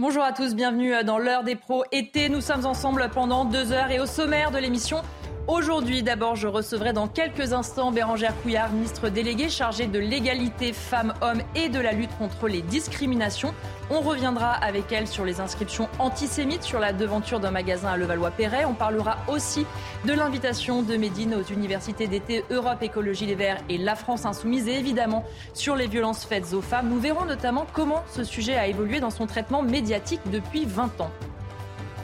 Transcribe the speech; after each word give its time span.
Bonjour 0.00 0.24
à 0.24 0.32
tous, 0.32 0.56
bienvenue 0.56 0.92
dans 1.04 1.18
l'heure 1.18 1.44
des 1.44 1.54
pros 1.54 1.84
été. 1.92 2.28
Nous 2.28 2.40
sommes 2.40 2.66
ensemble 2.66 3.08
pendant 3.14 3.44
deux 3.44 3.70
heures 3.70 3.92
et 3.92 4.00
au 4.00 4.06
sommaire 4.06 4.50
de 4.50 4.58
l'émission, 4.58 5.02
Aujourd'hui, 5.46 6.02
d'abord, 6.02 6.36
je 6.36 6.48
recevrai 6.48 6.94
dans 6.94 7.06
quelques 7.06 7.52
instants 7.52 7.92
Bérangère 7.92 8.32
Couillard, 8.40 8.72
ministre 8.72 9.10
déléguée 9.10 9.50
chargée 9.50 9.86
de 9.86 9.98
l'égalité 9.98 10.72
femmes-hommes 10.72 11.42
et 11.54 11.68
de 11.68 11.78
la 11.78 11.92
lutte 11.92 12.16
contre 12.16 12.48
les 12.48 12.62
discriminations. 12.62 13.52
On 13.90 14.00
reviendra 14.00 14.52
avec 14.52 14.90
elle 14.90 15.06
sur 15.06 15.26
les 15.26 15.40
inscriptions 15.42 15.90
antisémites 15.98 16.62
sur 16.62 16.80
la 16.80 16.94
devanture 16.94 17.40
d'un 17.40 17.50
magasin 17.50 17.88
à 17.88 17.98
Levallois-Perret. 17.98 18.64
On 18.64 18.72
parlera 18.72 19.18
aussi 19.28 19.66
de 20.06 20.14
l'invitation 20.14 20.82
de 20.82 20.96
Médine 20.96 21.34
aux 21.34 21.52
universités 21.52 22.06
d'été 22.06 22.42
Europe 22.48 22.82
Écologie 22.82 23.26
Les 23.26 23.34
Verts 23.34 23.60
et 23.68 23.76
la 23.76 23.96
France 23.96 24.24
Insoumise 24.24 24.66
et 24.66 24.78
évidemment 24.78 25.26
sur 25.52 25.76
les 25.76 25.88
violences 25.88 26.24
faites 26.24 26.54
aux 26.54 26.62
femmes. 26.62 26.88
Nous 26.88 27.00
verrons 27.00 27.26
notamment 27.26 27.66
comment 27.74 28.02
ce 28.08 28.24
sujet 28.24 28.54
a 28.54 28.66
évolué 28.66 28.98
dans 28.98 29.10
son 29.10 29.26
traitement 29.26 29.60
médiatique 29.60 30.22
depuis 30.32 30.64
20 30.64 31.02
ans. 31.02 31.10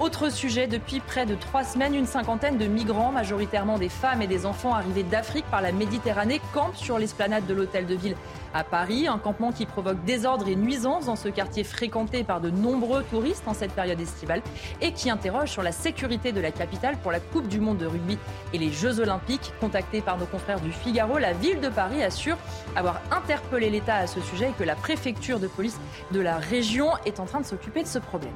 Autre 0.00 0.30
sujet, 0.30 0.66
depuis 0.66 0.98
près 1.00 1.26
de 1.26 1.34
trois 1.34 1.62
semaines, 1.62 1.94
une 1.94 2.06
cinquantaine 2.06 2.56
de 2.56 2.64
migrants, 2.64 3.12
majoritairement 3.12 3.76
des 3.76 3.90
femmes 3.90 4.22
et 4.22 4.26
des 4.26 4.46
enfants 4.46 4.74
arrivés 4.74 5.02
d'Afrique 5.02 5.44
par 5.50 5.60
la 5.60 5.72
Méditerranée, 5.72 6.40
campent 6.54 6.74
sur 6.74 6.98
l'esplanade 6.98 7.44
de 7.46 7.52
l'hôtel 7.52 7.84
de 7.84 7.94
ville 7.94 8.16
à 8.54 8.64
Paris. 8.64 9.08
Un 9.08 9.18
campement 9.18 9.52
qui 9.52 9.66
provoque 9.66 10.02
désordre 10.06 10.48
et 10.48 10.56
nuisance 10.56 11.04
dans 11.04 11.16
ce 11.16 11.28
quartier 11.28 11.64
fréquenté 11.64 12.24
par 12.24 12.40
de 12.40 12.48
nombreux 12.48 13.04
touristes 13.10 13.46
en 13.46 13.52
cette 13.52 13.72
période 13.72 14.00
estivale 14.00 14.40
et 14.80 14.92
qui 14.92 15.10
interroge 15.10 15.50
sur 15.50 15.62
la 15.62 15.70
sécurité 15.70 16.32
de 16.32 16.40
la 16.40 16.50
capitale 16.50 16.96
pour 17.02 17.12
la 17.12 17.20
Coupe 17.20 17.48
du 17.48 17.60
Monde 17.60 17.76
de 17.76 17.86
rugby 17.86 18.16
et 18.54 18.58
les 18.58 18.72
Jeux 18.72 19.00
Olympiques. 19.00 19.52
Contacté 19.60 20.00
par 20.00 20.16
nos 20.16 20.24
confrères 20.24 20.60
du 20.60 20.72
Figaro, 20.72 21.18
la 21.18 21.34
ville 21.34 21.60
de 21.60 21.68
Paris 21.68 22.02
assure 22.02 22.38
avoir 22.74 23.02
interpellé 23.10 23.68
l'État 23.68 23.96
à 23.96 24.06
ce 24.06 24.22
sujet 24.22 24.48
et 24.48 24.54
que 24.58 24.64
la 24.64 24.76
préfecture 24.76 25.40
de 25.40 25.46
police 25.46 25.78
de 26.10 26.20
la 26.20 26.38
région 26.38 26.88
est 27.04 27.20
en 27.20 27.26
train 27.26 27.42
de 27.42 27.46
s'occuper 27.46 27.82
de 27.82 27.88
ce 27.88 27.98
problème. 27.98 28.32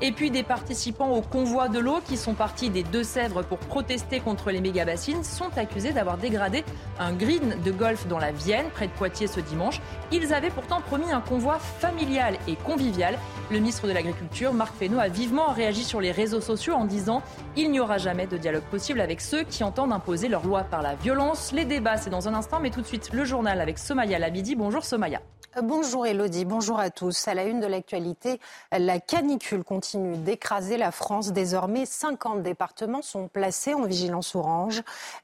Et 0.00 0.10
puis 0.10 0.30
des 0.30 0.42
participants 0.42 1.10
au 1.10 1.20
convoi 1.20 1.68
de 1.68 1.78
l'eau 1.78 2.00
qui 2.04 2.16
sont 2.16 2.34
partis 2.34 2.70
des 2.70 2.82
Deux-Sèvres 2.82 3.42
pour 3.42 3.58
protester 3.58 4.20
contre 4.20 4.50
les 4.50 4.60
méga-bassines 4.60 5.22
sont 5.22 5.56
accusés 5.56 5.92
d'avoir 5.92 6.18
dégradé 6.18 6.64
un 6.98 7.12
green 7.12 7.56
de 7.64 7.70
golf 7.70 8.06
dans 8.08 8.18
la 8.18 8.32
Vienne, 8.32 8.66
près 8.74 8.88
de 8.88 8.92
Poitiers 8.92 9.28
ce 9.28 9.40
dimanche. 9.40 9.80
Ils 10.10 10.34
avaient 10.34 10.50
pourtant 10.50 10.80
promis 10.80 11.12
un 11.12 11.20
convoi 11.20 11.58
familial 11.58 12.36
et 12.48 12.56
convivial. 12.56 13.16
Le 13.50 13.58
ministre 13.58 13.86
de 13.86 13.92
l'Agriculture, 13.92 14.52
Marc 14.52 14.74
Fesneau, 14.74 14.98
a 14.98 15.08
vivement 15.08 15.52
réagi 15.52 15.84
sur 15.84 16.00
les 16.00 16.10
réseaux 16.10 16.40
sociaux 16.40 16.74
en 16.74 16.84
disant 16.84 17.22
Il 17.56 17.70
n'y 17.70 17.78
aura 17.78 17.98
jamais 17.98 18.26
de 18.26 18.36
dialogue 18.36 18.64
possible 18.64 19.00
avec 19.00 19.20
ceux 19.20 19.44
qui 19.44 19.62
entendent 19.62 19.92
imposer 19.92 20.28
leur 20.28 20.44
loi 20.44 20.64
par 20.64 20.82
la 20.82 20.94
violence. 20.94 21.52
Les 21.52 21.64
débats, 21.64 21.96
c'est 21.96 22.10
dans 22.10 22.28
un 22.28 22.34
instant, 22.34 22.58
mais 22.60 22.70
tout 22.70 22.80
de 22.80 22.86
suite 22.86 23.10
le 23.12 23.24
journal 23.24 23.60
avec 23.60 23.78
Somaya 23.78 24.18
Labidi. 24.18 24.56
Bonjour 24.56 24.84
Somaya. 24.84 25.20
Bonjour 25.60 26.06
Elodie, 26.06 26.46
bonjour 26.46 26.80
à 26.80 26.88
tous. 26.88 27.28
À 27.28 27.34
la 27.34 27.44
une 27.44 27.60
de 27.60 27.66
l'actualité, 27.66 28.40
la 28.72 28.98
canicule 29.00 29.64
continue 29.64 30.16
d'écraser 30.16 30.78
la 30.78 30.90
France. 30.90 31.34
Désormais, 31.34 31.84
50 31.84 32.42
départements 32.42 33.02
sont 33.02 33.28
placés 33.28 33.74
en 33.74 33.84
vigilance 33.84 34.34
orange. 34.34 34.80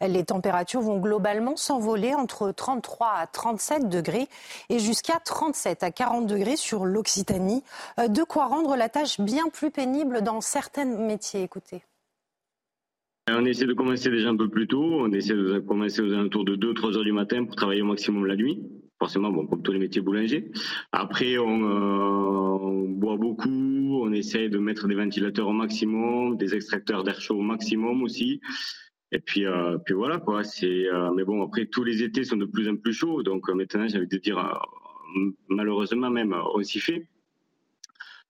Les 0.07 0.25
températures 0.25 0.83
vont 0.83 0.99
globalement 0.99 1.57
s'envoler 1.57 2.13
entre 2.15 2.51
33 2.51 3.11
à 3.17 3.27
37 3.27 3.89
degrés 3.89 4.29
et 4.69 4.79
jusqu'à 4.79 5.19
37 5.19 5.83
à 5.83 5.91
40 5.91 6.27
degrés 6.27 6.57
sur 6.57 6.85
l'Occitanie. 6.85 7.65
De 7.97 8.23
quoi 8.23 8.49
rendre 8.49 8.77
la 8.77 8.91
tâche 8.91 9.23
bien 9.23 9.49
plus 9.49 9.71
pénible 9.71 10.21
dans 10.21 10.43
certains 10.43 10.85
métiers. 10.85 11.43
Écoutez. 11.43 11.85
On 13.31 13.47
essaie 13.47 13.65
de 13.65 13.73
commencer 13.73 14.11
déjà 14.11 14.29
un 14.29 14.37
peu 14.37 14.51
plus 14.51 14.67
tôt. 14.67 14.85
On 14.85 15.11
essaie 15.11 15.33
de 15.33 15.59
commencer 15.61 16.03
aux 16.03 16.13
alentours 16.13 16.45
de 16.45 16.55
2-3 16.55 16.99
heures 16.99 17.05
du 17.05 17.13
matin 17.13 17.47
pour 17.47 17.57
travailler 17.57 17.81
au 17.81 17.87
maximum 17.87 18.27
la 18.27 18.37
nuit 18.37 18.63
forcément, 18.99 19.31
bon, 19.31 19.47
comme 19.47 19.63
tous 19.63 19.73
les 19.73 19.79
métiers 19.79 20.01
boulangers. 20.01 20.51
Après, 20.93 21.39
on, 21.39 21.63
euh, 21.63 22.59
on, 22.61 22.89
boit 22.89 23.17
beaucoup, 23.17 24.01
on 24.03 24.13
essaie 24.13 24.49
de 24.49 24.59
mettre 24.59 24.89
des 24.89 24.95
ventilateurs 24.95 25.49
au 25.49 25.53
maximum, 25.53 26.37
des 26.37 26.55
extracteurs 26.55 27.05
d'air 27.05 27.21
chaud 27.21 27.37
au 27.37 27.43
maximum 27.43 28.03
aussi. 28.03 28.41
Et 29.11 29.21
puis, 29.21 29.47
euh, 29.47 29.79
puis 29.79 29.95
voilà 29.95 30.19
quoi. 30.19 30.45
C'est, 30.45 30.87
euh, 30.89 31.11
mais 31.15 31.25
bon, 31.25 31.43
après 31.43 31.67
tous 31.67 31.85
les 31.85 32.03
étés 32.03 32.25
sont 32.25 32.37
de 32.37 32.45
plus 32.45 32.69
en 32.69 32.77
plus 32.77 32.93
chauds, 32.93 33.23
donc 33.23 33.49
euh, 33.49 33.55
maintenant 33.55 33.89
j'ai 33.89 33.97
envie 33.97 34.07
de 34.07 34.19
dire, 34.19 34.39
euh, 34.39 35.31
malheureusement 35.49 36.11
même, 36.11 36.35
on 36.55 36.63
s'y 36.63 36.81
fait. 36.81 37.07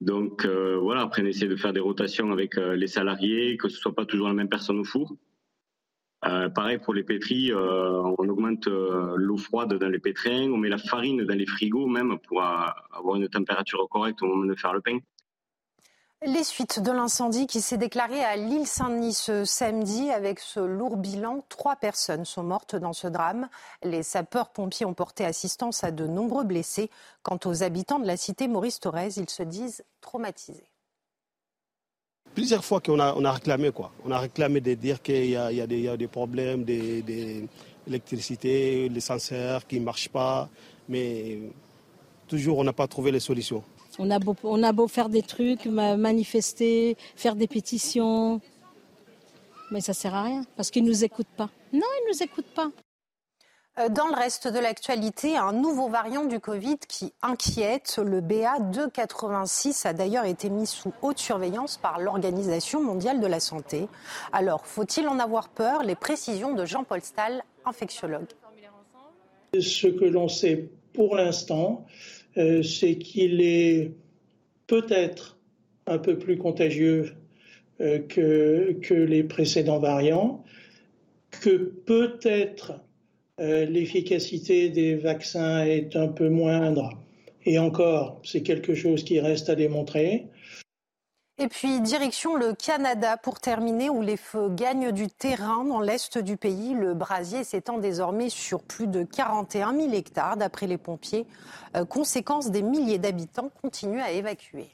Donc 0.00 0.46
voilà. 0.46 1.00
Après, 1.02 1.22
on 1.22 1.26
essaie 1.26 1.48
de 1.48 1.56
faire 1.56 1.72
des 1.72 1.80
rotations 1.80 2.30
avec 2.30 2.54
les 2.54 2.86
salariés, 2.86 3.56
que 3.56 3.68
ce 3.68 3.78
soit 3.78 3.96
pas 3.96 4.06
toujours 4.06 4.28
la 4.28 4.34
même 4.34 4.48
personne 4.48 4.78
au 4.78 4.84
four. 4.84 5.16
Euh, 6.24 6.48
pareil 6.48 6.78
pour 6.78 6.94
les 6.94 7.04
pétris, 7.04 7.52
euh, 7.52 8.02
on 8.18 8.28
augmente 8.28 8.66
euh, 8.66 9.14
l'eau 9.16 9.36
froide 9.36 9.74
dans 9.74 9.88
les 9.88 10.00
pétrins, 10.00 10.50
on 10.50 10.56
met 10.56 10.68
la 10.68 10.78
farine 10.78 11.24
dans 11.24 11.36
les 11.36 11.46
frigos 11.46 11.86
même 11.86 12.18
pour 12.26 12.42
avoir 12.42 13.16
une 13.16 13.28
température 13.28 13.88
correcte 13.88 14.20
au 14.22 14.26
moment 14.26 14.46
de 14.46 14.56
faire 14.56 14.72
le 14.72 14.80
pain. 14.80 14.98
Les 16.26 16.42
suites 16.42 16.80
de 16.80 16.90
l'incendie 16.90 17.46
qui 17.46 17.60
s'est 17.60 17.76
déclaré 17.76 18.24
à 18.24 18.34
l'île 18.34 18.66
Saint-Denis 18.66 19.14
ce 19.14 19.44
samedi 19.44 20.10
avec 20.10 20.40
ce 20.40 20.58
lourd 20.58 20.96
bilan, 20.96 21.44
trois 21.48 21.76
personnes 21.76 22.24
sont 22.24 22.42
mortes 22.42 22.74
dans 22.74 22.92
ce 22.92 23.06
drame. 23.06 23.48
Les 23.84 24.02
sapeurs-pompiers 24.02 24.84
ont 24.84 24.94
porté 24.94 25.24
assistance 25.24 25.84
à 25.84 25.92
de 25.92 26.08
nombreux 26.08 26.42
blessés. 26.42 26.90
Quant 27.22 27.38
aux 27.44 27.62
habitants 27.62 28.00
de 28.00 28.06
la 28.08 28.16
cité 28.16 28.48
Maurice 28.48 28.80
Thorez, 28.80 29.10
ils 29.16 29.30
se 29.30 29.44
disent 29.44 29.84
traumatisés 30.00 30.66
plusieurs 32.38 32.64
fois 32.64 32.80
qu'on 32.80 33.00
a, 33.00 33.14
on 33.16 33.24
a 33.24 33.32
réclamé 33.32 33.72
quoi. 33.72 33.90
On 34.04 34.12
a 34.12 34.18
réclamé 34.20 34.60
de 34.60 34.74
dire 34.74 35.02
qu'il 35.02 35.24
y, 35.24 35.30
y, 35.30 35.32
y, 35.32 35.88
a 35.88 35.96
des 35.96 36.06
problèmes 36.06 36.64
les 36.64 37.48
senseurs 39.00 39.66
qui 39.66 39.80
ne 39.80 39.84
marchent 39.84 40.08
pas, 40.08 40.48
mais 40.88 41.40
toujours 42.28 42.58
on 42.58 42.64
n'a 42.64 42.72
pas 42.72 42.86
trouvé 42.86 43.10
les 43.10 43.18
solutions. 43.18 43.64
On 43.98 44.08
a, 44.12 44.20
beau, 44.20 44.36
on 44.44 44.62
a 44.62 44.72
beau 44.72 44.86
faire 44.86 45.08
des 45.08 45.22
trucs, 45.22 45.66
manifester, 45.66 46.96
faire 47.16 47.34
des 47.34 47.48
pétitions, 47.48 48.40
mais 49.72 49.80
ça 49.80 49.90
ne 49.90 49.96
sert 49.96 50.14
à 50.14 50.22
rien 50.22 50.44
parce 50.56 50.70
qu'ils 50.70 50.84
ne 50.84 50.90
nous 50.90 51.02
écoutent 51.02 51.26
pas. 51.36 51.50
Non, 51.72 51.88
ils 51.98 52.04
ne 52.06 52.12
nous 52.12 52.22
écoutent 52.22 52.54
pas. 52.54 52.70
Euh, 53.78 53.88
dans 53.88 54.08
le 54.08 54.14
reste 54.14 54.48
de 54.48 54.58
l'actualité, 54.58 55.36
un 55.36 55.52
nouveau 55.52 55.88
variant 55.88 56.24
du 56.24 56.40
Covid 56.40 56.78
qui 56.88 57.12
inquiète. 57.22 58.00
Le 58.04 58.20
BA286 58.20 59.86
a 59.86 59.92
d'ailleurs 59.92 60.24
été 60.24 60.50
mis 60.50 60.66
sous 60.66 60.92
haute 61.02 61.18
surveillance 61.18 61.76
par 61.76 62.00
l'Organisation 62.00 62.82
mondiale 62.82 63.20
de 63.20 63.26
la 63.26 63.40
santé. 63.40 63.86
Alors, 64.32 64.66
faut-il 64.66 65.06
en 65.06 65.18
avoir 65.18 65.48
peur? 65.48 65.84
Les 65.84 65.94
précisions 65.94 66.54
de 66.54 66.64
Jean-Paul 66.64 67.02
Stahl, 67.02 67.42
infectiologue. 67.64 68.26
Ce 69.58 69.86
que 69.86 70.04
l'on 70.04 70.28
sait 70.28 70.68
pour 70.92 71.14
l'instant, 71.16 71.86
euh, 72.36 72.62
c'est 72.62 72.98
qu'il 72.98 73.40
est 73.40 73.92
peut-être 74.66 75.38
un 75.86 75.98
peu 75.98 76.18
plus 76.18 76.36
contagieux 76.36 77.14
euh, 77.80 78.00
que, 78.00 78.76
que 78.82 78.94
les 78.94 79.22
précédents 79.22 79.78
variants, 79.78 80.44
que 81.30 81.56
peut-être 81.56 82.72
euh, 83.40 83.64
l'efficacité 83.66 84.68
des 84.68 84.96
vaccins 84.96 85.64
est 85.64 85.96
un 85.96 86.08
peu 86.08 86.28
moindre. 86.28 86.90
Et 87.44 87.58
encore, 87.58 88.20
c'est 88.24 88.42
quelque 88.42 88.74
chose 88.74 89.04
qui 89.04 89.20
reste 89.20 89.48
à 89.48 89.54
démontrer. 89.54 90.26
Et 91.40 91.46
puis, 91.46 91.80
direction 91.80 92.34
le 92.34 92.52
Canada 92.52 93.16
pour 93.16 93.38
terminer, 93.38 93.90
où 93.90 94.02
les 94.02 94.16
feux 94.16 94.48
gagnent 94.50 94.90
du 94.90 95.06
terrain 95.06 95.64
dans 95.64 95.80
l'est 95.80 96.18
du 96.18 96.36
pays. 96.36 96.74
Le 96.74 96.94
brasier 96.94 97.44
s'étend 97.44 97.78
désormais 97.78 98.28
sur 98.28 98.60
plus 98.60 98.88
de 98.88 99.04
41 99.04 99.72
000 99.72 99.92
hectares, 99.92 100.36
d'après 100.36 100.66
les 100.66 100.78
pompiers. 100.78 101.26
Euh, 101.76 101.84
conséquence, 101.84 102.50
des 102.50 102.62
milliers 102.62 102.98
d'habitants 102.98 103.50
continuent 103.62 104.00
à 104.00 104.10
évacuer. 104.10 104.68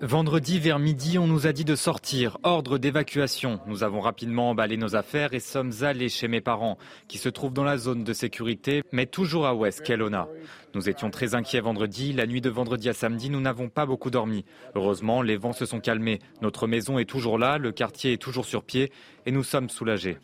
Vendredi 0.00 0.58
vers 0.58 0.78
midi, 0.80 1.18
on 1.18 1.28
nous 1.28 1.46
a 1.46 1.52
dit 1.52 1.64
de 1.64 1.76
sortir. 1.76 2.36
Ordre 2.42 2.78
d'évacuation. 2.78 3.60
Nous 3.66 3.84
avons 3.84 4.00
rapidement 4.00 4.50
emballé 4.50 4.76
nos 4.76 4.96
affaires 4.96 5.34
et 5.34 5.38
sommes 5.38 5.72
allés 5.82 6.08
chez 6.08 6.26
mes 6.26 6.40
parents, 6.40 6.78
qui 7.06 7.18
se 7.18 7.28
trouvent 7.28 7.52
dans 7.52 7.62
la 7.62 7.76
zone 7.76 8.02
de 8.02 8.12
sécurité, 8.12 8.82
mais 8.90 9.06
toujours 9.06 9.46
à 9.46 9.54
West 9.54 9.82
Kelowna. 9.82 10.26
Nous 10.74 10.88
étions 10.88 11.10
très 11.10 11.36
inquiets 11.36 11.60
vendredi. 11.60 12.12
La 12.12 12.26
nuit 12.26 12.40
de 12.40 12.50
vendredi 12.50 12.88
à 12.88 12.92
samedi, 12.92 13.30
nous 13.30 13.40
n'avons 13.40 13.68
pas 13.68 13.86
beaucoup 13.86 14.10
dormi. 14.10 14.44
Heureusement, 14.74 15.22
les 15.22 15.36
vents 15.36 15.52
se 15.52 15.64
sont 15.64 15.78
calmés. 15.78 16.18
Notre 16.40 16.66
maison 16.66 16.98
est 16.98 17.08
toujours 17.08 17.38
là, 17.38 17.58
le 17.58 17.70
quartier 17.70 18.14
est 18.14 18.20
toujours 18.20 18.46
sur 18.46 18.64
pied 18.64 18.90
et 19.26 19.30
nous 19.30 19.44
sommes 19.44 19.68
soulagés. 19.68 20.18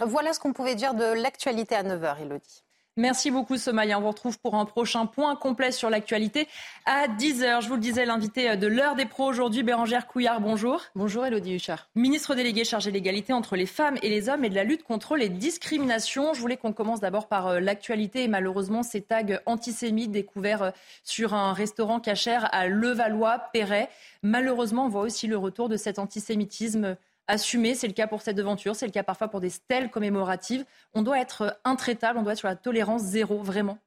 Voilà 0.00 0.32
ce 0.32 0.38
qu'on 0.38 0.52
pouvait 0.52 0.74
dire 0.76 0.94
de 0.94 1.20
l'actualité 1.20 1.74
à 1.74 1.82
9h, 1.82 2.22
Elodie. 2.22 2.62
Merci 2.96 3.32
beaucoup 3.32 3.56
Somaya. 3.56 3.98
On 3.98 4.02
vous 4.02 4.08
retrouve 4.08 4.38
pour 4.38 4.54
un 4.54 4.64
prochain 4.66 5.06
point 5.06 5.34
complet 5.34 5.72
sur 5.72 5.90
l'actualité 5.90 6.46
à 6.86 7.08
10h. 7.08 7.62
Je 7.62 7.66
vous 7.66 7.74
le 7.74 7.80
disais, 7.80 8.04
l'invité 8.04 8.56
de 8.56 8.68
l'heure 8.68 8.94
des 8.94 9.04
pros 9.04 9.24
aujourd'hui, 9.24 9.64
Bérangère 9.64 10.06
Couillard, 10.06 10.40
bonjour. 10.40 10.80
Bonjour 10.94 11.26
Elodie 11.26 11.54
Huchard. 11.56 11.88
Ministre 11.96 12.36
délégué 12.36 12.62
chargé 12.62 12.90
de 12.90 12.94
l'égalité 12.94 13.32
entre 13.32 13.56
les 13.56 13.66
femmes 13.66 13.96
et 14.02 14.08
les 14.08 14.28
hommes 14.28 14.44
et 14.44 14.48
de 14.48 14.54
la 14.54 14.62
lutte 14.62 14.84
contre 14.84 15.16
les 15.16 15.28
discriminations. 15.28 16.34
Je 16.34 16.40
voulais 16.40 16.56
qu'on 16.56 16.72
commence 16.72 17.00
d'abord 17.00 17.26
par 17.26 17.48
euh, 17.48 17.58
l'actualité 17.58 18.22
et 18.22 18.28
malheureusement 18.28 18.84
ces 18.84 19.02
tags 19.02 19.40
antisémites 19.44 20.12
découverts 20.12 20.62
euh, 20.62 20.70
sur 21.02 21.34
un 21.34 21.52
restaurant 21.52 21.98
cachère 21.98 22.48
à 22.54 22.68
Levallois-Perret. 22.68 23.88
Malheureusement, 24.22 24.86
on 24.86 24.88
voit 24.88 25.02
aussi 25.02 25.26
le 25.26 25.36
retour 25.36 25.68
de 25.68 25.76
cet 25.76 25.98
antisémitisme 25.98 26.96
assumer. 27.28 27.74
C'est 27.74 27.86
le 27.86 27.92
cas 27.92 28.06
pour 28.06 28.22
cette 28.22 28.36
devanture, 28.36 28.76
c'est 28.76 28.86
le 28.86 28.92
cas 28.92 29.02
parfois 29.02 29.28
pour 29.28 29.40
des 29.40 29.50
stèles 29.50 29.90
commémoratives. 29.90 30.64
On 30.92 31.02
doit 31.02 31.20
être 31.20 31.58
intraitable, 31.64 32.18
on 32.18 32.22
doit 32.22 32.32
être 32.32 32.38
sur 32.38 32.48
la 32.48 32.56
tolérance 32.56 33.02
zéro, 33.02 33.42
vraiment. 33.42 33.78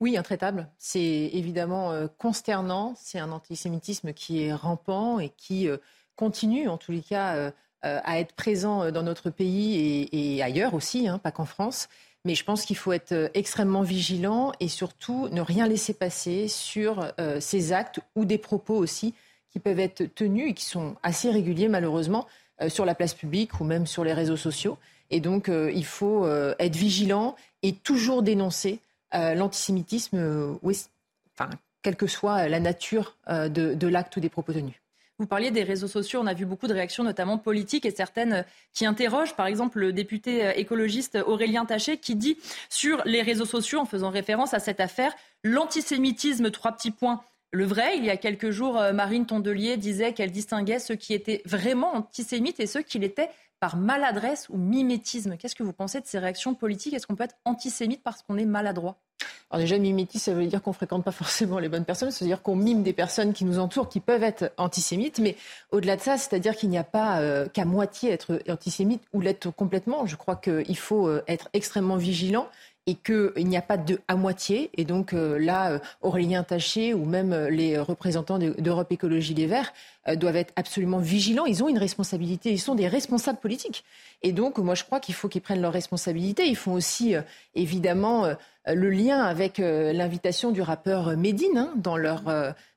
Oui, 0.00 0.16
intraitable. 0.16 0.68
C'est 0.78 1.30
évidemment 1.32 1.92
euh, 1.92 2.08
consternant. 2.18 2.94
C'est 2.96 3.18
un 3.18 3.32
antisémitisme 3.32 4.12
qui 4.12 4.42
est 4.42 4.52
rampant 4.52 5.18
et 5.18 5.30
qui 5.36 5.68
euh, 5.68 5.78
continue, 6.16 6.68
en 6.68 6.76
tous 6.76 6.92
les 6.92 7.00
cas, 7.00 7.34
euh, 7.36 7.50
à 7.82 8.18
être 8.18 8.34
présent 8.34 8.90
dans 8.90 9.02
notre 9.02 9.28
pays 9.28 10.08
et, 10.10 10.42
ailleurs 10.42 10.72
aussi, 10.72 11.06
hein, 11.06 11.18
pas 11.18 11.32
qu'en 11.32 11.44
France. 11.44 11.88
Mais 12.24 12.34
je 12.34 12.42
pense 12.42 12.64
qu'il 12.64 12.76
faut 12.76 12.92
être 12.92 13.30
extrêmement 13.34 13.82
vigilant 13.82 14.52
et 14.58 14.68
surtout 14.68 15.28
ne 15.28 15.42
rien 15.42 15.66
laisser 15.66 15.92
passer 15.92 16.48
sur 16.48 17.12
ces 17.40 17.74
actes 17.74 18.00
ou 18.16 18.24
des 18.24 18.38
propos 18.38 18.76
aussi 18.76 19.12
qui 19.50 19.58
peuvent 19.58 19.80
être 19.80 20.04
tenus 20.14 20.52
et 20.52 20.54
qui 20.54 20.64
sont 20.64 20.96
assez 21.02 21.30
réguliers 21.30 21.68
malheureusement 21.68 22.26
sur 22.68 22.84
la 22.84 22.94
place 22.94 23.14
publique 23.14 23.60
ou 23.60 23.64
même 23.64 23.86
sur 23.86 24.04
les 24.04 24.12
réseaux 24.12 24.36
sociaux. 24.36 24.78
Et 25.10 25.20
donc 25.20 25.48
il 25.48 25.84
faut 25.84 26.26
être 26.58 26.76
vigilant 26.76 27.36
et 27.62 27.72
toujours 27.72 28.22
dénoncer 28.22 28.80
euh, 29.14 29.34
l'antisémitisme, 29.34 30.16
euh, 30.16 30.72
quelle 31.82 31.96
que 31.96 32.06
soit 32.06 32.48
la 32.48 32.58
nature 32.58 33.16
euh, 33.28 33.48
de, 33.48 33.86
l'acte 33.86 34.16
ou 34.16 34.20
des 34.20 34.28
propos 34.28 34.52
tenus. 34.52 34.74
Vous 35.18 35.26
parliez 35.26 35.52
des 35.52 35.62
réseaux 35.62 35.86
sociaux, 35.86 36.20
on 36.20 36.26
a 36.26 36.34
vu 36.34 36.44
beaucoup 36.44 36.66
de 36.66 36.74
réactions, 36.74 37.04
notamment 37.04 37.38
politiques, 37.38 37.86
et 37.86 37.92
certaines 37.92 38.44
qui 38.72 38.84
interrogent, 38.84 39.36
par 39.36 39.46
exemple 39.46 39.78
le 39.78 39.92
député 39.92 40.58
écologiste 40.58 41.16
Aurélien 41.24 41.64
Taché, 41.64 41.98
qui 41.98 42.16
dit 42.16 42.36
sur 42.68 43.02
les 43.04 43.22
réseaux 43.22 43.44
sociaux, 43.44 43.78
en 43.78 43.84
faisant 43.84 44.10
référence 44.10 44.52
à 44.52 44.58
cette 44.58 44.80
affaire, 44.80 45.14
l'antisémitisme, 45.44 46.50
trois 46.50 46.72
petits 46.72 46.90
points. 46.90 47.22
Le 47.54 47.66
vrai, 47.66 47.96
il 47.98 48.04
y 48.04 48.10
a 48.10 48.16
quelques 48.16 48.50
jours, 48.50 48.82
Marine 48.92 49.26
Tondelier 49.26 49.76
disait 49.76 50.12
qu'elle 50.12 50.32
distinguait 50.32 50.80
ceux 50.80 50.96
qui 50.96 51.14
étaient 51.14 51.40
vraiment 51.44 51.94
antisémites 51.94 52.58
et 52.58 52.66
ceux 52.66 52.82
qui 52.82 52.98
l'étaient 52.98 53.30
par 53.60 53.76
maladresse 53.76 54.48
ou 54.50 54.56
mimétisme. 54.56 55.36
Qu'est-ce 55.36 55.54
que 55.54 55.62
vous 55.62 55.72
pensez 55.72 56.00
de 56.00 56.06
ces 56.06 56.18
réactions 56.18 56.54
politiques? 56.54 56.94
Est-ce 56.94 57.06
qu'on 57.06 57.14
peut 57.14 57.22
être 57.22 57.36
antisémite 57.44 58.02
parce 58.02 58.22
qu'on 58.22 58.38
est 58.38 58.44
maladroit? 58.44 58.96
Alors 59.52 59.60
déjà, 59.60 59.78
mimétisme, 59.78 60.24
ça 60.24 60.34
veut 60.34 60.46
dire 60.46 60.62
qu'on 60.62 60.72
fréquente 60.72 61.04
pas 61.04 61.12
forcément 61.12 61.60
les 61.60 61.68
bonnes 61.68 61.84
personnes, 61.84 62.10
c'est-à-dire 62.10 62.42
qu'on 62.42 62.56
mime 62.56 62.82
des 62.82 62.92
personnes 62.92 63.32
qui 63.32 63.44
nous 63.44 63.60
entourent, 63.60 63.88
qui 63.88 64.00
peuvent 64.00 64.24
être 64.24 64.52
antisémites, 64.56 65.20
mais 65.20 65.36
au-delà 65.70 65.94
de 65.94 66.00
ça, 66.00 66.18
c'est-à-dire 66.18 66.56
qu'il 66.56 66.70
n'y 66.70 66.78
a 66.78 66.82
pas 66.82 67.20
euh, 67.20 67.46
qu'à 67.46 67.64
moitié 67.64 68.10
être 68.10 68.42
antisémite 68.48 69.02
ou 69.12 69.20
l'être 69.20 69.50
complètement. 69.50 70.06
Je 70.06 70.16
crois 70.16 70.34
qu'il 70.34 70.76
faut 70.76 71.06
euh, 71.06 71.22
être 71.28 71.50
extrêmement 71.52 71.96
vigilant 71.96 72.48
et 72.86 72.96
qu'il 72.96 73.46
n'y 73.48 73.56
a 73.56 73.62
pas 73.62 73.78
de 73.78 73.98
à 74.08 74.16
moitié. 74.16 74.70
Et 74.74 74.84
donc 74.84 75.12
euh, 75.12 75.38
là, 75.38 75.72
euh, 75.72 75.78
Aurélien 76.02 76.42
Taché 76.42 76.92
ou 76.92 77.04
même 77.06 77.32
euh, 77.32 77.48
les 77.48 77.78
représentants 77.78 78.38
d'Europe 78.38 78.92
Écologie 78.92 79.34
Les 79.34 79.46
Verts 79.46 79.72
doivent 80.16 80.36
être 80.36 80.52
absolument 80.56 80.98
vigilants. 80.98 81.46
Ils 81.46 81.64
ont 81.64 81.68
une 81.68 81.78
responsabilité, 81.78 82.52
ils 82.52 82.60
sont 82.60 82.74
des 82.74 82.88
responsables 82.88 83.38
politiques. 83.38 83.84
Et 84.22 84.32
donc, 84.32 84.58
moi, 84.58 84.74
je 84.74 84.84
crois 84.84 85.00
qu'il 85.00 85.14
faut 85.14 85.28
qu'ils 85.28 85.40
prennent 85.40 85.62
leurs 85.62 85.72
responsabilités. 85.72 86.46
Ils 86.46 86.56
font 86.56 86.74
aussi, 86.74 87.14
évidemment, 87.54 88.26
le 88.66 88.90
lien 88.90 89.22
avec 89.22 89.56
l'invitation 89.56 90.50
du 90.50 90.60
rappeur 90.60 91.16
Médine 91.16 91.56
hein, 91.56 91.72
dans 91.76 91.96
leur, 91.96 92.24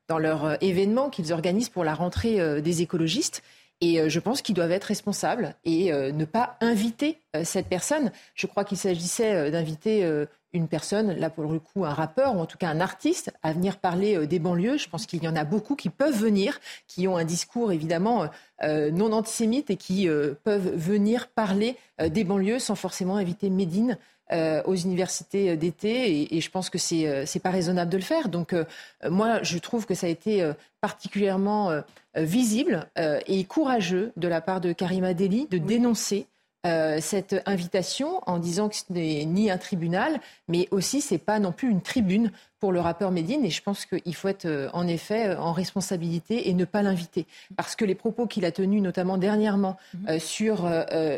dans 0.08 0.20
leur 0.20 0.64
événement 0.64 1.10
qu'ils 1.10 1.34
organisent 1.34 1.68
pour 1.68 1.84
la 1.84 1.94
rentrée 1.94 2.62
des 2.62 2.82
écologistes. 2.82 3.44
Et 3.80 4.00
euh, 4.00 4.10
je 4.10 4.20
pense 4.20 4.42
qu'ils 4.42 4.56
doivent 4.56 4.72
être 4.72 4.86
responsables 4.86 5.56
et 5.64 5.94
euh, 5.94 6.12
ne 6.12 6.26
pas 6.26 6.58
inviter 6.62 7.22
euh, 7.36 7.44
cette 7.44 7.68
personne. 7.68 8.12
Je 8.34 8.48
crois 8.48 8.64
qu'il 8.64 8.78
s'agissait 8.78 9.52
d'inviter 9.52 10.08
une 10.54 10.68
personne, 10.68 11.14
là 11.14 11.30
pour 11.30 11.52
le 11.52 11.60
coup 11.60 11.86
un 11.86 11.94
rappeur 11.94 12.36
ou 12.36 12.40
en 12.40 12.46
tout 12.46 12.58
cas 12.58 12.70
un 12.70 12.80
artiste, 12.80 13.32
à 13.44 13.54
venir 13.54 13.78
parler 13.78 14.26
des 14.26 14.40
banlieues. 14.40 14.78
Je 14.78 14.90
pense 14.90 15.06
qu'il 15.06 15.24
y 15.24 15.28
en 15.28 15.36
a 15.36 15.44
beaucoup 15.44 15.76
qui 15.76 15.90
peuvent 15.90 16.18
venir, 16.18 16.60
qui 16.88 17.08
ont 17.08 17.18
un 17.18 17.24
discours 17.24 17.72
évidemment 17.72 18.28
non 18.64 19.12
antisémite 19.12 19.70
et 19.70 19.76
qui 19.76 20.08
peuvent 20.44 20.74
venir 20.76 21.28
parler 21.28 21.76
des 22.00 22.24
banlieues 22.24 22.60
sans 22.60 22.76
forcément 22.76 23.18
inviter 23.18 23.50
Médine 23.50 23.98
euh, 24.34 24.62
aux 24.66 24.76
universités 24.76 25.56
d'été 25.56 26.36
et, 26.36 26.42
je 26.42 26.52
pense 26.52 26.70
que 26.70 26.78
c'est 26.78 26.96
n'est 26.96 27.08
euh, 27.08 27.40
pas 27.42 27.50
raisonnable 27.50 27.90
de 27.90 27.96
le 27.96 28.04
faire. 28.04 28.28
Donc 28.28 28.52
euh, 28.52 28.66
moi, 29.10 29.42
je 29.42 29.58
trouve 29.58 29.86
que 29.86 29.94
ça 29.94 30.08
a 30.08 30.10
été 30.10 30.52
particulièrement 30.82 31.72
visible 32.16 32.88
et 33.26 33.44
courageux 33.46 34.12
de 34.18 34.28
la 34.28 34.42
part 34.42 34.62
de 34.62 34.74
Karima 34.74 35.14
Deli 35.14 35.48
de 35.50 35.58
dénoncer 35.58 36.28
cette 37.00 37.36
invitation 37.46 38.22
en 38.26 38.40
disant 38.40 38.70
que 38.70 38.76
ce 38.76 38.84
n'est 38.90 39.26
ni 39.26 39.50
un 39.52 39.58
tribunal, 39.58 40.20
mais 40.48 40.68
aussi 40.72 41.02
c'est 41.02 41.18
pas 41.18 41.40
non 41.40 41.52
plus 41.52 41.70
une 41.70 41.82
tribune 41.82 42.32
pour 42.60 42.72
le 42.72 42.80
rappeur 42.80 43.12
Médine. 43.12 43.46
Et 43.46 43.50
je 43.50 43.62
pense 43.62 43.86
qu'il 43.86 44.16
faut 44.16 44.28
être 44.28 44.46
euh, 44.46 44.70
en 44.74 44.88
effet 44.88 45.28
euh, 45.28 45.40
en 45.40 45.52
responsabilité 45.52 46.50
et 46.50 46.54
ne 46.54 46.66
pas 46.66 46.82
l'inviter. 46.82 47.26
Parce 47.56 47.76
que 47.76 47.86
les 47.86 47.96
propos 47.96 48.28
qu'il 48.28 48.46
a 48.46 48.52
tenus, 48.52 48.82
notamment 48.82 49.18
dernièrement, 49.18 49.78
mhm. 49.94 50.10
euh, 50.10 50.20
sur 50.20 50.68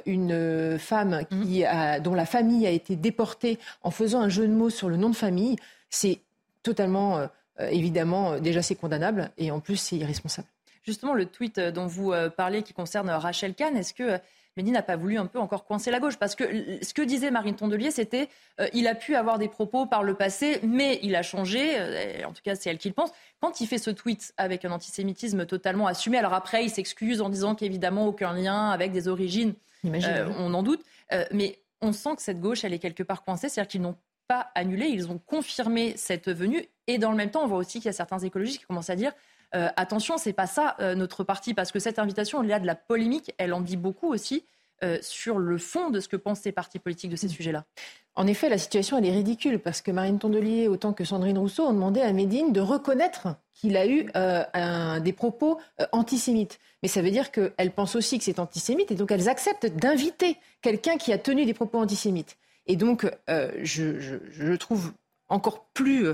une 0.05 0.77
femme 0.79 1.21
qui 1.29 1.63
mhm. 1.63 2.01
dont 2.01 2.13
la 2.13 2.25
famille 2.25 2.67
a 2.67 2.69
été 2.69 2.95
déportée 2.95 3.59
en 3.83 3.91
faisant 3.91 4.21
un 4.21 4.29
jeu 4.29 4.47
de 4.47 4.53
mots 4.53 4.69
sur 4.69 4.89
le 4.89 4.97
nom 4.97 5.09
de 5.09 5.15
famille, 5.15 5.55
c'est 5.89 6.19
totalement, 6.63 7.27
évidemment, 7.59 8.39
déjà 8.39 8.61
c'est 8.61 8.75
condamnable 8.75 9.31
et 9.37 9.51
en 9.51 9.59
plus 9.59 9.77
c'est 9.77 9.97
irresponsable. 9.97 10.47
Justement, 10.83 11.13
le 11.13 11.25
tweet 11.25 11.59
dont 11.59 11.87
vous 11.87 12.13
parlez 12.35 12.63
qui 12.63 12.73
concerne 12.73 13.09
Rachel 13.09 13.53
Kahn, 13.53 13.75
est-ce 13.75 13.93
que 13.93 14.19
Mehdi 14.57 14.71
n'a 14.71 14.81
pas 14.81 14.95
voulu 14.95 15.17
un 15.17 15.25
peu 15.25 15.39
encore 15.39 15.65
coincer 15.65 15.91
la 15.91 15.99
gauche. 15.99 16.17
Parce 16.17 16.35
que 16.35 16.43
ce 16.83 16.93
que 16.93 17.01
disait 17.01 17.31
Marine 17.31 17.55
Tondelier, 17.55 17.91
c'était 17.91 18.29
euh, 18.59 18.67
il 18.73 18.87
a 18.87 18.95
pu 18.95 19.15
avoir 19.15 19.37
des 19.37 19.47
propos 19.47 19.85
par 19.85 20.03
le 20.03 20.15
passé, 20.15 20.59
mais 20.63 20.99
il 21.03 21.15
a 21.15 21.21
changé. 21.21 21.79
Euh, 21.79 22.25
en 22.25 22.33
tout 22.33 22.41
cas, 22.43 22.55
c'est 22.55 22.69
elle 22.69 22.77
qui 22.77 22.87
le 22.87 22.93
pense. 22.93 23.11
Quand 23.41 23.61
il 23.61 23.67
fait 23.67 23.77
ce 23.77 23.89
tweet 23.91 24.33
avec 24.37 24.65
un 24.65 24.71
antisémitisme 24.71 25.45
totalement 25.45 25.87
assumé, 25.87 26.17
alors 26.17 26.33
après, 26.33 26.65
il 26.65 26.69
s'excuse 26.69 27.21
en 27.21 27.29
disant 27.29 27.55
qu'évidemment, 27.55 28.07
aucun 28.07 28.33
lien 28.33 28.69
avec 28.69 28.91
des 28.91 29.07
origines, 29.07 29.53
euh, 29.85 30.29
on 30.37 30.53
en 30.53 30.63
doute. 30.63 30.83
mais 31.31 31.59
on 31.81 31.93
sent 31.93 32.17
que 32.17 32.21
cette 32.21 32.41
gauche, 32.41 32.65
elle 32.65 32.73
est 32.73 32.79
quelque 32.79 33.03
part 33.03 33.23
coincée. 33.23 33.47
C'est-à-dire 33.47 33.69
qu'ils 33.69 33.81
n'ont 33.81 33.95
pas 34.27 34.51
annulé, 34.53 34.87
ils 34.87 35.09
ont 35.09 35.17
confirmé 35.17 35.95
cette 35.95 36.29
venue. 36.29 36.67
Et 36.87 36.97
dans 36.97 37.11
le 37.11 37.17
même 37.17 37.31
temps, 37.31 37.43
on 37.43 37.47
voit 37.47 37.57
aussi 37.57 37.79
qu'il 37.79 37.85
y 37.85 37.89
a 37.89 37.93
certains 37.93 38.19
écologistes 38.19 38.59
qui 38.59 38.65
commencent 38.65 38.89
à 38.89 38.95
dire 38.95 39.13
euh, 39.55 39.69
attention, 39.75 40.17
c'est 40.17 40.33
pas 40.33 40.47
ça 40.47 40.75
euh, 40.79 40.95
notre 40.95 41.23
parti, 41.23 41.53
parce 41.53 41.71
que 41.71 41.79
cette 41.79 41.99
invitation, 41.99 42.43
il 42.43 42.49
y 42.49 42.53
a 42.53 42.59
de 42.59 42.67
la 42.67 42.75
polémique, 42.75 43.33
elle 43.37 43.53
en 43.53 43.61
dit 43.61 43.77
beaucoup 43.77 44.07
aussi 44.07 44.45
euh, 44.83 44.97
sur 45.01 45.39
le 45.39 45.57
fond 45.57 45.89
de 45.89 45.99
ce 45.99 46.07
que 46.07 46.15
pensent 46.15 46.41
ces 46.41 46.51
partis 46.51 46.79
politiques 46.79 47.11
de 47.11 47.15
ces 47.15 47.27
mm. 47.27 47.31
sujets-là. 47.31 47.65
En 48.15 48.27
effet, 48.27 48.49
la 48.49 48.57
situation, 48.57 48.97
elle 48.97 49.05
est 49.05 49.11
ridicule, 49.11 49.59
parce 49.59 49.81
que 49.81 49.91
Marine 49.91 50.19
Tondelier, 50.19 50.67
autant 50.67 50.93
que 50.93 51.03
Sandrine 51.03 51.37
Rousseau, 51.37 51.63
ont 51.63 51.73
demandé 51.73 52.01
à 52.01 52.11
Médine 52.13 52.53
de 52.53 52.61
reconnaître 52.61 53.35
qu'il 53.53 53.77
a 53.77 53.87
eu 53.87 54.11
des 55.01 55.13
propos 55.13 55.57
antisémites. 55.93 56.59
Mais 56.83 56.89
ça 56.89 57.01
veut 57.01 57.11
dire 57.11 57.31
qu'elles 57.31 57.71
pensent 57.71 57.95
aussi 57.95 58.17
que 58.17 58.25
c'est 58.25 58.39
antisémite, 58.39 58.91
et 58.91 58.95
donc 58.95 59.11
elles 59.11 59.29
acceptent 59.29 59.67
d'inviter 59.67 60.35
quelqu'un 60.61 60.97
qui 60.97 61.13
a 61.13 61.17
tenu 61.17 61.45
des 61.45 61.53
propos 61.53 61.77
antisémites. 61.77 62.35
Et 62.67 62.75
donc, 62.75 63.09
je, 63.29 63.99
je, 64.01 64.53
trouve 64.55 64.91
encore 65.29 65.67
plus 65.73 66.07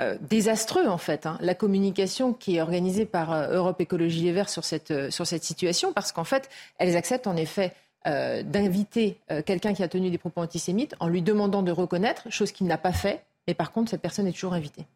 euh, 0.00 0.16
désastreux 0.20 0.86
en 0.86 0.98
fait, 0.98 1.26
hein, 1.26 1.38
la 1.40 1.54
communication 1.54 2.32
qui 2.32 2.56
est 2.56 2.60
organisée 2.60 3.04
par 3.04 3.32
euh, 3.32 3.48
Europe 3.50 3.80
Écologie 3.80 4.22
Les 4.22 4.32
Verts 4.32 4.48
sur 4.48 4.64
cette, 4.64 4.92
euh, 4.92 5.10
sur 5.10 5.26
cette 5.26 5.42
situation, 5.42 5.92
parce 5.92 6.12
qu'en 6.12 6.24
fait, 6.24 6.48
elles 6.78 6.96
acceptent 6.96 7.26
en 7.26 7.36
effet 7.36 7.72
d'inviter 8.04 9.18
quelqu'un 9.44 9.74
qui 9.74 9.82
a 9.82 9.88
tenu 9.88 10.08
des 10.08 10.16
propos 10.16 10.40
antisémites 10.40 10.94
en 10.98 11.08
lui 11.08 11.20
demandant 11.20 11.62
de 11.62 11.72
reconnaître, 11.72 12.30
chose 12.30 12.52
qu'il 12.52 12.66
n'a 12.66 12.78
pas 12.78 12.92
fait, 12.92 13.22
mais 13.46 13.52
par 13.52 13.70
contre, 13.70 13.90
cette 13.90 14.00
personne 14.00 14.26
est 14.26 14.32
toujours 14.32 14.54
invitée. 14.54 14.86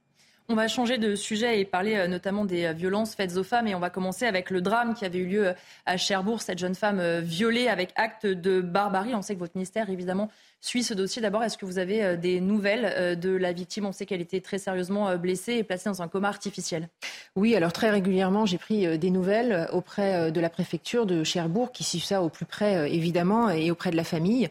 On 0.49 0.55
va 0.55 0.67
changer 0.67 0.99
de 0.99 1.15
sujet 1.15 1.61
et 1.61 1.65
parler 1.65 1.95
euh, 1.95 2.09
notamment 2.09 2.45
des 2.45 2.65
euh, 2.65 2.73
violences 2.73 3.15
faites 3.15 3.37
aux 3.37 3.45
femmes. 3.45 3.69
Et 3.69 3.75
on 3.75 3.79
va 3.79 3.91
commencer 3.91 4.27
avec 4.27 4.51
le 4.51 4.61
drame 4.61 4.95
qui 4.95 5.05
avait 5.05 5.19
eu 5.19 5.27
lieu 5.27 5.49
euh, 5.49 5.53
à 5.87 5.97
Cherbourg, 5.97 6.43
cette 6.43 6.59
jeune 6.59 6.75
femme 6.75 7.21
violée 7.21 7.69
avec 7.69 7.91
acte 7.95 8.27
de 8.27 8.61
barbarie. 8.61 9.15
On 9.15 9.23
sait 9.23 9.35
que 9.35 9.39
votre 9.39 9.57
ministère, 9.57 9.89
évidemment, 9.89 10.31
suit 10.61 10.83
ce 10.83 10.95
dossier. 10.95 11.23
D'abord, 11.23 11.45
est-ce 11.45 11.57
que 11.57 11.65
vous 11.65 11.79
avez 11.79 12.17
des 12.17 12.41
nouvelles 12.41 13.19
de 13.19 13.31
la 13.31 13.53
victime? 13.53 13.87
On 13.87 13.93
sait 13.93 14.07
qu'elle 14.07 14.21
était 14.21 14.41
très 14.41 14.59
sérieusement 14.59 15.17
blessée 15.17 15.55
et 15.55 15.65
placée 15.65 15.89
dans 15.89 16.03
un 16.03 16.09
coma 16.09 16.29
artificiel. 16.29 16.89
Oui, 17.35 17.57
alors 17.57 17.73
très 17.73 17.91
régulièrement, 17.91 18.47
j'ai 18.47 18.59
pris 18.59 18.99
des 18.99 19.11
nouvelles 19.11 19.69
auprès 19.73 20.31
de 20.31 20.41
la 20.41 20.51
préfecture 20.51 21.07
de 21.07 21.25
Cherbourg, 21.25 21.73
qui 21.73 21.83
suit 21.83 22.01
ça 22.01 22.23
au 22.23 22.29
plus 22.29 22.47
près, 22.47 22.93
évidemment, 22.93 23.51
et 23.51 23.71
auprès 23.71 23.91
de 23.91 23.97
la 23.97 24.05
famille. 24.05 24.49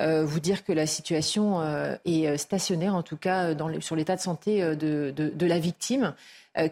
Euh, 0.00 0.24
vous 0.24 0.38
dire 0.38 0.64
que 0.64 0.72
la 0.72 0.86
situation 0.86 1.60
euh, 1.60 1.96
est 2.04 2.36
stationnaire, 2.36 2.94
en 2.94 3.02
tout 3.02 3.16
cas 3.16 3.52
sur 3.80 3.96
l'état 3.96 4.14
de 4.14 4.20
santé 4.20 4.62
euh, 4.62 4.76
de, 4.76 5.46
la 5.46 5.58
victime, 5.58 6.14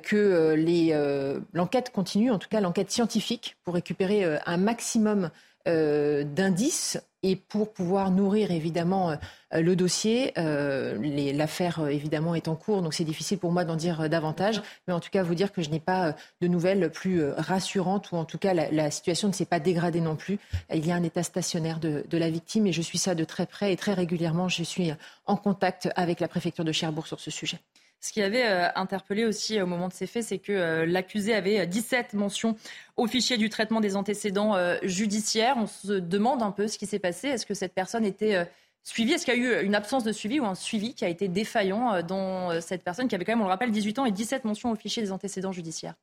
que 0.03 1.37
l'enquête 1.53 1.91
continue, 1.93 2.33
en 2.33 2.39
tout 2.39 2.49
cas 2.49 2.61
l'enquête 2.61 2.91
scientifique, 2.91 3.57
pour 3.63 3.75
récupérer 3.75 4.25
un 4.45 4.57
maximum 4.57 5.31
d'indices 5.65 6.99
et 7.27 7.35
pour 7.35 7.73
pouvoir 7.73 8.13
nourrir 8.13 8.53
évidemment 8.53 9.11
euh, 9.11 9.17
le 9.61 9.75
dossier, 9.75 10.33
euh, 10.39 10.97
l'affaire 11.33 11.81
euh, 11.81 11.89
évidemment 11.89 12.37
est 12.37 12.47
en 12.47 12.55
cours, 12.55 12.83
donc 12.83 12.95
c'est 12.95 13.05
difficile 13.05 13.39
pour 13.39 13.51
moi 13.51 13.65
d'en 13.65 13.75
dire 13.75 14.09
davantage. 14.09 14.63
Mais 14.87 14.95
en 14.95 15.01
tout 15.01 15.11
cas, 15.11 15.25
vous 15.25 15.35
dire 15.35 15.53
que 15.53 15.61
je 15.61 15.71
n'ai 15.71 15.81
pas 15.81 16.15
de 16.41 16.47
nouvelles 16.47 16.89
plus 16.89 17.29
rassurantes 17.31 18.13
ou 18.13 18.17
en 18.17 18.25
tout 18.25 18.39
cas 18.39 18.55
la, 18.55 18.91
situation 18.93 19.27
ne 19.27 19.33
s'est 19.33 19.45
pas 19.45 19.59
dégradée 19.59 20.01
non 20.01 20.15
plus. 20.15 20.39
Il 20.73 20.87
y 20.87 20.93
a 20.93 20.95
un 20.95 21.03
état 21.03 21.25
stationnaire 21.25 21.81
de, 21.81 22.05
de, 22.09 22.19
la 22.19 22.31
victime 22.31 22.69
et 22.69 22.73
je 22.73 22.83
suis 22.83 22.99
ça 22.99 23.17
de 23.17 23.25
très 23.25 23.47
près 23.47 23.73
et 23.73 23.77
très 23.77 23.95
régulièrement. 23.95 24.49
Je 24.49 24.63
suis 24.63 24.93
en 25.27 25.37
contact 25.37 25.89
avec 25.97 26.21
la 26.21 26.29
préfecture 26.29 26.65
de 26.65 26.73
Cherbourg 26.73 27.09
sur 27.09 27.19
ce 27.19 27.33
sujet. 27.33 27.59
Ce 28.01 28.13
qui 28.13 28.23
avait 28.23 28.47
interpellé 28.77 29.25
aussi 29.25 29.61
au 29.61 29.67
moment 29.67 29.89
de 29.89 29.93
ces 29.93 30.07
faits, 30.07 30.25
c'est 30.25 30.39
que 30.39 30.85
l'accusé 30.87 31.35
avait 31.35 31.67
17 31.67 32.15
mentions 32.15 32.55
au 32.97 33.07
fichier 33.07 33.37
du 33.37 33.49
traitement 33.49 33.81
des 33.81 33.97
antécédents 33.97 34.55
judiciaires. 34.83 35.57
On 35.59 35.67
se 35.67 35.95
demande 35.95 36.43
un 36.43 36.53
peu 36.53 36.69
ce 36.69 36.79
qui 36.79 36.87
s'est 36.87 37.01
passé. 37.01 37.29
Est-ce 37.29 37.47
que 37.47 37.55
cette 37.55 37.75
personne 37.75 38.05
était 38.05 38.47
suivi. 38.87 39.13
Est-ce 39.13 39.25
qu'il 39.25 39.35
y 39.35 39.47
a 39.47 39.61
eu 39.61 39.65
une 39.65 39.75
absence 39.75 40.05
de 40.05 40.13
suivi 40.13 40.41
ou 40.41 40.47
un 40.47 40.55
suivi 40.55 40.95
qui 40.95 41.05
a 41.05 41.09
été 41.09 41.29
défaillant 41.29 41.93
euh, 41.93 42.03
dans 42.03 42.53
euh, 42.53 42.61
cette 42.61 42.83
personne 42.83 43.09
qui 43.09 43.15
avait 43.15 43.25
quand 43.25 43.33
même, 43.33 43.41
on 43.41 43.47
le 43.47 43.51
rappelle, 43.51 43.73
18 43.73 43.99
ans 43.99 44.05
et 44.07 44.13
17 44.13 44.45
mentions 44.45 44.71
au 44.71 44.77
fichier 44.77 45.03
des 45.03 45.13
antécédents 45.13 45.53
judiciaires? 45.53 45.95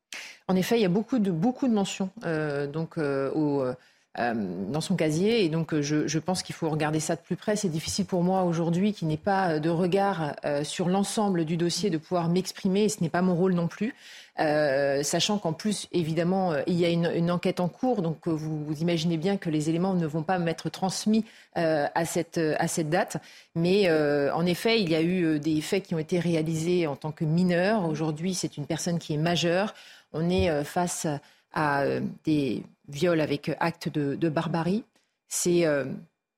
En 0.47 0.55
effet, 0.55 0.77
il 0.77 0.81
y 0.81 0.85
a 0.85 0.89
beaucoup 0.89 1.17
de, 1.17 1.31
beaucoup 1.31 1.67
de 1.67 1.73
mentions 1.73 2.09
euh, 2.25 2.67
donc, 2.67 2.97
au, 2.97 3.63
dans 4.17 4.81
son 4.81 4.95
casier. 4.95 5.43
Et 5.43 5.49
donc, 5.49 5.79
je, 5.79 6.07
je 6.07 6.19
pense 6.19 6.43
qu'il 6.43 6.53
faut 6.53 6.69
regarder 6.69 6.99
ça 6.99 7.15
de 7.15 7.21
plus 7.21 7.35
près. 7.35 7.55
C'est 7.55 7.69
difficile 7.69 8.05
pour 8.05 8.23
moi 8.23 8.43
aujourd'hui, 8.43 8.93
qui 8.93 9.05
n'ai 9.05 9.17
pas 9.17 9.59
de 9.59 9.69
regard 9.69 10.35
sur 10.63 10.87
l'ensemble 10.89 11.45
du 11.45 11.57
dossier, 11.57 11.89
de 11.89 11.97
pouvoir 11.97 12.29
m'exprimer. 12.29 12.89
Ce 12.89 13.01
n'est 13.01 13.09
pas 13.09 13.21
mon 13.21 13.35
rôle 13.35 13.53
non 13.53 13.67
plus. 13.67 13.95
Euh, 14.39 15.03
sachant 15.03 15.37
qu'en 15.37 15.53
plus, 15.53 15.87
évidemment, 15.91 16.53
euh, 16.53 16.63
il 16.65 16.73
y 16.75 16.85
a 16.85 16.89
une, 16.89 17.29
enquête 17.29 17.59
en 17.59 17.67
cours, 17.67 18.01
donc 18.01 18.27
euh, 18.27 18.31
vous, 18.31 18.73
imaginez 18.81 19.17
bien 19.17 19.37
que 19.37 19.51
les 19.51 19.69
éléments 19.69 19.93
ne 19.93 20.07
vont 20.07 20.23
pas 20.23 20.39
m'être 20.39 20.69
transmis 20.69 21.23
à, 21.55 22.05
cette, 22.05 22.39
à 22.39 22.67
cette 22.67 22.89
date. 22.89 23.17
Mais 23.53 23.91
en 24.31 24.45
effet, 24.45 24.81
il 24.81 24.89
y 24.89 24.95
a 24.95 25.03
eu 25.03 25.39
des 25.39 25.61
faits 25.61 25.83
qui 25.83 25.93
ont 25.93 25.99
été 25.99 26.19
réalisés 26.19 26.87
en 26.87 26.95
tant 26.95 27.11
que 27.11 27.25
mineur. 27.25 27.87
Aujourd'hui, 27.87 28.33
c'est 28.33 28.57
une 28.57 28.65
personne 28.65 28.97
qui 28.97 29.13
est 29.13 29.17
majeure. 29.17 29.75
On 30.13 30.31
est 30.31 30.63
face 30.63 31.05
à 31.53 31.83
des 32.25 32.63
viols 32.87 33.21
avec 33.21 33.51
actes 33.59 33.89
de, 33.89 34.15
de 34.15 34.29
barbarie. 34.29 34.83
C'est 35.27 35.65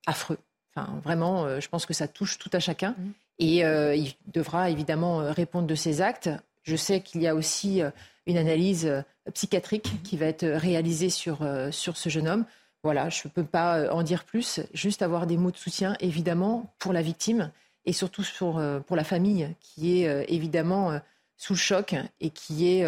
affreux. 0.06 0.38
Enfin, 0.74 1.00
vraiment, 1.04 1.60
je 1.60 1.68
pense 1.68 1.86
que 1.86 1.94
ça 1.94 2.08
touche 2.08 2.38
tout 2.38 2.50
à 2.52 2.60
chacun. 2.60 2.92
Mmh. 2.92 3.10
Et 3.38 3.56
il 3.60 4.14
devra 4.32 4.70
évidemment 4.70 5.18
répondre 5.32 5.66
de 5.66 5.74
ses 5.74 6.00
actes. 6.00 6.30
Je 6.66 6.74
sais 6.74 7.00
qu'il 7.00 7.22
y 7.22 7.28
a 7.28 7.34
aussi 7.34 7.80
euh, 7.80 7.90
une 8.26 8.36
analyse 8.36 8.86
euh, 8.86 9.02
psychiatrique 9.32 10.02
qui 10.02 10.16
va 10.16 10.26
être 10.26 10.44
réalisée 10.44 11.10
sur, 11.10 11.42
euh, 11.42 11.70
sur 11.70 11.96
ce 11.96 12.08
jeune 12.08 12.26
homme. 12.26 12.44
Voilà, 12.82 13.08
je 13.08 13.22
ne 13.24 13.30
peux 13.30 13.44
pas 13.44 13.92
en 13.92 14.02
dire 14.02 14.24
plus, 14.24 14.60
juste 14.72 15.02
avoir 15.02 15.26
des 15.26 15.36
mots 15.36 15.50
de 15.50 15.56
soutien, 15.56 15.96
évidemment, 16.00 16.74
pour 16.78 16.92
la 16.92 17.02
victime 17.02 17.50
et 17.84 17.92
surtout 17.92 18.22
pour, 18.38 18.62
pour 18.86 18.96
la 18.96 19.02
famille 19.02 19.52
qui 19.58 20.02
est 20.02 20.24
évidemment 20.32 21.00
sous 21.36 21.54
le 21.54 21.58
choc 21.58 21.96
et 22.20 22.30
qui 22.30 22.68
est 22.68 22.86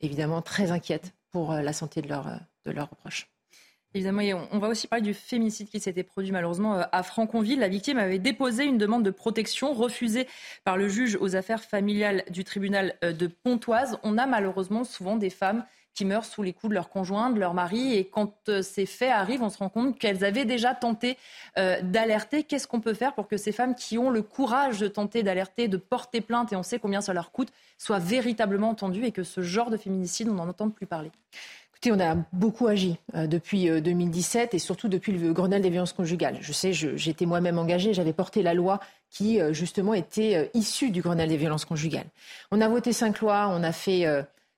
évidemment 0.00 0.42
très 0.42 0.72
inquiète 0.72 1.12
pour 1.30 1.52
la 1.52 1.72
santé 1.72 2.02
de, 2.02 2.08
leur, 2.08 2.40
de 2.64 2.70
leurs 2.70 2.88
proches. 2.88 3.28
Évidemment, 3.92 4.22
on 4.52 4.58
va 4.58 4.68
aussi 4.68 4.86
parler 4.86 5.02
du 5.02 5.14
féminicide 5.14 5.68
qui 5.68 5.80
s'était 5.80 6.04
produit 6.04 6.30
malheureusement 6.30 6.76
euh, 6.76 6.84
à 6.92 7.02
Franconville. 7.02 7.58
La 7.58 7.68
victime 7.68 7.98
avait 7.98 8.20
déposé 8.20 8.64
une 8.64 8.78
demande 8.78 9.02
de 9.02 9.10
protection 9.10 9.72
refusée 9.72 10.28
par 10.64 10.76
le 10.76 10.88
juge 10.88 11.18
aux 11.20 11.34
affaires 11.34 11.64
familiales 11.64 12.22
du 12.30 12.44
tribunal 12.44 12.94
euh, 13.02 13.12
de 13.12 13.26
Pontoise. 13.26 13.98
On 14.04 14.16
a 14.16 14.26
malheureusement 14.26 14.84
souvent 14.84 15.16
des 15.16 15.30
femmes 15.30 15.64
qui 15.92 16.04
meurent 16.04 16.24
sous 16.24 16.44
les 16.44 16.52
coups 16.52 16.70
de 16.70 16.74
leur 16.74 16.88
conjoint, 16.88 17.30
de 17.30 17.40
leur 17.40 17.52
mari. 17.52 17.94
Et 17.94 18.04
quand 18.08 18.48
euh, 18.48 18.62
ces 18.62 18.86
faits 18.86 19.10
arrivent, 19.10 19.42
on 19.42 19.50
se 19.50 19.58
rend 19.58 19.68
compte 19.68 19.98
qu'elles 19.98 20.24
avaient 20.24 20.44
déjà 20.44 20.72
tenté 20.72 21.18
d'alerter. 21.56 22.44
Qu'est-ce 22.44 22.68
qu'on 22.68 22.80
peut 22.80 22.94
faire 22.94 23.12
pour 23.14 23.26
que 23.26 23.36
ces 23.36 23.50
femmes 23.50 23.74
qui 23.74 23.98
ont 23.98 24.10
le 24.10 24.22
courage 24.22 24.78
de 24.78 24.86
tenter 24.86 25.24
d'alerter, 25.24 25.66
de 25.66 25.76
porter 25.76 26.20
plainte, 26.20 26.52
et 26.52 26.56
on 26.56 26.62
sait 26.62 26.78
combien 26.78 27.00
ça 27.00 27.12
leur 27.12 27.32
coûte, 27.32 27.48
soient 27.76 27.98
véritablement 27.98 28.70
entendues 28.70 29.04
et 29.04 29.10
que 29.10 29.24
ce 29.24 29.40
genre 29.40 29.68
de 29.68 29.76
féminicide, 29.76 30.28
on 30.28 30.34
n'en 30.34 30.48
entende 30.48 30.72
plus 30.72 30.86
parler? 30.86 31.10
On 31.88 32.00
a 32.00 32.16
beaucoup 32.32 32.66
agi 32.66 32.98
euh, 33.14 33.26
depuis 33.26 33.70
2017 33.80 34.52
euh, 34.52 34.56
et 34.56 34.58
surtout 34.58 34.88
depuis 34.88 35.12
le 35.12 35.32
Grenelle 35.32 35.62
des 35.62 35.70
violences 35.70 35.94
conjugales. 35.94 36.36
Je 36.40 36.52
sais, 36.52 36.72
j'étais 36.72 37.24
moi-même 37.24 37.58
engagée, 37.58 37.94
j'avais 37.94 38.12
porté 38.12 38.42
la 38.42 38.52
loi 38.52 38.80
qui 39.08 39.40
euh, 39.40 39.52
justement 39.54 39.94
était 39.94 40.50
issue 40.52 40.90
du 40.90 41.00
Grenelle 41.00 41.30
des 41.30 41.38
violences 41.38 41.64
conjugales. 41.64 42.06
On 42.50 42.60
a 42.60 42.68
voté 42.68 42.92
cinq 42.92 43.20
lois, 43.20 43.48
on 43.50 43.62
a 43.62 43.72
fait, 43.72 44.06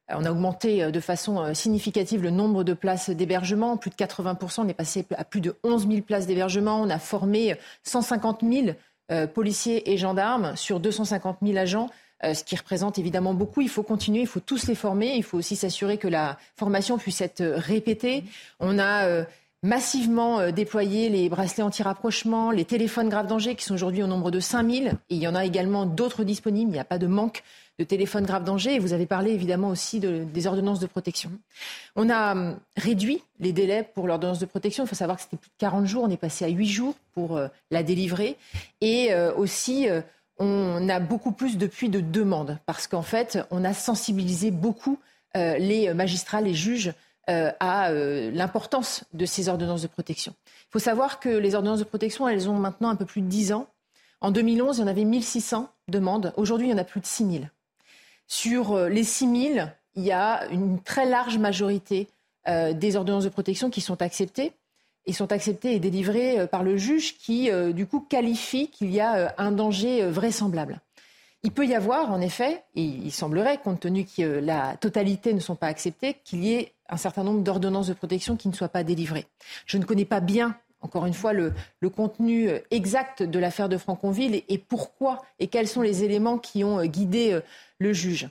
on 0.09 0.25
a 0.25 0.31
augmenté 0.31 0.91
de 0.91 1.01
façon 1.01 1.55
significative 1.55 2.23
le 2.23 2.31
nombre 2.31 2.65
de 2.65 2.75
places 2.75 3.11
d'hébergement, 3.11 3.77
plus 3.77 3.91
de 3.91 3.95
80% 3.95 4.63
on 4.63 4.69
est 4.69 4.75
passé 4.75 5.07
à 5.17 5.25
plus 5.25 5.41
de 5.41 5.55
11 5.63 5.89
000 5.89 6.03
places 6.03 6.27
d'hébergement, 6.27 6.81
on 6.81 6.91
a 6.91 6.99
formé 6.99 7.57
150 7.85 8.43
000 8.43 9.27
policiers 9.29 9.91
et 9.93 9.97
gendarmes 9.97 10.57
sur 10.57 10.81
250 10.81 11.39
000 11.43 11.57
agents 11.57 11.89
ce 12.23 12.45
qui 12.45 12.57
représente 12.57 12.99
évidemment 12.99 13.35
beaucoup. 13.35 13.61
Il 13.61 13.69
faut 13.69 13.83
continuer, 13.83 14.21
il 14.21 14.27
faut 14.27 14.41
tous 14.41 14.67
les 14.69 14.75
former. 14.75 15.15
Il 15.17 15.25
faut 15.25 15.39
aussi 15.39 15.57
s'assurer 15.57 15.99
que 15.99 16.09
la 16.09 16.39
formation 16.57 16.99
puisse 16.99 17.21
être 17.21 17.43
répétée. 17.43 18.25
On 18.61 18.79
a 18.79 19.07
euh, 19.07 19.25
massivement 19.63 20.41
euh, 20.41 20.51
déployé 20.51 21.09
les 21.09 21.29
bracelets 21.29 21.63
anti-rapprochement, 21.63 22.51
les 22.51 22.65
téléphones 22.65 23.09
grave 23.09 23.27
danger 23.27 23.55
qui 23.55 23.65
sont 23.65 23.75
aujourd'hui 23.75 24.03
au 24.03 24.07
nombre 24.07 24.31
de 24.31 24.41
5000. 24.41 24.89
Et 25.11 25.15
il 25.17 25.19
y 25.19 25.27
en 25.27 25.35
a 25.35 25.45
également 25.45 25.87
d'autres 25.87 26.25
disponibles. 26.25 26.71
Il 26.71 26.75
n'y 26.75 26.81
a 26.81 26.85
pas 26.85 26.99
de 26.99 27.09
manque 27.09 27.43
de 27.79 27.85
téléphones 27.85 28.25
grave 28.25 28.45
danger. 28.45 28.75
Et 28.75 28.79
vous 28.79 28.93
avez 28.93 29.07
parlé 29.07 29.33
évidemment 29.33 29.69
aussi 29.69 29.99
des 29.99 30.47
ordonnances 30.47 30.81
de 30.81 30.87
protection. 30.87 31.33
On 31.97 32.09
a 32.09 32.33
hum, 32.33 32.57
réduit 32.77 33.23
les 33.41 33.53
délais 33.53 33.89
pour 33.95 34.07
l'ordonnance 34.07 34.39
de 34.39 34.47
protection. 34.47 34.85
Il 34.85 34.87
faut 34.87 34.95
savoir 34.95 35.17
que 35.17 35.25
c'était 35.25 35.37
plus 35.37 35.49
de 35.49 35.59
40 35.59 35.87
jours. 35.87 36.05
On 36.05 36.11
est 36.11 36.17
passé 36.17 36.45
à 36.45 36.49
8 36.49 36.67
jours 36.67 36.95
pour 37.15 37.41
la 37.71 37.83
délivrer. 37.83 38.37
Et 38.81 39.13
aussi 39.37 39.89
on 40.39 40.89
a 40.89 41.01
beaucoup 41.01 41.33
plus 41.33 41.59
depuis 41.59 41.89
de 41.89 42.01
demandes 42.01 42.59
parce 42.67 42.87
qu'en 42.87 43.03
fait, 43.03 43.39
on 43.51 43.65
a 43.65 43.75
sensibilisé 43.75 44.51
beaucoup 44.51 44.99
euh, 45.37 45.57
les 45.59 45.93
magistrats, 45.95 46.41
les 46.41 46.55
juges 46.55 46.93
euh, 47.31 47.53
à 47.61 47.91
euh, 47.91 48.31
l'importance 48.33 49.05
de 49.13 49.25
ces 49.25 49.49
ordonnances 49.49 49.83
de 49.83 49.87
protection. 49.87 50.35
Il 50.47 50.73
faut 50.73 50.79
savoir 50.79 51.21
que 51.21 51.29
les 51.29 51.55
ordonnances 51.55 51.79
de 51.79 51.85
protection, 51.85 52.29
elles 52.29 52.49
ont 52.49 52.59
maintenant 52.59 52.91
un 52.91 52.97
peu 52.97 53.07
plus 53.07 53.23
de 53.23 53.29
10 53.29 53.53
ans. 53.53 53.69
En 54.21 54.31
2011, 54.31 54.79
il 54.79 54.81
y 54.81 54.85
en 54.85 54.89
avait 54.89 55.05
1600 55.05 55.71
demandes. 55.89 56.33
Aujourd'hui, 56.37 56.69
il 56.69 56.71
y 56.71 56.75
en 56.75 56.79
a 56.79 56.85
plus 56.85 57.01
de 57.01 57.07
6000. 57.07 57.51
Sur 58.27 58.79
les 58.89 59.05
6000, 59.05 59.75
il 59.95 60.03
y 60.03 60.13
a 60.13 60.47
une 60.51 60.81
très 60.81 61.07
large 61.07 61.39
majorité 61.39 62.09
des 62.47 62.97
ordonnances 62.97 63.25
de 63.25 63.29
protection 63.29 63.69
qui 63.69 63.81
sont 63.81 64.01
acceptées 64.01 64.53
et 65.07 65.13
sont 65.13 65.33
acceptés 65.33 65.75
et 65.75 65.81
délivrés 65.81 66.41
euh, 66.41 66.47
par 66.47 66.63
le 66.63 66.77
juge 66.77 67.17
qui, 67.19 67.51
euh, 67.51 67.73
du 67.73 67.87
coup, 67.87 68.01
qualifie 68.01 68.69
qu'il 68.69 68.91
y 68.91 69.01
a 69.01 69.17
euh, 69.17 69.29
un 69.39 69.53
danger 69.53 70.07
vraisemblable. 70.09 70.81
Il 71.45 71.51
peut 71.51 71.67
y 71.67 71.75
avoir, 71.75 72.13
en 72.13 72.21
effet, 72.21 72.63
et 72.77 72.83
il 72.83 73.11
semblerait, 73.11 73.59
compte 73.59 73.81
tenu 73.81 74.05
que 74.05 74.23
la 74.23 74.77
totalité 74.77 75.35
ne 75.35 75.41
sont 75.41 75.57
pas 75.57 75.67
acceptées, 75.67 76.17
qu'il 76.25 76.45
y 76.45 76.55
ait 76.55 76.73
un 76.89 76.97
certain 76.97 77.25
nombre 77.25 77.43
d'ordonnances 77.43 77.89
de 77.89 77.95
protection 77.95 78.37
qui 78.37 78.49
ne 78.49 78.55
soient 78.55 78.69
pas 78.69 78.85
délivrées. 78.85 79.27
Je 79.67 79.77
ne 79.79 79.85
connais 79.85 80.05
pas 80.05 80.21
bien, 80.21 80.57
encore 80.83 81.05
une 81.05 81.15
fois, 81.15 81.33
le, 81.33 81.53
contenu 81.97 82.49
exact 82.71 83.25
de 83.25 83.39
l'affaire 83.41 83.69
de 83.69 83.77
Franconville 83.77 84.37
et, 84.37 84.45
et, 84.51 84.59
pourquoi 84.59 85.23
et 85.41 85.49
quels 85.49 85.67
sont 85.67 85.83
les 85.83 86.05
éléments 86.05 86.39
qui 86.39 86.63
ont 86.63 86.85
guidé 86.85 87.41
le 87.79 87.93
juge. 87.93 88.29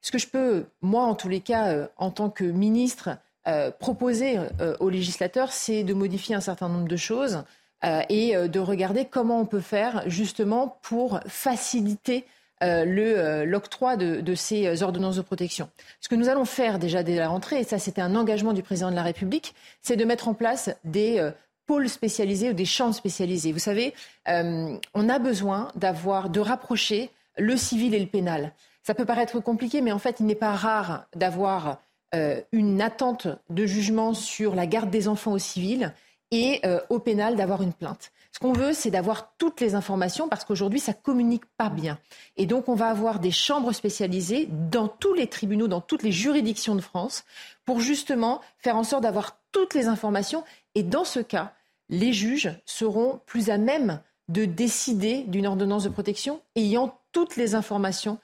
Ce 0.00 0.10
que 0.10 0.18
je 0.18 0.28
peux, 0.28 0.64
moi, 0.80 1.02
en 1.04 1.14
tous 1.14 1.28
les 1.28 1.40
cas, 1.40 1.90
en 1.98 2.10
tant 2.10 2.30
que 2.30 2.44
ministre, 2.44 3.18
euh, 3.48 3.70
proposer 3.70 4.38
euh, 4.60 4.76
aux 4.80 4.90
législateurs, 4.90 5.52
c'est 5.52 5.84
de 5.84 5.94
modifier 5.94 6.34
un 6.34 6.40
certain 6.40 6.68
nombre 6.68 6.88
de 6.88 6.96
choses 6.96 7.44
euh, 7.84 8.02
et 8.08 8.34
de 8.34 8.58
regarder 8.58 9.04
comment 9.04 9.40
on 9.40 9.46
peut 9.46 9.60
faire 9.60 10.02
justement 10.06 10.78
pour 10.82 11.20
faciliter 11.26 12.24
l'octroi 12.62 13.96
de, 13.96 14.22
de, 14.22 14.34
ces 14.34 14.82
ordonnances 14.82 15.16
de 15.16 15.22
protection. 15.22 15.68
Ce 16.00 16.08
que 16.08 16.14
nous 16.14 16.30
allons 16.30 16.46
faire 16.46 16.78
déjà 16.78 17.02
dès 17.02 17.14
la 17.14 17.28
rentrée, 17.28 17.60
et 17.60 17.64
ça 17.64 17.78
c'était 17.78 18.00
un 18.00 18.16
engagement 18.16 18.54
du 18.54 18.62
président 18.62 18.90
de 18.90 18.96
la 18.96 19.02
République, 19.02 19.54
c'est 19.82 19.96
de 19.96 20.04
mettre 20.06 20.26
en 20.26 20.32
place 20.32 20.70
des 20.82 21.30
pôles 21.66 21.90
spécialisés 21.90 22.48
ou 22.48 22.54
des 22.54 22.64
chambres 22.64 22.94
spécialisées. 22.94 23.52
Vous 23.52 23.58
savez, 23.58 23.92
on 24.26 25.08
a 25.08 25.18
besoin 25.18 25.70
d'avoir, 25.74 26.30
de 26.30 26.40
rapprocher 26.40 27.10
le 27.36 27.58
civil 27.58 27.94
et 27.94 28.00
le 28.00 28.06
pénal. 28.06 28.52
Ça 28.82 28.94
peut 28.94 29.04
paraître 29.04 29.38
compliqué, 29.40 29.82
mais 29.82 29.92
en 29.92 29.98
fait, 29.98 30.16
il 30.20 30.26
n'est 30.26 30.34
pas 30.34 30.52
rare 30.52 31.04
d'avoir 31.14 31.78
euh, 32.16 32.40
une 32.52 32.80
attente 32.80 33.28
de 33.50 33.66
jugement 33.66 34.14
sur 34.14 34.54
la 34.54 34.66
garde 34.66 34.90
des 34.90 35.06
enfants 35.06 35.32
au 35.32 35.38
civil 35.38 35.92
et 36.30 36.60
euh, 36.64 36.80
au 36.88 36.98
pénal 36.98 37.36
d'avoir 37.36 37.62
une 37.62 37.72
plainte. 37.72 38.10
Ce 38.32 38.38
qu'on 38.38 38.52
veut, 38.52 38.72
c'est 38.72 38.90
d'avoir 38.90 39.34
toutes 39.38 39.60
les 39.60 39.74
informations 39.74 40.28
parce 40.28 40.44
qu'aujourd'hui, 40.44 40.80
ça 40.80 40.92
communique 40.92 41.44
pas 41.56 41.68
bien. 41.68 41.98
Et 42.36 42.46
donc, 42.46 42.68
on 42.68 42.74
va 42.74 42.88
avoir 42.88 43.20
des 43.20 43.30
chambres 43.30 43.72
spécialisées 43.72 44.48
dans 44.50 44.88
tous 44.88 45.14
les 45.14 45.26
tribunaux, 45.26 45.68
dans 45.68 45.80
toutes 45.80 46.02
les 46.02 46.12
juridictions 46.12 46.74
de 46.74 46.80
France 46.80 47.24
pour 47.64 47.80
justement 47.80 48.40
faire 48.58 48.76
en 48.76 48.84
sorte 48.84 49.02
d'avoir 49.02 49.38
toutes 49.52 49.74
les 49.74 49.86
informations. 49.86 50.42
Et 50.74 50.82
dans 50.82 51.04
ce 51.04 51.20
cas, 51.20 51.52
les 51.88 52.12
juges 52.12 52.50
seront 52.64 53.20
plus 53.26 53.50
à 53.50 53.58
même 53.58 54.00
de 54.28 54.44
décider 54.44 55.22
d'une 55.22 55.46
ordonnance 55.46 55.84
de 55.84 55.88
protection 55.88 56.40
ayant 56.56 56.98
toutes 57.12 57.36
les 57.36 57.54
informations 57.54 58.18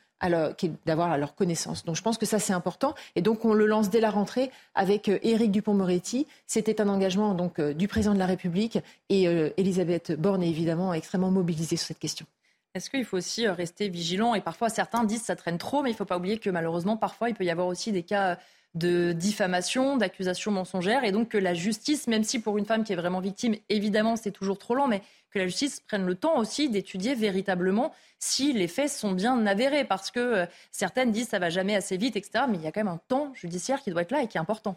d'avoir 0.86 1.16
leur 1.18 1.34
connaissance. 1.34 1.84
Donc 1.84 1.96
je 1.96 2.02
pense 2.02 2.18
que 2.18 2.26
ça 2.26 2.38
c'est 2.38 2.52
important 2.52 2.94
et 3.16 3.22
donc 3.22 3.44
on 3.44 3.54
le 3.54 3.66
lance 3.66 3.90
dès 3.90 4.00
la 4.00 4.10
rentrée 4.10 4.50
avec 4.74 5.08
euh, 5.08 5.18
Éric 5.22 5.50
Dupont-Moretti. 5.50 6.26
C'était 6.46 6.80
un 6.80 6.88
engagement 6.88 7.34
donc 7.34 7.58
euh, 7.58 7.74
du 7.74 7.88
président 7.88 8.14
de 8.14 8.18
la 8.18 8.26
République 8.26 8.78
et 9.08 9.28
euh, 9.28 9.50
Elisabeth 9.56 10.12
Borne 10.12 10.42
est 10.42 10.48
évidemment 10.48 10.94
extrêmement 10.94 11.30
mobilisée 11.30 11.76
sur 11.76 11.88
cette 11.88 11.98
question. 11.98 12.26
Est-ce 12.74 12.88
qu'il 12.88 13.04
faut 13.04 13.18
aussi 13.18 13.46
rester 13.48 13.88
vigilant? 13.88 14.34
Et 14.34 14.40
parfois, 14.40 14.70
certains 14.70 15.04
disent 15.04 15.20
que 15.20 15.26
ça 15.26 15.36
traîne 15.36 15.58
trop, 15.58 15.82
mais 15.82 15.90
il 15.90 15.92
ne 15.92 15.98
faut 15.98 16.06
pas 16.06 16.16
oublier 16.16 16.38
que 16.38 16.48
malheureusement, 16.48 16.96
parfois, 16.96 17.28
il 17.28 17.34
peut 17.34 17.44
y 17.44 17.50
avoir 17.50 17.66
aussi 17.66 17.92
des 17.92 18.02
cas 18.02 18.38
de 18.74 19.12
diffamation, 19.12 19.96
d'accusations 19.98 20.50
mensongères, 20.50 21.04
et 21.04 21.12
donc 21.12 21.28
que 21.28 21.38
la 21.38 21.52
justice, 21.52 22.06
même 22.06 22.24
si 22.24 22.38
pour 22.38 22.56
une 22.56 22.64
femme 22.64 22.84
qui 22.84 22.92
est 22.92 22.96
vraiment 22.96 23.20
victime, 23.20 23.54
évidemment 23.68 24.16
c'est 24.16 24.30
toujours 24.30 24.58
trop 24.58 24.74
lent, 24.74 24.88
mais 24.88 25.02
que 25.32 25.38
la 25.38 25.46
justice 25.46 25.80
prenne 25.80 26.06
le 26.06 26.14
temps 26.14 26.38
aussi 26.38 26.68
d'étudier 26.68 27.14
véritablement 27.14 27.92
si 28.24 28.52
les 28.52 28.68
faits 28.68 28.88
sont 28.88 29.10
bien 29.10 29.46
avérés, 29.46 29.84
parce 29.84 30.12
que 30.12 30.20
euh, 30.20 30.46
certaines 30.70 31.10
disent 31.10 31.30
ça 31.30 31.40
va 31.40 31.50
jamais 31.50 31.74
assez 31.74 31.96
vite, 31.96 32.14
etc. 32.14 32.44
Mais 32.48 32.56
il 32.56 32.62
y 32.62 32.68
a 32.68 32.70
quand 32.70 32.84
même 32.84 32.92
un 32.92 33.00
temps 33.08 33.32
judiciaire 33.34 33.82
qui 33.82 33.90
doit 33.90 34.02
être 34.02 34.12
là 34.12 34.22
et 34.22 34.28
qui 34.28 34.36
est 34.36 34.40
important. 34.40 34.76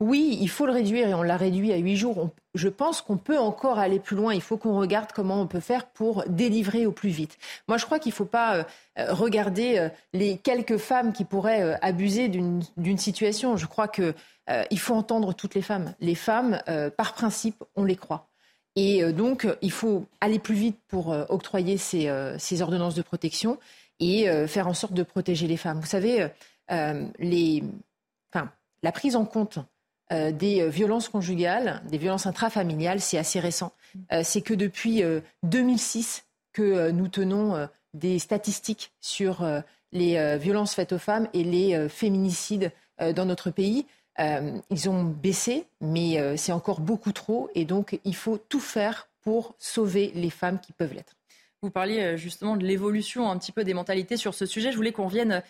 Oui, 0.00 0.38
il 0.40 0.48
faut 0.48 0.64
le 0.64 0.72
réduire 0.72 1.06
et 1.06 1.12
on 1.12 1.22
l'a 1.22 1.36
réduit 1.36 1.70
à 1.70 1.76
huit 1.76 1.96
jours. 1.96 2.30
je 2.54 2.68
pense 2.68 3.02
qu'on 3.02 3.18
peut 3.18 3.38
encore 3.38 3.78
aller 3.78 4.00
plus 4.00 4.16
loin. 4.16 4.32
Il 4.32 4.40
faut 4.40 4.56
qu'on 4.56 4.78
regarde 4.78 5.12
comment 5.12 5.38
on 5.38 5.46
peut 5.46 5.60
faire 5.60 5.86
pour 5.86 6.24
délivrer 6.28 6.86
au 6.86 6.92
plus 6.92 7.10
vite. 7.10 7.36
Moi, 7.68 7.76
je 7.76 7.84
crois 7.84 7.98
qu'il 7.98 8.10
ne 8.10 8.16
faut 8.16 8.24
pas 8.24 8.56
euh, 8.56 8.64
euh, 8.98 9.12
regarder 9.12 9.90
les 10.14 10.38
quelques 10.38 10.78
femmes 10.78 11.12
qui 11.12 11.26
pourraient 11.26 11.78
abuser 11.82 12.28
d'une 12.28 12.98
situation. 12.98 13.58
Je 13.58 13.66
crois 13.66 13.88
qu'il 13.88 14.14
faut 14.78 14.94
entendre 14.94 15.34
toutes 15.34 15.54
les 15.54 15.62
femmes. 15.62 15.94
Les 16.00 16.14
femmes, 16.14 16.62
par 16.96 17.12
principe, 17.12 17.62
on 17.76 17.84
les 17.84 17.96
croit. 17.96 18.28
Et 18.78 19.02
euh, 19.02 19.12
donc, 19.12 19.44
il 19.60 19.72
faut 19.72 20.06
aller 20.20 20.38
plus 20.38 20.54
vite 20.54 20.78
pour 20.86 21.12
euh, 21.12 21.24
octroyer 21.30 21.78
ces, 21.78 22.06
euh, 22.06 22.38
ces, 22.38 22.62
ordonnances 22.62 22.94
de 22.94 23.02
protection 23.02 23.58
et 23.98 24.28
faire 24.46 24.68
en 24.68 24.74
sorte 24.74 24.92
de 24.92 25.02
protéger 25.02 25.48
les 25.48 25.56
femmes. 25.56 25.80
Vous 25.80 25.86
savez, 25.86 26.28
les, 27.18 27.64
la 28.84 28.92
prise 28.92 29.16
en 29.16 29.24
compte 29.24 29.58
des 30.12 30.68
violences 30.68 31.08
conjugales, 31.08 31.82
des 31.90 31.98
violences 31.98 32.26
intrafamiliales, 32.26 33.00
c'est 33.00 33.18
assez 33.18 33.40
récent. 33.40 33.72
c'est 34.22 34.42
que 34.42 34.54
depuis 34.54 35.02
2006 35.42 36.26
que 36.52 36.92
nous 36.92 37.08
tenons 37.08 37.68
des 37.92 38.20
statistiques 38.20 38.92
sur 39.00 39.44
les 39.90 40.38
violences 40.38 40.74
faites 40.74 40.92
aux 40.92 40.98
femmes 40.98 41.26
et 41.34 41.42
les 41.42 41.88
féminicides 41.88 42.70
dans 43.00 43.26
notre 43.26 43.50
pays. 43.50 43.84
Euh, 44.20 44.58
ils 44.70 44.88
ont 44.88 45.04
baissé, 45.04 45.66
mais 45.80 46.18
euh, 46.18 46.36
c'est 46.36 46.52
encore 46.52 46.80
beaucoup 46.80 47.12
trop. 47.12 47.50
Et 47.54 47.64
donc, 47.64 48.00
il 48.04 48.16
faut 48.16 48.38
tout 48.38 48.60
faire 48.60 49.08
pour 49.22 49.54
sauver 49.58 50.12
les 50.14 50.30
femmes 50.30 50.58
qui 50.60 50.72
peuvent 50.72 50.94
l'être. 50.94 51.14
Vous 51.60 51.70
parliez 51.70 52.00
euh, 52.00 52.16
justement 52.16 52.56
de 52.56 52.64
l'évolution 52.64 53.30
un 53.30 53.36
petit 53.36 53.50
peu 53.50 53.64
des 53.64 53.74
mentalités 53.74 54.16
sur 54.16 54.34
ce 54.34 54.46
sujet. 54.46 54.70
Je 54.70 54.76
voulais 54.76 54.92
qu'on 54.92 55.06
revienne 55.06 55.42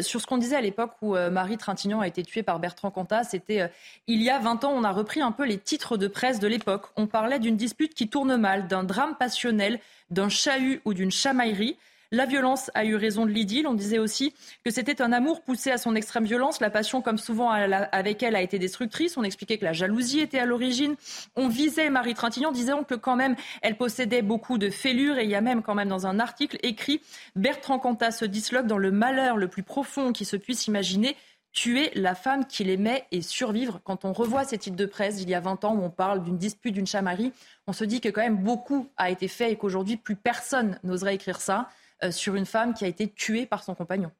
sur 0.00 0.20
ce 0.20 0.26
qu'on 0.26 0.38
disait 0.38 0.56
à 0.56 0.60
l'époque 0.60 0.92
où 1.02 1.14
Marie 1.14 1.56
Trintignant 1.56 2.00
a 2.00 2.08
été 2.08 2.22
tuée 2.24 2.42
par 2.42 2.58
Bertrand 2.58 2.90
Cantat. 2.90 3.24
C'était 3.24 3.70
il 4.06 4.22
y 4.22 4.30
a 4.30 4.38
20 4.38 4.64
ans. 4.64 4.72
On 4.72 4.84
a 4.84 4.92
repris 4.92 5.20
un 5.20 5.32
peu 5.32 5.44
les 5.44 5.58
titres 5.58 5.96
de 5.96 6.08
presse 6.08 6.40
de 6.40 6.48
l'époque. 6.48 6.86
On 6.96 7.06
parlait 7.06 7.38
d'une 7.38 7.56
dispute 7.56 7.94
qui 7.94 8.08
tourne 8.08 8.36
mal, 8.36 8.68
d'un 8.68 8.84
drame 8.84 9.16
passionnel, 9.16 9.80
d'un 10.10 10.28
chahut 10.28 10.80
ou 10.84 10.94
d'une 10.94 11.10
chamaillerie. 11.10 11.76
La 12.16 12.24
violence 12.24 12.70
a 12.72 12.86
eu 12.86 12.96
raison 12.96 13.26
de 13.26 13.30
l'idylle. 13.30 13.66
On 13.66 13.74
disait 13.74 13.98
aussi 13.98 14.32
que 14.64 14.70
c'était 14.70 15.02
un 15.02 15.12
amour 15.12 15.42
poussé 15.42 15.70
à 15.70 15.76
son 15.76 15.94
extrême 15.94 16.24
violence. 16.24 16.60
La 16.60 16.70
passion, 16.70 17.02
comme 17.02 17.18
souvent 17.18 17.50
avec 17.50 18.22
elle, 18.22 18.34
a 18.36 18.40
été 18.40 18.58
destructrice. 18.58 19.18
On 19.18 19.22
expliquait 19.22 19.58
que 19.58 19.66
la 19.66 19.74
jalousie 19.74 20.20
était 20.20 20.38
à 20.38 20.46
l'origine. 20.46 20.96
On 21.34 21.48
visait 21.48 21.90
Marie 21.90 22.14
Trintignant, 22.14 22.52
disant 22.52 22.84
que 22.84 22.94
quand 22.94 23.16
même, 23.16 23.36
elle 23.60 23.76
possédait 23.76 24.22
beaucoup 24.22 24.56
de 24.56 24.70
fêlures. 24.70 25.18
Et 25.18 25.24
il 25.24 25.30
y 25.30 25.34
a 25.34 25.42
même 25.42 25.60
quand 25.62 25.74
même 25.74 25.90
dans 25.90 26.06
un 26.06 26.18
article 26.18 26.56
écrit 26.62 27.02
Bertrand 27.34 27.78
Cantat 27.78 28.12
se 28.12 28.24
disloque 28.24 28.66
dans 28.66 28.78
le 28.78 28.90
malheur 28.90 29.36
le 29.36 29.48
plus 29.48 29.62
profond 29.62 30.14
qui 30.14 30.24
se 30.24 30.36
puisse 30.36 30.68
imaginer 30.68 31.16
tuer 31.52 31.90
la 31.94 32.14
femme 32.14 32.46
qu'il 32.46 32.70
aimait 32.70 33.04
et 33.12 33.20
survivre. 33.20 33.78
Quand 33.84 34.06
on 34.06 34.14
revoit 34.14 34.44
ces 34.44 34.56
titres 34.56 34.76
de 34.76 34.86
presse 34.86 35.20
il 35.20 35.28
y 35.28 35.34
a 35.34 35.40
20 35.40 35.64
ans 35.66 35.74
où 35.74 35.82
on 35.82 35.90
parle 35.90 36.22
d'une 36.22 36.38
dispute, 36.38 36.72
d'une 36.72 36.86
chamarie, 36.86 37.34
on 37.66 37.74
se 37.74 37.84
dit 37.84 38.00
que 38.00 38.08
quand 38.08 38.22
même 38.22 38.38
beaucoup 38.38 38.88
a 38.96 39.10
été 39.10 39.28
fait 39.28 39.52
et 39.52 39.56
qu'aujourd'hui 39.56 39.98
plus 39.98 40.16
personne 40.16 40.78
n'oserait 40.82 41.14
écrire 41.14 41.42
ça. 41.42 41.68
Euh, 42.04 42.10
sur 42.10 42.34
une 42.34 42.44
femme 42.44 42.74
qui 42.74 42.84
a 42.84 42.88
été 42.88 43.08
tuée 43.08 43.46
par 43.46 43.64
son 43.64 43.74
compagnon. 43.74 44.10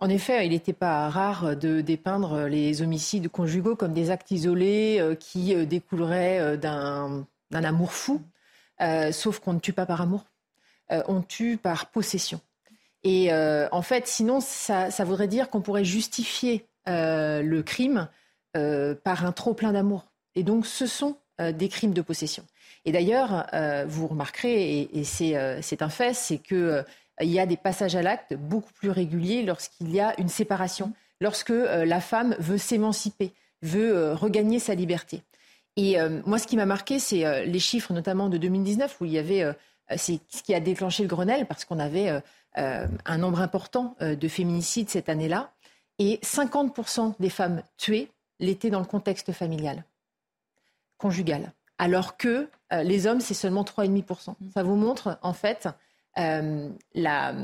En 0.00 0.08
effet, 0.08 0.44
il 0.46 0.50
n'était 0.50 0.72
pas 0.72 1.08
rare 1.08 1.56
de 1.56 1.80
dépeindre 1.80 2.46
les 2.46 2.82
homicides 2.82 3.28
conjugaux 3.28 3.76
comme 3.76 3.92
des 3.92 4.10
actes 4.10 4.32
isolés 4.32 4.98
euh, 4.98 5.14
qui 5.14 5.54
euh, 5.54 5.64
découleraient 5.64 6.56
d'un 6.58 7.26
amour 7.52 7.92
fou, 7.92 8.20
sauf 9.12 9.38
qu'on 9.38 9.52
ne 9.52 9.60
tue 9.60 9.72
pas 9.72 9.86
par 9.86 10.00
amour, 10.00 10.24
on 10.90 11.22
tue 11.22 11.56
par 11.56 11.86
possession. 11.86 12.40
Et 13.04 13.32
en 13.32 13.82
fait, 13.82 14.08
sinon, 14.08 14.40
ça, 14.40 14.88
voudrait 15.04 15.28
dire 15.28 15.48
qu'on 15.48 15.60
pourrait 15.60 15.84
justifier 15.84 16.66
le 16.86 17.60
crime 17.60 18.08
par 18.52 19.24
un 19.24 19.30
trop 19.30 19.54
plein 19.54 19.72
d'amour. 19.72 20.06
Et 20.34 20.42
donc, 20.42 20.66
ce 20.66 20.86
sont 20.86 21.16
des 21.38 21.68
crimes 21.68 21.94
de 21.94 22.02
possession. 22.02 22.44
Et 22.84 22.90
d'ailleurs, 22.90 23.46
vous 23.86 24.08
remarquerez, 24.08 24.88
et, 24.92 25.04
c'est 25.04 25.82
un 25.82 25.88
fait, 25.88 26.14
c'est 26.14 26.38
que 26.38 26.84
il 27.20 27.30
y 27.30 27.38
a 27.38 27.46
des 27.46 27.56
passages 27.56 27.96
à 27.96 28.02
l'acte 28.02 28.34
beaucoup 28.34 28.72
plus 28.72 28.90
réguliers 28.90 29.42
lorsqu'il 29.42 29.90
y 29.92 30.00
a 30.00 30.18
une 30.20 30.28
séparation, 30.28 30.92
lorsque 31.20 31.50
euh, 31.50 31.84
la 31.84 32.00
femme 32.00 32.34
veut 32.38 32.58
s'émanciper, 32.58 33.32
veut 33.62 33.96
euh, 33.96 34.14
regagner 34.14 34.58
sa 34.58 34.74
liberté. 34.74 35.22
Et 35.76 36.00
euh, 36.00 36.20
moi, 36.26 36.38
ce 36.38 36.46
qui 36.46 36.56
m'a 36.56 36.66
marqué, 36.66 36.98
c'est 36.98 37.46
les 37.46 37.58
chiffres 37.58 37.92
notamment 37.92 38.28
de 38.28 38.38
2019 38.38 39.00
où 39.00 39.04
il 39.04 39.12
y 39.12 39.18
avait, 39.18 39.44
c'est 39.96 40.20
ce 40.28 40.42
qui 40.42 40.54
a 40.54 40.60
déclenché 40.60 41.02
le 41.02 41.08
Grenelle 41.08 41.46
parce 41.46 41.64
qu'on 41.64 41.80
avait 41.80 42.22
un 42.54 43.18
nombre 43.18 43.40
important 43.40 43.96
de 44.00 44.28
féminicides 44.28 44.88
cette 44.88 45.08
année-là. 45.08 45.50
Et 45.98 46.20
50% 46.22 47.14
des 47.18 47.28
femmes 47.28 47.64
tuées 47.76 48.08
l'étaient 48.38 48.70
dans 48.70 48.78
le 48.78 48.84
contexte 48.84 49.32
familial, 49.32 49.82
conjugal. 50.96 51.52
Alors 51.78 52.16
que 52.16 52.48
les 52.70 53.08
hommes, 53.08 53.20
c'est 53.20 53.34
seulement 53.34 53.64
3,5%. 53.64 54.36
Ça 54.54 54.62
vous 54.62 54.76
montre, 54.76 55.18
en 55.22 55.32
fait, 55.32 55.68
euh, 56.18 56.68
la, 56.94 57.34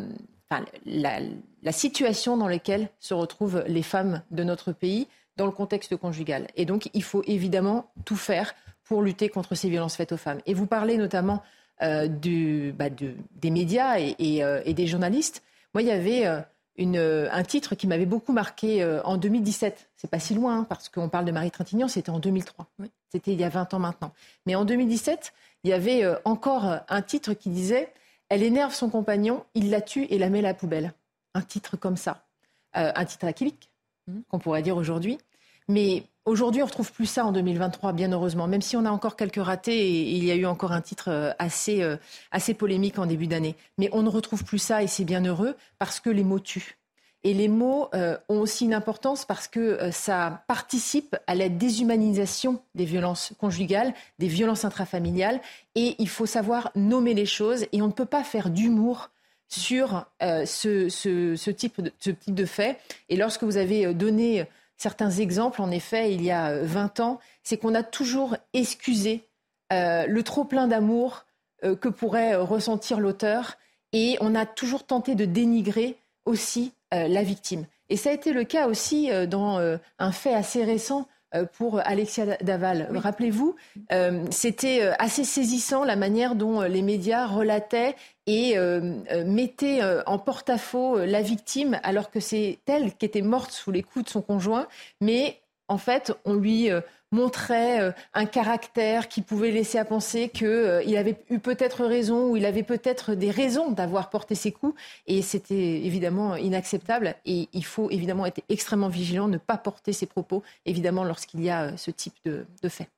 la, 0.84 1.72
situation 1.72 2.36
dans 2.36 2.48
laquelle 2.48 2.88
se 3.00 3.14
retrouvent 3.14 3.64
les 3.66 3.82
femmes 3.82 4.22
de 4.30 4.44
notre 4.44 4.72
pays 4.72 5.08
dans 5.36 5.46
le 5.46 5.52
contexte 5.52 5.96
conjugal. 5.96 6.48
Et 6.56 6.64
donc, 6.64 6.88
il 6.94 7.02
faut 7.02 7.22
évidemment 7.26 7.90
tout 8.04 8.16
faire 8.16 8.54
pour 8.84 9.02
lutter 9.02 9.28
contre 9.28 9.54
ces 9.54 9.68
violences 9.68 9.96
faites 9.96 10.12
aux 10.12 10.16
femmes. 10.16 10.40
Et 10.46 10.54
vous 10.54 10.66
parlez 10.66 10.96
notamment 10.96 11.42
euh, 11.82 12.08
du, 12.08 12.74
bah, 12.76 12.90
des 12.90 13.50
médias 13.50 13.98
et, 13.98 14.44
euh, 14.44 14.60
et, 14.64 14.74
des 14.74 14.86
journalistes. 14.86 15.42
Moi, 15.74 15.82
il 15.82 15.88
y 15.88 15.92
avait 15.92 16.24
une, 16.76 16.98
un 16.98 17.42
titre 17.44 17.74
qui 17.74 17.86
m'avait 17.86 18.06
beaucoup 18.06 18.32
marqué 18.32 18.84
en 19.04 19.16
2017. 19.16 19.90
C'est 19.96 20.10
pas 20.10 20.18
si 20.18 20.34
loin, 20.34 20.60
hein, 20.60 20.66
parce 20.68 20.88
qu'on 20.88 21.08
parle 21.08 21.24
de 21.24 21.32
Marie 21.32 21.50
Trintignant, 21.50 21.86
c'était 21.86 22.10
en 22.10 22.18
2003. 22.18 22.66
C'était 23.10 23.32
il 23.32 23.40
y 23.40 23.44
a 23.44 23.48
20 23.48 23.74
ans 23.74 23.78
maintenant. 23.78 24.12
Mais 24.46 24.56
en 24.56 24.64
2017, 24.64 25.32
il 25.62 25.70
y 25.70 25.72
avait 25.72 26.04
encore 26.24 26.80
un 26.88 27.02
titre 27.02 27.34
qui 27.34 27.50
disait 27.50 27.92
elle 28.30 28.42
énerve 28.42 28.72
son 28.72 28.88
compagnon, 28.88 29.44
il 29.54 29.70
la 29.70 29.82
tue 29.82 30.04
et 30.04 30.16
la 30.16 30.30
met 30.30 30.38
à 30.38 30.42
la 30.42 30.54
poubelle. 30.54 30.94
Un 31.34 31.42
titre 31.42 31.76
comme 31.76 31.96
ça. 31.96 32.24
Euh, 32.76 32.92
un 32.94 33.04
titre 33.04 33.26
aquilique, 33.26 33.70
mhm. 34.06 34.22
qu'on 34.28 34.38
pourrait 34.38 34.62
dire 34.62 34.76
aujourd'hui. 34.76 35.18
Mais 35.68 36.04
aujourd'hui, 36.24 36.62
on 36.62 36.64
ne 36.64 36.70
retrouve 36.70 36.92
plus 36.92 37.06
ça 37.06 37.24
en 37.24 37.32
2023, 37.32 37.92
bien 37.92 38.12
heureusement, 38.12 38.46
même 38.46 38.62
si 38.62 38.76
on 38.76 38.84
a 38.84 38.90
encore 38.90 39.16
quelques 39.16 39.42
ratés 39.42 39.76
et 39.76 40.12
il 40.12 40.24
y 40.24 40.30
a 40.30 40.36
eu 40.36 40.46
encore 40.46 40.72
un 40.72 40.80
titre 40.80 41.10
euh, 41.10 41.32
assez, 41.38 41.82
euh, 41.82 41.96
assez 42.30 42.54
polémique 42.54 42.98
en 42.98 43.06
début 43.06 43.26
d'année. 43.26 43.56
Mais 43.78 43.90
on 43.92 44.02
ne 44.02 44.08
retrouve 44.08 44.44
plus 44.44 44.58
ça 44.58 44.82
et 44.82 44.86
c'est 44.86 45.04
bien 45.04 45.24
heureux 45.24 45.56
parce 45.78 46.00
que 46.00 46.10
les 46.10 46.24
mots 46.24 46.40
tuent. 46.40 46.79
Et 47.22 47.34
les 47.34 47.48
mots 47.48 47.88
euh, 47.94 48.16
ont 48.30 48.40
aussi 48.40 48.64
une 48.64 48.72
importance 48.72 49.26
parce 49.26 49.46
que 49.46 49.60
euh, 49.60 49.90
ça 49.92 50.42
participe 50.48 51.16
à 51.26 51.34
la 51.34 51.50
déshumanisation 51.50 52.62
des 52.74 52.86
violences 52.86 53.34
conjugales, 53.38 53.92
des 54.18 54.28
violences 54.28 54.64
intrafamiliales. 54.64 55.40
Et 55.74 55.96
il 55.98 56.08
faut 56.08 56.24
savoir 56.24 56.70
nommer 56.74 57.12
les 57.12 57.26
choses. 57.26 57.66
Et 57.72 57.82
on 57.82 57.88
ne 57.88 57.92
peut 57.92 58.06
pas 58.06 58.24
faire 58.24 58.48
d'humour 58.48 59.10
sur 59.48 60.06
euh, 60.22 60.46
ce, 60.46 61.50
type 61.50 61.82
de, 62.26 62.44
fait. 62.46 62.78
Et 63.10 63.16
lorsque 63.16 63.42
vous 63.42 63.58
avez 63.58 63.92
donné 63.92 64.46
certains 64.78 65.10
exemples, 65.10 65.60
en 65.60 65.70
effet, 65.70 66.14
il 66.14 66.22
y 66.22 66.30
a 66.30 66.62
20 66.62 67.00
ans, 67.00 67.20
c'est 67.42 67.58
qu'on 67.58 67.74
a 67.74 67.82
toujours 67.82 68.36
excusé 68.54 69.26
le 69.72 70.20
trop 70.22 70.44
plein 70.44 70.66
d'amour 70.66 71.26
que 71.62 71.88
pourrait 71.88 72.34
ressentir 72.34 72.98
l'auteur. 72.98 73.56
Et 73.92 74.16
on 74.20 74.34
a 74.34 74.46
toujours 74.46 74.84
tenté 74.84 75.14
de 75.14 75.26
dénigrer 75.26 75.96
aussi 76.24 76.72
la 76.92 77.22
victime. 77.22 77.66
Et 77.90 77.96
ça 77.96 78.10
a 78.10 78.12
été 78.12 78.32
le 78.32 78.44
cas 78.44 78.68
aussi 78.68 79.10
euh, 79.10 79.26
dans 79.26 79.58
euh, 79.58 79.76
un 79.98 80.12
fait 80.12 80.32
assez 80.32 80.64
récent 80.64 81.06
pour 81.52 81.78
Alexia 81.84 82.26
Daval. 82.42 82.88
Rappelez-vous, 82.92 83.54
c'était 84.32 84.90
assez 84.98 85.22
saisissant 85.22 85.84
la 85.84 85.94
manière 85.94 86.34
dont 86.34 86.62
les 86.62 86.82
médias 86.82 87.24
relataient 87.24 87.94
et 88.26 88.56
mettaient 89.24 89.80
en 90.06 90.18
porte-à-faux 90.18 90.98
la 91.04 91.22
victime 91.22 91.78
alors 91.84 92.10
que 92.10 92.18
c'est 92.18 92.58
elle 92.66 92.96
qui 92.96 93.06
était 93.06 93.22
morte 93.22 93.52
sous 93.52 93.70
les 93.70 93.84
coups 93.84 94.06
de 94.06 94.10
son 94.10 94.22
conjoint. 94.22 94.66
Mais 95.00 95.40
en 95.68 95.78
fait, 95.78 96.12
on 96.24 96.34
lui 96.34 96.68
montrait 97.12 97.80
euh, 97.80 97.92
un 98.14 98.26
caractère 98.26 99.08
qui 99.08 99.22
pouvait 99.22 99.50
laisser 99.50 99.78
à 99.78 99.84
penser 99.84 100.28
qu'il 100.28 100.46
euh, 100.46 100.98
avait 100.98 101.16
eu 101.28 101.38
peut-être 101.38 101.84
raison 101.84 102.30
ou 102.30 102.36
il 102.36 102.46
avait 102.46 102.62
peut-être 102.62 103.14
des 103.14 103.30
raisons 103.30 103.70
d'avoir 103.70 104.10
porté 104.10 104.34
ses 104.34 104.52
coups. 104.52 104.80
Et 105.06 105.22
c'était 105.22 105.54
évidemment 105.54 106.36
inacceptable. 106.36 107.16
Et 107.26 107.48
il 107.52 107.64
faut 107.64 107.90
évidemment 107.90 108.26
être 108.26 108.42
extrêmement 108.48 108.88
vigilant, 108.88 109.28
ne 109.28 109.38
pas 109.38 109.56
porter 109.56 109.92
ses 109.92 110.06
propos, 110.06 110.42
évidemment, 110.66 111.04
lorsqu'il 111.04 111.42
y 111.42 111.50
a 111.50 111.64
euh, 111.64 111.76
ce 111.76 111.90
type 111.90 112.14
de, 112.24 112.46
de 112.62 112.68
fait. 112.68 112.88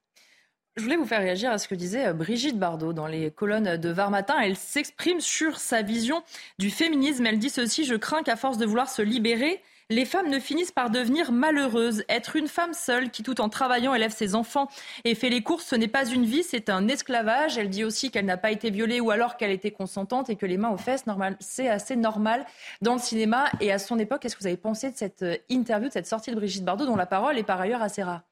Je 0.77 0.83
voulais 0.83 0.96
vous 0.96 1.05
faire 1.05 1.20
réagir 1.20 1.51
à 1.51 1.59
ce 1.59 1.68
que 1.68 1.75
disait 1.75 2.14
Brigitte 2.14 2.59
Bardot 2.59 2.94
dans 2.94 3.07
les 3.07 3.31
colonnes 3.31 3.77
de 3.77 3.88
Var 3.90 4.11
Matin. 4.11 4.38
Elle 4.40 4.57
s'exprime 4.57 5.20
sur 5.20 5.59
sa 5.59 5.83
vision 5.83 6.22
du 6.59 6.70
féminisme. 6.70 7.27
Elle 7.27 7.38
dit 7.38 7.51
ceci 7.51 7.85
Je 7.85 7.94
crains 7.94 8.22
qu'à 8.22 8.37
force 8.37 8.57
de 8.57 8.64
vouloir 8.64 8.88
se 8.88 9.03
libérer, 9.03 9.61
les 9.90 10.05
femmes 10.05 10.29
ne 10.29 10.38
finissent 10.38 10.73
par 10.73 10.90
devenir 10.90 11.33
malheureuses. 11.33 12.05
Être 12.09 12.37
une 12.37 12.49
femme 12.49 12.75
seule 12.75 13.11
qui, 13.11 13.23
tout 13.23 13.40
en 13.40 13.49
travaillant, 13.49 13.95
élève 13.95 14.14
ses 14.14 14.35
enfants 14.35 14.68
et 15.05 15.14
fait 15.14 15.29
les 15.29 15.42
courses, 15.42 15.66
ce 15.66 15.77
n'est 15.77 15.88
pas 15.88 16.07
une 16.07 16.25
vie, 16.25 16.42
c'est 16.42 16.71
un 16.71 16.88
esclavage. 16.88 17.59
Elle 17.59 17.68
dit 17.68 17.85
aussi 17.85 18.11
qu'elle 18.11 18.25
n'a 18.25 18.37
pas 18.37 18.51
été 18.51 18.71
violée 18.71 19.01
ou 19.01 19.11
alors 19.11 19.37
qu'elle 19.37 19.51
était 19.51 19.71
consentante 19.71 20.31
et 20.31 20.37
que 20.37 20.47
les 20.47 20.57
mains 20.57 20.71
aux 20.71 20.79
fesses, 20.79 21.05
c'est 21.40 21.68
assez 21.68 21.97
normal 21.97 22.47
dans 22.81 22.95
le 22.95 23.01
cinéma. 23.01 23.47
Et 23.61 23.73
à 23.73 23.79
son 23.79 23.99
époque, 23.99 24.21
qu'est-ce 24.23 24.37
que 24.37 24.40
vous 24.40 24.47
avez 24.47 24.57
pensé 24.57 24.90
de 24.90 24.97
cette 24.97 25.23
euh, 25.23 25.37
interview, 25.49 25.88
de 25.88 25.92
cette 25.92 26.07
sortie 26.07 26.31
de 26.31 26.37
Brigitte 26.37 26.64
Bardot, 26.64 26.87
dont 26.87 26.97
la 26.97 27.07
parole 27.07 27.38
est 27.38 27.42
par 27.42 27.61
ailleurs 27.61 27.83
assez 27.83 28.03
rare 28.03 28.23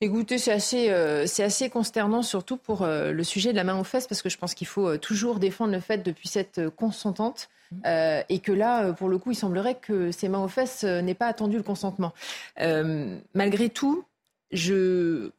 Écoutez, 0.00 0.38
c'est 0.38 0.52
assez, 0.52 0.90
euh, 0.90 1.24
assez 1.38 1.70
consternant, 1.70 2.22
surtout 2.22 2.56
pour 2.56 2.82
euh, 2.82 3.12
le 3.12 3.24
sujet 3.24 3.52
de 3.52 3.56
la 3.56 3.64
main 3.64 3.78
aux 3.78 3.84
fesses, 3.84 4.06
parce 4.06 4.22
que 4.22 4.28
je 4.28 4.36
pense 4.36 4.54
qu'il 4.54 4.66
faut 4.66 4.96
toujours 4.98 5.38
défendre 5.38 5.72
le 5.72 5.80
fait 5.80 5.98
depuis 5.98 6.28
cette 6.28 6.68
consentante 6.70 7.48
euh, 7.86 8.22
et 8.28 8.38
que 8.38 8.52
là, 8.52 8.92
pour 8.92 9.08
le 9.08 9.18
coup, 9.18 9.32
il 9.32 9.36
semblerait 9.36 9.76
que 9.76 10.10
ces 10.10 10.28
mains 10.28 10.42
aux 10.42 10.48
fesses 10.48 10.84
euh, 10.84 11.00
n'aient 11.00 11.14
pas 11.14 11.26
attendu 11.26 11.56
le 11.56 11.62
consentement. 11.62 12.12
Euh, 12.60 13.18
malgré 13.34 13.68
tout, 13.68 14.04
je 14.50 15.30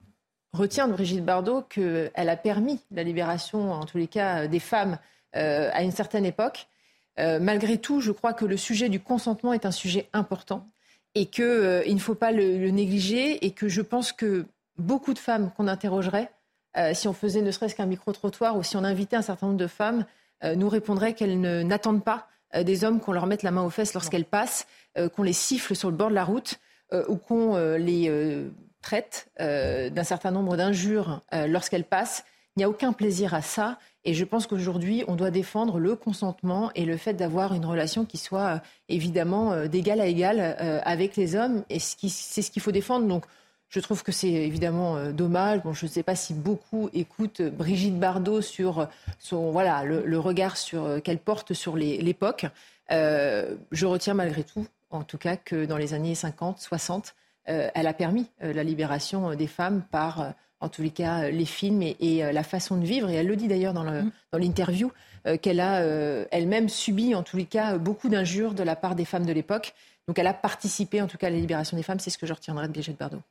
retiens 0.53 0.87
de 0.87 0.93
Brigitte 0.93 1.23
Bardot 1.23 1.61
qu'elle 1.61 2.11
a 2.15 2.37
permis 2.37 2.79
la 2.91 3.03
libération, 3.03 3.71
en 3.71 3.85
tous 3.85 3.97
les 3.97 4.07
cas, 4.07 4.47
des 4.47 4.59
femmes 4.59 4.97
à 5.33 5.83
une 5.83 5.91
certaine 5.91 6.25
époque. 6.25 6.67
malgré 7.17 7.77
tout, 7.77 7.99
je 7.99 8.13
crois 8.13 8.31
que 8.31 8.45
le 8.45 8.55
sujet 8.55 8.87
du 8.87 9.01
consentement 9.01 9.51
est 9.51 9.65
un 9.65 9.71
sujet 9.71 10.07
important 10.13 10.69
et 11.13 11.25
qu'il 11.25 11.43
ne 11.45 11.99
faut 11.99 12.15
pas 12.15 12.31
le, 12.31 12.69
négliger 12.69 13.45
et 13.45 13.51
que 13.51 13.67
je 13.67 13.81
pense 13.81 14.13
que 14.13 14.45
beaucoup 14.77 15.13
de 15.13 15.19
femmes 15.19 15.51
qu'on 15.57 15.67
interrogerait, 15.67 16.31
si 16.93 17.09
on 17.09 17.13
faisait 17.13 17.41
ne 17.41 17.51
serait-ce 17.51 17.75
qu'un 17.75 17.85
micro-trottoir 17.85 18.55
ou 18.57 18.63
si 18.63 18.77
on 18.77 18.83
invitait 18.85 19.17
un 19.17 19.21
certain 19.21 19.47
nombre 19.47 19.59
de 19.59 19.67
femmes, 19.67 19.99
euh, 19.99 20.03
nous 20.53 20.69
répondraient 20.69 21.13
qu'elles 21.13 21.39
n'attendent 21.39 22.03
pas 22.03 22.27
euh, 22.55 22.63
des 22.63 22.83
hommes 22.83 22.99
qu'on 22.99 23.13
leur 23.13 23.27
mette 23.27 23.43
la 23.43 23.51
main 23.51 23.63
aux 23.63 23.69
fesses 23.69 23.93
lorsqu'elles 23.93 24.25
passent, 24.25 24.67
euh, 24.97 25.09
qu'on 25.09 25.23
les 25.23 25.33
siffle 25.33 25.75
sur 25.75 25.89
le 25.89 25.97
bord 25.97 26.09
de 26.09 26.15
la 26.15 26.23
route 26.23 26.59
ou 27.09 27.17
qu'on 27.17 27.57
les 27.77 28.11
traite 28.81 29.27
d'un 29.39 30.03
certain 30.03 30.29
nombre 30.29 30.55
d'injures 30.55 31.23
lorsqu'elles 31.33 31.83
passent. 31.83 32.23
Il 32.55 32.59
n'y 32.59 32.63
a 32.63 32.69
aucun 32.69 32.93
plaisir 32.93 33.33
à 33.33 33.41
ça. 33.41 33.79
Et 34.05 34.13
je 34.13 34.23
pense 34.23 34.45
qu'aujourd'hui, 34.45 35.03
on 35.07 35.15
doit 35.15 35.31
défendre 35.31 35.79
le 35.79 35.95
consentement 35.95 36.71
et 36.75 36.85
le 36.85 36.95
fait 36.95 37.15
d'avoir 37.15 37.55
une 37.55 37.65
relation 37.65 38.05
qui 38.05 38.17
soit 38.17 38.61
évidemment 38.87 39.65
d'égal 39.65 39.99
à 39.99 40.05
égal 40.05 40.39
avec 40.85 41.17
les 41.17 41.35
hommes. 41.35 41.65
Et 41.71 41.79
c'est 41.79 42.43
ce 42.43 42.51
qu'il 42.51 42.61
faut 42.61 42.71
défendre. 42.71 43.07
Donc, 43.07 43.25
je 43.75 43.81
trouve 43.81 44.03
que 44.03 44.13
c'est 44.13 44.31
évidemment 44.31 44.95
euh, 44.95 45.11
dommage. 45.11 45.61
Bon, 45.61 45.73
je 45.73 45.85
ne 45.85 45.91
sais 45.91 46.01
pas 46.01 46.15
si 46.15 46.33
beaucoup 46.33 46.89
écoutent 46.93 47.41
Brigitte 47.41 47.99
Bardot 47.99 48.41
sur 48.41 48.87
son, 49.19 49.51
voilà, 49.51 49.83
le, 49.83 50.17
regard 50.17 50.55
sur, 50.55 50.85
euh, 50.85 50.99
qu'elle 51.01 51.19
porte 51.19 51.53
sur 51.53 51.75
l'époque. 51.75 52.45
Euh, 52.91 53.55
je 53.73 53.85
retiens 53.85 54.13
malgré 54.13 54.43
tout, 54.43 54.65
en 54.91 55.03
tout 55.03 55.17
cas, 55.17 55.35
que 55.35 55.65
dans 55.65 55.75
les 55.75 55.93
années 55.93 56.15
50, 56.15 56.59
60, 56.59 57.15
elle 57.47 57.85
a 57.85 57.93
permis 57.93 58.25
la 58.41 58.63
libération 58.63 59.35
des 59.35 59.45
femmes 59.45 59.83
par, 59.91 60.33
en 60.61 60.69
tous 60.69 60.81
les 60.81 60.89
cas, 60.89 61.29
les 61.29 61.45
films 61.45 61.83
et, 61.83 62.23
la 62.33 62.41
façon 62.41 62.77
de 62.77 62.85
vivre. 62.85 63.07
Et 63.11 63.15
elle 63.15 63.27
le 63.27 63.35
dit 63.35 63.47
d'ailleurs 63.47 63.73
dans 63.73 63.83
mm. 63.83 64.11
l'interview, 64.33 64.91
qu'elle 65.43 65.59
a 65.59 65.81
elle-même 66.31 66.69
subi, 66.69 67.13
en 67.13 67.21
tous 67.21 67.37
les 67.37 67.45
cas, 67.45 67.77
beaucoup 67.77 68.09
d'injures 68.09 68.55
de 68.55 68.63
la 68.63 68.75
part 68.75 68.95
des 68.95 69.05
femmes 69.05 69.27
de 69.27 69.31
l'époque. 69.31 69.75
Donc 70.07 70.17
elle 70.17 70.25
a 70.25 70.33
participé, 70.33 71.03
en 71.03 71.07
tout 71.07 71.17
cas, 71.17 71.27
à 71.27 71.29
la 71.29 71.37
libération 71.37 71.77
des 71.77 71.83
femmes. 71.83 71.99
C'est 71.99 72.09
ce 72.09 72.17
que 72.17 72.25
je 72.25 72.33
retiendrai 72.33 72.67
de 72.67 72.73
Brigitte 72.73 72.97
Bardot. 72.97 73.21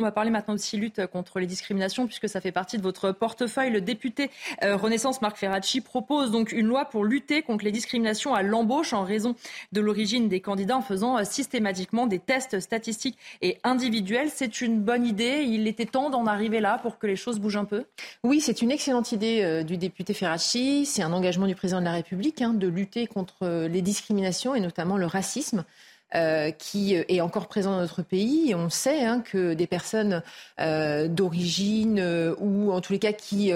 On 0.00 0.02
va 0.02 0.12
parler 0.12 0.30
maintenant 0.30 0.54
aussi 0.54 0.78
lutte 0.78 1.06
contre 1.08 1.40
les 1.40 1.46
discriminations, 1.46 2.06
puisque 2.06 2.26
ça 2.26 2.40
fait 2.40 2.52
partie 2.52 2.78
de 2.78 2.82
votre 2.82 3.12
portefeuille. 3.12 3.70
Le 3.70 3.82
député 3.82 4.30
euh, 4.62 4.74
Renaissance 4.74 5.20
Marc 5.20 5.36
Ferracci 5.36 5.82
propose 5.82 6.30
donc 6.30 6.52
une 6.52 6.66
loi 6.66 6.86
pour 6.86 7.04
lutter 7.04 7.42
contre 7.42 7.66
les 7.66 7.70
discriminations 7.70 8.34
à 8.34 8.40
l'embauche 8.40 8.94
en 8.94 9.04
raison 9.04 9.34
de 9.72 9.80
l'origine 9.82 10.30
des 10.30 10.40
candidats 10.40 10.78
en 10.78 10.80
faisant 10.80 11.18
euh, 11.18 11.24
systématiquement 11.24 12.06
des 12.06 12.18
tests 12.18 12.60
statistiques 12.60 13.18
et 13.42 13.58
individuels. 13.62 14.30
C'est 14.32 14.62
une 14.62 14.80
bonne 14.80 15.04
idée. 15.04 15.44
Il 15.46 15.68
était 15.68 15.84
temps 15.84 16.08
d'en 16.08 16.24
arriver 16.24 16.60
là 16.60 16.78
pour 16.78 16.98
que 16.98 17.06
les 17.06 17.16
choses 17.16 17.38
bougent 17.38 17.58
un 17.58 17.66
peu. 17.66 17.84
Oui, 18.22 18.40
c'est 18.40 18.62
une 18.62 18.70
excellente 18.70 19.12
idée 19.12 19.42
euh, 19.42 19.62
du 19.62 19.76
député 19.76 20.14
Ferracci. 20.14 20.86
C'est 20.86 21.02
un 21.02 21.12
engagement 21.12 21.46
du 21.46 21.54
président 21.54 21.80
de 21.80 21.84
la 21.84 21.92
République 21.92 22.40
hein, 22.40 22.54
de 22.54 22.68
lutter 22.68 23.06
contre 23.06 23.66
les 23.66 23.82
discriminations 23.82 24.54
et 24.54 24.60
notamment 24.60 24.96
le 24.96 25.04
racisme. 25.04 25.66
Euh, 26.16 26.50
qui 26.50 26.94
est 26.94 27.20
encore 27.20 27.46
présent 27.46 27.70
dans 27.70 27.78
notre 27.78 28.02
pays. 28.02 28.52
on 28.56 28.68
sait 28.68 29.04
hein, 29.04 29.20
que 29.20 29.54
des 29.54 29.68
personnes 29.68 30.24
euh, 30.58 31.06
d'origine 31.06 32.00
euh, 32.00 32.34
ou 32.40 32.72
en 32.72 32.80
tous 32.80 32.92
les 32.92 32.98
cas 32.98 33.12
qui, 33.12 33.52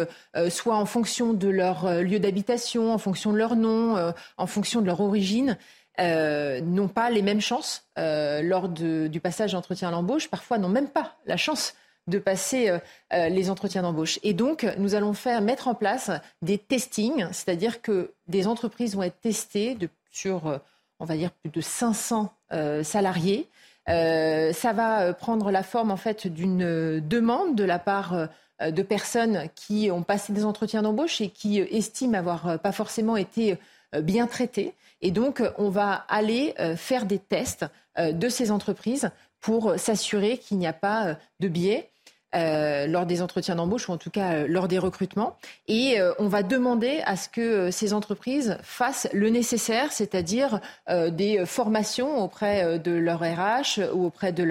soient 0.50 0.76
en 0.76 0.86
fonction 0.86 1.32
de 1.32 1.48
leur 1.48 2.02
lieu 2.02 2.20
d'habitation, 2.20 2.92
en 2.92 2.98
fonction 2.98 3.32
de 3.32 3.38
leur 3.38 3.56
nom, 3.56 4.12
en 4.36 4.46
fonction 4.46 4.80
de 4.80 4.86
leur 4.86 5.00
origine, 5.00 5.58
n'ont 5.98 6.88
pas 6.88 7.10
les 7.10 7.22
mêmes 7.22 7.40
chances 7.40 7.88
lors 7.96 8.68
du 8.68 9.20
passage 9.20 9.52
d'entretien 9.52 9.88
à 9.88 9.90
l'embauche, 9.90 10.28
parfois 10.28 10.58
n'ont 10.58 10.68
même 10.68 10.88
pas 10.88 11.16
la 11.26 11.36
chance 11.36 11.74
de 12.06 12.18
passer 12.18 12.70
les 13.12 13.50
entretiens 13.50 13.82
d'embauche. 13.82 14.18
Et 14.22 14.34
donc, 14.34 14.66
nous 14.78 14.94
allons 14.94 15.12
faire 15.12 15.40
mettre 15.40 15.68
en 15.68 15.74
place 15.74 16.10
des 16.42 16.58
testings, 16.58 17.26
c'est-à-dire 17.32 17.82
que 17.82 18.12
des 18.28 18.46
entreprises 18.46 18.96
vont 18.96 19.02
être 19.02 19.20
testées 19.20 19.76
sur 20.10 20.60
on 21.00 21.04
va 21.04 21.16
dire 21.16 21.30
plus 21.30 21.50
de 21.50 21.60
500 21.60 22.32
euh, 22.52 22.82
salariés. 22.82 23.48
Euh, 23.88 24.52
ça 24.52 24.72
va 24.72 25.02
euh, 25.02 25.12
prendre 25.12 25.50
la 25.50 25.62
forme 25.62 25.90
en 25.90 25.96
fait 25.96 26.26
d'une 26.26 27.00
demande 27.00 27.54
de 27.54 27.64
la 27.64 27.78
part 27.78 28.28
de 28.60 28.82
personnes 28.82 29.48
qui 29.56 29.90
ont 29.90 30.02
passé 30.02 30.32
des 30.32 30.44
entretiens 30.44 30.82
d'embauche 30.82 31.20
et 31.20 31.28
qui 31.28 31.58
estiment 31.58 32.16
avoir 32.16 32.58
pas 32.60 32.72
forcément 32.72 33.16
été 33.16 33.58
bien 34.00 34.26
traitées. 34.26 34.74
Et 35.02 35.10
donc, 35.10 35.42
on 35.58 35.70
va 35.70 36.04
aller 36.08 36.54
faire 36.76 37.04
des 37.04 37.18
tests 37.18 37.66
de 37.98 38.28
ces 38.28 38.52
entreprises 38.52 39.10
pour 39.40 39.74
s'assurer 39.76 40.38
qu'il 40.38 40.58
n'y 40.58 40.68
a 40.68 40.72
pas 40.72 41.16
de 41.40 41.48
biais 41.48 41.90
euh, 42.34 42.86
lors 42.86 43.06
des 43.06 43.22
entretiens 43.22 43.54
d'embauche 43.54 43.88
ou 43.88 43.92
en 43.92 43.96
tout 43.96 44.10
cas 44.10 44.32
euh, 44.32 44.46
lors 44.48 44.68
des 44.68 44.78
recrutements. 44.78 45.36
Et 45.68 46.00
euh, 46.00 46.12
on 46.18 46.28
va 46.28 46.42
demander 46.42 47.00
à 47.06 47.16
ce 47.16 47.28
que 47.28 47.70
ces 47.70 47.92
entreprises 47.92 48.58
fassent 48.62 49.08
le 49.12 49.30
nécessaire, 49.30 49.92
c'est-à-dire 49.92 50.60
des 50.88 51.44
formations 51.46 52.22
auprès 52.22 52.78
de 52.78 52.92
leur 52.92 53.20
RH 53.20 53.80
ou 53.94 54.04
auprès 54.04 54.32
de, 54.32 54.44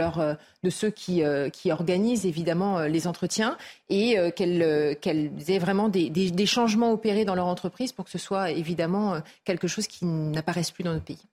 de 0.63 0.69
ceux 0.69 0.89
qui, 0.89 1.23
qui 1.51 1.71
organisent 1.71 2.25
évidemment 2.25 2.81
les 2.81 3.07
entretiens 3.07 3.57
et 3.89 4.17
qu'elles 4.35 5.31
aient 5.47 5.59
vraiment 5.59 5.89
des, 5.89 6.09
des, 6.09 6.31
des 6.31 6.45
changements 6.45 6.91
opérés 6.91 7.25
dans 7.25 7.35
leur 7.35 7.47
entreprise 7.47 7.91
pour 7.91 8.05
que 8.05 8.11
ce 8.11 8.17
soit 8.17 8.51
évidemment 8.51 9.17
quelque 9.45 9.67
chose 9.67 9.87
qui 9.87 10.05
n'apparaisse 10.05 10.71
plus 10.71 10.83
dans 10.83 10.93
notre 10.93 11.05
pays 11.05 11.25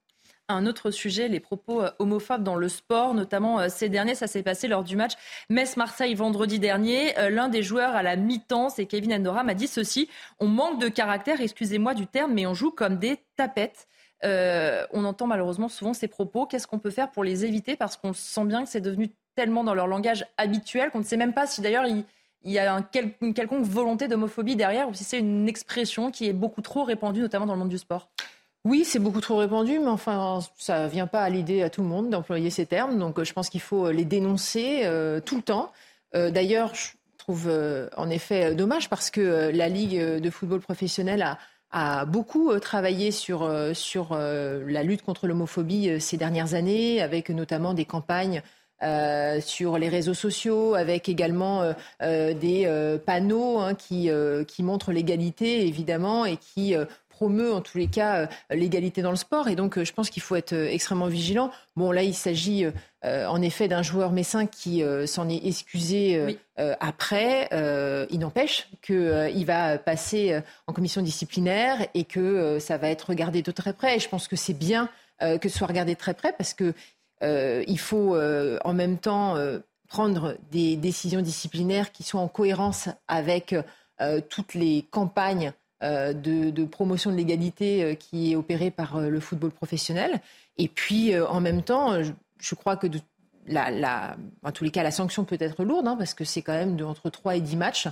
un 0.53 0.67
autre 0.67 0.91
sujet, 0.91 1.29
les 1.29 1.41
propos 1.41 1.83
euh, 1.83 1.91
homophobes 1.99 2.43
dans 2.43 2.57
le 2.57 2.69
sport, 2.69 3.15
notamment 3.15 3.61
euh, 3.61 3.69
ces 3.69 3.89
derniers. 3.89 4.15
Ça 4.15 4.27
s'est 4.27 4.43
passé 4.43 4.69
lors 4.69 4.85
du 4.85 4.97
match 4.97 5.13
Metz-Marseille 5.49 6.15
vendredi 6.15 6.59
dernier. 6.59 7.19
Euh, 7.19 7.31
l'un 7.31 7.49
des 7.49 7.63
joueurs 7.63 7.95
à 7.95 8.03
la 8.03 8.17
mi-temps, 8.17 8.69
c'est 8.69 8.87
Kevin 8.87 9.15
Endoram, 9.15 9.49
a 9.49 9.55
dit 9.55 9.67
ceci 9.67 10.09
On 10.39 10.47
manque 10.47 10.81
de 10.81 10.89
caractère, 10.89 11.41
excusez-moi 11.41 11.95
du 11.95 12.07
terme, 12.07 12.33
mais 12.35 12.47
on 12.47 12.55
joue 12.55 12.71
comme 12.71 12.99
des 12.99 13.19
tapettes. 13.37 13.89
on 14.23 15.05
entend 15.05 15.27
malheureusement 15.27 15.69
souvent 15.69 15.95
ces 15.95 16.09
propos. 16.09 16.47
Qu'est-ce 16.47 16.67
qu'on 16.67 16.79
peut 16.79 16.91
faire 16.91 17.11
pour 17.11 17.25
les 17.25 17.45
éviter? 17.45 17.77
Parce 17.77 17.97
qu'on 17.97 18.13
sent 18.13 18.45
bien 18.45 18.63
que 18.65 18.69
c'est 18.69 18.81
devenu 18.81 19.11
tellement 19.35 19.65
dans 19.65 19.75
leur 19.75 19.87
langage 19.87 20.27
habituel 20.37 20.91
qu'on 20.91 20.99
ne 20.99 21.05
sait 21.05 21.17
même 21.17 21.33
pas 21.33 21.47
si 21.47 21.61
d'ailleurs 21.61 21.87
il, 21.87 22.05
y 22.45 22.59
a 22.59 22.85
une 23.21 23.35
quelconque 23.35 23.65
volonté 23.65 24.09
d'homophobie 24.09 24.57
derrière 24.57 24.89
ou 24.89 24.95
si 24.95 25.05
c'est 25.05 25.19
une 25.19 25.49
expression 25.49 26.11
qui 26.11 26.27
est 26.27 26.33
beaucoup 26.33 26.63
trop 26.63 26.85
répandue, 26.85 27.21
notamment 27.21 27.47
dans 27.47 27.55
le 27.55 27.61
monde 27.61 27.69
du 27.69 27.79
sport. 27.79 28.11
Oui, 28.67 28.85
c'est 28.85 28.99
beaucoup 28.99 29.23
trop 29.23 29.39
répandu, 29.39 29.79
mais 29.79 29.87
enfin, 29.89 30.41
ça 30.59 30.85
ne 30.85 30.89
vient 30.91 31.07
pas 31.07 31.23
à 31.23 31.31
l'idée 31.31 31.63
à 31.63 31.71
tout 31.71 31.81
le 31.81 31.89
monde 31.89 32.11
d'employer 32.11 32.51
ces 32.51 32.67
termes. 32.67 32.99
Donc, 32.99 33.19
euh, 33.19 33.25
je 33.25 33.33
pense 33.33 33.49
qu'il 33.49 33.63
faut 33.63 33.91
les 33.91 34.05
dénoncer 34.05 34.83
euh, 34.85 35.19
tout 35.21 35.37
le 35.37 35.43
temps. 35.43 35.73
Euh, 36.15 36.31
d'ailleurs, 36.31 36.75
je 36.75 36.91
trouve 37.17 37.51
en 37.97 38.11
effet 38.11 38.55
dommage 38.55 38.89
parce 38.89 39.11
que 39.11 39.51
la 39.55 39.69
Ligue 39.69 39.99
de 39.99 40.31
football 40.31 40.61
professionnel 40.61 41.23
a, 41.23 41.39
a 41.71 42.05
beaucoup 42.05 42.59
travaillé 42.59 43.13
sur, 43.13 43.49
sur 43.75 44.17
la 44.17 44.83
lutte 44.83 45.03
contre 45.03 45.29
l'homophobie 45.29 46.01
ces 46.01 46.17
dernières 46.17 46.55
années, 46.55 47.01
avec 47.01 47.31
notamment 47.31 47.73
des 47.73 47.85
campagnes 47.85 48.43
sur 49.43 49.79
les 49.79 49.89
réseaux 49.89 50.15
sociaux, 50.15 50.75
avec 50.75 51.09
également 51.09 51.73
des 52.01 52.99
panneaux 53.07 53.59
hein, 53.59 53.75
qui, 53.75 54.11
qui 54.49 54.63
montrent 54.65 54.91
l'égalité, 54.91 55.69
évidemment, 55.69 56.25
et 56.25 56.37
qui 56.37 56.75
promeut 57.21 57.53
en 57.53 57.61
tous 57.61 57.77
les 57.77 57.87
cas 57.87 58.23
euh, 58.23 58.27
l'égalité 58.49 59.03
dans 59.03 59.11
le 59.11 59.17
sport. 59.17 59.49
Et 59.49 59.55
donc, 59.55 59.77
euh, 59.77 59.85
je 59.85 59.93
pense 59.93 60.09
qu'il 60.09 60.23
faut 60.23 60.37
être 60.37 60.55
euh, 60.55 60.71
extrêmement 60.71 61.07
vigilant. 61.07 61.51
Bon, 61.77 61.93
là, 61.93 62.03
il 62.03 62.15
s'agit 62.15 62.67
en 63.03 63.41
effet 63.41 63.67
d'un 63.69 63.83
joueur 63.83 64.13
messin 64.13 64.47
qui 64.47 64.83
s'en 65.07 65.27
est 65.31 65.47
excusé 65.47 66.37
après. 66.59 67.49
il 68.11 68.19
n'empêche 68.19 68.69
qu'il 68.83 69.47
va 69.47 69.79
passer 69.79 70.39
en 70.67 70.75
commission 70.75 71.01
disciplinaire 71.01 71.87
et 71.95 72.05
que 72.05 72.59
ça 72.59 72.77
va 72.77 72.91
être 72.91 73.09
regardé 73.09 73.41
de 73.41 73.51
très 73.53 73.73
près. 73.73 73.97
Et 73.97 74.01
je 74.01 74.09
pense 74.09 74.29
que 74.29 74.37
c'est 74.37 74.53
bien 74.53 74.91
que 75.19 75.49
ce 75.49 75.57
soit 75.57 75.69
regardé 75.69 75.95
de 75.95 75.99
très 75.99 76.13
près 76.13 76.35
parce 76.37 76.53
que 76.53 76.75
il 77.23 77.79
faut 77.79 78.19
en 78.19 78.75
même 78.75 78.99
temps 78.99 79.37
prendre 79.89 80.37
des 80.51 80.77
décisions 80.77 81.23
disciplinaires 81.23 81.93
qui 81.93 82.03
soient 82.03 82.21
en 82.21 82.29
cohérence 82.29 82.91
avec 83.09 83.55
toutes 84.29 84.53
les 84.53 84.87
campagnes 84.91 85.55
de, 85.83 86.65
promotion 86.65 87.11
de 87.11 87.17
l'égalité 87.17 87.97
qui 87.99 88.33
est 88.33 88.37
opérée 88.37 88.71
par 88.71 89.01
le 89.01 89.21
football 89.21 89.51
professionnel. 89.51 90.21
Et 90.59 90.69
puis, 90.69 91.19
en 91.19 91.41
même 91.41 91.63
temps, 91.63 92.03
je, 92.03 92.55
crois 92.55 92.77
que 92.77 92.87
de, 92.87 93.01
la, 93.47 94.17
en 94.43 94.53
tous 94.53 94.65
les 94.65 94.71
cas, 94.71 94.83
la 94.83 94.91
sanction 94.91 95.25
peut 95.25 95.39
être 95.41 95.65
lourde, 95.65 95.89
hein, 95.89 95.97
parce 95.97 96.15
que 96.15 96.25
c'est 96.25 96.43
quand 96.43 96.53
même 96.53 96.77
de, 96.77 96.85
entre 96.85 97.09
3 97.11 97.37
et 97.37 97.41
10 97.41 97.57
matchs 97.57 97.89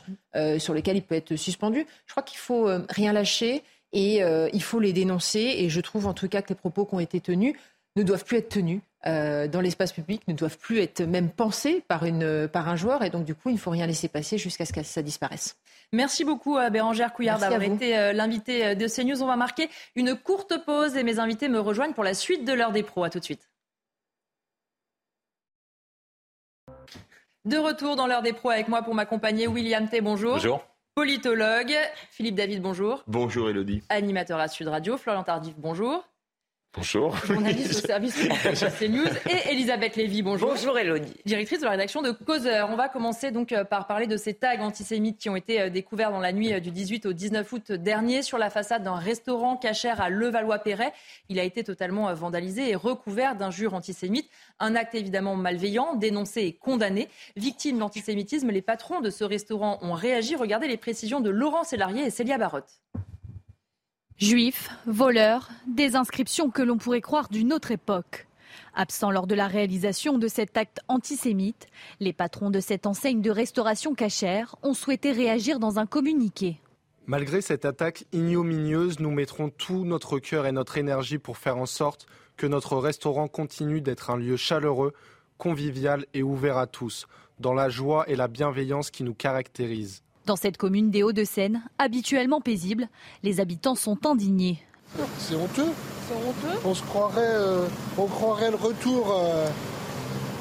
sur 0.58 0.74
lesquels 0.74 0.96
il 0.96 1.02
peut 1.02 1.14
être 1.14 1.36
suspendu. 1.36 1.86
Je 2.06 2.12
crois 2.12 2.22
qu'il 2.22 2.38
faut 2.38 2.68
rien 2.90 3.12
lâcher 3.12 3.62
et 3.92 4.20
il 4.20 4.62
faut 4.62 4.80
les 4.80 4.92
dénoncer. 4.92 5.40
Et 5.40 5.68
je 5.68 5.80
trouve 5.80 6.06
en 6.06 6.14
tout 6.14 6.28
cas 6.28 6.42
que 6.42 6.50
les 6.50 6.54
propos 6.56 6.84
qui 6.84 6.94
ont 6.94 7.00
été 7.00 7.20
tenus 7.20 7.54
ne 7.96 8.02
doivent 8.02 8.24
plus 8.24 8.38
être 8.38 8.48
tenus. 8.48 8.80
Euh, 9.06 9.46
dans 9.46 9.60
l'espace 9.60 9.92
public 9.92 10.26
ne 10.26 10.34
doivent 10.34 10.58
plus 10.58 10.80
être 10.80 11.02
même 11.02 11.30
pensés 11.30 11.84
par, 11.86 12.04
une, 12.04 12.48
par 12.48 12.68
un 12.68 12.76
joueur. 12.76 13.04
Et 13.04 13.10
donc, 13.10 13.24
du 13.24 13.34
coup, 13.34 13.48
il 13.48 13.54
ne 13.54 13.58
faut 13.58 13.70
rien 13.70 13.86
laisser 13.86 14.08
passer 14.08 14.38
jusqu'à 14.38 14.64
ce 14.64 14.72
que 14.72 14.82
ça 14.82 15.02
disparaisse. 15.02 15.56
Merci 15.92 16.24
beaucoup 16.24 16.56
à 16.58 16.68
Bérangère 16.68 17.14
Couillard 17.14 17.38
d'avoir 17.38 17.62
été 17.62 17.96
euh, 17.96 18.12
l'invité 18.12 18.66
euh, 18.66 18.74
de 18.74 18.86
CNews. 18.86 19.22
On 19.22 19.26
va 19.26 19.36
marquer 19.36 19.70
une 19.96 20.14
courte 20.14 20.64
pause 20.64 20.96
et 20.96 21.02
mes 21.02 21.18
invités 21.18 21.48
me 21.48 21.60
rejoignent 21.60 21.94
pour 21.94 22.04
la 22.04 22.12
suite 22.12 22.44
de 22.44 22.52
l'heure 22.52 22.72
des 22.72 22.82
pros. 22.82 23.04
À 23.04 23.10
tout 23.10 23.18
de 23.18 23.24
suite. 23.24 23.48
De 27.46 27.56
retour 27.56 27.96
dans 27.96 28.06
l'heure 28.06 28.20
des 28.20 28.34
pros 28.34 28.50
avec 28.50 28.68
moi 28.68 28.82
pour 28.82 28.94
m'accompagner, 28.94 29.46
William 29.46 29.88
T. 29.88 30.02
Bonjour. 30.02 30.34
Bonjour. 30.34 30.62
Politologue, 30.94 31.74
Philippe 32.10 32.34
David, 32.34 32.60
bonjour. 32.60 33.04
Bonjour 33.06 33.48
Elodie. 33.48 33.84
Animateur 33.88 34.40
à 34.40 34.48
Sud 34.48 34.66
Radio, 34.66 34.98
Florian 34.98 35.22
Tardif, 35.22 35.54
bonjour. 35.56 36.04
Bonjour. 36.74 37.16
Journaliste 37.24 37.82
au 37.82 37.86
service 37.86 38.28
de 38.28 38.78
CNews. 38.78 39.08
Et 39.30 39.52
Elisabeth 39.52 39.96
Lévy, 39.96 40.20
bonjour. 40.20 40.50
Bonjour 40.50 40.78
Elodie. 40.78 41.14
Directrice 41.24 41.60
de 41.60 41.64
la 41.64 41.70
rédaction 41.70 42.02
de 42.02 42.10
Causeur. 42.10 42.68
On 42.70 42.76
va 42.76 42.90
commencer 42.90 43.30
donc 43.30 43.52
euh, 43.52 43.64
par 43.64 43.86
parler 43.86 44.06
de 44.06 44.18
ces 44.18 44.34
tags 44.34 44.60
antisémites 44.60 45.18
qui 45.18 45.30
ont 45.30 45.36
été 45.36 45.62
euh, 45.62 45.70
découverts 45.70 46.10
dans 46.10 46.20
la 46.20 46.30
nuit 46.30 46.52
euh, 46.52 46.60
du 46.60 46.70
18 46.70 47.06
au 47.06 47.14
19 47.14 47.50
août 47.52 47.72
dernier 47.72 48.22
sur 48.22 48.36
la 48.36 48.50
façade 48.50 48.82
d'un 48.82 48.96
restaurant 48.96 49.56
cachère 49.56 50.00
à 50.02 50.10
Levallois-Perret. 50.10 50.92
Il 51.30 51.40
a 51.40 51.42
été 51.42 51.64
totalement 51.64 52.12
vandalisé 52.12 52.68
et 52.68 52.76
recouvert 52.76 53.34
d'injures 53.34 53.72
antisémites. 53.72 54.28
Un 54.60 54.76
acte 54.76 54.94
évidemment 54.94 55.36
malveillant, 55.36 55.94
dénoncé 55.96 56.42
et 56.42 56.52
condamné. 56.52 57.08
Victime 57.36 57.78
d'antisémitisme, 57.78 58.50
les 58.50 58.62
patrons 58.62 59.00
de 59.00 59.08
ce 59.08 59.24
restaurant 59.24 59.78
ont 59.80 59.94
réagi. 59.94 60.36
Regardez 60.36 60.68
les 60.68 60.76
précisions 60.76 61.20
de 61.20 61.30
Laurent 61.30 61.64
Sélarié 61.64 62.04
et 62.04 62.10
Célia 62.10 62.36
Barotte. 62.36 62.82
Juifs, 64.18 64.70
voleurs, 64.84 65.48
des 65.68 65.94
inscriptions 65.94 66.50
que 66.50 66.60
l'on 66.60 66.76
pourrait 66.76 67.00
croire 67.00 67.28
d'une 67.28 67.52
autre 67.52 67.70
époque. 67.70 68.26
Absents 68.74 69.12
lors 69.12 69.28
de 69.28 69.36
la 69.36 69.46
réalisation 69.46 70.18
de 70.18 70.26
cet 70.26 70.56
acte 70.56 70.80
antisémite, 70.88 71.68
les 72.00 72.12
patrons 72.12 72.50
de 72.50 72.58
cette 72.58 72.86
enseigne 72.86 73.22
de 73.22 73.30
restauration 73.30 73.94
cachère 73.94 74.56
ont 74.64 74.74
souhaité 74.74 75.12
réagir 75.12 75.60
dans 75.60 75.78
un 75.78 75.86
communiqué. 75.86 76.60
Malgré 77.06 77.40
cette 77.40 77.64
attaque 77.64 78.06
ignominieuse, 78.12 78.98
nous 78.98 79.12
mettrons 79.12 79.50
tout 79.50 79.84
notre 79.84 80.18
cœur 80.18 80.46
et 80.46 80.52
notre 80.52 80.78
énergie 80.78 81.18
pour 81.18 81.38
faire 81.38 81.56
en 81.56 81.66
sorte 81.66 82.08
que 82.36 82.48
notre 82.48 82.76
restaurant 82.76 83.28
continue 83.28 83.80
d'être 83.80 84.10
un 84.10 84.16
lieu 84.16 84.36
chaleureux, 84.36 84.94
convivial 85.36 86.06
et 86.12 86.24
ouvert 86.24 86.58
à 86.58 86.66
tous, 86.66 87.06
dans 87.38 87.54
la 87.54 87.68
joie 87.68 88.02
et 88.08 88.16
la 88.16 88.26
bienveillance 88.26 88.90
qui 88.90 89.04
nous 89.04 89.14
caractérisent. 89.14 90.02
Dans 90.28 90.36
cette 90.36 90.58
commune 90.58 90.90
des 90.90 91.02
Hauts-de-Seine, 91.02 91.62
habituellement 91.78 92.42
paisible, 92.42 92.88
les 93.22 93.40
habitants 93.40 93.74
sont 93.74 93.96
indignés. 94.04 94.62
C'est 95.18 95.34
honteux. 95.34 95.70
On 96.66 96.74
se 96.74 96.82
croirait, 96.82 97.32
euh, 97.32 97.66
on 97.96 98.04
croirait 98.04 98.50
le 98.50 98.58
retour 98.58 99.10
euh, 99.10 99.48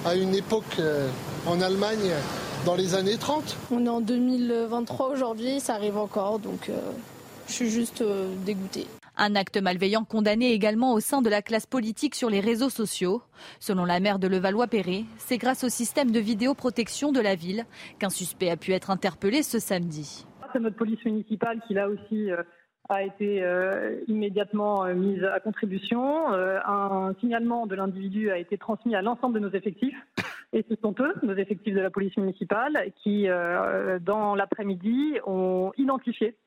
à 0.03 0.15
une 0.15 0.35
époque 0.35 0.65
euh, 0.79 1.09
en 1.45 1.61
Allemagne 1.61 2.11
dans 2.65 2.75
les 2.75 2.95
années 2.95 3.15
30. 3.15 3.55
On 3.71 3.85
est 3.85 3.89
en 3.89 4.01
2023 4.01 5.07
aujourd'hui, 5.07 5.61
ça 5.61 5.75
arrive 5.75 5.95
encore, 5.95 6.39
donc 6.39 6.69
je 7.47 7.53
suis 7.53 7.69
juste 7.69 8.03
dégoûtée. 8.45 8.87
Un 9.19 9.35
acte 9.35 9.57
malveillant 9.59 10.03
condamné 10.03 10.51
également 10.51 10.93
au 10.93 10.99
sein 10.99 11.23
de 11.23 11.29
la 11.29 11.41
classe 11.41 11.65
politique 11.65 12.13
sur 12.13 12.29
les 12.29 12.39
réseaux 12.39 12.69
sociaux. 12.69 13.23
Selon 13.59 13.83
la 13.83 13.99
maire 13.99 14.19
de 14.19 14.27
Levallois-Perret, 14.27 15.05
c'est 15.17 15.39
grâce 15.39 15.63
au 15.63 15.69
système 15.69 16.11
de 16.11 16.19
vidéoprotection 16.19 17.11
de 17.11 17.19
la 17.19 17.33
ville 17.33 17.65
qu'un 17.97 18.11
suspect 18.11 18.51
a 18.51 18.57
pu 18.57 18.73
être 18.73 18.91
interpellé 18.91 19.41
ce 19.41 19.57
samedi. 19.57 20.27
C'est 20.53 20.59
notre 20.59 20.75
police 20.75 21.03
municipale 21.03 21.59
qui 21.67 21.73
là 21.73 21.89
aussi 21.89 22.31
euh, 22.31 22.43
a 22.89 23.01
été 23.01 23.43
euh, 23.43 23.99
immédiatement 24.07 24.85
euh, 24.85 24.93
mise 24.93 25.23
à 25.23 25.39
contribution. 25.39 26.27
un 26.31 27.15
signalement 27.19 27.65
de 27.65 27.73
l'individu 27.73 28.29
a 28.29 28.37
été 28.37 28.59
transmis 28.59 28.95
à 28.95 29.01
l'ensemble 29.01 29.33
de 29.33 29.39
nos 29.39 29.51
effectifs. 29.51 29.97
Et 30.53 30.63
ce 30.69 30.75
sont 30.81 30.93
eux, 30.99 31.13
nos 31.23 31.35
effectifs 31.35 31.73
de 31.73 31.81
la 31.81 31.89
police 31.89 32.15
municipale, 32.15 32.93
qui, 33.03 33.27
dans 34.01 34.33
l'après-midi, 34.33 35.15
ont 35.25 35.73
identifié 35.75 36.37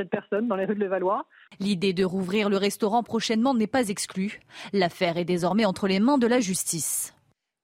cette 0.00 0.10
personne 0.10 0.48
dans 0.48 0.56
les 0.56 0.64
rues 0.64 0.74
de 0.74 0.80
Levallois. 0.80 1.26
L'idée 1.58 1.92
de 1.92 2.04
rouvrir 2.04 2.48
le 2.48 2.56
restaurant 2.56 3.02
prochainement 3.02 3.52
n'est 3.52 3.66
pas 3.66 3.88
exclue. 3.88 4.40
L'affaire 4.72 5.18
est 5.18 5.24
désormais 5.24 5.66
entre 5.66 5.88
les 5.88 6.00
mains 6.00 6.16
de 6.16 6.26
la 6.26 6.40
justice. 6.40 7.14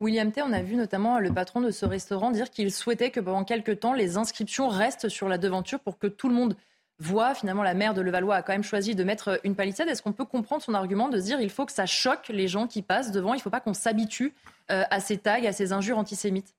William 0.00 0.30
T, 0.30 0.42
on 0.42 0.52
a 0.52 0.60
vu 0.60 0.76
notamment 0.76 1.18
le 1.18 1.32
patron 1.32 1.62
de 1.62 1.70
ce 1.70 1.86
restaurant 1.86 2.30
dire 2.30 2.50
qu'il 2.50 2.70
souhaitait 2.70 3.10
que 3.10 3.20
pendant 3.20 3.44
quelques 3.44 3.80
temps, 3.80 3.94
les 3.94 4.18
inscriptions 4.18 4.68
restent 4.68 5.08
sur 5.08 5.28
la 5.28 5.38
devanture 5.38 5.80
pour 5.80 5.98
que 5.98 6.06
tout 6.06 6.28
le 6.28 6.34
monde 6.34 6.56
voit. 6.98 7.34
Finalement, 7.34 7.62
la 7.62 7.72
maire 7.72 7.94
de 7.94 8.02
Levallois 8.02 8.34
a 8.34 8.42
quand 8.42 8.52
même 8.52 8.62
choisi 8.62 8.94
de 8.94 9.02
mettre 9.02 9.40
une 9.42 9.54
palissade. 9.54 9.88
Est-ce 9.88 10.02
qu'on 10.02 10.12
peut 10.12 10.26
comprendre 10.26 10.62
son 10.62 10.74
argument 10.74 11.08
de 11.08 11.18
dire 11.18 11.38
qu'il 11.38 11.48
faut 11.48 11.64
que 11.64 11.72
ça 11.72 11.86
choque 11.86 12.28
les 12.28 12.48
gens 12.48 12.66
qui 12.66 12.82
passent 12.82 13.12
devant? 13.12 13.32
Il 13.32 13.38
ne 13.38 13.42
faut 13.42 13.48
pas 13.48 13.60
qu'on 13.60 13.72
s'habitue 13.72 14.34
euh, 14.70 14.82
à 14.90 15.00
ces 15.00 15.16
tags, 15.16 15.42
à 15.42 15.52
ces 15.52 15.72
injures 15.72 15.96
antisémites 15.96 16.54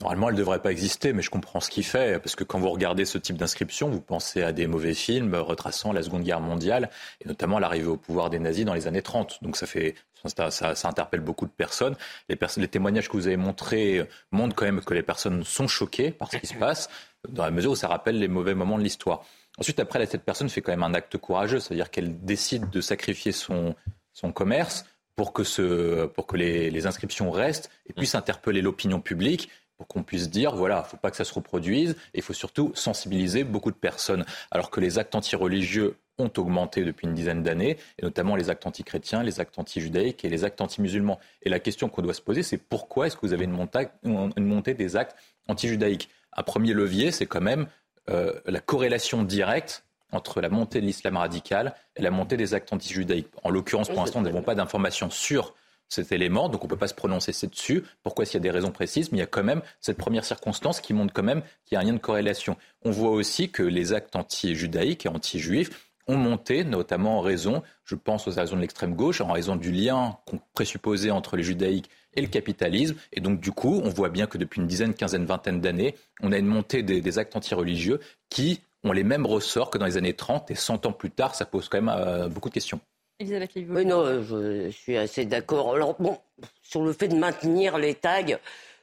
Normalement, 0.00 0.28
elle 0.28 0.34
ne 0.34 0.40
devrait 0.40 0.60
pas 0.60 0.72
exister, 0.72 1.12
mais 1.12 1.22
je 1.22 1.30
comprends 1.30 1.60
ce 1.60 1.70
qu'il 1.70 1.84
fait, 1.84 2.18
parce 2.18 2.34
que 2.34 2.42
quand 2.42 2.58
vous 2.58 2.68
regardez 2.70 3.04
ce 3.04 3.16
type 3.16 3.36
d'inscription, 3.36 3.88
vous 3.88 4.00
pensez 4.00 4.42
à 4.42 4.52
des 4.52 4.66
mauvais 4.66 4.92
films 4.92 5.34
retraçant 5.36 5.92
la 5.92 6.02
Seconde 6.02 6.24
Guerre 6.24 6.40
mondiale, 6.40 6.90
et 7.24 7.28
notamment 7.28 7.60
l'arrivée 7.60 7.86
au 7.86 7.96
pouvoir 7.96 8.28
des 8.28 8.40
nazis 8.40 8.64
dans 8.64 8.74
les 8.74 8.88
années 8.88 9.02
30. 9.02 9.38
Donc 9.42 9.56
ça 9.56 9.66
fait, 9.66 9.94
ça, 10.26 10.88
interpelle 10.88 11.20
beaucoup 11.20 11.46
de 11.46 11.50
personnes. 11.50 11.96
Les, 12.28 12.36
témoignages 12.68 13.08
que 13.08 13.16
vous 13.16 13.28
avez 13.28 13.36
montrés 13.36 14.06
montrent 14.32 14.56
quand 14.56 14.64
même 14.64 14.80
que 14.80 14.94
les 14.94 15.02
personnes 15.02 15.44
sont 15.44 15.68
choquées 15.68 16.10
par 16.10 16.30
ce 16.30 16.38
qui 16.38 16.46
se 16.48 16.54
passe, 16.54 16.90
dans 17.28 17.44
la 17.44 17.52
mesure 17.52 17.70
où 17.70 17.76
ça 17.76 17.88
rappelle 17.88 18.18
les 18.18 18.28
mauvais 18.28 18.54
moments 18.54 18.78
de 18.78 18.82
l'histoire. 18.82 19.24
Ensuite, 19.58 19.78
après, 19.78 20.04
cette 20.06 20.24
personne 20.24 20.48
fait 20.48 20.60
quand 20.60 20.72
même 20.72 20.82
un 20.82 20.94
acte 20.94 21.16
courageux, 21.18 21.60
c'est-à-dire 21.60 21.90
qu'elle 21.90 22.24
décide 22.24 22.68
de 22.68 22.80
sacrifier 22.80 23.30
son, 23.30 23.76
son 24.12 24.32
commerce 24.32 24.86
pour 25.14 25.32
que, 25.32 26.06
pour 26.06 26.26
que 26.26 26.36
les, 26.36 26.70
les 26.70 26.86
inscriptions 26.88 27.30
restent 27.30 27.70
et 27.86 27.92
puissent 27.92 28.16
interpeller 28.16 28.60
l'opinion 28.60 29.00
publique 29.00 29.48
pour 29.84 29.88
qu'on 29.88 30.02
puisse 30.02 30.30
dire, 30.30 30.56
voilà, 30.56 30.76
il 30.76 30.84
ne 30.84 30.88
faut 30.88 30.96
pas 30.96 31.10
que 31.10 31.16
ça 31.18 31.26
se 31.26 31.34
reproduise, 31.34 31.90
et 32.14 32.18
il 32.18 32.22
faut 32.22 32.32
surtout 32.32 32.72
sensibiliser 32.74 33.44
beaucoup 33.44 33.70
de 33.70 33.76
personnes. 33.76 34.24
Alors 34.50 34.70
que 34.70 34.80
les 34.80 34.98
actes 34.98 35.14
antireligieux 35.14 35.98
ont 36.16 36.30
augmenté 36.38 36.84
depuis 36.84 37.06
une 37.06 37.12
dizaine 37.12 37.42
d'années, 37.42 37.76
et 37.98 38.02
notamment 38.02 38.34
les 38.34 38.48
actes 38.48 38.66
antichrétiens, 38.66 39.22
les 39.22 39.40
actes 39.40 39.58
anti-judaïques 39.58 40.24
et 40.24 40.30
les 40.30 40.44
actes 40.44 40.62
anti-musulmans. 40.62 41.20
Et 41.42 41.50
la 41.50 41.58
question 41.58 41.90
qu'on 41.90 42.00
doit 42.00 42.14
se 42.14 42.22
poser, 42.22 42.42
c'est 42.42 42.56
pourquoi 42.56 43.08
est-ce 43.08 43.16
que 43.16 43.26
vous 43.26 43.34
avez 43.34 43.44
une 43.44 43.50
montée, 43.50 43.88
une 44.04 44.46
montée 44.46 44.72
des 44.72 44.96
actes 44.96 45.16
anti-judaïques? 45.48 46.08
Un 46.32 46.42
premier 46.42 46.72
levier, 46.72 47.10
c'est 47.10 47.26
quand 47.26 47.42
même 47.42 47.66
euh, 48.08 48.32
la 48.46 48.60
corrélation 48.60 49.22
directe 49.22 49.84
entre 50.12 50.40
la 50.40 50.48
montée 50.48 50.80
de 50.80 50.86
l'islam 50.86 51.18
radical 51.18 51.74
et 51.96 52.00
la 52.00 52.10
montée 52.10 52.38
des 52.38 52.54
actes 52.54 52.72
anti-judaïques. 52.72 53.28
En 53.42 53.50
l'occurrence, 53.50 53.90
pour 53.90 54.00
l'instant, 54.00 54.20
nous 54.20 54.26
n'avons 54.26 54.42
pas 54.42 54.54
d'informations 54.54 55.10
sur 55.10 55.54
cet 55.88 56.12
élément, 56.12 56.48
donc 56.48 56.62
on 56.62 56.66
ne 56.66 56.70
peut 56.70 56.76
pas 56.76 56.88
se 56.88 56.94
prononcer 56.94 57.32
dessus. 57.46 57.84
Pourquoi 58.02 58.24
s'il 58.24 58.34
y 58.34 58.36
a 58.38 58.40
des 58.40 58.50
raisons 58.50 58.70
précises, 58.70 59.12
mais 59.12 59.18
il 59.18 59.20
y 59.20 59.24
a 59.24 59.26
quand 59.26 59.44
même 59.44 59.62
cette 59.80 59.96
première 59.96 60.24
circonstance 60.24 60.80
qui 60.80 60.92
montre 60.94 61.12
quand 61.12 61.22
même 61.22 61.42
qu'il 61.64 61.76
y 61.76 61.78
a 61.78 61.80
un 61.80 61.84
lien 61.84 61.92
de 61.92 61.98
corrélation. 61.98 62.56
On 62.82 62.90
voit 62.90 63.10
aussi 63.10 63.50
que 63.50 63.62
les 63.62 63.92
actes 63.92 64.16
anti-judaïques 64.16 65.06
et 65.06 65.08
anti-juifs 65.08 65.90
ont 66.06 66.16
monté, 66.16 66.64
notamment 66.64 67.18
en 67.18 67.20
raison, 67.20 67.62
je 67.84 67.94
pense 67.94 68.28
aux 68.28 68.32
raisons 68.32 68.56
de 68.56 68.60
l'extrême 68.60 68.94
gauche, 68.94 69.20
en 69.20 69.32
raison 69.32 69.56
du 69.56 69.72
lien 69.72 70.18
qu'on 70.26 70.38
présupposait 70.52 71.10
entre 71.10 71.36
les 71.36 71.42
judaïques 71.42 71.88
et 72.14 72.20
le 72.20 72.28
capitalisme. 72.28 72.96
Et 73.12 73.20
donc, 73.20 73.40
du 73.40 73.52
coup, 73.52 73.80
on 73.82 73.88
voit 73.88 74.10
bien 74.10 74.26
que 74.26 74.38
depuis 74.38 74.60
une 74.60 74.66
dizaine, 74.66 74.94
quinzaine, 74.94 75.24
vingtaine 75.24 75.60
d'années, 75.60 75.94
on 76.20 76.32
a 76.32 76.38
une 76.38 76.46
montée 76.46 76.82
des, 76.82 77.00
des 77.00 77.18
actes 77.18 77.34
anti-religieux 77.36 78.00
qui 78.28 78.60
ont 78.84 78.92
les 78.92 79.04
mêmes 79.04 79.26
ressorts 79.26 79.70
que 79.70 79.78
dans 79.78 79.86
les 79.86 79.96
années 79.96 80.14
30 80.14 80.50
et 80.50 80.54
100 80.54 80.86
ans 80.86 80.92
plus 80.92 81.10
tard, 81.10 81.34
ça 81.34 81.46
pose 81.46 81.68
quand 81.68 81.80
même 81.80 81.94
euh, 81.96 82.28
beaucoup 82.28 82.50
de 82.50 82.54
questions. 82.54 82.80
Elisabeth 83.20 83.50
Oui, 83.54 83.86
non, 83.86 84.22
je 84.22 84.70
suis 84.70 84.96
assez 84.96 85.24
d'accord. 85.24 85.74
Alors, 85.74 85.94
bon, 86.00 86.18
sur 86.62 86.82
le 86.82 86.92
fait 86.92 87.08
de 87.08 87.16
maintenir 87.16 87.78
les 87.78 87.94
tags, 87.94 88.22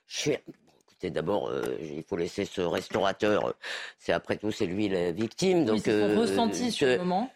je 0.07 0.17
suis. 0.17 0.31
Écoutez, 0.31 1.09
d'abord, 1.09 1.49
euh, 1.49 1.61
il 1.81 2.03
faut 2.03 2.15
laisser 2.15 2.45
ce 2.45 2.61
restaurateur. 2.61 3.53
C'est 3.97 4.13
après 4.13 4.37
tout, 4.37 4.51
c'est 4.51 4.65
lui 4.65 4.87
la 4.87 5.11
victime. 5.11 5.65
Donc, 5.65 5.81
oui, 5.85 5.91
euh, 5.91 6.17
ressenti 6.17 6.71
sur 6.71 6.87
le 6.87 6.99
moment. 6.99 7.29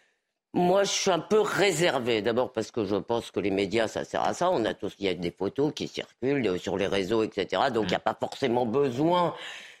Moi, 0.54 0.84
je 0.84 0.90
suis 0.90 1.10
un 1.10 1.18
peu 1.18 1.40
réservé. 1.40 2.22
D'abord 2.22 2.50
parce 2.50 2.70
que 2.70 2.86
je 2.86 2.96
pense 2.96 3.30
que 3.30 3.40
les 3.40 3.50
médias, 3.50 3.88
ça 3.88 4.04
sert 4.04 4.22
à 4.22 4.32
ça. 4.32 4.50
On 4.50 4.64
a 4.64 4.72
tous, 4.72 4.94
il 4.98 5.04
y 5.04 5.08
a 5.08 5.14
des 5.14 5.30
photos 5.30 5.72
qui 5.74 5.86
circulent 5.86 6.58
sur 6.58 6.78
les 6.78 6.86
réseaux, 6.86 7.22
etc. 7.22 7.64
Donc, 7.74 7.84
il 7.84 7.90
n'y 7.90 7.96
a 7.96 8.00
pas 8.00 8.16
forcément 8.18 8.64
besoin 8.64 9.34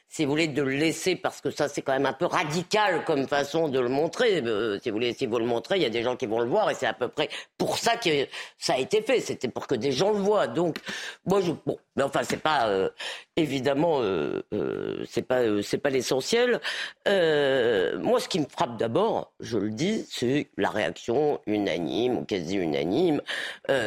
si 0.08 0.24
vous 0.24 0.30
voulez, 0.30 0.48
de 0.48 0.62
le 0.62 0.70
laisser, 0.70 1.16
parce 1.16 1.40
que 1.40 1.50
ça, 1.50 1.68
c'est 1.68 1.82
quand 1.82 1.92
même 1.92 2.06
un 2.06 2.12
peu 2.12 2.26
radical 2.26 3.04
comme 3.04 3.26
façon 3.26 3.68
de 3.68 3.78
le 3.80 3.88
montrer. 3.88 4.42
Euh, 4.42 4.78
si 4.80 4.90
vous 4.90 4.96
voulez, 4.96 5.12
si 5.12 5.26
vous 5.26 5.38
le 5.38 5.44
montrez, 5.44 5.76
il 5.76 5.82
y 5.82 5.86
a 5.86 5.90
des 5.90 6.02
gens 6.02 6.16
qui 6.16 6.26
vont 6.26 6.40
le 6.40 6.48
voir, 6.48 6.70
et 6.70 6.74
c'est 6.74 6.86
à 6.86 6.94
peu 6.94 7.08
près 7.08 7.28
pour 7.58 7.78
ça 7.78 7.96
que 7.96 8.26
ça 8.58 8.74
a 8.74 8.78
été 8.78 9.02
fait. 9.02 9.20
C'était 9.20 9.48
pour 9.48 9.66
que 9.66 9.74
des 9.74 9.92
gens 9.92 10.12
le 10.12 10.18
voient. 10.18 10.46
Donc, 10.46 10.78
moi, 11.26 11.40
je, 11.40 11.52
bon, 11.64 11.78
mais 11.96 12.02
enfin, 12.02 12.20
c'est 12.22 12.40
pas 12.40 12.68
euh, 12.68 12.88
évidemment, 13.36 14.00
euh, 14.00 14.42
euh, 14.54 15.04
c'est 15.08 15.22
pas, 15.22 15.40
euh, 15.40 15.60
c'est 15.62 15.78
pas 15.78 15.90
l'essentiel. 15.90 16.60
moi, 17.06 18.20
ce 18.20 18.28
qui 18.28 18.40
me 18.40 18.46
frappe 18.46 18.78
d'abord, 18.78 19.32
je 19.40 19.58
le 19.58 19.70
dis, 19.70 20.06
c'est 20.10 20.48
la 20.56 20.70
réaction 20.70 21.40
unanime 21.46 22.18
ou 22.18 22.24
quasi 22.24 22.56
unanime. 22.56 23.20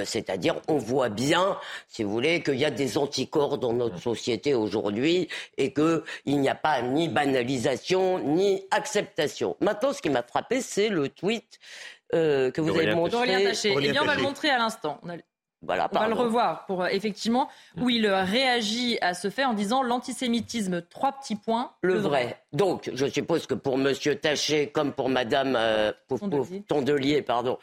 C'est-à-dire, 0.05 0.55
on 0.67 0.77
voit 0.77 1.09
bien, 1.09 1.57
si 1.87 2.03
vous 2.03 2.11
voulez, 2.11 2.43
qu'il 2.43 2.55
y 2.55 2.65
a 2.65 2.71
des 2.71 2.97
anticorps 2.97 3.57
dans 3.57 3.73
notre 3.73 3.97
société 3.97 4.53
aujourd'hui 4.53 5.27
et 5.57 5.71
que 5.73 6.03
il 6.25 6.39
n'y 6.39 6.49
a 6.49 6.55
pas 6.55 6.81
ni 6.81 7.07
banalisation 7.07 8.19
ni 8.19 8.65
acceptation. 8.71 9.55
Maintenant, 9.59 9.93
ce 9.93 10.01
qui 10.01 10.09
m'a 10.09 10.23
frappé, 10.23 10.61
c'est 10.61 10.89
le 10.89 11.09
tweet 11.09 11.59
que 12.11 12.59
vous 12.59 12.69
avez 12.69 12.95
montré. 12.95 13.53
Eh 13.65 13.91
bien, 13.91 14.01
on 14.01 14.05
va 14.05 14.15
le 14.15 14.21
montrer 14.21 14.49
à 14.49 14.57
l'instant. 14.57 14.99
Voilà, 15.61 15.89
on 15.91 15.99
va 15.99 16.07
le 16.07 16.13
revoir 16.13 16.65
pour 16.67 16.83
euh, 16.83 16.87
effectivement 16.87 17.49
où 17.81 17.89
il 17.89 18.07
réagit 18.07 18.97
à 19.01 19.13
ce 19.13 19.29
fait 19.29 19.43
en 19.43 19.53
disant 19.53 19.83
l'antisémitisme 19.83 20.81
trois 20.83 21.11
petits 21.11 21.35
points 21.35 21.71
le, 21.81 21.97
vrai. 21.97 22.41
Donc 22.53 22.89
je 22.93 23.05
suppose 23.05 23.45
que 23.45 23.53
pour 23.53 23.77
Monsieur 23.77 24.15
Taché 24.15 24.69
comme 24.69 24.93
pour 24.93 25.09
Madame 25.09 25.55
euh, 25.55 25.91
Tondelier. 26.67 27.21
pardon, 27.21 27.59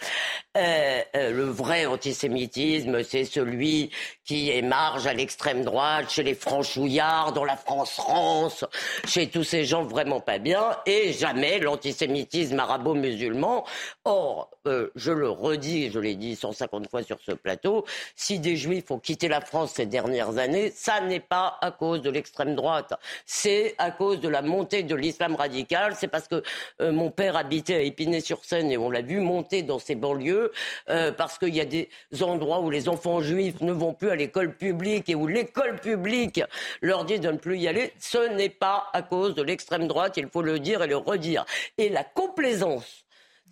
euh, 0.56 1.00
euh, 1.16 1.30
le 1.30 1.44
vrai 1.44 1.86
antisémitisme 1.86 3.02
c'est 3.02 3.24
celui 3.24 3.90
qui 4.24 4.50
émarge 4.50 5.06
à 5.06 5.14
l'extrême 5.14 5.64
droite 5.64 6.10
chez 6.10 6.22
les 6.22 6.34
franchouillards 6.34 7.32
dans 7.32 7.44
la 7.44 7.56
France 7.56 7.92
France, 7.92 8.64
chez 9.06 9.28
tous 9.28 9.42
ces 9.42 9.64
gens 9.64 9.84
vraiment 9.84 10.20
pas 10.20 10.38
bien 10.38 10.76
et 10.86 11.12
jamais 11.14 11.58
l'antisémitisme 11.58 12.60
arabo-musulman. 12.60 13.64
Or 14.04 14.50
je 14.94 15.12
le 15.12 15.30
redis, 15.30 15.90
je 15.90 15.98
l'ai 15.98 16.14
dit 16.14 16.36
150 16.36 16.90
fois 16.90 17.02
sur 17.02 17.18
ce 17.24 17.32
plateau 17.32 17.85
si 18.14 18.38
des 18.38 18.56
juifs 18.56 18.90
ont 18.90 18.98
quitté 18.98 19.28
la 19.28 19.40
France 19.40 19.72
ces 19.74 19.86
dernières 19.86 20.38
années, 20.38 20.72
ça 20.74 21.00
n'est 21.00 21.20
pas 21.20 21.58
à 21.60 21.70
cause 21.70 22.02
de 22.02 22.10
l'extrême 22.10 22.54
droite, 22.54 22.94
c'est 23.24 23.74
à 23.78 23.90
cause 23.90 24.20
de 24.20 24.28
la 24.28 24.42
montée 24.42 24.82
de 24.82 24.94
l'islam 24.94 25.34
radical, 25.34 25.94
c'est 25.96 26.08
parce 26.08 26.28
que 26.28 26.42
euh, 26.80 26.92
mon 26.92 27.10
père 27.10 27.36
habitait 27.36 27.74
à 27.74 27.80
Épinay-sur-Seine 27.80 28.70
et 28.70 28.76
on 28.76 28.90
l'a 28.90 29.02
vu 29.02 29.20
monter 29.20 29.62
dans 29.62 29.78
ces 29.78 29.94
banlieues, 29.94 30.52
euh, 30.88 31.12
parce 31.12 31.38
qu'il 31.38 31.54
y 31.54 31.60
a 31.60 31.64
des 31.64 31.88
endroits 32.20 32.60
où 32.60 32.70
les 32.70 32.88
enfants 32.88 33.20
juifs 33.20 33.60
ne 33.60 33.72
vont 33.72 33.94
plus 33.94 34.10
à 34.10 34.16
l'école 34.16 34.54
publique 34.54 35.08
et 35.08 35.14
où 35.14 35.26
l'école 35.26 35.78
publique 35.80 36.42
leur 36.80 37.04
dit 37.04 37.20
de 37.20 37.30
ne 37.30 37.36
plus 37.36 37.58
y 37.58 37.68
aller, 37.68 37.92
ce 37.98 38.28
n'est 38.34 38.48
pas 38.48 38.90
à 38.92 39.02
cause 39.02 39.34
de 39.34 39.42
l'extrême 39.42 39.86
droite, 39.86 40.16
il 40.16 40.28
faut 40.28 40.42
le 40.42 40.58
dire 40.58 40.82
et 40.82 40.86
le 40.86 40.96
redire. 40.96 41.44
Et 41.78 41.88
la 41.88 42.04
complaisance 42.04 43.05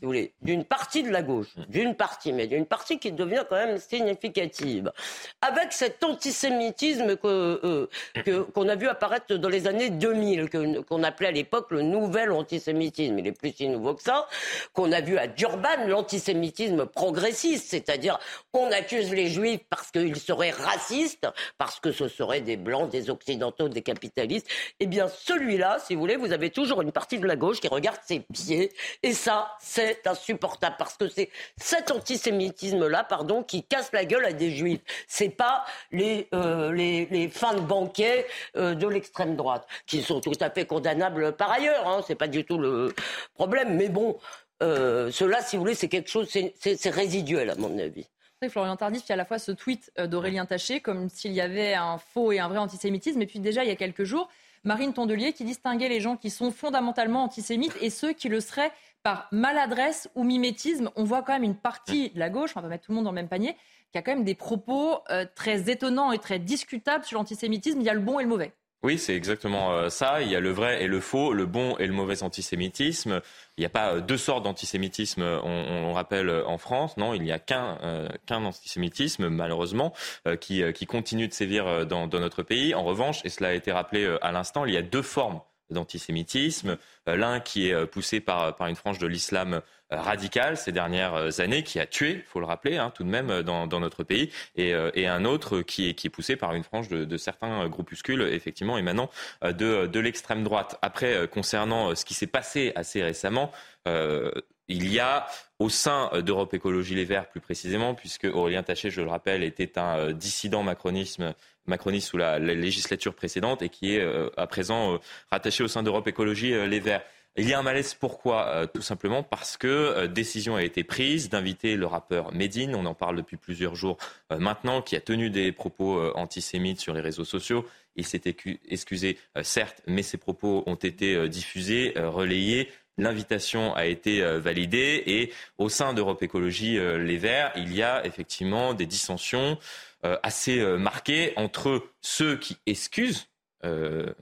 vous 0.05 0.11
voulez, 0.11 0.33
d'une 0.43 0.65
partie 0.65 1.03
de 1.03 1.11
la 1.11 1.23
gauche, 1.23 1.55
d'une 1.69 1.95
partie, 1.95 2.33
mais 2.33 2.47
d'une 2.47 2.67
partie 2.67 2.99
qui 2.99 3.13
devient 3.13 3.45
quand 3.49 3.57
même 3.57 3.79
significative, 3.79 4.93
avec 5.41 5.73
cet 5.73 6.05
antisémitisme 6.05 7.17
que, 7.17 7.89
euh, 8.27 8.45
qu'on 8.55 8.69
a 8.69 8.77
vu 8.77 8.89
apparaître 8.89 9.35
dans 9.35 9.49
les 9.49 9.67
années 9.67 9.91
2000, 9.91 10.51
qu'on 10.87 11.03
appelait 11.03 11.29
à 11.29 11.33
l'époque 11.33 11.71
le 11.71 11.83
nouvel 11.83 12.33
antisémitisme. 12.33 13.19
Il 13.19 13.27
est 13.27 13.33
plus 13.33 13.53
si 13.53 13.69
nouveau 13.69 13.95
que 13.95 14.03
ça, 14.03 14.29
qu'on 14.73 14.93
a 14.93 15.01
vu 15.01 15.19
à 15.19 15.27
Durban, 15.27 15.87
l'antisémitisme 15.87 16.87
progressiste, 16.87 17.69
c'est-à-dire 17.71 18.19
on 18.53 18.71
accuse 18.71 19.13
les 19.13 19.29
juifs 19.29 19.61
parce 19.71 19.91
qu'ils 19.91 20.17
seraient 20.17 20.51
racistes, 20.51 21.27
parce 21.59 21.81
que 21.81 21.93
ce 21.93 22.09
seraient 22.09 22.41
des 22.41 22.57
blancs, 22.57 22.91
des 22.91 23.11
occidentaux, 23.11 23.69
des 23.69 23.83
capitalistes. 23.83 24.47
Eh 24.81 24.87
bien, 24.87 25.09
celui-là, 25.09 25.79
si 25.85 25.95
vous 25.95 26.01
voulez, 26.01 26.17
vous 26.17 26.33
avez 26.33 26.51
toujours 26.51 26.83
une 26.83 26.93
partie 26.93 27.19
de 27.19 27.27
la 27.27 27.37
gauche 27.37 27.61
qui 27.61 27.69
regarde 27.69 27.99
ses 28.05 28.21
pieds, 28.21 28.73
et 29.03 29.13
ça, 29.13 29.57
c'est 29.61 29.94
insupportable 30.07 30.77
parce 30.79 30.97
que 30.97 31.09
c'est 31.09 31.31
cet 31.57 31.91
antisémitisme-là, 31.91 33.05
pardon, 33.05 33.43
qui 33.43 33.63
casse 33.63 33.93
la 33.93 34.05
gueule 34.05 34.25
à 34.25 34.33
des 34.33 34.51
juifs. 34.51 34.81
C'est 35.07 35.31
pas 35.31 35.65
les, 35.93 36.29
euh, 36.35 36.73
les, 36.73 37.29
fins 37.29 37.55
de 37.55 37.61
banquet 37.61 38.27
euh, 38.57 38.75
de 38.75 38.87
l'extrême 38.87 39.37
droite, 39.37 39.67
qui 39.87 40.03
sont 40.03 40.21
tout 40.21 40.33
à 40.41 40.51
fait 40.51 40.67
condamnables 40.67 41.33
par 41.37 41.51
ailleurs. 41.51 41.89
Hein, 41.89 42.03
c'est 42.07 42.15
pas 42.15 42.29
du 42.29 42.45
tout 42.45 42.59
le 42.59 42.95
problème. 43.35 43.77
Mais 43.77 43.89
bon, 43.89 44.19
euh, 44.63 45.11
cela, 45.11 45.41
si 45.43 45.57
vous 45.57 45.63
voulez, 45.63 45.75
c'est 45.75 45.89
quelque 45.89 46.11
chose, 46.11 46.29
c'est 46.29 46.91
résiduel 46.91 47.51
à 47.51 47.55
mon 47.57 47.79
avis. 47.79 48.07
Florian 48.51 48.77
Tardif, 48.77 49.03
il 49.07 49.09
y 49.09 49.13
a 49.13 49.15
à 49.15 49.17
la 49.17 49.25
fois 49.25 49.39
ce 49.39 49.53
tweet 49.53 49.91
d'Aurélien 49.99 50.45
Taché, 50.45 50.81
comme 50.81 51.09
s'il 51.09 51.33
y 51.33 51.41
avait 51.41 51.73
un 51.73 51.97
faux 51.97 52.31
et 52.31 52.41
un 52.41 52.49
vrai 52.49 52.59
antisémitisme, 52.59 53.23
et 53.23 53.27
puis 53.27 53.41
déjà, 53.41 53.65
il 53.65 53.69
y 53.69 53.73
a 53.73 53.77
quelques 53.77 54.05
jours, 54.05 54.29
Marine 54.65 54.95
Tondelier 54.95 55.35
qui 55.35 55.45
distinguait 55.45 55.91
les 55.91 56.01
gens 56.01 56.17
qui 56.17 56.31
sont 56.31 56.51
fondamentalement 56.51 57.23
antisémites 57.23 57.77
et 57.83 57.91
ceux 57.91 58.13
qui 58.13 58.29
le 58.29 58.41
seraient 58.41 58.73
par 59.03 59.29
maladresse 59.31 60.09
ou 60.15 60.25
mimétisme. 60.25 60.91
On 60.97 61.05
voit 61.05 61.23
quand 61.23 61.35
même 61.35 61.45
une 61.45 61.57
partie 61.57 62.11
de 62.11 62.19
la 62.19 62.31
gauche, 62.31 62.53
on 62.57 62.61
va 62.61 62.69
mettre 62.69 62.87
tout 62.87 62.93
le 62.93 62.97
monde 62.97 63.05
dans 63.05 63.11
le 63.11 63.17
même 63.17 63.29
panier, 63.29 63.57
qui 63.93 63.99
a 63.99 64.03
quand 64.03 64.13
même 64.13 64.25
des 64.25 64.35
propos 64.35 65.01
euh, 65.11 65.27
très 65.35 65.71
étonnants 65.71 66.13
et 66.13 66.19
très 66.19 66.39
discutables 66.39 67.05
sur 67.05 67.19
l'antisémitisme. 67.19 67.81
Il 67.81 67.85
y 67.85 67.91
a 67.91 67.95
le 67.95 68.01
bon 68.01 68.19
et 68.19 68.23
le 68.23 68.29
mauvais. 68.29 68.55
Oui, 68.85 68.99
c'est 68.99 69.15
exactement 69.15 69.73
euh, 69.73 69.89
ça. 69.89 70.21
Il 70.21 70.29
y 70.29 70.37
a 70.37 70.41
le 70.41 70.51
vrai 70.51 70.83
et 70.85 70.89
le 70.89 71.01
faux, 71.01 71.33
le 71.33 71.47
bon 71.47 71.75
et 71.79 71.87
le 71.87 71.95
mauvais 71.95 72.23
antisémitisme. 72.23 73.23
Il 73.57 73.63
n'y 73.63 73.65
a 73.65 73.71
pas 73.71 73.95
euh, 73.95 74.01
deux 74.03 74.19
sortes 74.19 74.45
d'antisémitisme, 74.45 75.23
on, 75.23 75.93
rappelle 75.95 76.31
en 76.47 76.59
France. 76.59 76.99
Non, 76.99 77.15
il 77.15 77.23
n'y 77.23 77.33
a 77.33 77.39
qu'un 77.39 77.79
qu'un 78.27 78.45
antisémitisme, 78.45 79.29
malheureusement, 79.29 79.95
qui, 80.41 80.63
qui 80.73 80.87
continue 80.87 81.29
de 81.29 81.33
sévir 81.33 81.87
dans, 81.87 82.09
dans 82.09 82.21
notre 82.21 82.43
pays. 82.43 82.75
En 82.75 82.83
revanche, 82.83 83.21
et 83.25 83.29
cela 83.29 83.51
a 83.51 83.53
été 83.53 83.71
rappelé 83.73 84.17
à 84.21 84.33
l'instant, 84.33 84.65
il 84.65 84.75
y 84.75 84.77
a 84.77 84.83
deux 84.83 85.03
formes 85.03 85.41
d'antisémitisme. 85.71 86.77
Euh, 87.09 87.17
l'un 87.17 87.41
qui 87.41 87.69
est 87.69 87.75
euh, 87.75 87.87
poussé 87.87 88.21
par, 88.21 88.57
par 88.57 88.67
une 88.69 88.77
frange 88.77 88.99
de 88.99 89.07
l'islam 89.07 89.55
euh, 89.55 89.61
radical 89.91 90.57
ces 90.57 90.73
dernières 90.73 91.41
années, 91.41 91.63
qui 91.63 91.79
a 91.79 91.87
tué, 91.87 92.25
faut 92.27 92.41
le 92.41 92.47
rappeler, 92.47 92.77
hein, 92.77 92.91
tout 92.95 93.05
de 93.05 93.09
même 93.09 93.43
dans, 93.43 93.67
dans 93.67 93.81
notre 93.81 94.03
pays, 94.03 94.31
et, 94.57 94.71
et, 94.95 95.07
un 95.07 95.25
autre 95.25 95.61
qui 95.61 95.89
est, 95.89 95.95
qui 95.95 96.07
est 96.07 96.11
poussé 96.11 96.37
par 96.37 96.55
une 96.55 96.65
frange 96.65 96.89
de, 96.89 97.05
de 97.05 97.17
certains 97.17 97.69
groupuscules, 97.69 98.23
effectivement, 98.23 98.79
émanant 98.79 99.11
de, 99.43 99.87
de 99.87 100.01
l'extrême 100.01 100.43
droite. 100.43 100.79
Après, 100.83 101.29
concernant 101.29 101.95
ce 101.95 102.05
qui 102.05 102.15
s'est 102.15 102.27
passé 102.27 102.73
assez 102.75 103.03
récemment, 103.03 103.53
il 103.87 104.93
y 104.93 104.99
a 104.99 105.27
au 105.59 105.69
sein 105.69 106.11
d'Europe 106.23 106.55
Écologie 106.55 106.95
Les 106.95 107.05
Verts 107.05 107.29
plus 107.29 107.41
précisément, 107.41 107.95
puisque 107.95 108.25
Aurélien 108.25 108.63
Taché, 108.63 108.91
je 108.91 109.03
le 109.03 109.11
rappelle, 109.11 109.45
était 109.45 109.79
un 109.79 110.13
dissident 110.13 110.63
macronisme 110.63 111.35
macroniste 111.67 112.09
sous 112.09 112.17
la, 112.17 112.39
législature 112.39 113.15
précédente 113.15 113.63
et 113.63 113.69
qui 113.69 113.95
est 113.95 114.01
euh, 114.01 114.29
à 114.37 114.47
présent 114.47 114.95
euh, 114.95 114.99
rattaché 115.31 115.65
au 115.65 115.69
sein 115.69 115.83
d'Europe 115.83 116.07
Écologie 116.07 116.53
euh, 116.53 116.67
Les 116.67 116.81
Verts. 116.81 117.03
Il 117.37 117.49
y 117.49 117.53
a 117.53 117.59
un 117.59 117.63
malaise, 117.63 117.95
pourquoi 117.95 118.69
Tout 118.73 118.81
simplement? 118.81 119.25
Parce 119.25 119.57
que 119.57 120.07
décision 120.07 120.55
a 120.55 120.63
été 120.63 120.85
prise 120.85 121.31
d'inviter 121.31 121.75
le 121.75 121.85
rappeur 121.85 122.33
Medine, 122.33 122.77
on 122.77 122.87
en 122.87 122.95
parle 122.95 123.17
depuis 123.17 123.37
plusieurs 123.37 123.75
jours 123.75 123.97
maintenant, 124.31 124.83
qui 124.83 124.95
a 124.95 125.01
tenu 125.01 125.31
des 125.31 125.51
propos 125.51 126.01
antisémites 126.15 126.79
sur 126.79 126.95
les 126.95 127.01
réseaux 127.01 127.25
sociaux. 127.25 127.67
Il 127.97 128.07
s'est 128.07 128.23
excusé, 128.69 129.19
certes, 129.43 129.83
mais 129.89 130.05
ses 130.05 130.17
propos 130.17 130.63
ont 130.67 130.77
été 130.77 131.29
diffusés, 131.29 131.95
relayés. 131.97 132.71
L'invitation 132.99 133.75
a 133.75 133.87
été 133.87 134.23
validée 134.39 135.03
et 135.05 135.33
au 135.59 135.69
sein 135.69 135.93
d'Europe 135.93 136.23
Écologie 136.23 136.79
Les 136.79 137.17
Verts, 137.17 137.51
il 137.57 137.75
y 137.75 137.83
a 137.83 138.07
effectivement 138.07 138.75
des 138.75 138.87
dissensions. 138.87 139.59
Euh, 140.05 140.19
assez 140.23 140.61
euh, 140.61 140.77
marqué 140.77 141.33
entre 141.37 141.83
ceux 142.03 142.37
qui 142.37 142.59
excusent 142.67 143.29
euh, 143.65 144.13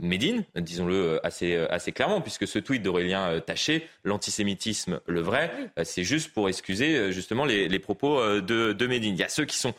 Médine, 0.00 0.46
disons-le 0.56 1.20
assez, 1.22 1.54
assez 1.68 1.92
clairement, 1.92 2.22
puisque 2.22 2.48
ce 2.48 2.58
tweet 2.58 2.82
d'Aurélien 2.82 3.38
Taché, 3.40 3.86
l'antisémitisme, 4.02 5.00
le 5.06 5.20
vrai, 5.20 5.52
c'est 5.82 6.04
juste 6.04 6.32
pour 6.32 6.48
excuser 6.48 7.12
justement 7.12 7.44
les, 7.44 7.78
propos 7.78 8.22
de, 8.40 8.72
de, 8.72 8.86
Médine. 8.86 9.14
Il 9.14 9.20
y 9.20 9.24
a 9.24 9.28
ceux 9.28 9.44
qui 9.44 9.58
sont 9.58 9.74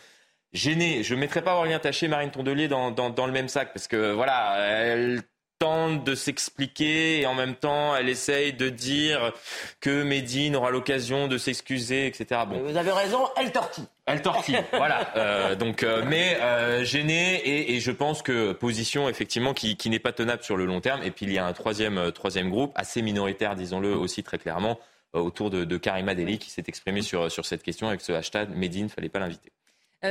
gênés. 0.53 1.01
Je 1.01 1.15
ne 1.15 1.19
mettrai 1.21 1.41
pas 1.41 1.55
Aurélien 1.55 1.79
Taché, 1.79 2.07
Marine 2.07 2.29
Tondelier 2.29 2.67
dans, 2.67 2.91
dans, 2.91 3.09
dans, 3.09 3.25
le 3.25 3.31
même 3.31 3.47
sac, 3.47 3.73
parce 3.73 3.87
que 3.87 4.11
voilà, 4.11 4.57
elle 4.59 5.23
tente 5.59 6.05
de 6.05 6.15
s'expliquer 6.15 7.21
et 7.21 7.25
en 7.25 7.35
même 7.35 7.55
temps 7.55 7.95
elle 7.95 8.07
essaye 8.07 8.53
de 8.53 8.69
dire 8.69 9.33
que 9.81 10.03
Médine 10.03 10.55
aura 10.55 10.71
l'occasion 10.71 11.27
de 11.27 11.37
s'excuser, 11.37 12.07
etc. 12.07 12.41
Bon. 12.47 12.61
Vous 12.63 12.77
avez 12.77 12.91
raison, 12.91 13.27
elle 13.37 13.51
tortille. 13.51 13.85
Elle 14.05 14.21
tortille, 14.21 14.57
voilà. 14.71 15.15
Euh, 15.17 15.55
donc, 15.55 15.83
euh, 15.83 16.03
mais 16.07 16.37
euh, 16.41 16.83
gêné 16.83 17.35
et, 17.35 17.75
et, 17.75 17.79
je 17.79 17.91
pense 17.91 18.21
que 18.21 18.53
position 18.53 19.07
effectivement 19.09 19.53
qui, 19.53 19.75
qui 19.75 19.89
n'est 19.89 19.99
pas 19.99 20.13
tenable 20.13 20.43
sur 20.43 20.55
le 20.57 20.65
long 20.65 20.79
terme. 20.79 21.03
Et 21.03 21.11
puis 21.11 21.25
il 21.25 21.33
y 21.33 21.37
a 21.37 21.45
un 21.45 21.53
troisième 21.53 22.11
troisième 22.13 22.49
groupe 22.49 22.71
assez 22.75 23.01
minoritaire, 23.01 23.55
disons-le 23.55 23.93
aussi 23.93 24.23
très 24.23 24.37
clairement, 24.37 24.79
autour 25.13 25.49
de, 25.49 25.65
de 25.65 25.77
Karima 25.77 26.15
Deli 26.15 26.39
qui 26.39 26.49
s'est 26.49 26.63
exprimé 26.67 27.01
sur 27.01 27.29
sur 27.29 27.45
cette 27.45 27.63
question 27.63 27.89
avec 27.89 28.01
ce 28.01 28.13
hashtag 28.13 28.49
Médine, 28.55 28.89
fallait 28.89 29.09
pas 29.09 29.19
l'inviter. 29.19 29.51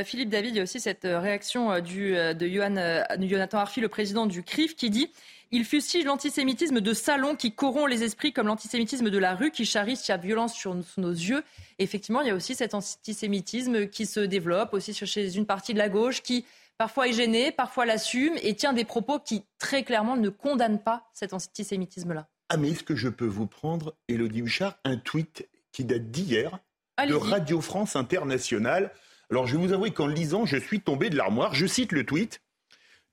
Philippe 0.05 0.29
David, 0.29 0.51
il 0.51 0.57
y 0.59 0.61
a 0.61 0.65
aussi 0.65 0.81
cette 0.81 1.05
réaction 1.05 1.81
du, 1.81 2.13
de 2.13 2.47
Johan, 2.47 2.75
Jonathan 3.23 3.57
Arfi, 3.57 3.81
le 3.81 3.89
président 3.89 4.27
du 4.27 4.43
CRIF, 4.43 4.77
qui 4.77 4.91
dit 4.91 5.11
il 5.51 5.65
fustige 5.65 6.05
l'antisémitisme 6.05 6.81
de 6.81 6.93
salon 6.93 7.37
qui 7.37 7.53
corrompt 7.53 7.89
les 7.89 8.03
esprits 8.03 8.33
comme 8.33 8.47
l'antisémitisme 8.47 9.11
de 9.11 9.19
la 9.19 9.35
rue 9.35 9.51
qui 9.51 9.65
charrie 9.65 9.97
sa 9.97 10.17
violence 10.17 10.55
sur, 10.55 10.77
sous 10.85 11.01
nos 11.01 11.11
yeux. 11.11 11.43
effectivement, 11.79 12.21
il 12.21 12.29
y 12.29 12.31
a 12.31 12.35
aussi 12.35 12.55
cet 12.55 12.75
antisémitisme 12.75 13.89
qui 13.89 14.07
se 14.07 14.21
développe 14.21 14.75
aussi 14.75 14.93
chez 14.93 15.37
une 15.37 15.47
partie 15.47 15.73
de 15.73 15.79
la 15.79 15.89
gauche 15.89 16.23
qui 16.23 16.45
parfois 16.77 17.09
est 17.09 17.13
gêné, 17.13 17.51
parfois 17.51 17.87
l'assume 17.87 18.35
et 18.43 18.55
tient 18.55 18.73
des 18.73 18.85
propos 18.85 19.19
qui 19.19 19.45
très 19.59 19.83
clairement 19.83 20.17
ne 20.17 20.29
condamnent 20.29 20.83
pas 20.83 21.09
cet 21.13 21.33
antisémitisme-là. 21.33 22.29
Ah 22.51 22.57
mais 22.57 22.71
est-ce 22.71 22.85
que 22.85 22.97
je 22.97 23.09
peux 23.09 23.27
vous 23.27 23.47
prendre, 23.47 23.95
Elodie 24.09 24.41
Huchard, 24.41 24.79
un 24.85 24.97
tweet 24.97 25.49
qui 25.73 25.85
date 25.85 26.11
d'hier 26.11 26.59
de 27.07 27.15
Radio 27.15 27.61
France 27.61 27.95
Internationale 27.97 28.93
Alors 29.31 29.47
je 29.47 29.57
vais 29.57 29.67
vous 29.67 29.73
avouer 29.73 29.91
qu'en 29.91 30.07
lisant, 30.07 30.47
je 30.47 30.57
suis 30.57 30.81
tombé 30.81 31.11
de 31.11 31.17
l'armoire. 31.17 31.55
Je 31.55 31.67
cite 31.67 31.93
le 31.93 32.05
tweet. 32.05 32.41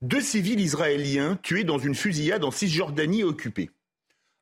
Deux 0.02 0.20
civils 0.20 0.60
israéliens 0.60 1.38
tués 1.42 1.64
dans 1.64 1.78
une 1.78 1.94
fusillade 1.94 2.44
en 2.44 2.50
Cisjordanie 2.50 3.22
occupée. 3.22 3.70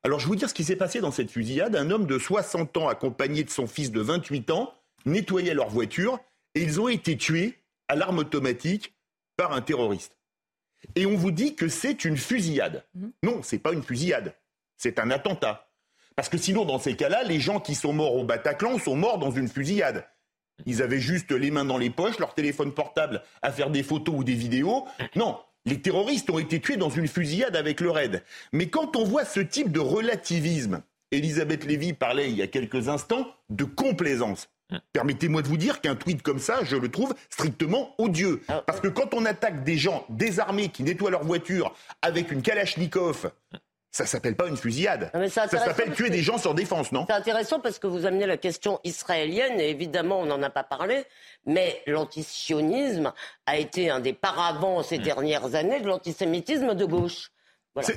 Alors 0.03 0.19
je 0.19 0.25
vais 0.25 0.29
vous 0.29 0.35
dire 0.35 0.49
ce 0.49 0.53
qui 0.53 0.65
s'est 0.65 0.75
passé 0.75 0.99
dans 0.99 1.11
cette 1.11 1.31
fusillade. 1.31 1.75
Un 1.75 1.91
homme 1.91 2.05
de 2.05 2.19
60 2.19 2.75
ans 2.77 2.89
accompagné 2.89 3.43
de 3.43 3.49
son 3.49 3.65
fils 3.65 3.91
de 3.91 4.01
28 4.01 4.51
ans 4.51 4.73
nettoyait 5.05 5.53
leur 5.53 5.69
voiture 5.69 6.19
et 6.55 6.61
ils 6.61 6.81
ont 6.81 6.89
été 6.89 7.17
tués 7.17 7.55
à 7.87 7.95
l'arme 7.95 8.19
automatique 8.19 8.93
par 9.37 9.53
un 9.53 9.61
terroriste. 9.61 10.17
Et 10.95 11.05
on 11.05 11.15
vous 11.15 11.31
dit 11.31 11.55
que 11.55 11.67
c'est 11.67 12.05
une 12.05 12.17
fusillade. 12.17 12.83
Mhm. 12.93 13.11
Non, 13.23 13.39
c'est 13.41 13.59
pas 13.59 13.71
une 13.71 13.83
fusillade. 13.83 14.35
C'est 14.77 14.99
un 14.99 15.09
attentat. 15.09 15.69
Parce 16.15 16.29
que 16.29 16.37
sinon, 16.37 16.65
dans 16.65 16.79
ces 16.79 16.95
cas-là, 16.95 17.23
les 17.23 17.39
gens 17.39 17.59
qui 17.59 17.75
sont 17.75 17.93
morts 17.93 18.15
au 18.15 18.23
Bataclan 18.23 18.77
sont 18.77 18.95
morts 18.95 19.19
dans 19.19 19.31
une 19.31 19.47
fusillade. 19.47 20.05
Ils 20.65 20.81
avaient 20.81 20.99
juste 20.99 21.31
les 21.31 21.51
mains 21.51 21.65
dans 21.65 21.77
les 21.77 21.89
poches, 21.89 22.19
leur 22.19 22.33
téléphone 22.33 22.73
portable 22.73 23.21
à 23.41 23.51
faire 23.51 23.69
des 23.69 23.83
photos 23.83 24.15
ou 24.17 24.23
des 24.23 24.33
vidéos. 24.33 24.85
Non, 25.15 25.37
les 25.65 25.81
terroristes 25.81 26.29
ont 26.29 26.39
été 26.39 26.59
tués 26.59 26.77
dans 26.77 26.89
une 26.89 27.07
fusillade 27.07 27.55
avec 27.55 27.81
le 27.81 27.91
raid. 27.91 28.23
Mais 28.53 28.67
quand 28.67 28.95
on 28.95 29.03
voit 29.03 29.25
ce 29.25 29.39
type 29.39 29.71
de 29.71 29.79
relativisme, 29.79 30.81
Elisabeth 31.11 31.65
Lévy 31.65 31.93
parlait 31.93 32.29
il 32.29 32.35
y 32.35 32.41
a 32.41 32.47
quelques 32.47 32.87
instants 32.89 33.27
de 33.49 33.63
complaisance. 33.63 34.49
Permettez-moi 34.93 35.41
de 35.43 35.47
vous 35.47 35.57
dire 35.57 35.79
qu'un 35.79 35.95
tweet 35.95 36.23
comme 36.23 36.39
ça, 36.39 36.63
je 36.63 36.75
le 36.75 36.89
trouve 36.89 37.13
strictement 37.29 37.93
odieux. 37.97 38.41
Ah. 38.47 38.63
Parce 38.65 38.79
que 38.79 38.87
quand 38.87 39.13
on 39.13 39.25
attaque 39.25 39.63
des 39.63 39.77
gens 39.77 40.05
désarmés 40.09 40.69
qui 40.69 40.83
nettoient 40.83 41.11
leur 41.11 41.23
voiture 41.23 41.75
avec 42.01 42.31
une 42.31 42.41
Kalachnikov, 42.41 43.31
ça 43.95 44.05
s'appelle 44.05 44.35
pas 44.35 44.47
une 44.47 44.57
fusillade. 44.57 45.09
ça 45.29 45.47
s'appelle 45.47 45.93
tuer 45.93 46.09
des 46.09 46.21
gens 46.21 46.37
sans 46.37 46.53
défense, 46.53 46.91
non 46.91 47.05
C'est 47.07 47.15
intéressant 47.15 47.61
parce 47.61 47.79
que 47.79 47.87
vous 47.87 48.05
amenez 48.05 48.25
la 48.25 48.35
question 48.35 48.81
israélienne, 48.83 49.57
et 49.57 49.69
évidemment, 49.69 50.19
on 50.19 50.25
n'en 50.25 50.43
a 50.43 50.49
pas 50.49 50.65
parlé, 50.65 51.05
mais 51.45 51.81
l'antisionisme 51.87 53.13
a 53.45 53.57
été 53.57 53.89
un 53.89 54.01
des 54.01 54.11
paravents 54.11 54.83
ces 54.83 54.97
dernières 54.97 55.55
années 55.55 55.79
de 55.79 55.87
l'antisémitisme 55.87 56.73
de 56.73 56.83
gauche. 56.83 57.31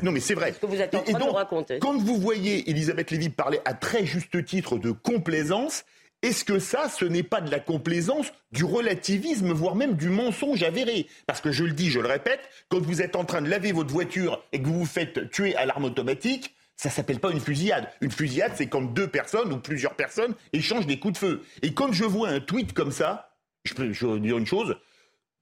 Non, 0.02 0.12
mais 0.12 0.20
c'est 0.20 0.34
vrai. 0.34 0.52
Ce 0.52 0.60
que 0.60 0.66
vous 0.66 0.80
êtes 0.80 0.94
en 0.94 1.02
train 1.02 1.18
de 1.18 1.30
raconter? 1.30 1.78
Quand 1.80 1.98
vous 1.98 2.16
voyez 2.16 2.70
Elisabeth 2.70 3.10
Lévy 3.10 3.30
parler 3.30 3.60
à 3.64 3.74
très 3.74 4.06
juste 4.06 4.44
titre 4.44 4.78
de 4.78 4.92
complaisance, 4.92 5.84
est-ce 6.22 6.44
que 6.44 6.58
ça, 6.58 6.88
ce 6.88 7.04
n'est 7.04 7.22
pas 7.22 7.40
de 7.40 7.50
la 7.50 7.60
complaisance, 7.60 8.32
du 8.50 8.64
relativisme, 8.64 9.52
voire 9.52 9.76
même 9.76 9.94
du 9.94 10.08
mensonge 10.08 10.62
avéré? 10.64 11.06
Parce 11.26 11.40
que 11.40 11.52
je 11.52 11.62
le 11.62 11.72
dis, 11.72 11.90
je 11.90 12.00
le 12.00 12.08
répète, 12.08 12.40
quand 12.68 12.80
vous 12.80 13.02
êtes 13.02 13.14
en 13.14 13.24
train 13.24 13.40
de 13.40 13.48
laver 13.48 13.70
votre 13.70 13.92
voiture 13.92 14.42
et 14.52 14.60
que 14.60 14.66
vous 14.66 14.80
vous 14.80 14.86
faites 14.86 15.30
tuer 15.30 15.54
à 15.54 15.64
l'arme 15.64 15.84
automatique, 15.84 16.54
ça 16.74 16.90
s'appelle 16.90 17.20
pas 17.20 17.30
une 17.30 17.40
fusillade. 17.40 17.88
Une 18.00 18.10
fusillade, 18.10 18.52
c'est 18.56 18.66
quand 18.66 18.82
deux 18.82 19.06
personnes 19.06 19.52
ou 19.52 19.58
plusieurs 19.58 19.94
personnes 19.94 20.34
échangent 20.52 20.86
des 20.86 20.98
coups 20.98 21.14
de 21.14 21.18
feu. 21.18 21.42
Et 21.62 21.72
quand 21.72 21.92
je 21.92 22.04
vois 22.04 22.30
un 22.30 22.40
tweet 22.40 22.72
comme 22.72 22.92
ça, 22.92 23.36
je 23.64 23.74
peux 23.74 23.88
dire 23.88 24.38
une 24.38 24.46
chose. 24.46 24.76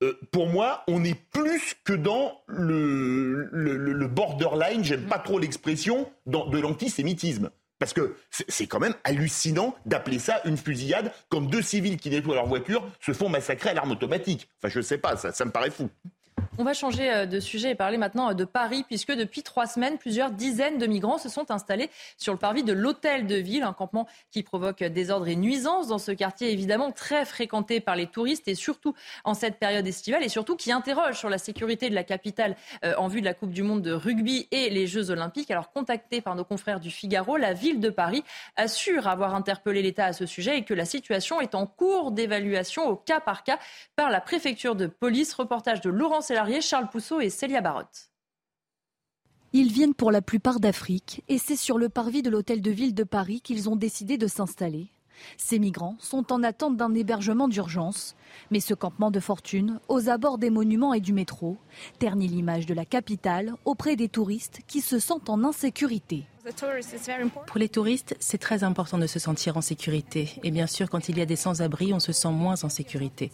Euh, 0.03 0.19
pour 0.31 0.49
moi, 0.49 0.85
on 0.89 1.05
est 1.05 1.19
plus 1.33 1.75
que 1.85 1.95
dans 1.95 2.39
le 2.49 4.07
borderline, 4.09 4.85
j'aime 4.85 5.07
pas 5.07 5.19
trop 5.19 5.39
l'expression, 5.39 6.11
de 6.27 6.59
l'antisémitisme. 6.59 7.51
Parce 7.79 7.93
que 7.93 8.17
c'est 8.31 8.67
quand 8.67 8.81
même 8.81 8.95
hallucinant 9.05 9.75
d'appeler 9.85 10.19
ça 10.19 10.41
une 10.45 10.57
fusillade, 10.57 11.13
comme 11.29 11.49
deux 11.49 11.63
civils 11.63 11.99
qui 11.99 12.11
nettoient 12.11 12.35
leur 12.35 12.47
voiture 12.47 12.89
se 13.01 13.13
font 13.13 13.29
massacrer 13.29 13.71
à 13.71 13.75
l'arme 13.75 13.91
automatique. 13.91 14.49
Enfin, 14.59 14.69
je 14.69 14.81
sais 14.81 14.99
pas, 14.99 15.17
ça 15.17 15.45
me 15.45 15.51
paraît 15.51 15.71
fou. 15.71 15.91
On 16.59 16.65
va 16.65 16.73
changer 16.73 17.13
euh, 17.13 17.27
de 17.27 17.39
sujet 17.39 17.73
et 17.73 17.75
parler 17.75 17.99
maintenant 17.99 18.31
euh, 18.31 18.35
de 18.35 18.45
Paris, 18.45 18.83
puisque 18.87 19.13
depuis 19.13 19.43
trois 19.43 19.67
semaines, 19.67 19.99
plusieurs 19.99 20.31
dizaines 20.31 20.79
de 20.79 20.87
migrants 20.87 21.19
se 21.19 21.29
sont 21.29 21.51
installés 21.51 21.91
sur 22.17 22.33
le 22.33 22.39
parvis 22.39 22.63
de 22.63 22.73
l'Hôtel 22.73 23.27
de 23.27 23.37
Ville, 23.37 23.63
un 23.63 23.75
campement 23.75 24.09
qui 24.31 24.43
provoque 24.43 24.83
désordre 24.83 25.29
et 25.29 25.37
nuisances 25.37 25.89
dans 25.89 25.99
ce 25.99 26.13
quartier 26.13 26.51
évidemment 26.51 26.93
très 26.93 27.27
fréquenté 27.27 27.81
par 27.81 27.95
les 27.95 28.07
touristes 28.07 28.49
et 28.49 28.55
surtout 28.55 28.95
en 29.25 29.35
cette 29.35 29.59
période 29.59 29.87
estivale 29.87 30.23
et 30.23 30.31
surtout 30.31 30.57
qui 30.57 30.73
interroge 30.73 31.19
sur 31.19 31.29
la 31.29 31.37
sécurité 31.37 31.91
de 31.91 31.95
la 31.95 32.05
capitale 32.05 32.57
euh, 32.85 32.95
en 32.97 33.09
vue 33.09 33.21
de 33.21 33.27
la 33.27 33.35
Coupe 33.35 33.53
du 33.53 33.63
Monde 33.63 33.83
de 33.83 33.93
rugby 33.93 34.49
et 34.51 34.71
les 34.71 34.87
Jeux 34.87 35.11
Olympiques. 35.11 35.51
Alors 35.51 35.73
contacté 35.73 36.23
par 36.23 36.37
nos 36.37 36.45
confrères 36.45 36.81
du 36.81 36.91
Figaro, 36.91 37.37
la 37.37 37.53
ville 37.53 37.81
de 37.81 37.91
Paris 37.91 38.25
assure 38.57 39.09
avoir 39.09 39.35
interpellé 39.35 39.83
l'État 39.83 40.07
à 40.07 40.13
ce 40.15 40.25
sujet 40.25 40.57
et 40.57 40.65
que 40.65 40.73
la 40.73 40.87
situation 40.87 41.39
est 41.39 41.55
en 41.55 41.67
cours 41.67 42.13
d'évaluation 42.13 42.89
au 42.89 42.97
cas 42.97 43.21
par 43.21 43.45
cas 43.45 43.59
par 43.95 44.11
la 44.11 44.23
préfecture 44.23 44.75
de 44.75 44.87
police. 44.87 45.35
Reportage 45.35 45.83
de 45.83 45.91
Laurent 45.91 46.23
Charles 46.61 46.89
Pousseau 46.91 47.21
et 47.21 47.31
Célia 47.31 47.61
Barotte. 47.61 48.11
Ils 49.53 49.73
viennent 49.73 49.95
pour 49.95 50.11
la 50.11 50.23
plupart 50.23 50.61
d'Afrique 50.61 51.23
et 51.29 51.39
c'est 51.39 51.57
sur 51.57 51.79
le 51.79 51.89
parvis 51.89 52.23
de 52.23 52.31
l'hôtel 52.31 52.61
de 52.61 52.71
ville 52.71 52.95
de 52.95 53.05
Paris 53.05 53.41
qu'ils 53.41 53.69
ont 53.69 53.77
décidé 53.77 54.19
de 54.19 54.27
s'installer. 54.27 54.89
Ces 55.39 55.59
migrants 55.59 55.97
sont 55.99 56.33
en 56.33 56.43
attente 56.43 56.77
d'un 56.77 56.95
hébergement 56.95 57.49
d'urgence, 57.49 58.17
mais 58.51 58.61
ce 58.61 58.75
campement 58.75 59.11
de 59.11 59.21
fortune, 59.21 59.81
aux 59.89 60.09
abords 60.09 60.39
des 60.39 60.51
monuments 60.51 60.93
et 60.93 61.01
du 61.01 61.13
métro, 61.13 61.57
ternit 61.99 62.29
l'image 62.29 62.67
de 62.67 62.75
la 62.75 62.85
capitale 62.85 63.55
auprès 63.65 63.97
des 63.97 64.09
touristes 64.09 64.61
qui 64.67 64.81
se 64.81 64.99
sentent 64.99 65.31
en 65.31 65.43
insécurité. 65.45 66.27
Pour 67.47 67.59
les 67.59 67.69
touristes, 67.69 68.17
c'est 68.21 68.39
très 68.39 68.63
important 68.63 68.99
de 68.99 69.07
se 69.07 69.19
sentir 69.19 69.57
en 69.57 69.61
sécurité. 69.61 70.31
Et 70.45 70.51
bien 70.51 70.67
sûr, 70.67 70.89
quand 70.89 71.09
il 71.09 71.19
y 71.19 71.21
a 71.21 71.27
des 71.27 71.37
sans-abri, 71.37 71.93
on 71.93 72.01
se 72.01 72.13
sent 72.13 72.31
moins 72.31 72.63
en 72.63 72.69
sécurité. 72.69 73.33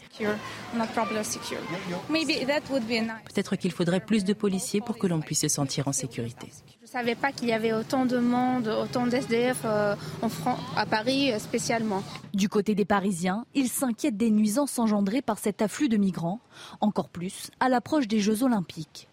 Peut-être 3.34 3.56
qu'il 3.56 3.72
faudrait 3.72 4.00
plus 4.00 4.24
de 4.24 4.32
policiers 4.32 4.80
pour 4.80 4.96
que 4.98 5.06
l'on 5.06 5.20
puisse 5.20 5.42
se 5.42 5.48
sentir 5.48 5.88
en 5.88 5.92
sécurité. 5.92 6.46
Je 6.80 6.86
ne 6.86 6.90
savais 6.90 7.14
pas 7.14 7.32
qu'il 7.32 7.48
y 7.48 7.52
avait 7.52 7.72
autant 7.72 8.06
de 8.06 8.18
monde, 8.18 8.68
autant 8.68 9.06
d'SDF 9.06 9.60
euh, 9.64 9.94
en 10.20 10.28
France, 10.28 10.60
à 10.76 10.84
Paris 10.84 11.32
euh, 11.32 11.38
spécialement. 11.38 12.02
Du 12.34 12.48
côté 12.48 12.74
des 12.74 12.84
Parisiens, 12.84 13.46
ils 13.54 13.68
s'inquiètent 13.68 14.16
des 14.16 14.30
nuisances 14.30 14.78
engendrées 14.78 15.22
par 15.22 15.38
cet 15.38 15.62
afflux 15.62 15.88
de 15.88 15.96
migrants, 15.96 16.40
encore 16.80 17.08
plus 17.08 17.50
à 17.60 17.68
l'approche 17.68 18.08
des 18.08 18.20
Jeux 18.20 18.42
olympiques. 18.42 19.08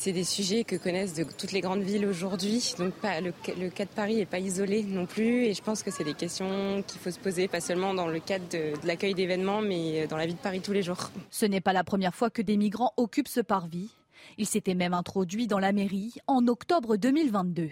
C'est 0.00 0.14
des 0.14 0.24
sujets 0.24 0.64
que 0.64 0.76
connaissent 0.76 1.12
de 1.12 1.24
toutes 1.24 1.52
les 1.52 1.60
grandes 1.60 1.82
villes 1.82 2.06
aujourd'hui. 2.06 2.72
Donc 2.78 2.94
le, 3.02 3.32
le, 3.60 3.68
cas 3.68 3.84
de 3.84 3.90
Paris 3.90 4.16
n'est 4.16 4.24
pas 4.24 4.38
isolé 4.38 4.82
non 4.82 5.04
plus. 5.04 5.44
Et 5.44 5.52
je 5.52 5.60
pense 5.60 5.82
que 5.82 5.90
c'est 5.90 6.04
des 6.04 6.14
questions 6.14 6.82
qu'il 6.88 6.98
faut 6.98 7.10
se 7.10 7.18
poser, 7.18 7.48
pas 7.48 7.60
seulement 7.60 7.92
dans 7.92 8.06
le 8.06 8.18
cadre 8.18 8.48
de, 8.48 8.72
l'accueil 8.86 9.12
d'événements, 9.12 9.60
mais 9.60 10.06
dans 10.06 10.16
la 10.16 10.24
vie 10.24 10.32
de 10.32 10.38
Paris 10.38 10.62
tous 10.62 10.72
les 10.72 10.82
jours. 10.82 11.10
Ce 11.28 11.44
n'est 11.44 11.60
pas 11.60 11.74
la 11.74 11.84
première 11.84 12.14
fois 12.14 12.30
que 12.30 12.40
des 12.40 12.56
migrants 12.56 12.94
occupent 12.96 13.28
ce 13.28 13.40
parvis. 13.40 13.90
Il 14.38 14.46
s'était 14.46 14.72
même 14.72 14.94
introduit 14.94 15.46
dans 15.46 15.58
la 15.58 15.72
mairie 15.72 16.14
en 16.26 16.48
octobre 16.48 16.96
2022. 16.96 17.68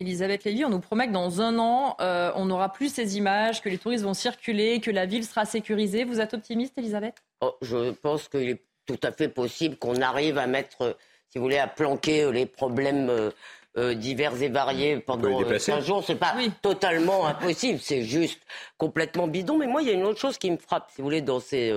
Elisabeth 0.00 0.42
Lévy, 0.42 0.64
on 0.64 0.70
nous 0.70 0.80
promet 0.80 1.06
que 1.06 1.12
dans 1.12 1.40
un 1.42 1.60
an, 1.60 1.94
euh, 2.00 2.32
on 2.34 2.46
n'aura 2.46 2.72
plus 2.72 2.92
ces 2.92 3.18
images, 3.18 3.62
que 3.62 3.68
les 3.68 3.78
touristes 3.78 4.02
vont 4.02 4.14
circuler, 4.14 4.80
que 4.80 4.90
la 4.90 5.06
ville 5.06 5.24
sera 5.24 5.44
sécurisée. 5.44 6.02
Vous 6.02 6.20
êtes 6.20 6.34
optimiste, 6.34 6.76
Elisabeth? 6.76 7.22
Oh, 7.40 7.54
Je 7.62 7.92
pense 7.92 8.28
qu'il 8.28 8.48
est 8.48 8.64
tout 8.84 8.98
à 9.04 9.12
fait 9.12 9.28
possible 9.28 9.76
qu'on 9.76 10.02
arrive 10.02 10.38
à 10.38 10.48
mettre 10.48 10.96
si 11.28 11.38
vous 11.38 11.44
voulez, 11.44 11.58
à 11.58 11.66
planquer 11.66 12.22
euh, 12.22 12.30
les 12.30 12.46
problèmes 12.46 13.08
euh, 13.10 13.30
euh, 13.76 13.94
divers 13.94 14.40
et 14.42 14.48
variés 14.48 14.98
pendant 14.98 15.42
15 15.42 15.84
jours. 15.84 16.04
C'est 16.06 16.14
pas 16.14 16.34
totalement 16.62 17.26
impossible, 17.26 17.78
c'est 17.80 18.02
juste 18.02 18.40
complètement 18.78 19.28
bidon. 19.28 19.58
Mais 19.58 19.66
moi, 19.66 19.82
il 19.82 19.88
y 19.88 19.90
a 19.90 19.94
une 19.94 20.04
autre 20.04 20.20
chose 20.20 20.38
qui 20.38 20.50
me 20.50 20.56
frappe, 20.56 20.90
si 20.90 21.00
vous 21.00 21.04
voulez, 21.04 21.20
dans 21.20 21.40
ces, 21.40 21.72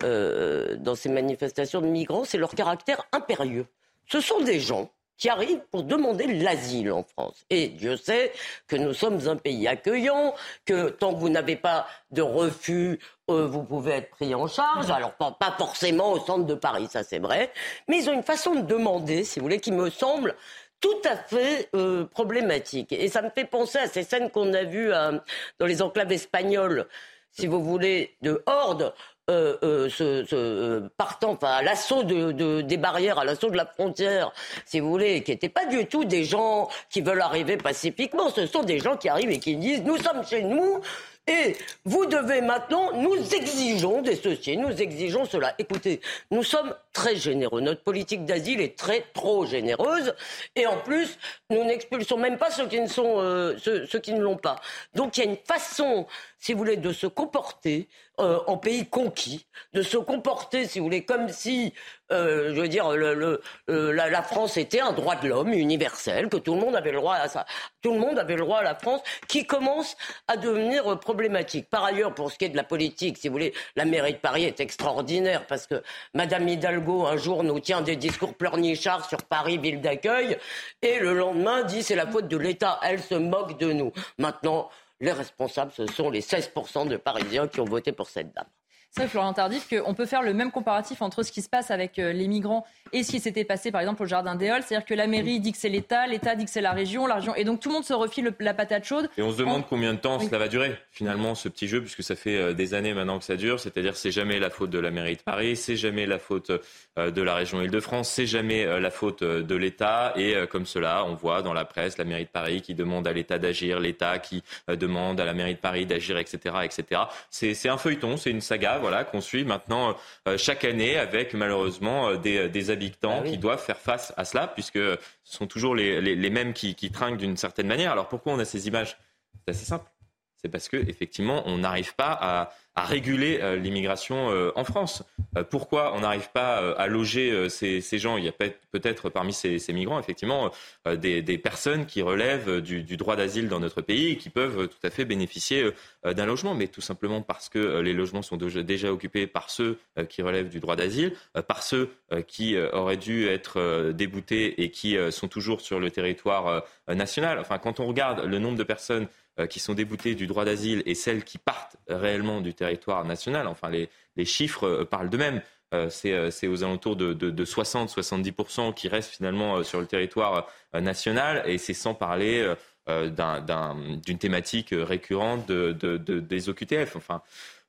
dans 0.00 0.94
ces 0.94 1.08
manifestations 1.08 1.80
de 1.80 1.86
migrants, 1.86 2.24
c'est 2.24 2.38
leur 2.38 2.54
caractère 2.54 3.06
impérieux. 3.12 3.66
Ce 4.06 4.20
sont 4.20 4.40
des 4.40 4.60
gens 4.60 4.90
qui 5.16 5.28
arrivent 5.28 5.62
pour 5.70 5.84
demander 5.84 6.26
l'asile 6.26 6.90
en 6.92 7.02
France. 7.02 7.44
Et 7.50 7.68
Dieu 7.68 7.96
sait 7.96 8.32
que 8.66 8.76
nous 8.76 8.92
sommes 8.92 9.28
un 9.28 9.36
pays 9.36 9.68
accueillant, 9.68 10.34
que 10.64 10.88
tant 10.90 11.14
que 11.14 11.20
vous 11.20 11.28
n'avez 11.28 11.56
pas 11.56 11.86
de 12.10 12.22
refus, 12.22 12.98
euh, 13.30 13.46
vous 13.46 13.62
pouvez 13.62 13.92
être 13.92 14.10
pris 14.10 14.34
en 14.34 14.46
charge. 14.46 14.90
Alors 14.90 15.12
pas, 15.12 15.36
forcément 15.56 16.12
au 16.12 16.20
centre 16.20 16.44
de 16.44 16.54
Paris, 16.54 16.88
ça 16.90 17.04
c'est 17.04 17.18
vrai, 17.18 17.52
mais 17.88 17.98
ils 17.98 18.10
ont 18.10 18.12
une 18.12 18.22
façon 18.22 18.54
de 18.54 18.62
demander, 18.62 19.24
si 19.24 19.38
vous 19.38 19.44
voulez, 19.44 19.60
qui 19.60 19.72
me 19.72 19.90
semble 19.90 20.34
tout 20.80 21.00
à 21.04 21.16
fait 21.16 21.70
euh, 21.74 22.04
problématique. 22.04 22.92
Et 22.92 23.08
ça 23.08 23.22
me 23.22 23.30
fait 23.30 23.46
penser 23.46 23.78
à 23.78 23.86
ces 23.86 24.02
scènes 24.02 24.30
qu'on 24.30 24.52
a 24.52 24.64
vues 24.64 24.92
euh, 24.92 25.18
dans 25.58 25.66
les 25.66 25.80
enclaves 25.80 26.12
espagnoles, 26.12 26.86
si 27.30 27.46
vous 27.46 27.62
voulez, 27.62 28.16
de 28.20 28.42
hordes 28.46 28.92
euh, 29.30 29.56
euh, 29.62 29.88
ce, 29.88 30.86
partant 30.98 31.30
enfin, 31.32 31.48
à 31.48 31.62
l'assaut 31.62 32.02
de, 32.02 32.60
des 32.60 32.76
barrières, 32.76 33.18
à 33.18 33.24
l'assaut 33.24 33.48
de 33.48 33.56
la 33.56 33.64
frontière, 33.64 34.32
si 34.66 34.80
vous 34.80 34.90
voulez, 34.90 35.22
qui 35.22 35.30
n'étaient 35.30 35.48
pas 35.48 35.64
du 35.64 35.86
tout 35.86 36.04
des 36.04 36.24
gens 36.24 36.68
qui 36.90 37.00
veulent 37.00 37.22
arriver 37.22 37.56
pacifiquement. 37.56 38.28
Ce 38.28 38.46
sont 38.46 38.64
des 38.64 38.78
gens 38.78 38.98
qui 38.98 39.08
arrivent 39.08 39.30
et 39.30 39.38
qui 39.38 39.56
disent 39.56 39.82
nous 39.82 39.96
sommes 39.96 40.26
chez 40.26 40.42
nous. 40.42 40.80
Et 41.26 41.56
vous 41.86 42.04
devez 42.04 42.42
maintenant, 42.42 42.92
nous 42.92 43.16
exigeons 43.34 44.02
des 44.02 44.14
ceci, 44.14 44.58
nous 44.58 44.82
exigeons 44.82 45.24
cela. 45.24 45.54
Écoutez, 45.58 46.02
nous 46.30 46.42
sommes 46.42 46.74
très 46.92 47.16
généreux. 47.16 47.62
Notre 47.62 47.82
politique 47.82 48.26
d'asile 48.26 48.60
est 48.60 48.76
très 48.76 49.06
trop 49.14 49.46
généreuse. 49.46 50.14
Et 50.54 50.66
en 50.66 50.76
plus, 50.76 51.18
nous 51.48 51.64
n'expulsons 51.64 52.18
même 52.18 52.36
pas 52.36 52.50
ceux 52.50 52.66
qui 52.66 52.78
ne, 52.78 52.86
sont, 52.86 53.14
euh, 53.20 53.56
ceux, 53.56 53.98
qui 54.00 54.12
ne 54.12 54.20
l'ont 54.20 54.36
pas. 54.36 54.60
Donc 54.94 55.16
il 55.16 55.24
y 55.24 55.26
a 55.26 55.30
une 55.30 55.38
façon, 55.38 56.06
si 56.44 56.52
vous 56.52 56.58
voulez, 56.58 56.76
de 56.76 56.92
se 56.92 57.06
comporter 57.06 57.88
euh, 58.20 58.38
en 58.46 58.58
pays 58.58 58.86
conquis, 58.86 59.46
de 59.72 59.80
se 59.80 59.96
comporter, 59.96 60.66
si 60.66 60.78
vous 60.78 60.84
voulez, 60.84 61.02
comme 61.02 61.30
si, 61.30 61.72
euh, 62.12 62.54
je 62.54 62.60
veux 62.60 62.68
dire, 62.68 62.90
le, 62.90 63.40
la, 63.66 64.10
la, 64.10 64.22
France 64.22 64.58
était 64.58 64.80
un 64.80 64.92
droit 64.92 65.16
de 65.16 65.26
l'homme 65.26 65.54
universel, 65.54 66.28
que 66.28 66.36
tout 66.36 66.54
le 66.54 66.60
monde 66.60 66.76
avait 66.76 66.92
le 66.92 66.98
droit 66.98 67.14
à 67.14 67.28
ça. 67.28 67.46
Tout 67.80 67.94
le 67.94 67.98
monde 67.98 68.18
avait 68.18 68.34
le 68.34 68.42
droit 68.42 68.58
à 68.58 68.62
la 68.62 68.74
France, 68.74 69.00
qui 69.26 69.46
commence 69.46 69.96
à 70.28 70.36
devenir 70.36 71.00
problématique. 71.00 71.70
Par 71.70 71.82
ailleurs, 71.82 72.14
pour 72.14 72.30
ce 72.30 72.36
qui 72.36 72.44
est 72.44 72.50
de 72.50 72.58
la 72.58 72.64
politique, 72.64 73.16
si 73.16 73.28
vous 73.28 73.32
voulez, 73.32 73.54
la 73.74 73.86
mairie 73.86 74.12
de 74.12 74.18
Paris 74.18 74.44
est 74.44 74.60
extraordinaire 74.60 75.46
parce 75.46 75.66
que 75.66 75.82
Madame 76.12 76.46
Hidalgo 76.46 77.06
un 77.06 77.16
jour 77.16 77.42
nous 77.42 77.58
tient 77.58 77.80
des 77.80 77.96
discours 77.96 78.34
pleurnichards 78.34 79.08
sur 79.08 79.22
Paris, 79.22 79.56
ville 79.56 79.80
d'accueil, 79.80 80.36
et 80.82 80.98
le 80.98 81.14
lendemain 81.14 81.62
dit 81.62 81.82
c'est 81.82 81.96
la 81.96 82.06
faute 82.06 82.28
de 82.28 82.36
l'État. 82.36 82.78
Elle 82.82 83.02
se 83.02 83.14
moque 83.14 83.58
de 83.58 83.72
nous. 83.72 83.92
Maintenant, 84.18 84.68
les 85.04 85.12
responsables, 85.12 85.70
ce 85.72 85.86
sont 85.86 86.10
les 86.10 86.22
16% 86.22 86.88
de 86.88 86.96
Parisiens 86.96 87.46
qui 87.46 87.60
ont 87.60 87.66
voté 87.66 87.92
pour 87.92 88.08
cette 88.08 88.34
dame. 88.34 88.48
C'est 88.96 89.08
Florian 89.08 89.32
Tardif, 89.32 89.68
qu'on 89.68 89.92
peut 89.92 90.06
faire 90.06 90.22
le 90.22 90.32
même 90.34 90.52
comparatif 90.52 91.02
entre 91.02 91.24
ce 91.24 91.32
qui 91.32 91.42
se 91.42 91.48
passe 91.48 91.72
avec 91.72 91.98
euh, 91.98 92.12
les 92.12 92.28
migrants 92.28 92.64
et 92.92 93.02
ce 93.02 93.10
qui 93.10 93.18
s'était 93.18 93.42
passé, 93.42 93.72
par 93.72 93.80
exemple, 93.80 94.04
au 94.04 94.06
Jardin 94.06 94.36
des 94.36 94.48
Halles. 94.48 94.62
C'est-à-dire 94.62 94.86
que 94.86 94.94
la 94.94 95.08
mairie 95.08 95.40
dit 95.40 95.50
que 95.50 95.58
c'est 95.58 95.68
l'État, 95.68 96.06
l'État 96.06 96.36
dit 96.36 96.44
que 96.44 96.50
c'est 96.52 96.60
la 96.60 96.70
région, 96.70 97.04
la 97.08 97.16
région. 97.16 97.34
Et 97.34 97.42
donc 97.42 97.58
tout 97.58 97.70
le 97.70 97.74
monde 97.74 97.84
se 97.84 97.92
refile 97.92 98.32
la 98.38 98.54
patate 98.54 98.84
chaude. 98.84 99.10
Et 99.18 99.22
on 99.22 99.32
se 99.32 99.36
demande 99.36 99.66
combien 99.66 99.94
de 99.94 99.98
temps 99.98 100.20
cela 100.20 100.38
va 100.38 100.46
durer, 100.46 100.78
finalement, 100.92 101.34
ce 101.34 101.48
petit 101.48 101.66
jeu, 101.66 101.80
puisque 101.80 102.04
ça 102.04 102.14
fait 102.14 102.36
euh, 102.36 102.52
des 102.52 102.72
années 102.72 102.94
maintenant 102.94 103.18
que 103.18 103.24
ça 103.24 103.34
dure. 103.34 103.58
C'est-à-dire 103.58 103.96
c'est 103.96 104.12
jamais 104.12 104.38
la 104.38 104.48
faute 104.48 104.70
de 104.70 104.78
la 104.78 104.92
mairie 104.92 105.16
de 105.16 105.22
Paris, 105.22 105.56
c'est 105.56 105.74
jamais 105.74 106.06
la 106.06 106.20
faute 106.20 106.50
euh, 106.96 107.10
de 107.10 107.22
la 107.22 107.34
région 107.34 107.60
Île-de-France, 107.62 108.08
c'est 108.08 108.26
jamais 108.26 108.64
la 108.78 108.90
faute 108.92 109.24
de 109.24 109.54
l'État. 109.56 110.12
Et 110.14 110.36
comme 110.48 110.66
cela, 110.66 111.04
on 111.04 111.14
voit 111.14 111.42
dans 111.42 111.52
la 111.52 111.64
presse 111.64 111.98
la 111.98 112.04
mairie 112.04 112.26
de 112.26 112.30
Paris 112.30 112.62
qui 112.62 112.74
demande 112.74 113.08
à 113.08 113.12
l'État 113.12 113.40
d'agir, 113.40 113.80
l'État 113.80 114.20
qui 114.20 114.44
demande 114.68 115.20
à 115.20 115.24
la 115.24 115.34
mairie 115.34 115.54
de 115.54 115.58
Paris 115.58 115.84
d'agir, 115.84 116.16
etc., 116.18 116.38
etc. 116.62 117.02
C'est 117.30 117.68
un 117.68 117.76
feuilleton, 117.76 118.16
c'est 118.16 118.30
une 118.30 118.40
saga, 118.40 118.78
voilà, 118.84 119.04
qu'on 119.04 119.22
suit 119.22 119.44
maintenant 119.44 119.64
maintenant 119.64 119.96
euh, 120.28 120.36
chaque 120.36 120.64
année 120.64 120.98
avec 120.98 121.34
malheureusement 121.34 122.08
euh, 122.08 122.16
des, 122.16 122.48
des 122.48 122.70
habitants 122.70 123.22
ah 123.24 123.28
qui 123.28 123.38
doivent 123.38 123.62
faire 123.62 123.78
face 123.78 124.12
à 124.16 124.24
cela, 124.24 124.46
puisque 124.46 124.78
ce 124.78 124.98
sont 125.24 125.46
toujours 125.46 125.74
les, 125.74 126.00
les, 126.00 126.30
mêmes 126.30 126.52
qui, 126.52 126.74
qui 126.74 126.90
trinquent 126.90 127.16
d'une 127.16 127.36
certaine 127.36 127.66
manière. 127.66 127.92
Alors 127.92 128.08
pourquoi 128.08 128.32
on 128.34 128.38
a 128.38 128.44
ces 128.44 128.68
images? 128.68 128.96
C'est 129.40 129.50
assez 129.50 129.64
simple. 129.64 129.90
C'est 130.36 130.48
parce 130.50 130.68
qu'effectivement, 130.68 131.42
on 131.46 131.58
n'arrive 131.58 131.94
pas 131.94 132.18
à, 132.20 132.52
à 132.76 132.84
réguler 132.84 133.38
euh, 133.40 133.56
l'immigration 133.56 134.30
euh, 134.30 134.50
en 134.56 134.64
France. 134.64 135.04
Euh, 135.36 135.44
pourquoi 135.44 135.94
on 135.94 136.00
n'arrive 136.00 136.30
pas 136.30 136.56
à 136.74 136.86
loger 136.86 137.48
ces, 137.48 137.80
ces, 137.80 137.98
gens? 137.98 138.16
Il 138.16 138.24
y 138.24 138.28
a 138.28 138.32
peut-être 138.32 139.10
parmi 139.10 139.32
ces, 139.32 139.58
ces, 139.58 139.72
migrants, 139.72 139.98
effectivement, 139.98 140.50
des, 140.86 141.22
des, 141.22 141.38
personnes 141.38 141.86
qui 141.86 142.02
relèvent 142.02 142.60
du, 142.60 142.82
du 142.82 142.96
droit 142.96 143.16
d'asile 143.16 143.48
dans 143.48 143.60
notre 143.60 143.80
pays 143.80 144.12
et 144.12 144.16
qui 144.16 144.30
peuvent 144.30 144.68
tout 144.68 144.86
à 144.86 144.90
fait 144.90 145.04
bénéficier 145.04 145.70
d'un 146.04 146.26
logement, 146.26 146.54
mais 146.54 146.68
tout 146.68 146.80
simplement 146.80 147.22
parce 147.22 147.48
que 147.48 147.80
les 147.80 147.92
logements 147.92 148.22
sont 148.22 148.36
déjà 148.36 148.92
occupés 148.92 149.26
par 149.26 149.50
ceux 149.50 149.78
qui 150.08 150.22
relèvent 150.22 150.48
du 150.48 150.60
droit 150.60 150.76
d'asile, 150.76 151.12
par 151.46 151.62
ceux 151.62 151.90
qui 152.26 152.56
auraient 152.72 152.96
dû 152.96 153.26
être 153.26 153.92
déboutés 153.92 154.62
et 154.62 154.70
qui 154.70 154.96
sont 155.10 155.28
toujours 155.28 155.60
sur 155.60 155.80
le 155.80 155.90
territoire 155.90 156.64
national. 156.88 157.38
Enfin, 157.38 157.58
quand 157.58 157.80
on 157.80 157.86
regarde 157.86 158.24
le 158.24 158.38
nombre 158.38 158.58
de 158.58 158.64
personnes 158.64 159.08
qui 159.48 159.60
sont 159.60 159.74
déboutées 159.74 160.14
du 160.14 160.26
droit 160.26 160.44
d'asile 160.44 160.82
et 160.86 160.94
celles 160.94 161.24
qui 161.24 161.38
partent 161.38 161.76
réellement 161.88 162.40
du 162.40 162.54
territoire 162.54 163.04
national. 163.04 163.48
Enfin, 163.48 163.68
les, 163.68 163.88
les 164.16 164.24
chiffres 164.24 164.66
euh, 164.66 164.84
parlent 164.84 165.10
d'eux-mêmes. 165.10 165.42
Euh, 165.72 165.90
c'est 165.90 166.46
aux 166.46 166.62
alentours 166.62 166.94
de, 166.94 167.12
de, 167.12 167.30
de 167.30 167.44
60-70% 167.44 168.74
qui 168.74 168.86
restent 168.86 169.10
finalement 169.10 169.64
sur 169.64 169.80
le 169.80 169.86
territoire 169.86 170.46
national 170.72 171.42
et 171.46 171.58
c'est 171.58 171.74
sans 171.74 171.94
parler 171.94 172.48
d'une 172.86 174.18
thématique 174.18 174.68
récurrente 174.70 175.48
de, 175.48 175.72
des 175.96 176.48
OQTF. 176.48 176.94
Enfin, 176.94 177.22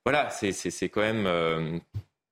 voilà, 0.04 0.30
c'est 0.30 0.90
quand 0.90 1.02
même. 1.02 1.82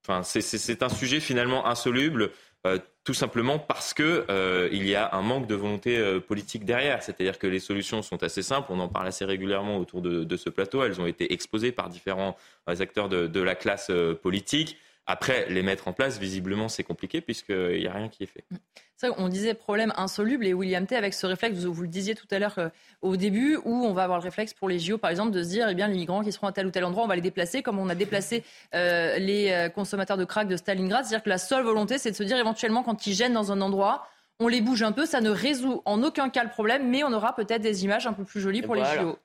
Enfin, 0.05 0.21
c'est 0.21 0.84
un 0.84 0.89
sujet 0.89 1.19
finalement 1.19 1.65
insoluble. 1.65 2.31
Euh, 2.66 2.78
tout 3.03 3.14
simplement 3.14 3.59
parce 3.59 3.93
que 3.93 4.26
euh, 4.30 4.70
il 4.72 4.88
y 4.88 4.95
a 4.95 5.14
un 5.14 5.22
manque 5.22 5.47
de 5.47 5.55
volonté 5.55 5.97
euh, 5.97 6.22
politique 6.22 6.64
derrière. 6.64 7.03
C'est-à-dire 7.03 7.38
que 7.38 7.47
les 7.47 7.59
solutions 7.59 8.01
sont 8.01 8.24
assez 8.24 8.41
simples. 8.41 8.70
On 8.72 8.80
en 8.80 8.88
parle 8.88 9.07
assez 9.07 9.26
régulièrement 9.26 9.78
autour 9.78 10.01
de, 10.01 10.38
ce 10.38 10.49
plateau. 10.49 10.84
Elles 10.84 11.01
ont 11.01 11.05
été 11.05 11.34
exposées 11.34 11.74
par 11.74 11.89
différents 11.89 12.38
acteurs 12.68 13.09
de 13.09 13.39
la 13.41 13.55
classe 13.55 13.91
politique. 14.22 14.78
Après, 15.05 15.47
les 15.49 15.63
mettre 15.63 15.89
en 15.89 15.93
place, 15.93 16.17
visiblement, 16.17 16.69
c'est 16.69 16.83
compliqué 16.83 17.19
puisqu'il 17.19 17.79
n'y 17.79 17.87
a 17.87 17.93
rien 17.93 18.07
qui 18.07 18.23
est 18.23 18.27
fait. 18.27 18.45
on 19.17 19.27
disait 19.27 19.53
problème 19.53 19.91
insoluble 19.97 20.47
et 20.47 20.53
William 20.53 20.87
T 20.87 20.95
avec 20.95 21.13
ce 21.13 21.25
réflexe, 21.25 21.57
vous, 21.59 21.81
le 21.81 21.89
disiez 21.89 22.15
tout 22.15 22.27
à 22.31 22.39
l'heure 22.39 22.57
euh, 22.57 22.69
au 23.01 23.17
début, 23.17 23.57
où 23.65 23.85
on 23.85 23.91
va 23.91 24.03
avoir 24.03 24.19
le 24.19 24.23
réflexe 24.23 24.53
pour 24.53 24.69
les 24.69 24.79
JO, 24.79 24.97
par 24.97 25.11
exemple, 25.11 25.31
de 25.31 25.43
se 25.43 25.49
dire, 25.49 25.67
eh 25.69 25.75
bien, 25.75 25.89
les 25.89 25.97
migrants 25.97 26.23
qui 26.23 26.31
seront 26.31 26.47
à 26.47 26.53
tel 26.53 26.67
ou 26.67 26.71
tel 26.71 26.85
endroit, 26.85 27.03
on 27.03 27.07
va 27.07 27.15
les 27.15 27.21
déplacer, 27.21 27.61
comme 27.63 27.79
on 27.79 27.89
a 27.89 27.95
déplacé 27.95 28.45
euh, 28.75 29.17
les 29.17 29.51
euh, 29.51 29.67
consommateurs 29.67 30.15
de 30.15 30.23
crack 30.23 30.47
de 30.47 30.55
Stalingrad. 30.55 31.03
C'est-à-dire 31.03 31.23
que 31.23 31.29
la 31.29 31.37
seule 31.37 31.63
volonté, 31.63 31.97
c'est 31.97 32.11
de 32.11 32.15
se 32.15 32.23
dire, 32.23 32.37
éventuellement, 32.37 32.81
quand 32.81 33.05
ils 33.05 33.13
gênent 33.13 33.33
dans 33.33 33.51
un 33.51 33.59
endroit, 33.59 34.07
on 34.39 34.47
les 34.47 34.61
bouge 34.61 34.83
un 34.83 34.93
peu, 34.93 35.05
ça 35.05 35.19
ne 35.19 35.29
résout 35.29 35.81
en 35.83 36.01
aucun 36.01 36.29
cas 36.29 36.43
le 36.43 36.49
problème, 36.49 36.89
mais 36.89 37.03
on 37.03 37.11
aura 37.11 37.35
peut-être 37.35 37.61
des 37.61 37.83
images 37.83 38.07
un 38.07 38.13
peu 38.13 38.23
plus 38.23 38.39
jolies 38.39 38.61
pour 38.61 38.75
les 38.75 38.83
JO. 38.85 39.19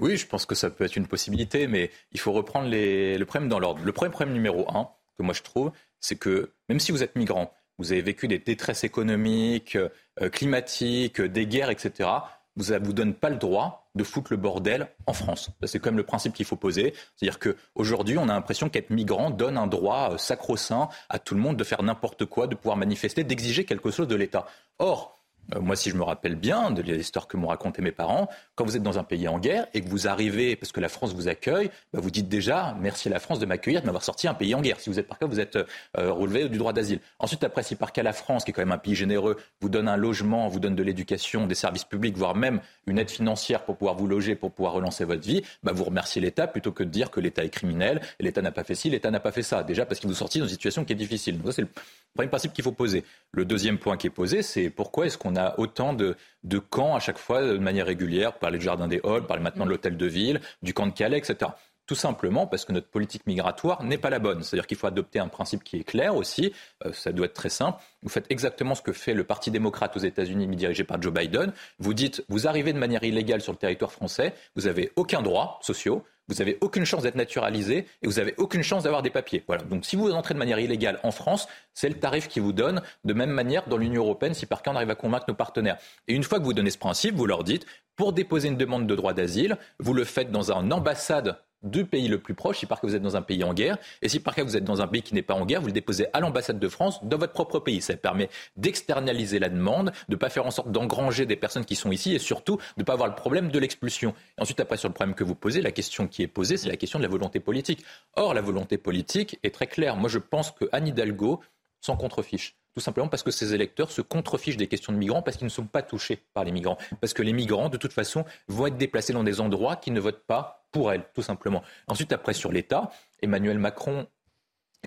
Oui, 0.00 0.16
je 0.16 0.26
pense 0.26 0.46
que 0.46 0.54
ça 0.54 0.70
peut 0.70 0.84
être 0.84 0.96
une 0.96 1.06
possibilité, 1.06 1.66
mais 1.66 1.90
il 2.12 2.20
faut 2.20 2.32
reprendre 2.32 2.68
le 2.70 3.24
problème 3.24 3.48
dans 3.48 3.58
l'ordre. 3.58 3.82
Le 3.84 3.92
premier 3.92 4.10
problème 4.10 4.34
numéro 4.34 4.66
un, 4.74 4.88
que 5.18 5.22
moi 5.22 5.34
je 5.34 5.42
trouve, 5.42 5.72
c'est 6.00 6.16
que 6.16 6.52
même 6.68 6.80
si 6.80 6.92
vous 6.92 7.02
êtes 7.02 7.16
migrant, 7.16 7.52
vous 7.78 7.92
avez 7.92 8.02
vécu 8.02 8.28
des 8.28 8.38
détresses 8.38 8.84
économiques, 8.84 9.76
euh, 9.76 10.28
climatiques, 10.30 11.20
des 11.20 11.46
guerres, 11.46 11.70
etc., 11.70 12.08
vous 12.56 12.72
ne 12.72 12.84
vous 12.84 12.92
donne 12.92 13.14
pas 13.14 13.30
le 13.30 13.36
droit 13.36 13.88
de 13.94 14.02
foutre 14.02 14.32
le 14.32 14.36
bordel 14.36 14.88
en 15.06 15.12
France. 15.12 15.50
C'est 15.64 15.78
quand 15.78 15.90
même 15.90 15.96
le 15.96 16.02
principe 16.02 16.34
qu'il 16.34 16.44
faut 16.44 16.56
poser. 16.56 16.92
C'est-à-dire 17.14 17.38
qu'aujourd'hui, 17.38 18.18
on 18.18 18.24
a 18.28 18.32
l'impression 18.32 18.68
qu'être 18.68 18.90
migrant 18.90 19.30
donne 19.30 19.56
un 19.56 19.68
droit 19.68 20.12
euh, 20.12 20.18
sacro-saint 20.18 20.88
à 21.08 21.18
tout 21.18 21.34
le 21.34 21.40
monde 21.40 21.56
de 21.56 21.64
faire 21.64 21.82
n'importe 21.82 22.24
quoi, 22.24 22.48
de 22.48 22.56
pouvoir 22.56 22.76
manifester, 22.76 23.22
d'exiger 23.22 23.64
quelque 23.64 23.90
chose 23.90 24.08
de 24.08 24.16
l'État. 24.16 24.46
Or, 24.80 25.17
moi, 25.56 25.76
si 25.76 25.90
je 25.90 25.96
me 25.96 26.02
rappelle 26.02 26.34
bien 26.34 26.70
de 26.70 26.82
l'histoire 26.82 27.26
que 27.26 27.36
m'ont 27.36 27.48
raconté 27.48 27.80
mes 27.80 27.92
parents, 27.92 28.28
quand 28.54 28.64
vous 28.64 28.76
êtes 28.76 28.82
dans 28.82 28.98
un 28.98 29.04
pays 29.04 29.28
en 29.28 29.38
guerre 29.38 29.66
et 29.74 29.80
que 29.80 29.88
vous 29.88 30.06
arrivez, 30.06 30.56
parce 30.56 30.72
que 30.72 30.80
la 30.80 30.88
France 30.88 31.14
vous 31.14 31.28
accueille, 31.28 31.70
bah, 31.92 32.00
vous 32.02 32.10
dites 32.10 32.28
déjà 32.28 32.76
merci 32.80 33.08
à 33.08 33.10
la 33.10 33.20
France 33.20 33.38
de 33.38 33.46
m'accueillir, 33.46 33.80
de 33.80 33.86
m'avoir 33.86 34.02
sorti 34.02 34.28
un 34.28 34.34
pays 34.34 34.54
en 34.54 34.60
guerre. 34.60 34.80
Si 34.80 34.90
vous 34.90 34.98
êtes 34.98 35.08
par 35.08 35.18
cas, 35.18 35.26
vous 35.26 35.40
êtes 35.40 35.56
euh, 35.56 36.12
relevé 36.12 36.48
du 36.48 36.58
droit 36.58 36.72
d'asile. 36.72 37.00
Ensuite, 37.18 37.44
après, 37.44 37.62
si 37.62 37.76
par 37.76 37.92
cas 37.92 38.02
la 38.02 38.12
France, 38.12 38.44
qui 38.44 38.50
est 38.50 38.52
quand 38.52 38.62
même 38.62 38.72
un 38.72 38.78
pays 38.78 38.94
généreux, 38.94 39.36
vous 39.60 39.68
donne 39.68 39.88
un 39.88 39.96
logement, 39.96 40.48
vous 40.48 40.60
donne 40.60 40.74
de 40.74 40.82
l'éducation, 40.82 41.46
des 41.46 41.54
services 41.54 41.84
publics, 41.84 42.16
voire 42.16 42.34
même 42.34 42.60
une 42.86 42.98
aide 42.98 43.10
financière 43.10 43.64
pour 43.64 43.76
pouvoir 43.76 43.96
vous 43.96 44.06
loger, 44.06 44.34
pour 44.34 44.52
pouvoir 44.52 44.74
relancer 44.74 45.04
votre 45.04 45.26
vie, 45.26 45.42
bah, 45.62 45.72
vous 45.72 45.84
remerciez 45.84 46.20
l'État 46.20 46.46
plutôt 46.46 46.72
que 46.72 46.82
de 46.82 46.90
dire 46.90 47.10
que 47.10 47.20
l'État 47.20 47.44
est 47.44 47.50
criminel, 47.50 48.00
l'État 48.20 48.42
n'a 48.42 48.52
pas 48.52 48.64
fait 48.64 48.74
ci, 48.74 48.90
l'État 48.90 49.10
n'a 49.10 49.20
pas 49.20 49.32
fait 49.32 49.42
ça. 49.42 49.62
Déjà 49.62 49.86
parce 49.86 50.00
qu'il 50.00 50.08
vous 50.08 50.14
sortit 50.14 50.38
dans 50.40 50.46
une 50.46 50.50
situation 50.50 50.84
qui 50.84 50.92
est 50.92 50.96
difficile. 50.96 51.38
Ça, 51.46 51.52
c'est 51.52 51.62
le 51.62 51.68
premier 52.14 52.28
principe 52.28 52.52
qu'il 52.52 52.64
faut 52.64 52.72
poser. 52.72 53.04
Le 53.32 53.44
deuxième 53.44 53.78
point 53.78 53.96
qui 53.96 54.08
est 54.08 54.10
posé, 54.10 54.42
c'est 54.42 54.70
pourquoi 54.70 55.06
est-ce 55.06 55.16
qu'on 55.16 55.36
a 55.38 55.58
autant 55.58 55.92
de, 55.92 56.16
de 56.44 56.58
camps 56.58 56.94
à 56.94 57.00
chaque 57.00 57.18
fois 57.18 57.42
de 57.42 57.58
manière 57.58 57.86
régulière, 57.86 58.38
parler 58.38 58.58
du 58.58 58.64
jardin 58.64 58.88
des 58.88 59.00
Halles, 59.04 59.26
parler 59.26 59.42
maintenant 59.42 59.64
de 59.64 59.70
l'hôtel 59.70 59.96
de 59.96 60.06
ville, 60.06 60.40
du 60.62 60.74
camp 60.74 60.86
de 60.86 60.92
Calais, 60.92 61.18
etc. 61.18 61.50
Tout 61.88 61.94
simplement 61.94 62.46
parce 62.46 62.66
que 62.66 62.72
notre 62.72 62.88
politique 62.88 63.26
migratoire 63.26 63.82
n'est 63.82 63.96
pas 63.96 64.10
la 64.10 64.18
bonne. 64.18 64.42
C'est-à-dire 64.42 64.66
qu'il 64.66 64.76
faut 64.76 64.86
adopter 64.86 65.20
un 65.20 65.28
principe 65.28 65.64
qui 65.64 65.78
est 65.78 65.84
clair 65.84 66.14
aussi. 66.14 66.52
Euh, 66.84 66.92
ça 66.92 67.12
doit 67.12 67.24
être 67.24 67.32
très 67.32 67.48
simple. 67.48 67.82
Vous 68.02 68.10
faites 68.10 68.26
exactement 68.28 68.74
ce 68.74 68.82
que 68.82 68.92
fait 68.92 69.14
le 69.14 69.24
Parti 69.24 69.50
démocrate 69.50 69.96
aux 69.96 70.00
États-Unis, 70.00 70.46
dirigé 70.48 70.84
par 70.84 71.00
Joe 71.00 71.14
Biden. 71.14 71.50
Vous 71.78 71.94
dites, 71.94 72.22
vous 72.28 72.46
arrivez 72.46 72.74
de 72.74 72.78
manière 72.78 73.02
illégale 73.04 73.40
sur 73.40 73.52
le 73.52 73.58
territoire 73.58 73.90
français, 73.90 74.34
vous 74.54 74.64
n'avez 74.64 74.92
aucun 74.96 75.22
droit 75.22 75.58
sociaux, 75.62 76.04
vous 76.28 76.34
n'avez 76.34 76.58
aucune 76.60 76.84
chance 76.84 77.04
d'être 77.04 77.14
naturalisé 77.14 77.86
et 78.02 78.06
vous 78.06 78.14
n'avez 78.16 78.34
aucune 78.36 78.62
chance 78.62 78.82
d'avoir 78.82 79.00
des 79.00 79.08
papiers. 79.08 79.42
Voilà. 79.46 79.62
Donc 79.62 79.86
si 79.86 79.96
vous 79.96 80.10
entrez 80.10 80.34
de 80.34 80.38
manière 80.38 80.58
illégale 80.58 81.00
en 81.04 81.10
France, 81.10 81.48
c'est 81.72 81.88
le 81.88 81.98
tarif 81.98 82.28
qui 82.28 82.38
vous 82.38 82.52
donne 82.52 82.82
de 83.06 83.14
même 83.14 83.30
manière 83.30 83.66
dans 83.66 83.78
l'Union 83.78 84.02
européenne 84.02 84.34
si 84.34 84.44
par 84.44 84.60
cas 84.60 84.72
on 84.72 84.76
arrive 84.76 84.90
à 84.90 84.94
convaincre 84.94 85.24
nos 85.28 85.34
partenaires. 85.34 85.78
Et 86.06 86.12
une 86.12 86.22
fois 86.22 86.38
que 86.38 86.44
vous 86.44 86.52
donnez 86.52 86.70
ce 86.70 86.76
principe, 86.76 87.14
vous 87.14 87.24
leur 87.24 87.44
dites, 87.44 87.64
pour 87.96 88.12
déposer 88.12 88.48
une 88.48 88.58
demande 88.58 88.86
de 88.86 88.94
droit 88.94 89.14
d'asile, 89.14 89.56
vous 89.80 89.94
le 89.94 90.04
faites 90.04 90.30
dans 90.30 90.52
une 90.52 90.70
ambassade 90.70 91.38
du 91.62 91.84
pays 91.84 92.08
le 92.08 92.18
plus 92.18 92.34
proche, 92.34 92.58
si 92.58 92.66
par 92.66 92.80
cas 92.80 92.86
vous 92.86 92.94
êtes 92.94 93.02
dans 93.02 93.16
un 93.16 93.22
pays 93.22 93.44
en 93.44 93.54
guerre, 93.54 93.78
et 94.02 94.08
si 94.08 94.20
par 94.20 94.34
cas 94.34 94.44
vous 94.44 94.56
êtes 94.56 94.64
dans 94.64 94.80
un 94.80 94.86
pays 94.86 95.02
qui 95.02 95.14
n'est 95.14 95.22
pas 95.22 95.34
en 95.34 95.44
guerre, 95.44 95.60
vous 95.60 95.66
le 95.66 95.72
déposez 95.72 96.06
à 96.12 96.20
l'ambassade 96.20 96.58
de 96.58 96.68
France 96.68 97.04
dans 97.04 97.18
votre 97.18 97.32
propre 97.32 97.58
pays. 97.58 97.80
Ça 97.80 97.96
permet 97.96 98.28
d'externaliser 98.56 99.38
la 99.38 99.48
demande, 99.48 99.92
de 100.08 100.14
ne 100.14 100.16
pas 100.16 100.28
faire 100.28 100.46
en 100.46 100.50
sorte 100.50 100.70
d'engranger 100.70 101.26
des 101.26 101.36
personnes 101.36 101.64
qui 101.64 101.76
sont 101.76 101.90
ici 101.90 102.14
et 102.14 102.18
surtout 102.18 102.56
de 102.56 102.62
ne 102.78 102.84
pas 102.84 102.92
avoir 102.92 103.08
le 103.08 103.14
problème 103.14 103.50
de 103.50 103.58
l'expulsion. 103.58 104.14
Ensuite, 104.38 104.60
après, 104.60 104.76
sur 104.76 104.88
le 104.88 104.94
problème 104.94 105.14
que 105.14 105.24
vous 105.24 105.34
posez, 105.34 105.60
la 105.60 105.72
question 105.72 106.06
qui 106.06 106.22
est 106.22 106.28
posée, 106.28 106.56
c'est 106.56 106.68
la 106.68 106.76
question 106.76 106.98
de 106.98 107.04
la 107.04 107.10
volonté 107.10 107.40
politique. 107.40 107.84
Or, 108.14 108.34
la 108.34 108.40
volonté 108.40 108.78
politique 108.78 109.38
est 109.42 109.54
très 109.54 109.66
claire. 109.66 109.96
Moi, 109.96 110.08
je 110.08 110.18
pense 110.18 110.50
que 110.52 110.66
Anne 110.72 110.88
Hidalgo 110.88 111.40
s'en 111.80 111.96
contrefiche. 111.96 112.56
Tout 112.74 112.80
simplement 112.80 113.08
parce 113.08 113.22
que 113.22 113.30
ces 113.30 113.54
électeurs 113.54 113.90
se 113.90 114.02
contrefichent 114.02 114.56
des 114.56 114.68
questions 114.68 114.92
de 114.92 114.98
migrants 114.98 115.22
parce 115.22 115.36
qu'ils 115.36 115.46
ne 115.46 115.50
sont 115.50 115.66
pas 115.66 115.82
touchés 115.82 116.16
par 116.34 116.44
les 116.44 116.52
migrants. 116.52 116.78
Parce 117.00 117.12
que 117.12 117.22
les 117.22 117.32
migrants, 117.32 117.68
de 117.68 117.76
toute 117.76 117.92
façon, 117.92 118.24
vont 118.46 118.66
être 118.66 118.76
déplacés 118.76 119.12
dans 119.12 119.24
des 119.24 119.40
endroits 119.40 119.76
qui 119.76 119.90
ne 119.90 120.00
votent 120.00 120.26
pas 120.26 120.66
pour 120.70 120.92
elles, 120.92 121.04
tout 121.14 121.22
simplement. 121.22 121.62
Ensuite, 121.86 122.12
après, 122.12 122.34
sur 122.34 122.52
l'État, 122.52 122.90
Emmanuel 123.22 123.58
Macron 123.58 124.06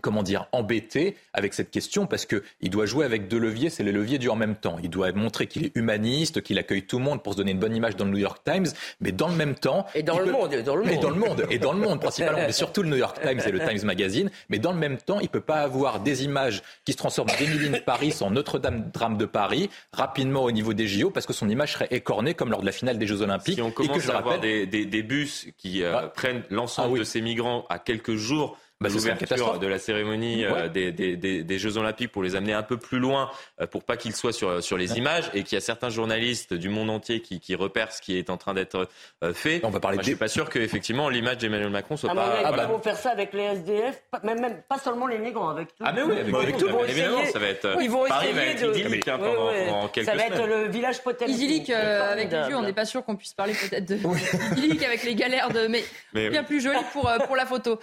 comment 0.02 0.24
dire, 0.24 0.48
embêté 0.52 1.18
avec 1.34 1.54
cette 1.54 1.70
question 1.70 2.06
parce 2.06 2.26
qu'il 2.26 2.70
doit 2.70 2.86
jouer 2.86 3.06
avec 3.06 3.28
deux 3.28 3.38
leviers, 3.38 3.70
c'est 3.70 3.84
les 3.84 3.92
leviers 3.92 4.18
du 4.18 4.30
en 4.30 4.36
même 4.36 4.56
temps. 4.56 4.78
Il 4.82 4.90
doit 4.90 5.12
montrer 5.12 5.48
qu'il 5.48 5.66
est 5.66 5.76
humaniste, 5.76 6.42
qu'il 6.42 6.58
accueille 6.58 6.84
tout 6.84 6.98
le 6.98 7.04
monde 7.04 7.22
pour 7.22 7.34
se 7.34 7.38
donner 7.38 7.52
une 7.52 7.60
bonne 7.60 7.76
image 7.76 7.96
dans 7.96 8.06
le 8.06 8.12
New 8.12 8.18
York 8.18 8.42
Times, 8.44 8.68
mais 9.02 9.12
dans 9.12 9.28
le 9.28 9.36
même 9.36 9.56
temps... 9.56 9.86
Et 9.94 10.04
dans 10.04 10.20
le 10.20 10.32
monde, 10.32 10.54
et 10.54 10.64
dans 10.64 10.76
le 10.76 10.84
monde. 10.84 10.94
Et 10.94 10.98
dans 10.98 11.10
le 11.10 11.16
monde, 11.16 11.48
et 11.50 11.60
dans 11.60 11.74
le 11.74 11.80
monde 11.80 12.00
principalement, 12.00 12.40
mais 12.40 12.52
surtout 12.52 12.84
le 12.84 12.90
New 12.90 12.98
York 12.98 13.20
Times 13.22 13.42
et 13.46 13.52
le 13.52 13.60
Times 13.60 13.84
Magazine, 13.84 14.32
mais 14.50 14.60
dans 14.60 14.72
le 14.72 14.80
même 14.80 14.98
temps, 14.98 15.20
il 15.20 15.24
ne 15.26 15.30
peut 15.30 15.42
pas 15.42 15.62
avoir 15.62 16.00
des 16.00 16.24
images 16.24 16.62
qui 16.86 16.94
se 16.94 16.98
transforment 16.98 17.32
d'Emily 17.38 17.70
de 17.70 17.78
Paris 17.80 18.14
en 18.22 18.32
Notre-Dame 18.32 18.92
drame 18.94 19.18
de 19.18 19.26
Paris 19.26 19.70
rapidement 19.94 20.44
au 20.44 20.52
niveau 20.52 20.74
des 20.74 20.88
JO 20.88 21.10
parce 21.10 21.26
que 21.26 21.34
son 21.34 21.50
image 21.50 21.74
serait 21.74 21.88
écornée 21.92 22.34
comme 22.34 22.52
lors 22.52 22.62
de 22.62 22.66
la 22.66 22.72
finale 22.72 22.98
des 22.98 23.08
Jeux 23.08 23.22
Olympiques. 23.22 23.56
Si 23.56 23.62
on 23.62 23.72
commence 23.72 23.98
et 23.98 24.08
que, 24.08 24.12
à 24.12 24.18
avoir 24.18 24.40
des, 24.40 24.66
des, 24.66 25.04
bus 25.04 25.48
qui 25.58 25.84
euh, 25.84 26.08
prennent 26.08 26.44
l'ensemble 26.50 26.98
ah 26.98 27.00
de 27.00 27.04
ces 27.04 27.22
migrants 27.22 27.66
à 27.70 27.80
quelques 27.80 28.16
jours 28.16 28.58
bah, 28.82 28.90
l'ouverture 28.90 29.60
de 29.60 29.68
la 29.68 29.78
cérémonie 29.78 30.44
euh, 30.44 30.68
des, 30.68 30.92
des, 30.92 31.16
des, 31.16 31.44
des, 31.44 31.60
Jeux 31.60 31.78
Olympiques 31.78 32.12
pour 32.12 32.24
les 32.24 32.36
amener 32.36 32.54
un 32.54 32.64
peu 32.64 32.78
plus 32.78 32.98
loin, 32.98 33.30
euh, 33.62 33.68
pour 33.68 33.84
pas 33.84 33.96
qu'ils 33.96 34.16
soient 34.16 34.34
sur, 34.34 34.64
sur 34.64 34.76
les 34.76 34.98
images, 34.98 35.30
et 35.36 35.44
qu'il 35.44 35.56
y 35.56 35.58
a 35.58 35.62
certains 35.62 35.90
journalistes 35.90 36.56
du 36.56 36.68
monde 36.68 36.90
entier 36.90 37.22
qui, 37.22 37.40
qui 37.40 37.54
repèrent 37.54 37.92
ce 37.92 38.02
qui 38.02 38.18
est 38.18 38.32
en 38.32 38.38
train 38.38 38.56
d'être 38.56 38.90
euh, 39.24 39.34
fait. 39.34 39.62
On 39.64 39.70
va 39.70 39.80
parler. 39.80 39.98
Moi, 39.98 40.04
Je 40.04 40.10
suis 40.10 40.18
pas 40.18 40.28
sûr 40.28 40.50
qu'effectivement 40.50 41.10
l'image 41.10 41.38
d'Emmanuel 41.38 41.70
Macron 41.70 41.96
soit 41.96 42.10
ah, 42.12 42.16
pas. 42.16 42.36
Ah, 42.44 42.52
bah... 42.52 42.70
faire 42.84 42.98
ça 42.98 43.12
avec 43.12 43.34
les 43.34 43.44
SDF, 43.44 44.02
même, 44.24 44.42
même 44.42 44.62
pas 44.68 44.80
seulement 44.80 45.06
les 45.06 45.20
migrants, 45.20 45.50
avec 45.50 45.68
tout. 45.68 45.84
Ah 45.86 45.94
mais 45.94 46.02
oui, 46.02 46.18
avec, 46.18 46.58
tout. 46.58 46.68
évidemment, 46.88 47.26
ça 47.32 47.38
va 47.38 47.48
être. 47.48 47.78
Ils 47.80 47.90
vont 47.90 48.06
Paris 48.06 48.32
va 48.34 48.46
être 48.46 48.76
idyllique 48.76 49.08
hein, 49.08 49.20
pendant, 49.20 49.88
quelques 49.90 50.08
Ça 50.08 50.16
va 50.16 50.26
être 50.26 50.48
le 50.48 50.70
village 50.70 51.04
potager. 51.04 51.32
Idyllique 51.32 51.70
avec 51.70 52.32
les 52.32 52.56
on 52.56 52.64
n'est 52.64 52.74
pas 52.74 52.86
sûr 52.86 53.06
qu'on 53.06 53.16
puisse 53.16 53.34
parler 53.34 53.54
peut-être 53.54 53.86
de 53.86 53.98
idyllique 54.58 54.84
avec 54.84 55.04
les 55.04 55.16
galères 55.16 55.50
de, 55.50 55.68
mais, 55.68 55.84
bien 56.30 56.44
plus 56.44 56.62
joli 56.62 56.80
pour 56.92 57.12
pour 57.28 57.36
la 57.36 57.46
photo. 57.46 57.80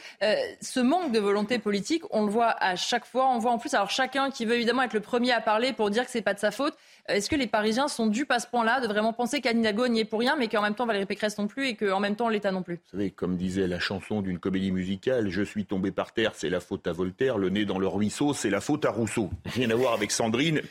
Ce 0.60 0.87
manque 0.88 1.12
de 1.12 1.18
volonté 1.18 1.58
politique, 1.58 2.02
on 2.10 2.24
le 2.24 2.32
voit 2.32 2.54
à 2.58 2.74
chaque 2.74 3.04
fois. 3.04 3.28
On 3.28 3.38
voit 3.38 3.52
en 3.52 3.58
plus, 3.58 3.74
alors 3.74 3.90
chacun 3.90 4.30
qui 4.30 4.44
veut 4.44 4.54
évidemment 4.54 4.82
être 4.82 4.94
le 4.94 5.00
premier 5.00 5.32
à 5.32 5.40
parler 5.40 5.72
pour 5.72 5.90
dire 5.90 6.04
que 6.04 6.10
c'est 6.10 6.22
pas 6.22 6.34
de 6.34 6.40
sa 6.40 6.50
faute. 6.50 6.74
Euh, 7.10 7.14
est-ce 7.14 7.30
que 7.30 7.36
les 7.36 7.46
Parisiens 7.46 7.86
sont 7.88 8.06
dus 8.06 8.26
à 8.28 8.40
ce 8.40 8.46
point-là 8.46 8.80
de 8.80 8.86
vraiment 8.86 9.12
penser 9.12 9.40
qu'Anne 9.40 9.60
Hidalgo 9.60 9.88
n'y 9.88 10.00
est 10.00 10.04
pour 10.04 10.20
rien, 10.20 10.36
mais 10.36 10.48
qu'en 10.48 10.62
même 10.62 10.74
temps 10.74 10.86
Valérie 10.86 11.06
Pécresse 11.06 11.38
non 11.38 11.46
plus 11.46 11.68
et 11.68 11.76
qu'en 11.76 12.00
même 12.00 12.16
temps 12.16 12.28
l'État 12.28 12.50
non 12.50 12.62
plus? 12.62 12.76
Vous 12.76 12.90
savez, 12.92 13.10
comme 13.10 13.36
disait 13.36 13.66
la 13.66 13.78
chanson 13.78 14.22
d'une 14.22 14.38
comédie 14.38 14.72
musicale, 14.72 15.28
je 15.28 15.42
suis 15.42 15.66
tombé 15.66 15.92
par 15.92 16.12
terre, 16.12 16.32
c'est 16.34 16.50
la 16.50 16.60
faute 16.60 16.86
à 16.86 16.92
Voltaire, 16.92 17.38
le 17.38 17.50
nez 17.50 17.64
dans 17.64 17.78
le 17.78 17.86
ruisseau, 17.86 18.34
c'est 18.34 18.50
la 18.50 18.60
faute 18.60 18.84
à 18.84 18.90
Rousseau. 18.90 19.30
Rien 19.44 19.70
à 19.70 19.74
voir 19.74 19.92
avec 19.92 20.10
Sandrine, 20.10 20.62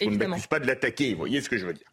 on 0.00 0.10
ne 0.10 0.16
m'accuse 0.16 0.46
pas 0.46 0.60
de 0.60 0.66
l'attaquer, 0.66 1.12
vous 1.12 1.18
voyez 1.18 1.40
ce 1.40 1.48
que 1.48 1.58
je 1.58 1.66
veux 1.66 1.74
dire. 1.74 1.86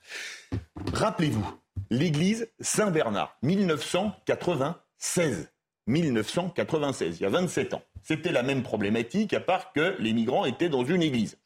Rappelez-vous, 0.94 1.46
l'église 1.90 2.50
Saint-Bernard, 2.60 3.38
1996. 3.42 5.53
1996, 5.88 7.20
il 7.20 7.24
y 7.24 7.26
a 7.26 7.30
27 7.30 7.74
ans. 7.74 7.84
C'était 8.04 8.32
la 8.32 8.44
même 8.44 8.64
problématique, 8.64 9.34
à 9.34 9.40
part 9.40 9.74
que 9.74 9.96
les 10.00 10.14
migrants 10.14 10.46
étaient 10.46 10.70
dans 10.70 10.84
une 10.84 11.02
église. 11.02 11.38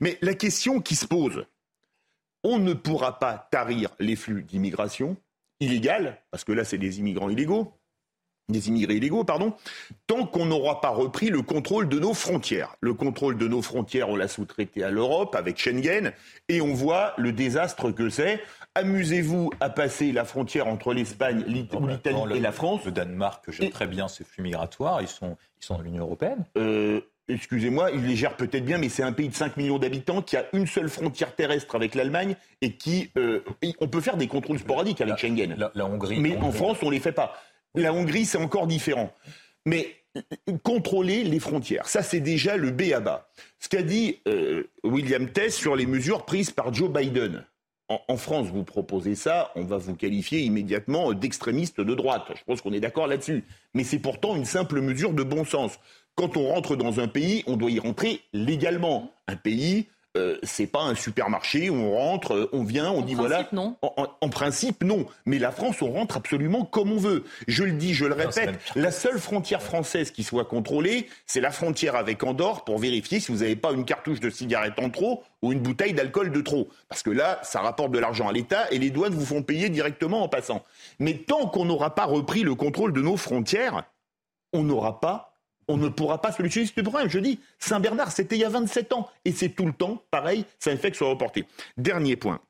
Mais 0.00 0.18
la 0.20 0.34
question 0.34 0.80
qui 0.80 0.96
se 0.96 1.06
pose, 1.06 1.46
on 2.42 2.58
ne 2.58 2.74
pourra 2.74 3.18
pas 3.18 3.48
tarir 3.50 3.90
les 3.98 4.16
flux 4.16 4.42
d'immigration 4.42 5.16
illégale, 5.60 6.20
parce 6.30 6.44
que 6.44 6.52
là 6.52 6.64
c'est 6.64 6.78
des 6.78 6.98
immigrants 6.98 7.30
illégaux, 7.30 7.72
des 8.48 8.68
immigrés 8.68 8.96
illégaux, 8.96 9.24
pardon, 9.24 9.54
tant 10.06 10.26
qu'on 10.26 10.46
n'aura 10.46 10.80
pas 10.80 10.90
repris 10.90 11.30
le 11.30 11.40
contrôle 11.40 11.88
de 11.88 11.98
nos 11.98 12.12
frontières. 12.12 12.76
Le 12.80 12.92
contrôle 12.92 13.38
de 13.38 13.48
nos 13.48 13.62
frontières, 13.62 14.10
on 14.10 14.16
l'a 14.16 14.28
sous-traité 14.28 14.84
à 14.84 14.90
l'Europe 14.90 15.34
avec 15.34 15.58
Schengen, 15.58 16.12
et 16.48 16.60
on 16.60 16.74
voit 16.74 17.14
le 17.16 17.32
désastre 17.32 17.90
que 17.90 18.10
c'est. 18.10 18.42
Amusez-vous 18.76 19.50
à 19.60 19.70
passer 19.70 20.10
la 20.10 20.24
frontière 20.24 20.66
entre 20.66 20.92
l'Espagne, 20.94 21.44
l'Italie 21.46 21.96
et 22.34 22.40
la 22.40 22.50
France. 22.50 22.84
Le 22.84 22.90
Danemark 22.90 23.48
gère 23.50 23.70
très 23.70 23.86
bien 23.86 24.08
ces 24.08 24.24
flux 24.24 24.42
migratoires, 24.42 25.00
ils 25.00 25.06
sont, 25.06 25.36
ils 25.60 25.64
sont 25.64 25.76
dans 25.76 25.82
l'Union 25.82 26.04
européenne. 26.04 26.44
Euh, 26.58 27.00
excusez-moi, 27.28 27.92
il 27.92 28.04
les 28.04 28.16
gère 28.16 28.36
peut-être 28.36 28.64
bien, 28.64 28.78
mais 28.78 28.88
c'est 28.88 29.04
un 29.04 29.12
pays 29.12 29.28
de 29.28 29.34
5 29.34 29.56
millions 29.56 29.78
d'habitants 29.78 30.22
qui 30.22 30.36
a 30.36 30.46
une 30.52 30.66
seule 30.66 30.88
frontière 30.88 31.36
terrestre 31.36 31.76
avec 31.76 31.94
l'Allemagne 31.94 32.34
et 32.62 32.72
qui. 32.72 33.12
Euh, 33.16 33.44
on 33.78 33.86
peut 33.86 34.00
faire 34.00 34.16
des 34.16 34.26
contrôles 34.26 34.58
sporadiques 34.58 35.00
avec 35.00 35.18
Schengen. 35.18 35.54
La, 35.74 35.86
Hongrie. 35.86 36.18
Mais 36.18 36.36
en 36.36 36.50
France, 36.50 36.78
on 36.82 36.86
ne 36.86 36.94
les 36.94 37.00
fait 37.00 37.12
pas. 37.12 37.36
La 37.76 37.92
Hongrie, 37.92 38.24
c'est 38.24 38.38
encore 38.38 38.66
différent. 38.66 39.12
Mais 39.66 39.94
contrôler 40.64 41.22
les 41.22 41.38
frontières, 41.40 41.88
ça 41.88 42.02
c'est 42.02 42.20
déjà 42.20 42.56
le 42.56 42.70
B 42.70 42.92
à 42.92 43.00
bas. 43.00 43.28
Ce 43.60 43.68
qu'a 43.68 43.82
dit 43.82 44.20
euh, 44.26 44.64
William 44.82 45.28
Tess 45.28 45.54
sur 45.54 45.76
les 45.76 45.86
mesures 45.86 46.24
prises 46.24 46.50
par 46.50 46.74
Joe 46.74 46.90
Biden. 46.90 47.44
En, 47.88 48.16
France, 48.16 48.46
vous 48.46 48.64
proposez 48.64 49.14
ça, 49.14 49.52
on 49.56 49.64
va 49.64 49.76
vous 49.76 49.94
qualifier 49.94 50.40
immédiatement 50.40 51.12
d'extrémiste 51.12 51.82
de 51.82 51.94
droite. 51.94 52.32
Je 52.34 52.42
pense 52.44 52.62
qu'on 52.62 52.72
est 52.72 52.80
d'accord 52.80 53.06
là-dessus. 53.06 53.44
Mais 53.74 53.84
c'est 53.84 53.98
pourtant 53.98 54.36
une 54.36 54.46
simple 54.46 54.80
mesure 54.80 55.12
de 55.12 55.22
bon 55.22 55.44
sens. 55.44 55.78
Quand 56.14 56.38
on 56.38 56.48
rentre 56.48 56.76
dans 56.76 57.00
un 57.00 57.08
pays, 57.08 57.44
on 57.46 57.58
doit 57.58 57.70
y 57.70 57.78
rentrer 57.78 58.22
légalement. 58.32 59.12
Un 59.28 59.36
pays, 59.36 59.88
euh, 60.16 60.38
c'est 60.44 60.68
pas 60.68 60.82
un 60.82 60.94
supermarché 60.94 61.70
où 61.70 61.74
on 61.74 61.96
rentre, 61.96 62.34
euh, 62.34 62.50
on 62.52 62.62
vient, 62.62 62.90
on 62.92 63.02
dit 63.02 63.14
voilà. 63.14 63.48
Non. 63.52 63.76
En, 63.82 64.28
principe, 64.28 64.84
non. 64.84 65.06
Mais 65.26 65.40
la 65.40 65.50
France, 65.50 65.82
on 65.82 65.90
rentre 65.90 66.16
absolument 66.16 66.64
comme 66.64 66.92
on 66.92 66.98
veut. 66.98 67.24
Je 67.48 67.64
le 67.64 67.72
dis, 67.72 67.94
je 67.94 68.04
le 68.04 68.14
répète, 68.14 68.60
la 68.76 68.92
seule 68.92 69.18
frontière 69.18 69.60
française 69.60 70.12
qui 70.12 70.22
soit 70.22 70.44
contrôlée, 70.44 71.08
c'est 71.26 71.40
la 71.40 71.50
frontière 71.50 71.96
avec 71.96 72.22
Andorre 72.22 72.64
pour 72.64 72.78
vérifier 72.78 73.18
si 73.18 73.32
vous 73.32 73.38
n'avez 73.38 73.56
pas 73.56 73.72
une 73.72 73.84
cartouche 73.84 74.20
de 74.20 74.30
cigarette 74.30 74.78
en 74.78 74.88
trop 74.88 75.24
ou 75.42 75.52
une 75.52 75.60
bouteille 75.60 75.94
d'alcool 75.94 76.30
de 76.30 76.40
trop. 76.40 76.68
Parce 76.88 77.02
que 77.02 77.10
là, 77.10 77.40
ça 77.42 77.60
rapporte 77.60 77.90
de 77.90 77.98
l'argent 77.98 78.28
à 78.28 78.32
l'État 78.32 78.70
et 78.70 78.78
les 78.78 78.90
douanes 78.90 79.14
vous 79.14 79.26
font 79.26 79.42
payer 79.42 79.68
directement 79.68 80.22
en 80.22 80.28
passant. 80.28 80.64
Mais 81.00 81.14
tant 81.14 81.48
qu'on 81.48 81.64
n'aura 81.64 81.94
pas 81.96 82.04
repris 82.04 82.42
le 82.42 82.54
contrôle 82.54 82.92
de 82.92 83.00
nos 83.00 83.16
frontières, 83.16 83.82
on 84.52 84.62
n'aura 84.62 85.00
pas 85.00 85.33
on 85.68 85.76
ne 85.76 85.88
pourra 85.88 86.20
pas 86.20 86.32
solutionner 86.32 86.66
ce 86.66 86.80
problème. 86.80 87.08
Je 87.08 87.18
dis, 87.18 87.40
Saint-Bernard, 87.58 88.12
c'était 88.12 88.36
il 88.36 88.40
y 88.40 88.44
a 88.44 88.48
27 88.48 88.92
ans. 88.92 89.08
Et 89.24 89.32
c'est 89.32 89.50
tout 89.50 89.66
le 89.66 89.72
temps, 89.72 90.02
pareil, 90.10 90.44
ça 90.58 90.72
ne 90.72 90.76
fait 90.76 90.90
que 90.90 90.96
soit 90.96 91.08
reporté. 91.08 91.44
Dernier 91.76 92.16
point. 92.16 92.40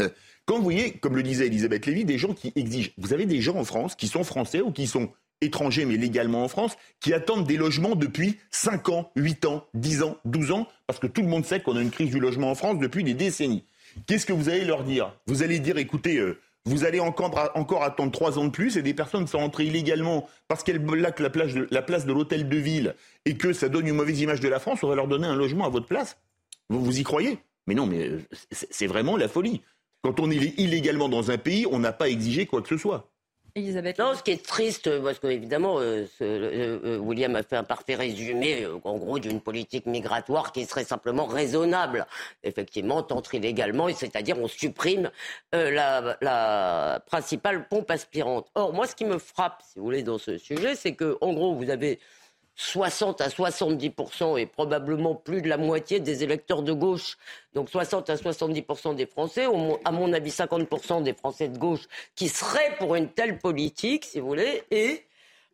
Euh, 0.00 0.08
quand 0.46 0.56
vous 0.56 0.62
voyez, 0.62 0.92
comme 0.92 1.16
le 1.16 1.22
disait 1.22 1.46
Elisabeth 1.46 1.86
Lévy, 1.86 2.04
des 2.04 2.18
gens 2.18 2.34
qui 2.34 2.52
exigent, 2.56 2.92
vous 2.98 3.12
avez 3.12 3.26
des 3.26 3.40
gens 3.40 3.56
en 3.56 3.64
France 3.64 3.94
qui 3.94 4.08
sont 4.08 4.24
français 4.24 4.60
ou 4.60 4.72
qui 4.72 4.86
sont 4.86 5.10
étrangers 5.40 5.84
mais 5.84 5.96
légalement 5.96 6.44
en 6.44 6.48
France, 6.48 6.76
qui 7.00 7.12
attendent 7.12 7.46
des 7.46 7.56
logements 7.56 7.94
depuis 7.94 8.38
5 8.50 8.88
ans, 8.88 9.10
8 9.16 9.44
ans, 9.46 9.66
10 9.74 10.02
ans, 10.02 10.16
12 10.24 10.52
ans, 10.52 10.68
parce 10.86 10.98
que 10.98 11.06
tout 11.06 11.22
le 11.22 11.28
monde 11.28 11.44
sait 11.44 11.60
qu'on 11.60 11.76
a 11.76 11.82
une 11.82 11.90
crise 11.90 12.10
du 12.10 12.20
logement 12.20 12.50
en 12.50 12.54
France 12.54 12.78
depuis 12.78 13.04
des 13.04 13.14
décennies. 13.14 13.64
Qu'est-ce 14.06 14.26
que 14.26 14.32
vous 14.32 14.48
allez 14.48 14.64
leur 14.64 14.84
dire? 14.84 15.14
Vous 15.26 15.42
allez 15.42 15.60
dire, 15.60 15.78
écoutez, 15.78 16.16
euh, 16.16 16.38
vous 16.66 16.84
allez 16.84 17.00
encore, 17.00 17.82
attendre 17.82 18.10
trois 18.10 18.38
ans 18.38 18.44
de 18.44 18.50
plus 18.50 18.76
et 18.76 18.82
des 18.82 18.94
personnes 18.94 19.26
sont 19.26 19.38
entrées 19.38 19.66
illégalement 19.66 20.28
parce 20.48 20.62
qu'elles 20.62 20.78
bloquent 20.78 21.22
la, 21.22 21.30
place 21.30 22.06
de, 22.06 22.12
l'hôtel 22.12 22.48
de 22.48 22.56
ville 22.56 22.94
et 23.26 23.36
que 23.36 23.52
ça 23.52 23.68
donne 23.68 23.86
une 23.86 23.94
mauvaise 23.94 24.20
image 24.20 24.40
de 24.40 24.48
la 24.48 24.58
France, 24.58 24.82
on 24.82 24.88
va 24.88 24.94
leur 24.94 25.08
donner 25.08 25.26
un 25.26 25.36
logement 25.36 25.66
à 25.66 25.68
votre 25.68 25.86
place. 25.86 26.16
Vous, 26.70 26.82
vous 26.82 26.98
y 26.98 27.02
croyez? 27.02 27.38
Mais 27.66 27.74
non, 27.74 27.86
mais 27.86 28.12
c'est 28.50 28.86
vraiment 28.86 29.16
la 29.16 29.28
folie. 29.28 29.62
Quand 30.02 30.20
on 30.20 30.30
est 30.30 30.58
illégalement 30.58 31.08
dans 31.08 31.30
un 31.30 31.38
pays, 31.38 31.66
on 31.70 31.78
n'a 31.78 31.92
pas 31.92 32.08
exigé 32.08 32.46
quoi 32.46 32.62
que 32.62 32.68
ce 32.68 32.76
soit. 32.76 33.10
Elisabeth. 33.56 34.00
Non, 34.00 34.16
ce 34.16 34.22
qui 34.24 34.32
est 34.32 34.44
triste, 34.44 34.90
parce 35.00 35.20
qu'évidemment, 35.20 35.78
euh, 35.78 36.06
euh, 36.22 36.80
euh, 36.84 36.98
William 36.98 37.36
a 37.36 37.44
fait 37.44 37.54
un 37.54 37.62
parfait 37.62 37.94
résumé, 37.94 38.66
en 38.82 38.96
gros, 38.96 39.20
d'une 39.20 39.40
politique 39.40 39.86
migratoire 39.86 40.50
qui 40.50 40.64
serait 40.64 40.82
simplement 40.82 41.26
raisonnable. 41.26 42.04
Effectivement, 42.42 43.04
t'entres 43.04 43.36
illégalement, 43.36 43.88
c'est-à-dire 43.94 44.36
on 44.40 44.48
supprime 44.48 45.12
la, 45.52 46.16
la, 46.20 47.00
principale 47.06 47.68
pompe 47.68 47.92
aspirante. 47.92 48.50
Or, 48.56 48.72
moi, 48.72 48.88
ce 48.88 48.96
qui 48.96 49.04
me 49.04 49.18
frappe, 49.18 49.62
si 49.62 49.78
vous 49.78 49.84
voulez, 49.84 50.02
dans 50.02 50.18
ce 50.18 50.36
sujet, 50.36 50.74
c'est 50.74 50.96
que, 50.96 51.16
en 51.20 51.32
gros, 51.32 51.54
vous 51.54 51.70
avez 51.70 52.00
60 52.56 53.20
à 53.20 53.28
70% 53.28 54.38
et 54.38 54.46
probablement 54.46 55.14
plus 55.14 55.42
de 55.42 55.48
la 55.48 55.56
moitié 55.56 56.00
des 56.00 56.22
électeurs 56.22 56.62
de 56.62 56.72
gauche, 56.72 57.16
donc 57.52 57.68
60 57.68 58.10
à 58.10 58.14
70% 58.16 58.94
des 58.94 59.06
Français, 59.06 59.46
à 59.84 59.90
mon 59.90 60.12
avis 60.12 60.30
50% 60.30 61.02
des 61.02 61.14
Français 61.14 61.48
de 61.48 61.58
gauche 61.58 61.82
qui 62.14 62.28
seraient 62.28 62.76
pour 62.78 62.94
une 62.94 63.08
telle 63.08 63.38
politique, 63.38 64.04
si 64.04 64.20
vous 64.20 64.28
voulez, 64.28 64.62
et 64.70 65.04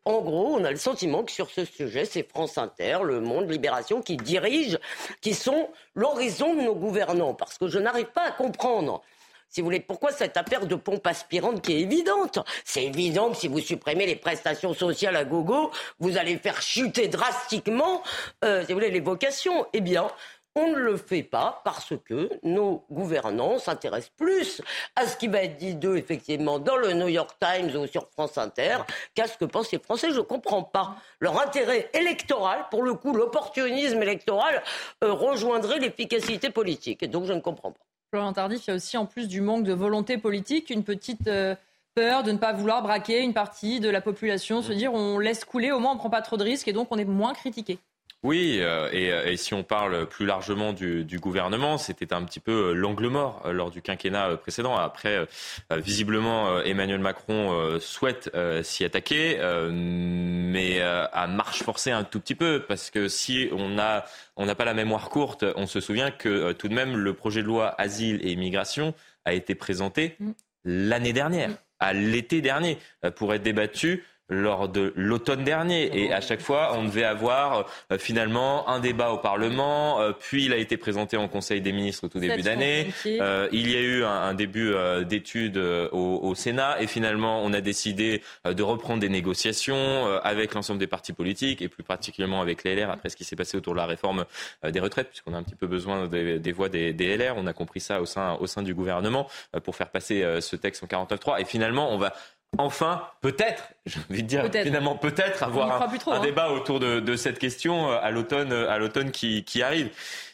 en 0.07 0.23
gros, 0.23 0.55
on 0.55 0.65
a 0.65 0.71
le 0.71 0.77
sentiment 0.77 1.25
que 1.25 1.31
sur 1.31 1.51
ce 1.51 1.65
sujet, 1.65 2.07
c'est 2.07 2.27
France 2.27 2.57
Inter, 2.57 2.99
Le 3.05 3.21
Monde, 3.21 3.51
Libération 3.51 4.01
qui 4.01 4.17
dirigent, 4.17 4.79
qui 5.21 5.35
sont 5.35 5.69
l'horizon 5.95 6.55
de 6.55 6.63
nos 6.63 6.75
gouvernants, 6.75 7.35
parce 7.35 7.59
que 7.59 7.69
je 7.69 7.79
n'arrive 7.79 8.07
pas 8.07 8.29
à 8.29 8.31
comprendre 8.31 9.03
si 9.51 9.61
vous 9.61 9.67
voulez. 9.67 9.81
Pourquoi 9.81 10.13
cette 10.13 10.37
affaire 10.37 10.67
de 10.67 10.77
pompe 10.77 11.07
aspirante 11.07 11.61
qui 11.61 11.75
est 11.75 11.81
évidente 11.81 12.39
C'est 12.65 12.85
évident 12.85 13.31
que 13.31 13.37
si 13.37 13.49
vous 13.49 13.61
supprimez 13.61 14.07
les 14.07 14.17
prestations 14.17 14.73
sociales 14.75 15.17
à 15.17 15.25
gogo, 15.25 15.71
vous 15.99 16.17
allez 16.17 16.39
faire 16.39 16.63
chuter 16.63 17.09
drastiquement, 17.09 18.03
euh, 18.45 18.61
si 18.65 18.69
vous 18.69 18.79
voulez, 18.79 18.91
les 18.91 19.01
vocations. 19.01 19.67
Eh 19.73 19.81
bien, 19.81 20.09
on 20.57 20.69
ne 20.69 20.77
le 20.77 20.97
fait 20.97 21.23
pas 21.23 21.61
parce 21.65 21.93
que 22.05 22.29
nos 22.43 22.85
gouvernants 22.91 23.59
s'intéressent 23.59 24.13
plus 24.17 24.63
à 24.97 25.07
ce 25.07 25.17
qui 25.17 25.29
va 25.29 25.43
être 25.43 25.57
dit 25.57 25.75
d'eux, 25.75 25.97
effectivement, 25.97 26.59
dans 26.59 26.77
le 26.77 26.93
New 26.93 27.09
York 27.09 27.37
Times 27.41 27.77
ou 27.77 27.87
sur 27.87 28.09
France 28.11 28.37
Inter, 28.37 28.79
qu'à 29.15 29.29
ce 29.29 29.37
que 29.37 29.45
pensent 29.45 29.71
les 29.71 29.79
Français. 29.79 30.11
Je 30.11 30.17
ne 30.17 30.23
comprends 30.23 30.65
pas. 30.65 30.97
Leur 31.21 31.41
intérêt 31.41 31.89
électoral, 31.95 32.67
pour 32.71 32.83
le 32.83 32.95
coup, 32.95 33.15
l'opportunisme 33.15 34.03
électoral, 34.03 34.63
euh, 35.05 35.13
rejoindrait 35.13 35.79
l'efficacité 35.79 36.51
politique. 36.51 37.03
Et 37.03 37.09
donc, 37.09 37.27
je 37.27 37.33
ne 37.33 37.41
comprends 37.41 37.73
pas. 37.73 37.89
Florent 38.13 38.33
Tardif, 38.33 38.67
il 38.67 38.71
y 38.71 38.73
a 38.73 38.75
aussi 38.75 38.97
en 38.97 39.07
plus 39.07 39.29
du 39.29 39.41
manque 39.41 39.63
de 39.63 39.73
volonté 39.73 40.19
politique, 40.19 40.71
une 40.71 40.83
petite 40.83 41.29
euh, 41.29 41.55
peur 41.95 42.25
de 42.25 42.33
ne 42.33 42.39
pas 42.39 42.53
vouloir 42.53 42.83
braquer 42.83 43.23
une 43.23 43.35
partie 43.35 43.79
de 43.79 43.89
la 43.89 44.01
population, 44.01 44.63
se 44.63 44.73
dire 44.73 44.93
on 44.93 45.21
laisse 45.21 45.45
couler, 45.45 45.71
au 45.71 45.79
moins 45.79 45.93
on 45.93 45.95
ne 45.95 46.01
prend 46.01 46.11
pas 46.11 46.21
trop 46.21 46.37
de 46.37 46.43
risques 46.43 46.67
et 46.67 46.73
donc 46.73 46.89
on 46.91 46.99
est 46.99 47.05
moins 47.05 47.35
critiqué. 47.35 47.79
Oui, 48.23 48.59
euh, 48.61 48.91
euh, 48.93 49.25
et, 49.25 49.37
si 49.39 49.55
on 49.55 49.62
parle 49.62 50.07
plus 50.07 50.27
largement 50.27 50.75
du, 50.75 51.18
gouvernement, 51.18 51.79
c'était 51.79 52.12
un 52.12 52.23
petit 52.25 52.41
peu 52.41 52.53
euh, 52.53 52.73
l'angle 52.75 53.09
mort 53.09 53.51
lors 53.51 53.71
du 53.71 53.81
quinquennat 53.81 54.37
précédent. 54.37 54.77
Après, 54.77 55.27
visiblement, 55.71 56.61
Emmanuel 56.62 57.01
Macron 57.01 57.79
souhaite 57.81 58.31
s'y 58.62 58.85
attaquer, 58.85 59.39
mais 59.71 60.81
à 60.81 61.27
marche 61.27 61.62
forcée 61.62 61.91
un 61.91 62.05
tout 62.05 62.21
petit 62.21 62.35
peu, 62.35 62.64
parce 62.66 62.91
que 62.91 63.09
si 63.09 63.49
on 63.53 63.79
a 63.79 64.05
on 64.37 64.47
n'a 64.47 64.55
pas 64.55 64.64
la 64.64 64.75
mémoire 64.75 65.09
courte, 65.09 65.45
on 65.57 65.66
se 65.66 65.81
souvient 65.81 66.11
que 66.11 66.53
tout 66.53 66.68
de 66.68 66.75
même 66.75 66.97
le 66.97 67.14
projet 67.14 67.43
de 67.43 67.47
loi 67.47 67.75
asile 67.79 68.21
et 68.23 68.33
immigration 68.33 68.95
a 69.25 69.33
été 69.33 69.55
présenté 69.55 70.16
mm. 70.18 70.31
l'année 70.64 71.12
dernière, 71.12 71.51
à 71.79 71.93
l'été 71.93 72.41
dernier, 72.41 72.79
pour 73.16 73.35
être 73.35 73.43
débattu 73.43 74.05
lors 74.31 74.68
de 74.68 74.93
l'automne 74.97 75.45
dernier. 75.45 75.91
Et 75.99 76.12
à 76.12 76.20
chaque 76.20 76.41
fois, 76.41 76.72
on 76.76 76.85
devait 76.85 77.05
avoir 77.05 77.66
euh, 77.93 77.99
finalement 77.99 78.68
un 78.68 78.78
débat 78.78 79.11
au 79.11 79.18
Parlement, 79.18 80.01
euh, 80.01 80.12
puis 80.18 80.47
il 80.47 80.53
a 80.53 80.57
été 80.57 80.76
présenté 80.76 81.16
en 81.16 81.28
Conseil 81.28 81.61
des 81.61 81.72
ministres 81.72 82.05
au 82.05 82.09
tout 82.09 82.20
début 82.20 82.43
d'année. 82.43 82.93
Euh, 83.07 83.49
il 83.53 83.70
y 83.70 83.76
a 83.76 83.81
eu 83.81 84.05
un, 84.05 84.35
début 84.35 84.72
d'études 85.07 85.59
au, 85.59 86.20
au, 86.22 86.35
Sénat, 86.35 86.81
et 86.81 86.87
finalement, 86.87 87.43
on 87.43 87.53
a 87.53 87.61
décidé 87.61 88.22
de 88.45 88.62
reprendre 88.62 89.01
des 89.01 89.09
négociations 89.09 90.07
avec 90.22 90.55
l'ensemble 90.55 90.78
des 90.78 90.87
partis 90.87 91.12
politiques, 91.12 91.61
et 91.61 91.68
plus 91.68 91.83
particulièrement 91.83 92.41
avec 92.41 92.62
les 92.64 92.76
LR, 92.76 92.91
après 92.91 93.09
ce 93.09 93.16
qui 93.16 93.24
s'est 93.24 93.37
passé 93.37 93.57
autour 93.57 93.74
de 93.74 93.78
la 93.78 93.87
réforme 93.87 94.24
des 94.66 94.78
retraites, 94.78 95.09
puisqu'on 95.09 95.35
a 95.35 95.39
un 95.39 95.43
petit 95.43 95.57
peu 95.57 95.66
besoin 95.66 96.07
des, 96.07 96.39
des 96.39 96.53
voix 96.53 96.68
des, 96.68 96.93
des, 96.93 97.16
LR. 97.16 97.35
On 97.37 97.47
a 97.47 97.53
compris 97.53 97.81
ça 97.81 98.01
au 98.01 98.07
sein, 98.07 98.37
au 98.41 98.47
sein 98.47 98.62
du 98.62 98.74
gouvernement 98.74 99.28
pour 99.64 99.74
faire 99.74 99.91
passer 99.91 100.24
ce 100.41 100.57
texte 100.57 100.85
en 100.85 100.87
49.3. 100.87 101.41
Et 101.41 101.45
finalement, 101.45 101.93
on 101.93 101.99
va 101.99 102.14
enfin, 102.59 103.03
peut-être, 103.21 103.71
j'ai 103.87 104.01
envie 104.11 104.23
de 104.23 104.29
dire, 104.29 104.45
finalement, 104.63 104.97
peut-être 104.97 105.43
avoir 105.43 105.83
un, 105.83 106.13
hein. 106.13 106.21
débat 106.21 106.51
autour 106.51 106.81
de, 106.81 107.17
cette 107.17 107.39
question 107.39 107.91
euh, 107.91 107.99
à 108.01 108.11
l'automne, 108.11 108.53
à 108.53 108.79
l'automne 108.79 109.11
qui, 109.11 109.63
arrive. 109.63 109.91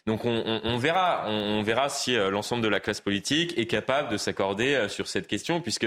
Donc 0.06 0.24
on, 0.24 0.78
verra, 0.78 1.24
on, 1.28 1.62
verra 1.62 1.88
si 1.88 2.16
euh, 2.16 2.30
l'ensemble 2.30 2.62
de 2.62 2.68
la 2.68 2.80
classe 2.80 3.00
politique 3.00 3.58
est 3.58 3.66
capable 3.66 4.08
de 4.10 4.16
s'accorder 4.16 4.74
euh, 4.74 4.88
sur 4.88 5.08
cette 5.08 5.26
question, 5.26 5.60
puisque 5.60 5.86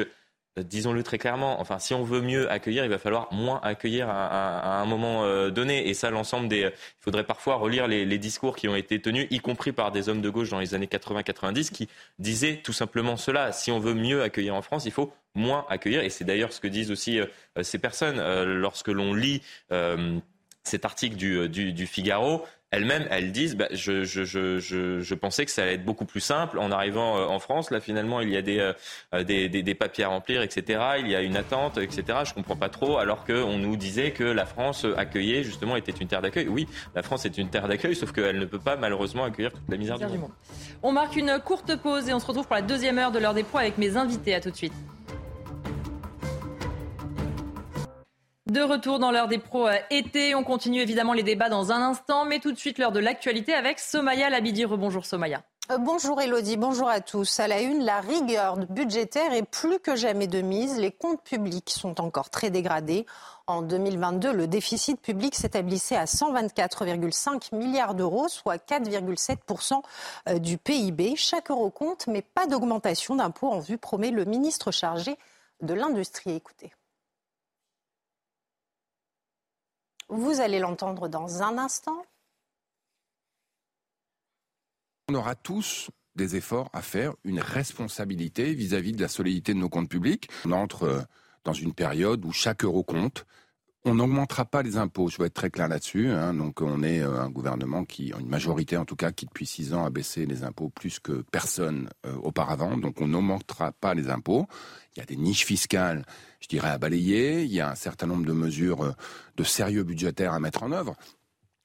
disons-le 0.57 1.03
très 1.03 1.17
clairement, 1.17 1.61
enfin, 1.61 1.79
si 1.79 1.93
on 1.93 2.03
veut 2.03 2.21
mieux 2.21 2.51
accueillir, 2.51 2.83
il 2.83 2.89
va 2.89 2.97
falloir 2.97 3.31
moins 3.31 3.59
accueillir 3.63 4.09
à, 4.09 4.81
un 4.81 4.85
moment 4.85 5.49
donné. 5.49 5.87
Et 5.87 5.93
ça, 5.93 6.09
l'ensemble 6.09 6.47
des. 6.47 6.59
Il 6.59 6.71
faudrait 6.99 7.23
parfois 7.23 7.55
relire 7.55 7.87
les, 7.87 8.17
discours 8.17 8.55
qui 8.55 8.67
ont 8.67 8.75
été 8.75 9.01
tenus, 9.01 9.27
y 9.29 9.39
compris 9.39 9.71
par 9.71 9.91
des 9.91 10.09
hommes 10.09 10.21
de 10.21 10.29
gauche 10.29 10.49
dans 10.49 10.59
les 10.59 10.73
années 10.73 10.87
80-90, 10.87 11.71
qui 11.71 11.87
disaient 12.17 12.57
tout 12.57 12.73
simplement 12.73 13.15
cela. 13.15 13.51
Si 13.51 13.71
on 13.71 13.79
veut 13.79 13.93
mieux 13.93 14.21
accueillir 14.21 14.55
en 14.55 14.61
France, 14.61 14.85
il 14.85 14.91
faut 14.91 15.13
moins 15.35 15.65
accueillir. 15.69 16.03
Et 16.03 16.09
c'est 16.09 16.25
d'ailleurs 16.25 16.53
ce 16.53 16.59
que 16.59 16.67
disent 16.67 16.91
aussi 16.91 17.19
euh, 17.19 17.25
ces 17.61 17.79
personnes. 17.79 18.19
Euh, 18.19 18.45
lorsque 18.45 18.89
l'on 18.89 19.13
lit 19.13 19.41
euh, 19.71 20.19
cet 20.63 20.85
article 20.85 21.15
du 21.17 21.87
Figaro, 21.87 22.45
elles-mêmes, 22.71 23.07
elles 23.09 23.31
disent, 23.31 23.55
bah, 23.55 23.67
je, 23.71 24.03
je, 24.03 24.23
je, 24.23 24.59
je, 24.59 25.15
pensais 25.15 25.45
que 25.45 25.51
ça 25.51 25.63
allait 25.63 25.73
être 25.73 25.85
beaucoup 25.85 26.05
plus 26.05 26.19
simple 26.19 26.59
en 26.59 26.71
arrivant 26.71 27.17
euh, 27.17 27.25
en 27.25 27.39
France. 27.39 27.71
Là, 27.71 27.79
finalement, 27.79 28.21
il 28.21 28.29
y 28.29 28.37
a 28.37 28.41
des, 28.41 28.59
euh, 28.59 29.23
des, 29.23 29.49
des, 29.49 29.63
des, 29.63 29.75
papiers 29.75 30.03
à 30.03 30.09
remplir, 30.09 30.41
etc. 30.41 30.79
Il 30.99 31.07
y 31.07 31.15
a 31.15 31.21
une 31.21 31.35
attente, 31.35 31.77
etc. 31.77 32.19
Je 32.25 32.33
comprends 32.33 32.55
pas 32.55 32.69
trop, 32.69 32.97
alors 32.97 33.25
qu'on 33.25 33.57
nous 33.57 33.75
disait 33.75 34.11
que 34.11 34.23
la 34.23 34.45
France 34.45 34.85
accueillait, 34.97 35.43
justement, 35.43 35.75
était 35.75 35.91
une 35.91 36.07
terre 36.07 36.21
d'accueil. 36.21 36.47
Oui, 36.47 36.67
la 36.93 37.01
France 37.01 37.25
est 37.25 37.37
une 37.37 37.49
terre 37.49 37.67
d'accueil, 37.67 37.95
sauf 37.95 38.11
qu'elle 38.11 38.37
ne 38.37 38.45
peut 38.45 38.59
pas, 38.59 38.75
malheureusement, 38.75 39.23
accueillir 39.23 39.51
toute 39.51 39.69
la 39.69 39.77
misère 39.77 39.97
du 39.97 40.05
monde. 40.17 40.31
On 40.83 40.91
marque 40.91 41.15
une 41.15 41.39
courte 41.43 41.75
pause 41.75 42.07
et 42.07 42.13
on 42.13 42.19
se 42.19 42.25
retrouve 42.27 42.45
pour 42.45 42.55
la 42.55 42.61
deuxième 42.61 42.99
heure 42.99 43.11
de 43.11 43.19
l'heure 43.19 43.33
des 43.33 43.43
pros 43.43 43.57
avec 43.57 43.77
mes 43.77 43.97
invités. 43.97 44.35
À 44.35 44.41
tout 44.41 44.51
de 44.51 44.55
suite. 44.55 44.73
De 48.49 48.61
retour 48.61 48.97
dans 48.97 49.11
l'heure 49.11 49.27
des 49.27 49.37
pros 49.37 49.67
euh, 49.67 49.75
été, 49.91 50.33
on 50.33 50.43
continue 50.43 50.81
évidemment 50.81 51.13
les 51.13 51.21
débats 51.21 51.49
dans 51.49 51.71
un 51.71 51.83
instant, 51.83 52.25
mais 52.25 52.39
tout 52.39 52.51
de 52.51 52.57
suite 52.57 52.79
l'heure 52.79 52.91
de 52.91 52.99
l'actualité 52.99 53.53
avec 53.53 53.77
Somaya 53.77 54.27
Labidi. 54.31 54.65
Rebonjour 54.65 55.05
Somaya. 55.05 55.43
Euh, 55.71 55.77
bonjour 55.77 56.19
Elodie, 56.19 56.57
bonjour 56.57 56.89
à 56.89 56.99
tous. 56.99 57.39
À 57.39 57.47
la 57.47 57.61
une, 57.61 57.85
la 57.85 57.99
rigueur 57.99 58.57
budgétaire 58.57 59.33
est 59.33 59.43
plus 59.43 59.77
que 59.77 59.95
jamais 59.95 60.25
de 60.25 60.41
mise. 60.41 60.79
Les 60.79 60.91
comptes 60.91 61.21
publics 61.21 61.69
sont 61.69 62.01
encore 62.01 62.31
très 62.31 62.49
dégradés. 62.49 63.05
En 63.45 63.61
2022, 63.61 64.33
le 64.33 64.47
déficit 64.47 64.99
public 64.99 65.35
s'établissait 65.35 65.95
à 65.95 66.05
124,5 66.05 67.55
milliards 67.55 67.93
d'euros, 67.93 68.29
soit 68.29 68.57
4,7% 68.57 69.83
euh, 70.27 70.39
du 70.39 70.57
PIB. 70.57 71.15
Chaque 71.17 71.51
euro 71.51 71.69
compte, 71.69 72.07
mais 72.07 72.23
pas 72.23 72.47
d'augmentation 72.47 73.15
d'impôts 73.15 73.51
en 73.51 73.59
vue, 73.59 73.77
promet 73.77 74.09
le 74.09 74.25
ministre 74.25 74.71
chargé 74.71 75.19
de 75.61 75.75
l'Industrie. 75.75 76.33
Écoutez. 76.33 76.71
Vous 80.09 80.41
allez 80.41 80.59
l'entendre 80.59 81.07
dans 81.07 81.43
un 81.43 81.57
instant. 81.59 82.03
On 85.07 85.15
aura 85.15 85.35
tous 85.35 85.91
des 86.15 86.35
efforts 86.35 86.69
à 86.73 86.81
faire, 86.81 87.13
une 87.23 87.39
responsabilité 87.39 88.53
vis-à-vis 88.53 88.91
de 88.91 89.01
la 89.01 89.07
solidité 89.07 89.53
de 89.53 89.59
nos 89.59 89.69
comptes 89.69 89.89
publics. 89.89 90.29
On 90.45 90.51
entre 90.51 90.83
euh, 90.83 91.01
dans 91.43 91.53
une 91.53 91.73
période 91.73 92.25
où 92.25 92.31
chaque 92.31 92.63
euro 92.63 92.83
compte. 92.83 93.25
On 93.85 93.95
n'augmentera 93.95 94.43
pas 94.43 94.61
les 94.61 94.75
impôts, 94.75 95.07
je 95.07 95.17
vais 95.17 95.27
être 95.27 95.33
très 95.33 95.49
clair 95.49 95.69
là-dessus. 95.69 96.09
Hein. 96.09 96.33
Donc 96.33 96.61
on 96.61 96.83
est 96.83 96.99
euh, 96.99 97.21
un 97.21 97.29
gouvernement 97.29 97.85
qui, 97.85 98.11
une 98.19 98.27
majorité 98.27 98.75
en 98.75 98.83
tout 98.83 98.97
cas, 98.97 99.11
qui 99.11 99.25
depuis 99.25 99.45
six 99.45 99.73
ans 99.73 99.85
a 99.85 99.89
baissé 99.89 100.25
les 100.25 100.43
impôts 100.43 100.69
plus 100.69 100.99
que 100.99 101.23
personne 101.31 101.89
euh, 102.05 102.13
auparavant. 102.15 102.77
Donc 102.77 102.99
on 102.99 103.07
n'augmentera 103.07 103.71
pas 103.71 103.93
les 103.93 104.09
impôts. 104.09 104.47
Il 104.95 104.99
y 104.99 105.01
a 105.01 105.05
des 105.05 105.15
niches 105.15 105.45
fiscales 105.45 106.03
je 106.39 106.47
dirais, 106.47 106.69
à 106.69 106.77
balayer. 106.77 107.43
Il 107.43 107.51
y 107.51 107.59
a 107.59 107.69
un 107.69 107.75
certain 107.75 108.07
nombre 108.07 108.25
de 108.25 108.33
mesures 108.33 108.83
euh, 108.83 108.93
de 109.35 109.43
sérieux 109.43 109.83
budgétaires 109.83 110.33
à 110.33 110.39
mettre 110.39 110.63
en 110.63 110.71
œuvre. 110.71 110.95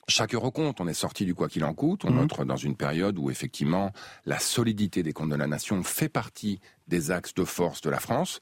Chaque 0.09 0.35
euro 0.35 0.51
compte. 0.51 0.81
On 0.81 0.89
est 0.89 0.95
sorti 0.95 1.25
du 1.25 1.35
quoi 1.35 1.49
qu'il 1.49 1.65
en 1.65 1.75
coûte. 1.75 2.05
On 2.05 2.11
mhm. 2.11 2.21
entre 2.21 2.45
dans 2.45 2.57
une 2.57 2.77
période 2.77 3.19
où 3.19 3.31
effectivement 3.31 3.93
la 4.27 4.39
solidité 4.39 5.03
des 5.03 5.13
comptes 5.13 5.31
de 5.31 5.37
la 5.37 5.47
nation 5.47 5.83
fait 5.83 6.09
partie 6.09 6.61
des 6.89 7.11
axes 7.11 7.35
de 7.35 7.45
force 7.45 7.81
de 7.81 7.91
la 7.91 8.01
France. 8.01 8.41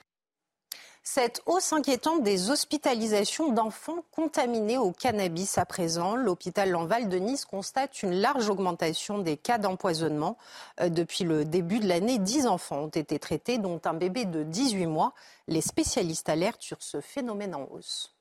Cette 1.05 1.43
hausse 1.47 1.73
inquiétante 1.73 2.23
des 2.23 2.51
hospitalisations 2.51 3.53
d'enfants 3.53 4.05
contaminés 4.13 4.79
au 4.79 4.93
cannabis 4.93 5.59
à 5.59 5.67
présent, 5.67 6.15
l'hôpital 6.15 6.71
Lanval 6.71 7.09
de 7.09 7.17
Nice 7.17 7.45
constate 7.45 8.05
une 8.05 8.15
large 8.15 8.49
augmentation 8.49 9.19
des 9.19 9.37
cas 9.37 9.59
d'empoisonnement. 9.59 10.39
Euh, 10.81 10.89
depuis 10.89 11.25
le 11.25 11.45
début 11.45 11.81
de 11.81 11.89
l'année, 11.89 12.21
10 12.21 12.47
enfants 12.47 12.85
ont 12.85 12.89
été 12.89 13.19
traités, 13.19 13.59
dont 13.59 13.81
un 13.85 13.95
bébé 13.95 14.27
de 14.27 14.45
18 14.45 14.87
mois. 14.87 15.13
Les 15.49 15.61
spécialistes 15.61 16.29
alertent 16.29 16.63
sur 16.63 16.81
ce 16.81 17.01
phénomène 17.01 17.57
en 17.57 17.67
hausse. 17.73 18.15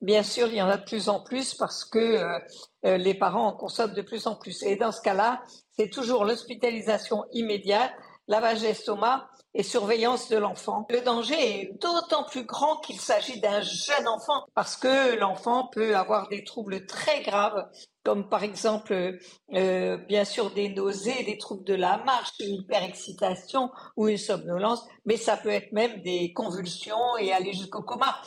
Bien 0.00 0.24
sûr, 0.24 0.48
il 0.48 0.56
y 0.56 0.62
en 0.62 0.68
a 0.68 0.76
de 0.76 0.84
plus 0.84 1.08
en 1.08 1.20
plus 1.20 1.54
parce 1.54 1.84
que 1.84 1.98
euh, 1.98 2.38
euh, 2.84 2.96
les 2.96 3.14
parents 3.14 3.46
en 3.46 3.52
consomment 3.52 3.94
de 3.94 4.02
plus 4.02 4.26
en 4.26 4.34
plus. 4.34 4.64
Et 4.64 4.74
dans 4.74 4.90
ce 4.90 5.00
cas-là, 5.02 5.40
c'est 5.78 5.88
toujours 5.88 6.24
l'hospitalisation 6.24 7.24
immédiate, 7.32 7.92
lavage 8.26 8.62
d'estomac 8.62 9.28
et 9.54 9.62
surveillance 9.62 10.28
de 10.28 10.36
l'enfant. 10.36 10.86
Le 10.90 11.00
danger 11.00 11.34
est 11.34 11.72
d'autant 11.80 12.24
plus 12.24 12.44
grand 12.44 12.76
qu'il 12.78 13.00
s'agit 13.00 13.40
d'un 13.40 13.60
jeune 13.60 14.08
enfant 14.08 14.44
parce 14.54 14.76
que 14.76 15.16
l'enfant 15.16 15.68
peut 15.72 15.96
avoir 15.96 16.28
des 16.28 16.44
troubles 16.44 16.86
très 16.86 17.22
graves 17.22 17.68
comme 18.04 18.28
par 18.28 18.42
exemple 18.42 19.18
euh, 19.54 19.96
bien 19.96 20.24
sûr 20.24 20.50
des 20.50 20.68
nausées, 20.68 21.24
des 21.24 21.38
troubles 21.38 21.64
de 21.64 21.74
la 21.74 21.96
marche, 22.04 22.32
une 22.38 22.56
hyperexcitation 22.56 23.70
ou 23.96 24.08
une 24.08 24.18
somnolence, 24.18 24.86
mais 25.06 25.16
ça 25.16 25.36
peut 25.36 25.48
être 25.48 25.72
même 25.72 26.02
des 26.02 26.32
convulsions 26.34 27.16
et 27.18 27.32
aller 27.32 27.54
jusqu'au 27.54 27.82
coma. 27.82 28.20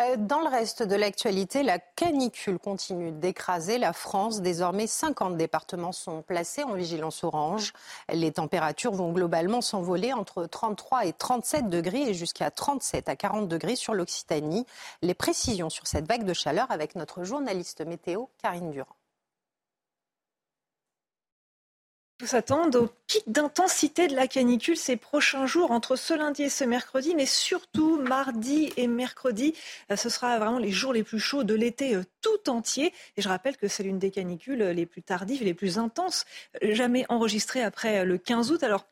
Euh, 0.00 0.16
dans 0.16 0.40
le 0.40 0.48
reste 0.48 0.82
de 0.82 0.94
l'actualité, 0.94 1.62
la 1.62 1.78
canicule 1.78 2.58
continue 2.58 3.12
d'écraser 3.12 3.76
la 3.76 3.92
France. 3.92 4.40
Désormais, 4.40 4.86
50 4.86 5.36
départements 5.36 5.92
sont 5.92 6.22
placés 6.22 6.64
en 6.64 6.72
vigilance 6.72 7.24
orange. 7.24 7.74
Les 8.10 8.32
températures 8.32 8.92
vont 8.92 9.12
globalement 9.12 9.60
s'envoler 9.60 10.14
entre 10.14 10.46
33 10.46 11.04
et 11.06 11.12
37 11.12 11.68
degrés 11.68 12.08
et 12.08 12.14
jusqu'à 12.14 12.50
37 12.50 13.10
à 13.10 13.16
40 13.16 13.48
degrés 13.48 13.76
sur 13.76 13.92
l'Occitanie. 13.92 14.66
Les 15.02 15.14
précisions 15.14 15.68
sur 15.68 15.86
cette 15.86 16.08
vague 16.08 16.24
de 16.24 16.32
chaleur 16.32 16.70
avec 16.70 16.94
notre 16.94 17.24
journaliste 17.24 17.84
météo, 17.84 18.24
Karine 18.42 18.70
Durand. 18.70 18.96
S'attendent 22.26 22.76
au 22.76 22.88
pic 23.06 23.22
d'intensité 23.26 24.08
de 24.08 24.14
la 24.14 24.26
canicule 24.26 24.76
ces 24.76 24.96
prochains 24.96 25.46
jours, 25.46 25.70
entre 25.70 25.96
ce 25.96 26.14
lundi 26.14 26.44
et 26.44 26.48
ce 26.48 26.64
mercredi, 26.64 27.14
mais 27.14 27.26
surtout 27.26 27.98
mardi 28.00 28.72
et 28.76 28.86
mercredi. 28.86 29.54
Euh, 29.90 29.96
ce 29.96 30.08
sera 30.08 30.38
vraiment 30.38 30.58
les 30.58 30.70
jours 30.70 30.92
les 30.92 31.02
plus 31.02 31.20
chauds 31.20 31.44
de 31.44 31.54
l'été 31.54 31.94
euh, 31.94 32.04
tout 32.20 32.50
entier. 32.50 32.92
Et 33.16 33.22
je 33.22 33.28
rappelle 33.28 33.56
que 33.56 33.68
c'est 33.68 33.82
l'une 33.82 33.98
des 33.98 34.10
canicules 34.10 34.62
les 34.62 34.86
plus 34.86 35.02
tardives 35.02 35.42
et 35.42 35.46
les 35.46 35.54
plus 35.54 35.78
intenses 35.78 36.24
jamais 36.62 37.04
enregistrées 37.08 37.62
après 37.62 38.04
le 38.04 38.18
15 38.18 38.52
août. 38.52 38.62
Alors 38.62 38.86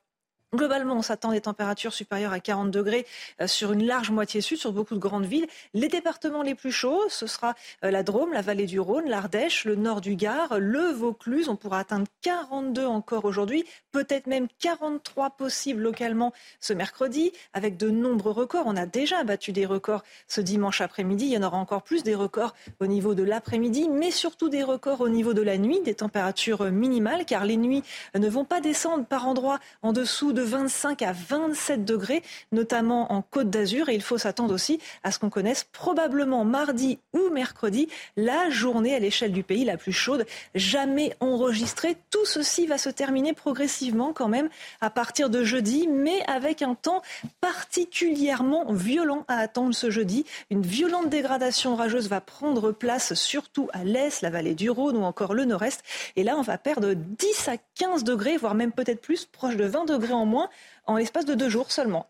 Globalement, 0.53 0.97
on 0.97 1.03
s'attend 1.03 1.31
à 1.31 1.35
des 1.35 1.43
températures 1.43 1.93
supérieures 1.93 2.33
à 2.33 2.41
40 2.41 2.73
degrés 2.73 3.07
euh, 3.41 3.47
sur 3.47 3.71
une 3.71 3.87
large 3.87 4.11
moitié 4.11 4.41
sud, 4.41 4.59
sur 4.59 4.73
beaucoup 4.73 4.95
de 4.95 4.99
grandes 4.99 5.25
villes. 5.25 5.47
Les 5.75 5.87
départements 5.87 6.43
les 6.43 6.57
plus 6.57 6.73
chauds, 6.73 7.05
ce 7.09 7.29
sera 7.29 7.55
euh, 7.85 7.93
la 7.93 8.03
Drôme, 8.03 8.33
la 8.33 8.43
vallée 8.43 8.67
du 8.67 8.81
Rhône, 8.81 9.09
l'Ardèche, 9.09 9.65
le 9.65 9.77
nord 9.77 10.01
du 10.01 10.17
Gard, 10.17 10.59
le 10.59 10.91
Vaucluse. 10.91 11.49
On 11.49 11.55
pourra 11.55 11.79
atteindre 11.79 12.07
42 12.23 12.85
encore 12.85 13.27
aujourd'hui, 13.27 13.65
peut-être 13.93 14.27
même 14.27 14.49
43 14.59 15.31
possibles 15.31 15.83
localement 15.83 16.33
ce 16.59 16.73
mercredi, 16.73 17.31
avec 17.53 17.77
de 17.77 17.89
nombreux 17.89 18.33
records. 18.33 18.65
On 18.67 18.77
a 18.77 18.87
déjà 18.87 19.23
battu 19.23 19.53
des 19.53 19.67
records 19.67 20.03
ce 20.27 20.41
dimanche 20.41 20.81
après-midi. 20.81 21.27
Il 21.27 21.33
y 21.33 21.39
en 21.39 21.45
aura 21.45 21.59
encore 21.59 21.83
plus 21.83 22.03
des 22.03 22.17
records 22.17 22.57
au 22.81 22.89
niveau 22.89 23.15
de 23.15 23.23
l'après-midi, 23.23 23.89
mais 23.89 24.11
surtout 24.11 24.49
des 24.49 24.65
records 24.65 25.01
au 25.01 25.09
niveau 25.09 25.33
de 25.33 25.43
la 25.43 25.59
nuit, 25.59 25.81
des 25.85 25.95
températures 25.95 26.73
minimales, 26.73 27.25
car 27.25 27.45
les 27.45 27.57
nuits 27.57 27.85
ne 28.17 28.29
vont 28.29 28.45
pas 28.45 28.61
descendre 28.61 29.07
par 29.07 29.29
endroits 29.29 29.61
en 29.83 29.93
dessous 29.93 30.33
de 30.33 30.40
de 30.41 30.45
25 30.45 31.03
à 31.03 31.13
27 31.13 31.85
degrés, 31.85 32.23
notamment 32.51 33.13
en 33.13 33.21
Côte 33.21 33.51
d'Azur. 33.51 33.91
Et 33.91 33.95
il 33.95 34.01
faut 34.01 34.17
s'attendre 34.17 34.55
aussi 34.55 34.81
à 35.03 35.13
ce 35.13 35.19
qu'on 35.19 35.29
connaisse 35.29 35.65
probablement 35.65 36.47
mardi 36.47 36.99
ou 37.13 37.29
mercredi 37.31 37.89
la 38.17 38.49
journée 38.49 38.95
à 38.95 38.99
l'échelle 38.99 39.33
du 39.33 39.43
pays 39.43 39.67
la 39.67 39.77
plus 39.77 39.93
chaude 39.93 40.25
jamais 40.55 41.15
enregistrée. 41.21 41.97
Tout 42.11 42.25
ceci 42.25 42.67
va 42.67 42.79
se 42.79 42.89
terminer 42.89 43.35
progressivement 43.35 44.15
quand 44.15 44.29
même 44.29 44.49
à 44.81 44.89
partir 44.89 45.29
de 45.29 45.45
jeudi, 45.45 45.89
mais 45.89 46.23
avec 46.27 46.63
un 46.63 46.75
temps 46.75 47.03
particulièrement 47.43 48.73
violent 48.73 49.25
à 49.29 49.37
attendre 49.37 49.75
ce 49.75 49.91
jeudi. 49.91 50.25
Une 50.49 50.63
violente 50.63 51.11
dégradation 51.11 51.75
orageuse 51.75 52.09
va 52.09 52.23
prendre 52.23 52.73
place 52.73 53.13
surtout 53.13 53.69
à 53.75 53.85
l'est, 53.85 54.23
la 54.23 54.31
vallée 54.31 54.55
du 54.55 54.71
Rhône 54.71 54.97
ou 54.97 55.03
encore 55.03 55.35
le 55.35 55.45
nord-est. 55.45 55.83
Et 56.17 56.25
là, 56.25 56.37
on 56.39 56.43
va 56.43 56.57
perdre 56.57 56.95
10 56.95 57.49
à 57.49 57.57
15 57.79 58.05
degrés, 58.05 58.39
voire 58.39 58.55
même 58.55 58.73
peut-être 58.73 59.03
plus, 59.03 59.27
proche 59.27 59.57
de 59.57 59.65
20 59.65 59.85
degrés 59.85 60.15
en 60.15 60.30
moins 60.31 60.49
en 60.87 60.97
l'espace 60.97 61.27
de 61.27 61.35
deux 61.35 61.51
jours 61.51 61.71
seulement. 61.71 62.07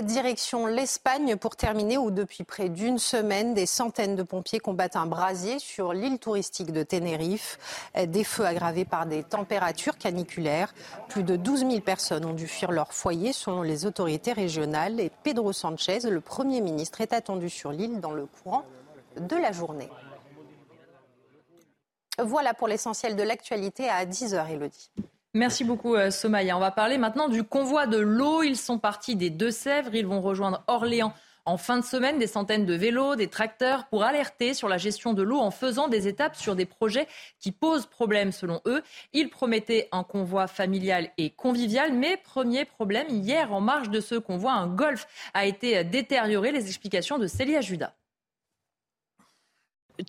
Direction 0.00 0.64
l'Espagne 0.66 1.36
pour 1.36 1.54
terminer, 1.54 1.98
où 1.98 2.10
depuis 2.10 2.44
près 2.44 2.70
d'une 2.70 2.98
semaine, 2.98 3.52
des 3.52 3.66
centaines 3.66 4.16
de 4.16 4.22
pompiers 4.22 4.58
combattent 4.58 4.96
un 4.96 5.04
brasier 5.04 5.58
sur 5.58 5.92
l'île 5.92 6.18
touristique 6.18 6.72
de 6.72 6.82
Tenerife. 6.82 7.90
Des 8.06 8.24
feux 8.24 8.46
aggravés 8.46 8.86
par 8.86 9.04
des 9.04 9.22
températures 9.22 9.98
caniculaires. 9.98 10.72
Plus 11.08 11.24
de 11.24 11.36
12 11.36 11.60
000 11.60 11.80
personnes 11.80 12.24
ont 12.24 12.32
dû 12.32 12.46
fuir 12.46 12.72
leur 12.72 12.94
foyer 12.94 13.34
selon 13.34 13.60
les 13.60 13.84
autorités 13.84 14.32
régionales. 14.32 14.98
Et 14.98 15.10
Pedro 15.22 15.52
Sanchez, 15.52 16.00
le 16.08 16.22
Premier 16.22 16.62
ministre, 16.62 17.02
est 17.02 17.12
attendu 17.12 17.50
sur 17.50 17.70
l'île 17.70 18.00
dans 18.00 18.12
le 18.12 18.24
courant 18.24 18.64
de 19.20 19.36
la 19.36 19.52
journée. 19.52 19.90
Voilà 22.18 22.54
pour 22.54 22.68
l'essentiel 22.68 23.14
de 23.14 23.22
l'actualité 23.22 23.90
à 23.90 24.06
10h, 24.06 24.50
Elodie. 24.50 24.90
Merci 25.34 25.64
beaucoup 25.64 25.94
euh, 25.94 26.10
Somaya. 26.10 26.58
On 26.58 26.60
va 26.60 26.70
parler 26.70 26.98
maintenant 26.98 27.30
du 27.30 27.42
convoi 27.42 27.86
de 27.86 27.96
l'eau. 27.96 28.42
Ils 28.42 28.58
sont 28.58 28.78
partis 28.78 29.16
des 29.16 29.30
Deux-Sèvres. 29.30 29.94
Ils 29.94 30.06
vont 30.06 30.20
rejoindre 30.20 30.62
Orléans 30.66 31.14
en 31.46 31.56
fin 31.56 31.78
de 31.78 31.84
semaine. 31.84 32.18
Des 32.18 32.26
centaines 32.26 32.66
de 32.66 32.74
vélos, 32.74 33.16
des 33.16 33.28
tracteurs 33.28 33.86
pour 33.88 34.04
alerter 34.04 34.52
sur 34.52 34.68
la 34.68 34.76
gestion 34.76 35.14
de 35.14 35.22
l'eau 35.22 35.38
en 35.38 35.50
faisant 35.50 35.88
des 35.88 36.06
étapes 36.06 36.36
sur 36.36 36.54
des 36.54 36.66
projets 36.66 37.08
qui 37.38 37.50
posent 37.50 37.86
problème 37.86 38.30
selon 38.30 38.60
eux. 38.66 38.82
Ils 39.14 39.30
promettaient 39.30 39.88
un 39.90 40.04
convoi 40.04 40.48
familial 40.48 41.08
et 41.16 41.30
convivial. 41.30 41.94
Mais 41.94 42.18
premier 42.18 42.66
problème, 42.66 43.06
hier 43.08 43.54
en 43.54 43.62
marge 43.62 43.88
de 43.88 44.00
ce 44.00 44.16
convoi, 44.16 44.52
un 44.52 44.66
golf 44.66 45.06
a 45.32 45.46
été 45.46 45.82
détérioré. 45.82 46.52
Les 46.52 46.66
explications 46.66 47.16
de 47.16 47.26
Célia 47.26 47.62
Judas. 47.62 47.94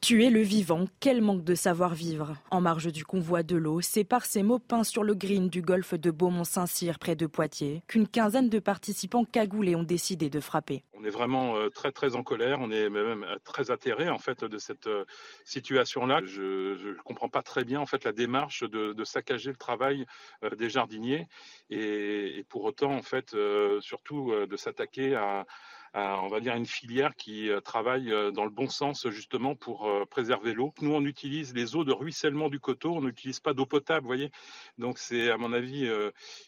Tuer 0.02 0.30
le 0.30 0.42
vivant, 0.42 0.86
quel 1.00 1.22
manque 1.22 1.44
de 1.44 1.56
savoir-vivre. 1.56 2.36
En 2.52 2.62
marge 2.62 2.92
du 2.92 3.04
convoi 3.06 3.44
de 3.44 3.56
l'eau, 3.56 3.82
c'est 3.82 4.04
par 4.04 4.26
ces 4.26 4.42
mots 4.42 4.60
peints 4.60 4.84
sur 4.84 5.04
le 5.04 5.14
green 5.14 5.50
du 5.50 5.62
golfe 5.62 5.94
de 5.94 6.10
Beaumont-Saint-Cyr, 6.10 7.00
près 7.00 7.16
de 7.16 7.28
Poitiers, 7.28 7.84
qu'une 7.88 8.08
quinzaine 8.08 8.50
de 8.50 8.60
participants 8.60 9.26
cagoulés 9.26 9.76
ont 9.76 9.84
décidé 9.84 10.30
de 10.30 10.40
frapper. 10.40 10.84
On 10.94 11.04
est 11.04 11.10
vraiment 11.10 11.58
euh, 11.58 11.70
très 11.70 11.92
très 11.92 12.16
en 12.16 12.24
colère, 12.24 12.60
on 12.62 12.72
est 12.72 12.90
même 12.90 13.24
euh, 13.24 13.36
très 13.44 13.72
atterré 13.72 14.10
en 14.10 14.20
fait 14.20 14.44
de 14.46 14.58
cette 14.58 14.88
euh, 14.88 15.04
situation-là. 15.44 16.22
Je 16.24 16.76
ne 16.76 17.02
comprends 17.04 17.30
pas 17.30 17.42
très 17.42 17.66
bien 17.66 17.82
en 17.82 17.86
fait 17.86 18.06
la 18.06 18.14
démarche 18.14 18.64
de, 18.64 19.04
saccager 19.04 19.50
le 19.50 19.58
travail 19.58 20.06
des 20.58 20.70
jardiniers 20.70 21.28
et, 21.70 22.38
et, 22.38 22.44
pour 22.46 22.64
autant 22.64 22.94
en 22.94 23.02
fait 23.02 23.36
surtout 23.82 24.34
de 24.34 24.56
s'attaquer 24.56 25.16
à 25.16 25.46
on 25.94 26.28
va 26.28 26.40
dire, 26.40 26.56
une 26.56 26.66
filière 26.66 27.16
qui 27.16 27.50
euh, 27.50 27.62
travaille 27.62 28.12
euh, 28.12 28.32
dans 28.32 28.44
le 28.44 28.50
bon 28.50 28.68
sens 28.68 29.08
justement 29.10 29.56
pour 29.56 29.88
euh, 29.88 30.06
préserver 30.06 30.54
l'eau. 30.54 30.74
Nous, 30.82 30.94
on 30.94 31.06
utilise 31.06 31.54
les 31.54 31.76
eaux 31.76 31.84
de 31.84 31.92
ruissellement 31.92 32.50
du 32.50 32.60
coteau, 32.60 32.94
on 32.94 33.02
n'utilise 33.02 33.40
pas 33.40 33.54
d'eau 33.54 33.66
potable, 33.66 34.06
voyez. 34.06 34.32
Donc 34.78 34.98
c'est, 34.98 35.30
à 35.30 35.38
mon 35.38 35.54
avis, 35.54 35.90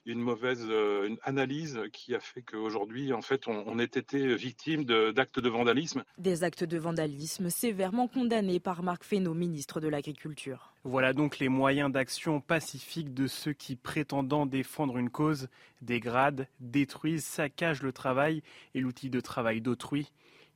une 0.06 0.20
mauvaise 0.20 0.64
une 0.64 1.18
analyse 1.24 1.80
qui 1.94 2.16
a 2.16 2.20
fait 2.20 2.42
qu'aujourd'hui, 2.42 3.14
en 3.14 3.22
fait, 3.22 3.48
on, 3.48 3.64
on 3.68 3.80
été 3.80 4.36
victime 4.36 4.84
d'actes 4.84 5.40
de, 5.40 5.50
vandalisme. 5.50 6.04
Des 6.18 6.44
actes 6.44 6.64
de 6.64 6.78
vandalisme 6.78 7.50
sévèrement 7.50 8.08
condamnés 8.08 8.60
par 8.60 8.84
Marc 8.84 9.04
Fesneau, 9.04 9.34
ministre 9.34 9.80
de 9.80 9.88
l'Agriculture. 9.88 10.75
Voilà 10.88 11.14
donc 11.14 11.40
les 11.40 11.50
moyens 11.50 11.92
d'action 11.92 12.42
pacifique 12.42 13.16
de 13.16 13.26
ceux 13.26 13.54
qui, 13.54 13.76
prétendant 13.76 14.46
défendre 14.46 14.98
une 15.00 15.10
cause, 15.10 15.48
dégradent, 15.82 16.46
détruisent, 16.60 17.26
saccagent 17.26 17.82
le 17.82 17.92
travail 17.92 18.44
et 18.76 18.82
l'outil 18.82 19.10
de 19.10 19.20
travail 19.20 19.62
d'autrui. 19.62 20.12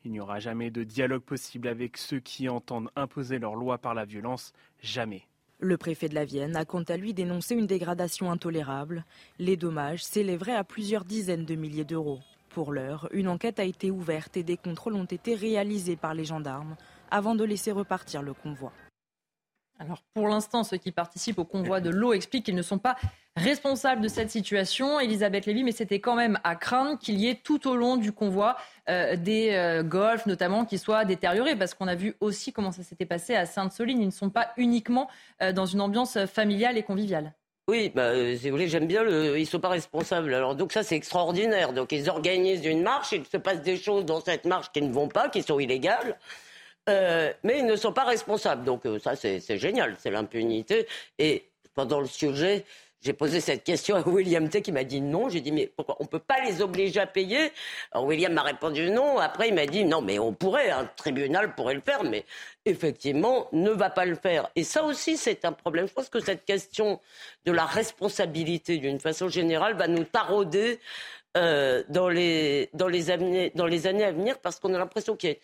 Il 0.06 0.12
n'y 0.12 0.20
aura 0.20 0.38
jamais 0.38 0.70
de 0.70 0.84
dialogue 0.84 1.24
possible 1.24 1.68
avec 1.68 1.98
ceux 1.98 2.20
qui 2.20 2.48
entendent 2.48 2.92
imposer 2.96 3.40
leur 3.40 3.56
loi 3.56 3.80
par 3.80 3.96
la 3.96 4.06
violence, 4.06 4.54
jamais. 4.84 5.24
Le 5.58 5.78
préfet 5.78 6.10
de 6.10 6.16
la 6.16 6.26
Vienne 6.26 6.56
a 6.56 6.64
quant 6.64 6.84
à 6.84 6.96
lui 6.96 7.16
dénoncé 7.16 7.56
une 7.56 7.66
dégradation 7.66 8.30
intolérable. 8.30 9.06
Les 9.40 9.58
dommages 9.58 10.04
s'élèveraient 10.04 10.54
à 10.54 10.64
plusieurs 10.64 11.06
dizaines 11.06 11.46
de 11.46 11.56
milliers 11.56 11.86
d'euros. 11.86 12.20
Pour 12.50 12.72
l'heure, 12.72 13.10
une 13.14 13.30
enquête 13.30 13.60
a 13.60 13.64
été 13.64 13.90
ouverte 13.90 14.38
et 14.38 14.44
des 14.44 14.58
contrôles 14.58 14.94
ont 14.94 15.06
été 15.06 15.34
réalisés 15.34 15.96
par 15.96 16.14
les 16.14 16.26
gendarmes 16.26 16.76
avant 17.10 17.34
de 17.34 17.44
laisser 17.44 17.72
repartir 17.72 18.22
le 18.22 18.36
convoi. 18.36 18.72
Alors 19.80 20.04
pour 20.14 20.28
l'instant, 20.28 20.66
ceux 20.66 20.78
qui 20.78 20.92
participent 20.92 21.40
au 21.40 21.46
convoi 21.46 21.80
de 21.82 21.90
l'eau 21.90 22.14
expliquent 22.14 22.46
qu'ils 22.46 22.56
ne 22.56 22.62
sont 22.62 22.78
pas 22.78 22.98
responsables 23.36 24.02
de 24.02 24.10
cette 24.10 24.30
situation, 24.30 25.00
Elisabeth 25.00 25.46
Lévy, 25.46 25.64
mais 25.64 25.72
c'était 25.72 26.00
quand 26.00 26.16
même 26.16 26.38
à 26.44 26.56
craindre 26.56 27.00
qu'il 27.00 27.20
y 27.20 27.30
ait 27.30 27.40
tout 27.42 27.68
au 27.68 27.76
long 27.76 27.96
du 27.96 28.12
convoi 28.12 28.58
euh, 28.90 29.16
des 29.16 29.52
euh, 29.52 29.82
golfs 29.82 30.26
notamment 30.26 30.66
qui 30.66 30.78
soient 30.78 31.06
détériorés, 31.06 31.56
parce 31.56 31.74
qu'on 31.74 31.88
a 31.88 31.96
vu 31.96 32.16
aussi 32.20 32.52
comment 32.52 32.72
ça 32.72 32.84
s'était 32.84 33.06
passé 33.06 33.36
à 33.36 33.46
Sainte-Soline. 33.46 34.02
Ils 34.02 34.08
ne 34.08 34.12
sont 34.12 34.30
pas 34.30 34.52
uniquement 34.58 35.10
euh, 35.42 35.54
dans 35.54 35.66
une 35.66 35.80
ambiance 35.80 36.26
familiale 36.26 36.78
et 36.78 36.84
conviviale. 36.84 37.34
Oui, 37.70 37.92
bah, 37.94 38.14
si 38.36 38.50
vous 38.50 38.56
voulez, 38.56 38.68
j'aime 38.68 38.88
bien 38.88 39.04
le. 39.04 39.38
Ils 39.38 39.46
sont 39.46 39.60
pas 39.60 39.70
responsables. 39.70 40.34
Alors 40.34 40.56
donc 40.56 40.74
ça 40.74 40.82
c'est 40.82 40.96
extraordinaire. 40.96 41.72
Donc 41.72 41.92
ils 41.92 42.10
organisent 42.10 42.66
une 42.66 42.82
marche, 42.82 43.12
il 43.12 43.24
se 43.28 43.38
passe 43.38 43.62
des 43.62 43.78
choses 43.78 44.06
dans 44.06 44.22
cette 44.22 44.46
marche 44.46 44.72
qui 44.72 44.82
ne 44.82 44.92
vont 44.92 45.08
pas, 45.08 45.30
qui 45.30 45.44
sont 45.44 45.60
illégales. 45.60 46.18
Euh, 46.90 47.32
mais 47.44 47.60
ils 47.60 47.66
ne 47.66 47.76
sont 47.76 47.94
pas 47.94 48.04
responsables. 48.04 48.64
Donc 48.64 48.86
euh, 48.86 49.00
ça, 49.00 49.16
c'est 49.16 49.58
génial, 49.58 49.96
c'est 50.00 50.12
l'impunité. 50.12 50.88
Et 51.18 51.46
pendant 51.76 52.00
le 52.00 52.08
sujet, 52.08 52.66
j'ai 53.02 53.14
posé 53.14 53.40
cette 53.40 53.64
question 53.64 53.96
à 53.96 54.02
William 54.02 54.50
T 54.50 54.62
qui 54.62 54.74
m'a 54.74 54.84
dit 54.84 55.00
non. 55.00 55.30
J'ai 55.30 55.40
dit 55.40 55.54
mais 55.54 55.68
pourquoi 55.68 55.96
on 56.00 56.06
peut 56.06 56.20
pas 56.20 56.42
les 56.44 56.62
obliger 56.62 57.00
à 57.00 57.08
payer? 57.08 57.52
Alors 57.94 58.06
William 58.08 58.34
m'a 58.34 58.42
répondu 58.42 58.90
non. 58.90 59.20
Après 59.20 59.48
il 59.48 59.54
m'a 59.54 59.66
dit 59.66 59.86
non 59.86 60.02
mais 60.02 60.20
on 60.20 60.34
pourrait, 60.34 60.70
un 60.70 60.86
tribunal 60.98 61.56
pourrait 61.56 61.76
le 61.76 61.82
faire, 61.82 62.04
mais 62.04 62.26
effectivement 62.66 63.48
ne 63.54 63.70
va 63.70 63.90
pas 63.90 64.06
le 64.06 64.16
faire. 64.16 64.50
Et 64.58 64.66
ça 64.66 64.84
aussi 64.84 65.16
c'est 65.16 65.46
un 65.46 65.54
problème. 65.54 65.88
Je 65.88 65.94
pense 65.94 66.10
que 66.10 66.20
cette 66.20 66.44
question 66.44 67.00
de 67.46 67.54
la 67.54 67.66
responsabilité 67.66 68.80
d'une 68.80 69.00
façon 69.00 69.30
générale 69.30 69.76
va 69.78 69.88
nous 69.88 70.04
tarauder 70.04 70.80
euh, 71.38 71.84
dans, 71.90 72.10
les, 72.10 72.68
années, 73.12 73.52
dans 73.54 73.68
les 73.68 73.86
années 73.86 74.04
à 74.04 74.12
venir 74.12 74.40
parce 74.40 74.60
qu'on 74.60 74.74
a 74.74 74.80
l'impression 74.80 75.16
qu'il 75.16 75.30
y 75.30 75.34
a 75.34 75.36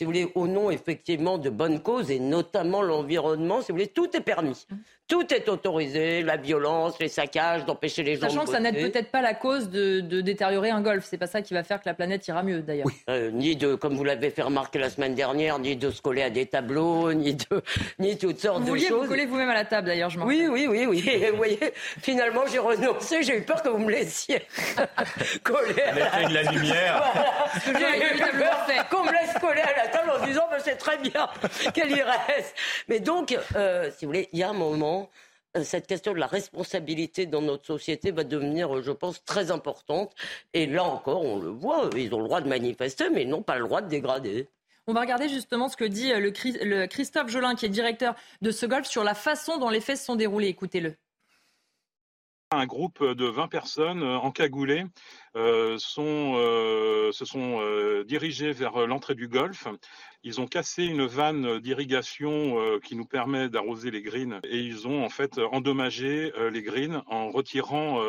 si 0.00 0.04
vous 0.06 0.12
voulez, 0.12 0.32
au 0.34 0.48
nom 0.48 0.70
effectivement 0.70 1.36
de 1.36 1.50
bonnes 1.50 1.82
causes 1.82 2.10
et 2.10 2.20
notamment 2.20 2.80
l'environnement, 2.80 3.60
si 3.60 3.70
vous 3.70 3.76
voulez, 3.76 3.88
tout 3.88 4.08
est 4.16 4.22
permis. 4.22 4.66
Tout 5.10 5.34
est 5.34 5.48
autorisé, 5.48 6.22
la 6.22 6.36
violence, 6.36 6.96
les 7.00 7.08
saccages, 7.08 7.64
d'empêcher 7.64 8.04
les 8.04 8.14
gens 8.14 8.28
Sachant 8.28 8.44
que 8.44 8.52
ça 8.52 8.60
n'aide 8.60 8.76
peut-être 8.76 9.10
pas 9.10 9.20
la 9.20 9.34
cause 9.34 9.68
de, 9.68 10.20
détériorer 10.20 10.70
un 10.70 10.80
golf. 10.80 11.04
C'est 11.04 11.18
pas 11.18 11.26
ça 11.26 11.42
qui 11.42 11.52
va 11.52 11.64
faire 11.64 11.80
que 11.80 11.88
la 11.88 11.94
planète 11.94 12.28
ira 12.28 12.44
mieux, 12.44 12.60
d'ailleurs. 12.60 12.86
Euh, 13.08 13.32
ni 13.32 13.56
de, 13.56 13.74
comme 13.74 13.96
vous 13.96 14.04
l'avez 14.04 14.30
fait 14.30 14.42
remarquer 14.42 14.78
la 14.78 14.88
semaine 14.88 15.16
dernière, 15.16 15.58
ni 15.58 15.74
de 15.74 15.90
se 15.90 16.00
coller 16.00 16.22
à 16.22 16.30
des 16.30 16.46
tableaux, 16.46 17.12
ni 17.14 17.34
de, 17.34 17.44
ni 17.98 18.16
toutes 18.18 18.38
sortes 18.38 18.60
de 18.60 18.66
choses. 18.66 18.68
Vous 18.68 18.74
vouliez 18.76 18.90
vous 18.90 19.08
coller 19.08 19.26
vous-même 19.26 19.48
à 19.48 19.54
la 19.54 19.64
table, 19.64 19.88
d'ailleurs, 19.88 20.10
je 20.10 20.20
m'en 20.20 20.26
Oui, 20.26 20.46
oui, 20.48 20.68
oui, 20.68 20.86
oui. 20.86 21.24
vous 21.32 21.36
voyez, 21.36 21.58
finalement, 22.00 22.42
j'ai 22.48 22.60
renoncé. 22.60 23.24
J'ai 23.24 23.38
eu 23.38 23.42
peur 23.42 23.64
que 23.64 23.68
vous 23.68 23.78
me 23.78 23.90
laissiez 23.90 24.42
coller. 25.42 25.82
À 25.82 26.20
la... 26.22 26.28
de 26.28 26.34
la 26.34 26.42
lumière. 26.52 27.02
J'ai 27.64 27.72
eu 27.72 28.38
peur 28.38 28.88
qu'on 28.88 29.04
me 29.04 29.10
laisse 29.10 29.34
coller 29.40 29.62
à 29.62 29.76
la 29.76 29.88
table 29.88 30.10
en 30.10 30.24
disant, 30.24 30.44
ben, 30.52 30.58
c'est 30.62 30.76
très 30.76 30.98
bien 30.98 31.28
qu'elle 31.74 31.90
y 31.90 32.00
reste. 32.00 32.54
Mais 32.88 33.00
donc, 33.00 33.36
euh, 33.56 33.90
si 33.96 34.04
vous 34.04 34.10
voulez, 34.10 34.28
il 34.32 34.38
y 34.38 34.44
a 34.44 34.50
un 34.50 34.54
moment 34.54 34.99
euh, 35.56 35.64
cette 35.64 35.86
question 35.86 36.12
de 36.12 36.18
la 36.18 36.26
responsabilité 36.26 37.26
dans 37.26 37.42
notre 37.42 37.66
société 37.66 38.12
va 38.12 38.24
devenir, 38.24 38.76
euh, 38.76 38.82
je 38.82 38.92
pense, 38.92 39.24
très 39.24 39.50
importante. 39.50 40.14
Et 40.54 40.66
là 40.66 40.84
encore, 40.84 41.24
on 41.24 41.38
le 41.38 41.48
voit, 41.48 41.90
ils 41.96 42.14
ont 42.14 42.20
le 42.20 42.26
droit 42.26 42.40
de 42.40 42.48
manifester, 42.48 43.10
mais 43.10 43.22
ils 43.22 43.28
n'ont 43.28 43.42
pas 43.42 43.56
le 43.56 43.64
droit 43.64 43.82
de 43.82 43.88
dégrader. 43.88 44.48
On 44.86 44.92
va 44.92 45.00
regarder 45.00 45.28
justement 45.28 45.68
ce 45.68 45.76
que 45.76 45.84
dit 45.84 46.12
euh, 46.12 46.20
le, 46.20 46.86
Christophe 46.86 47.28
Jolin, 47.28 47.54
qui 47.54 47.66
est 47.66 47.70
directeur 47.70 48.14
de 48.42 48.50
ce 48.50 48.66
golf, 48.66 48.86
sur 48.86 49.04
la 49.04 49.14
façon 49.14 49.58
dont 49.58 49.70
les 49.70 49.80
faits 49.80 49.98
se 49.98 50.04
sont 50.04 50.16
déroulés. 50.16 50.48
Écoutez-le. 50.48 50.94
Un 52.52 52.66
groupe 52.66 53.04
de 53.04 53.26
20 53.26 53.46
personnes 53.46 54.02
encagoulées 54.02 54.84
euh, 55.36 55.78
sont, 55.78 56.32
euh, 56.34 57.12
se 57.12 57.24
sont 57.24 57.60
euh, 57.60 58.02
dirigés 58.02 58.50
vers 58.50 58.88
l'entrée 58.88 59.14
du 59.14 59.28
golfe. 59.28 59.68
Ils 60.24 60.40
ont 60.40 60.48
cassé 60.48 60.82
une 60.82 61.06
vanne 61.06 61.60
d'irrigation 61.60 62.56
qui 62.82 62.96
nous 62.96 63.04
permet 63.04 63.48
d'arroser 63.48 63.92
les 63.92 64.02
greens 64.02 64.40
et 64.42 64.58
ils 64.58 64.88
ont 64.88 65.04
en 65.04 65.08
fait 65.08 65.38
endommagé 65.52 66.32
les 66.50 66.62
greens 66.62 67.04
en 67.06 67.30
retirant 67.30 68.02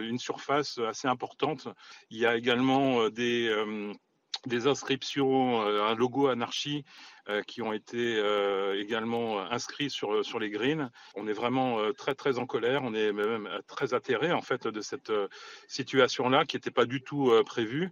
une 0.00 0.18
surface 0.18 0.78
assez 0.78 1.08
importante. 1.08 1.66
Il 2.10 2.18
y 2.18 2.24
a 2.24 2.36
également 2.36 3.10
des 3.10 3.52
des 4.46 4.66
inscriptions, 4.66 5.60
un 5.62 5.94
logo 5.94 6.28
anarchie 6.28 6.84
euh, 7.28 7.42
qui 7.42 7.60
ont 7.60 7.74
été 7.74 8.16
euh, 8.16 8.80
également 8.80 9.38
inscrits 9.50 9.90
sur, 9.90 10.24
sur 10.24 10.38
les 10.38 10.48
greens. 10.48 10.90
On 11.14 11.28
est 11.28 11.34
vraiment 11.34 11.78
euh, 11.78 11.92
très 11.92 12.14
très 12.14 12.38
en 12.38 12.46
colère, 12.46 12.80
on 12.84 12.94
est 12.94 13.12
même 13.12 13.50
très 13.66 13.92
atterré 13.92 14.32
en 14.32 14.40
fait 14.40 14.66
de 14.66 14.80
cette 14.80 15.12
situation-là 15.66 16.46
qui 16.46 16.56
n'était 16.56 16.70
pas 16.70 16.86
du 16.86 17.02
tout 17.02 17.30
prévue. 17.44 17.90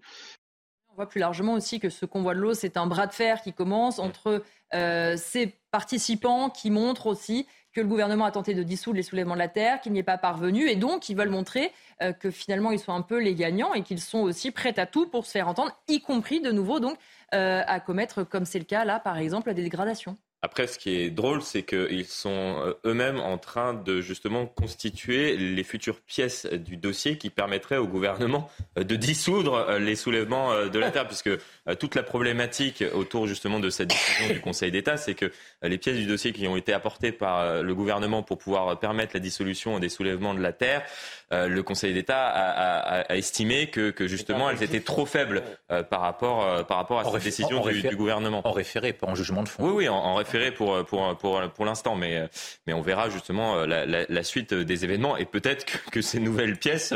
On 0.88 0.94
voit 0.94 1.08
plus 1.08 1.20
largement 1.20 1.52
aussi 1.52 1.80
que 1.80 1.90
ce 1.90 2.06
convoi 2.06 2.34
de 2.34 2.40
l'eau, 2.40 2.54
c'est 2.54 2.78
un 2.78 2.86
bras 2.86 3.06
de 3.06 3.12
fer 3.12 3.42
qui 3.42 3.52
commence 3.52 3.98
entre 3.98 4.42
ces 4.72 5.54
participants 5.70 6.48
qui 6.48 6.70
montrent 6.70 7.06
aussi 7.06 7.46
que 7.76 7.80
le 7.82 7.86
gouvernement 7.86 8.24
a 8.24 8.30
tenté 8.30 8.54
de 8.54 8.62
dissoudre 8.62 8.96
les 8.96 9.02
soulèvements 9.02 9.34
de 9.34 9.38
la 9.38 9.48
terre, 9.48 9.82
qu'il 9.82 9.92
n'y 9.92 9.98
est 9.98 10.02
pas 10.02 10.16
parvenu, 10.16 10.68
et 10.68 10.76
donc 10.76 11.10
ils 11.10 11.16
veulent 11.16 11.28
montrer 11.28 11.72
que 12.20 12.30
finalement 12.30 12.70
ils 12.70 12.78
sont 12.78 12.92
un 12.92 13.02
peu 13.02 13.18
les 13.18 13.34
gagnants 13.34 13.74
et 13.74 13.82
qu'ils 13.82 14.00
sont 14.00 14.20
aussi 14.20 14.50
prêts 14.50 14.78
à 14.78 14.86
tout 14.86 15.06
pour 15.06 15.26
se 15.26 15.32
faire 15.32 15.48
entendre, 15.48 15.72
y 15.88 16.00
compris 16.00 16.40
de 16.40 16.50
nouveau 16.50 16.80
donc 16.80 16.96
euh, 17.34 17.62
à 17.66 17.80
commettre, 17.80 18.22
comme 18.22 18.44
c'est 18.44 18.58
le 18.58 18.64
cas 18.64 18.84
là, 18.84 19.00
par 19.00 19.18
exemple, 19.18 19.52
des 19.52 19.62
dégradations. 19.62 20.16
Après, 20.42 20.66
ce 20.66 20.78
qui 20.78 20.94
est 20.96 21.10
drôle, 21.10 21.42
c'est 21.42 21.62
qu'ils 21.62 22.06
sont 22.06 22.30
euh, 22.30 22.72
eux-mêmes 22.84 23.18
en 23.18 23.38
train 23.38 23.74
de 23.74 24.00
justement 24.00 24.46
constituer 24.46 25.36
les 25.36 25.64
futures 25.64 26.00
pièces 26.00 26.46
du 26.46 26.76
dossier 26.76 27.18
qui 27.18 27.30
permettraient 27.30 27.78
au 27.78 27.86
gouvernement 27.86 28.50
euh, 28.78 28.84
de 28.84 28.96
dissoudre 28.96 29.78
les 29.78 29.96
soulèvements 29.96 30.66
de 30.66 30.78
la 30.78 30.90
terre, 30.90 31.06
puisque 31.06 31.30
toute 31.78 31.94
la 31.94 32.02
problématique 32.02 32.84
autour 32.94 33.26
justement 33.26 33.58
de 33.58 33.70
cette 33.70 33.88
décision 33.88 34.34
du 34.34 34.40
Conseil 34.40 34.70
d'État, 34.70 34.96
c'est 34.96 35.14
que 35.14 35.32
les 35.62 35.78
pièces 35.78 35.96
du 35.96 36.06
dossier 36.06 36.32
qui 36.32 36.46
ont 36.46 36.56
été 36.56 36.72
apportées 36.72 37.12
par 37.12 37.62
le 37.62 37.74
gouvernement 37.74 38.22
pour 38.22 38.38
pouvoir 38.38 38.78
permettre 38.78 39.12
la 39.14 39.20
dissolution 39.20 39.78
des 39.78 39.88
soulèvements 39.88 40.34
de 40.34 40.40
la 40.40 40.52
terre 40.52 40.82
euh, 41.32 41.48
le 41.48 41.62
Conseil 41.64 41.92
d'État 41.92 42.28
a, 42.28 43.16
estimé 43.16 43.68
que, 43.68 43.92
justement 44.06 44.48
elles 44.48 44.62
étaient 44.62 44.80
trop 44.80 45.06
faibles 45.06 45.42
euh, 45.72 45.82
par 45.82 46.00
rapport 46.00 46.44
euh, 46.44 46.62
par 46.62 46.76
rapport 46.76 47.00
à 47.00 47.04
cette 47.04 47.24
décision 47.24 47.64
du, 47.66 47.96
gouvernement. 47.96 48.42
En 48.44 48.52
référé, 48.52 48.92
pas 48.92 49.08
en 49.08 49.14
jugement 49.16 49.42
de 49.42 49.48
fond. 49.48 49.64
Oui, 49.64 49.72
oui, 49.74 49.88
en, 49.88 50.14
référé 50.14 50.52
pour 50.52 50.84
pour 50.84 51.16
pour 51.16 51.40
pour 51.50 51.64
l'instant, 51.64 51.96
mais 51.96 52.28
mais 52.66 52.72
on 52.72 52.80
verra 52.80 53.10
justement 53.10 53.64
la, 53.66 54.22
suite 54.22 54.54
des 54.54 54.84
événements 54.84 55.16
et 55.16 55.24
peut-être 55.24 55.64
que, 55.90 56.00
ces 56.00 56.20
nouvelles 56.20 56.56
pièces 56.56 56.94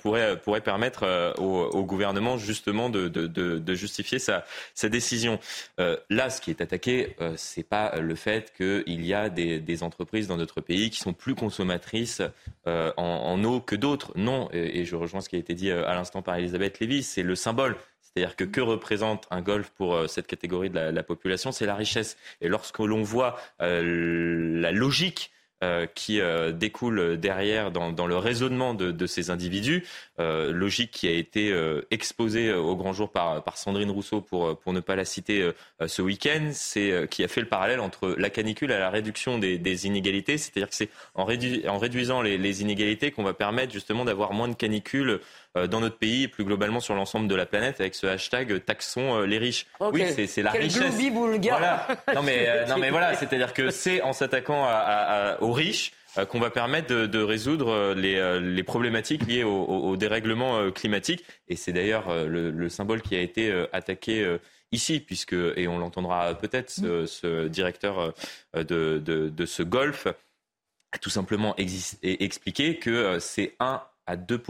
pourraient 0.00 0.36
pourraient 0.36 0.60
permettre 0.60 1.34
au, 1.38 1.84
gouvernement 1.84 2.36
justement 2.36 2.90
de, 2.90 3.08
de, 3.08 3.74
justifier 3.74 4.18
sa 4.18 4.44
sa 4.74 4.88
décision. 4.88 5.38
là, 5.78 6.30
ce 6.30 6.40
qui 6.40 6.50
est 6.50 6.60
attaqué, 6.60 7.16
c'est 7.36 7.68
pas 7.68 7.96
le 7.96 8.14
fait 8.16 8.52
qu'il 8.56 9.06
y 9.06 9.14
a 9.14 9.28
des, 9.28 9.60
des 9.60 9.82
entreprises 9.82 10.26
dans 10.26 10.36
notre 10.36 10.60
pays 10.60 10.90
qui 10.90 10.98
sont 10.98 11.12
plus 11.12 11.34
consommatrices 11.34 12.22
en, 12.66 12.92
en 12.96 13.44
eau 13.44 13.60
que 13.68 13.76
d'autres. 13.76 14.12
Non, 14.16 14.48
et, 14.52 14.86
je 14.86 14.96
rejoins 14.96 15.20
ce 15.20 15.28
qui 15.28 15.36
a 15.36 15.38
été 15.38 15.54
dit 15.54 15.70
euh, 15.70 15.86
à 15.86 15.94
l'instant 15.94 16.22
par 16.22 16.36
Elisabeth 16.36 16.80
Lévy, 16.80 17.02
c'est 17.02 17.22
le 17.22 17.36
symbole. 17.36 17.76
C'est-à-dire 18.00 18.34
que 18.34 18.44
que 18.44 18.62
représente 18.62 19.28
un 19.30 19.42
golf 19.42 19.70
pour 19.76 19.94
euh, 19.94 20.06
cette 20.06 20.26
catégorie 20.26 20.70
de 20.70 20.78
la, 20.78 21.02
population 21.02 21.52
C'est 21.52 21.66
la 21.66 21.74
richesse. 21.74 22.16
Et 22.40 22.48
lorsque 22.48 22.78
l'on 22.78 23.02
voit 23.02 23.38
euh, 23.60 24.58
la 24.58 24.72
logique 24.72 25.30
qui 25.94 26.20
euh, 26.20 26.52
découle 26.52 27.16
derrière 27.18 27.70
dans, 27.70 28.06
le 28.06 28.16
raisonnement 28.16 28.74
de, 28.74 29.06
ces 29.06 29.30
individus, 29.30 29.84
euh, 30.20 30.52
logique 30.52 30.90
qui 30.90 31.08
a 31.08 31.12
été 31.12 31.54
exposée 31.90 32.52
au 32.52 32.76
grand 32.76 32.92
jour 32.92 33.10
par, 33.10 33.42
Sandrine 33.56 33.90
Rousseau, 33.90 34.20
pour, 34.20 34.58
pour 34.58 34.72
ne 34.72 34.80
pas 34.80 34.96
la 34.96 35.04
citer 35.04 35.50
ce 35.84 36.02
week-end, 36.02 36.50
c'est 36.52 37.08
qui 37.10 37.24
a 37.24 37.28
fait 37.28 37.40
le 37.40 37.48
parallèle 37.48 37.80
entre 37.80 38.14
la 38.18 38.30
canicule 38.30 38.70
et 38.70 38.78
la 38.78 38.90
réduction 38.90 39.38
des, 39.38 39.86
inégalités. 39.86 40.38
C'est-à-dire 40.38 40.68
que 40.68 40.74
c'est 40.74 40.90
en, 41.14 41.24
réduisant 41.24 42.22
les, 42.22 42.38
les 42.38 42.62
inégalités 42.62 43.10
qu'on 43.10 43.24
va 43.24 43.34
permettre 43.34 43.72
justement 43.72 44.04
d'avoir 44.04 44.32
moins 44.32 44.48
de 44.48 44.54
canicules 44.54 45.08
euh, 45.10 45.18
dans 45.66 45.80
notre 45.80 45.96
pays 45.96 46.24
et 46.24 46.28
plus 46.28 46.44
globalement 46.44 46.80
sur 46.80 46.94
l'ensemble 46.94 47.28
de 47.28 47.34
la 47.34 47.46
planète 47.46 47.80
avec 47.80 47.94
ce 47.94 48.06
hashtag 48.06 48.64
taxons 48.64 49.20
euh, 49.20 49.26
les 49.26 49.38
riches. 49.38 49.66
Oui, 49.80 50.04
c'est 50.26 50.42
la 50.42 50.50
richesse. 50.50 50.94
Voilà. 51.48 51.86
Non 52.14 52.22
mais 52.22 52.48
euh, 52.48 52.66
non 52.66 52.78
mais 52.78 52.90
voilà, 52.90 53.14
c'est-à-dire 53.16 53.52
que 53.52 53.70
c'est 53.70 54.02
en 54.02 54.12
s'attaquant 54.12 54.68
aux 55.40 55.52
riches 55.52 55.92
qu'on 56.30 56.40
va 56.40 56.50
permettre 56.50 56.88
de, 56.88 57.22
résoudre 57.22 57.94
les, 57.94 58.62
problématiques 58.62 59.26
liées 59.26 59.44
au, 59.44 59.96
dérèglement 59.96 60.70
climatique. 60.72 61.24
Et 61.48 61.54
c'est 61.54 61.72
d'ailleurs 61.72 62.06
le, 62.26 62.68
symbole 62.68 63.02
qui 63.02 63.14
a 63.14 63.20
été 63.20 63.52
attaqué 63.72 64.38
ici, 64.72 65.00
puisque, 65.00 65.34
et 65.34 65.68
on 65.68 65.78
l'entendra 65.78 66.34
peut-être, 66.34 66.70
ce, 66.70 67.46
directeur 67.46 68.14
de, 68.54 68.98
de, 68.98 69.46
ce 69.46 69.62
golf 69.62 70.08
a 70.92 70.98
tout 70.98 71.10
simplement 71.10 71.54
expliqué 72.02 72.78
que 72.78 73.18
c'est 73.20 73.54
1 73.60 73.82
à 74.08 74.16
2 74.16 74.42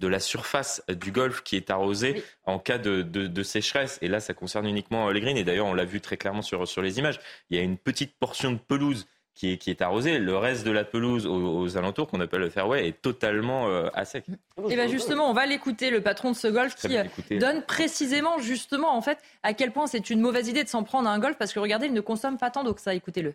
de 0.00 0.08
la 0.08 0.20
surface 0.20 0.82
du 0.88 1.12
golfe 1.12 1.42
qui 1.42 1.56
est 1.56 1.70
arrosée 1.70 2.22
en 2.44 2.58
cas 2.58 2.78
de, 2.78 3.42
sécheresse. 3.42 3.98
Et 4.02 4.08
là, 4.08 4.20
ça 4.20 4.34
concerne 4.34 4.66
uniquement 4.66 5.10
les 5.10 5.20
greens. 5.20 5.36
Et 5.36 5.44
d'ailleurs, 5.44 5.66
on 5.66 5.74
l'a 5.74 5.84
vu 5.84 6.00
très 6.00 6.16
clairement 6.16 6.42
sur, 6.42 6.66
sur 6.66 6.82
les 6.82 6.98
images. 6.98 7.20
Il 7.50 7.56
y 7.56 7.60
a 7.60 7.62
une 7.62 7.78
petite 7.78 8.14
portion 8.18 8.52
de 8.52 8.58
pelouse 8.58 9.06
qui 9.34 9.52
est, 9.52 9.58
qui 9.58 9.70
est 9.70 9.82
arrosée. 9.82 10.18
Le 10.18 10.36
reste 10.36 10.64
de 10.64 10.70
la 10.70 10.84
pelouse 10.84 11.26
aux, 11.26 11.76
alentours, 11.76 12.08
qu'on 12.08 12.20
appelle 12.20 12.40
le 12.40 12.50
fairway, 12.50 12.88
est 12.88 13.02
totalement 13.02 13.68
euh, 13.68 13.88
à 13.94 14.04
sec. 14.04 14.24
Et 14.70 14.74
bien 14.74 14.86
justement, 14.88 15.28
on 15.28 15.32
va 15.32 15.46
l'écouter, 15.46 15.90
le 15.90 16.00
patron 16.00 16.30
de 16.30 16.36
ce 16.36 16.48
golf, 16.48 16.74
qui 16.76 16.96
euh, 16.96 17.04
donne 17.38 17.62
précisément, 17.62 18.38
justement, 18.38 18.96
en 18.96 19.02
fait, 19.02 19.18
à 19.42 19.52
quel 19.54 19.72
point 19.72 19.86
c'est 19.86 20.10
une 20.10 20.20
mauvaise 20.20 20.48
idée 20.48 20.64
de 20.64 20.68
s'en 20.68 20.84
prendre 20.84 21.08
à 21.08 21.12
un 21.12 21.18
golf, 21.18 21.36
parce 21.36 21.52
que 21.52 21.58
regardez, 21.58 21.86
il 21.86 21.92
ne 21.92 22.00
consomme 22.00 22.38
pas 22.38 22.50
tant 22.50 22.64
d'eau 22.64 22.74
que 22.74 22.80
ça. 22.80 22.94
Écoutez-le. 22.94 23.34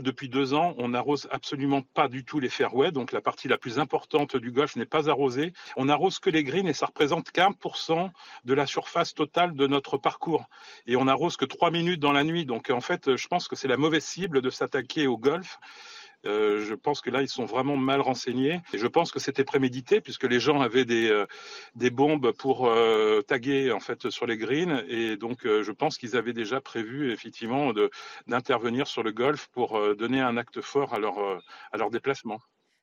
Depuis 0.00 0.28
deux 0.28 0.54
ans, 0.54 0.74
on 0.78 0.88
n'arrose 0.88 1.28
absolument 1.30 1.82
pas 1.82 2.08
du 2.08 2.24
tout 2.24 2.40
les 2.40 2.48
fairways, 2.48 2.92
donc 2.92 3.12
la 3.12 3.20
partie 3.20 3.48
la 3.48 3.58
plus 3.58 3.78
importante 3.78 4.36
du 4.36 4.52
golf 4.52 4.76
n'est 4.76 4.86
pas 4.86 5.08
arrosée. 5.08 5.52
On 5.76 5.86
n'arrose 5.86 6.18
que 6.18 6.30
les 6.30 6.44
greens 6.44 6.68
et 6.68 6.72
ça 6.72 6.86
représente 6.86 7.30
15% 7.32 8.10
de 8.44 8.54
la 8.54 8.66
surface 8.66 9.14
totale 9.14 9.54
de 9.54 9.66
notre 9.66 9.98
parcours. 9.98 10.44
Et 10.86 10.96
on 10.96 11.06
n'arrose 11.06 11.36
que 11.36 11.44
trois 11.44 11.70
minutes 11.70 12.00
dans 12.00 12.12
la 12.12 12.24
nuit, 12.24 12.44
donc 12.44 12.70
en 12.70 12.80
fait, 12.80 13.16
je 13.16 13.28
pense 13.28 13.48
que 13.48 13.56
c'est 13.56 13.68
la 13.68 13.76
mauvaise 13.76 14.04
cible 14.04 14.40
de 14.40 14.50
s'attaquer 14.50 15.06
au 15.06 15.18
golf. 15.18 15.58
Euh, 16.28 16.64
je 16.64 16.74
pense 16.74 17.00
que 17.00 17.10
là, 17.10 17.22
ils 17.22 17.28
sont 17.28 17.44
vraiment 17.44 17.76
mal 17.76 18.00
renseignés. 18.00 18.60
Et 18.72 18.78
je 18.78 18.86
pense 18.86 19.10
que 19.10 19.18
c'était 19.18 19.44
prémédité 19.44 20.00
puisque 20.00 20.24
les 20.24 20.40
gens 20.40 20.60
avaient 20.60 20.84
des, 20.84 21.10
euh, 21.10 21.26
des 21.74 21.90
bombes 21.90 22.32
pour 22.32 22.68
euh, 22.68 23.22
taguer 23.22 23.72
en 23.72 23.80
fait 23.80 24.10
sur 24.10 24.26
les 24.26 24.36
greens. 24.36 24.84
Et 24.88 25.16
donc, 25.16 25.40
je 25.44 25.72
pense 25.72 25.98
qu'ils 25.98 26.16
avaient 26.16 26.32
déjà 26.32 26.60
prévu 26.60 27.12
effectivement 27.12 27.72
d'intervenir 28.26 28.86
sur 28.86 29.02
le 29.02 29.12
golf 29.12 29.48
pour 29.48 29.80
donner 29.96 30.20
un 30.20 30.36
acte 30.36 30.60
fort 30.60 30.94
à 30.94 30.98
leur, 30.98 31.18
à 31.72 31.76
leur 31.76 31.90
déplacement. 31.90 32.38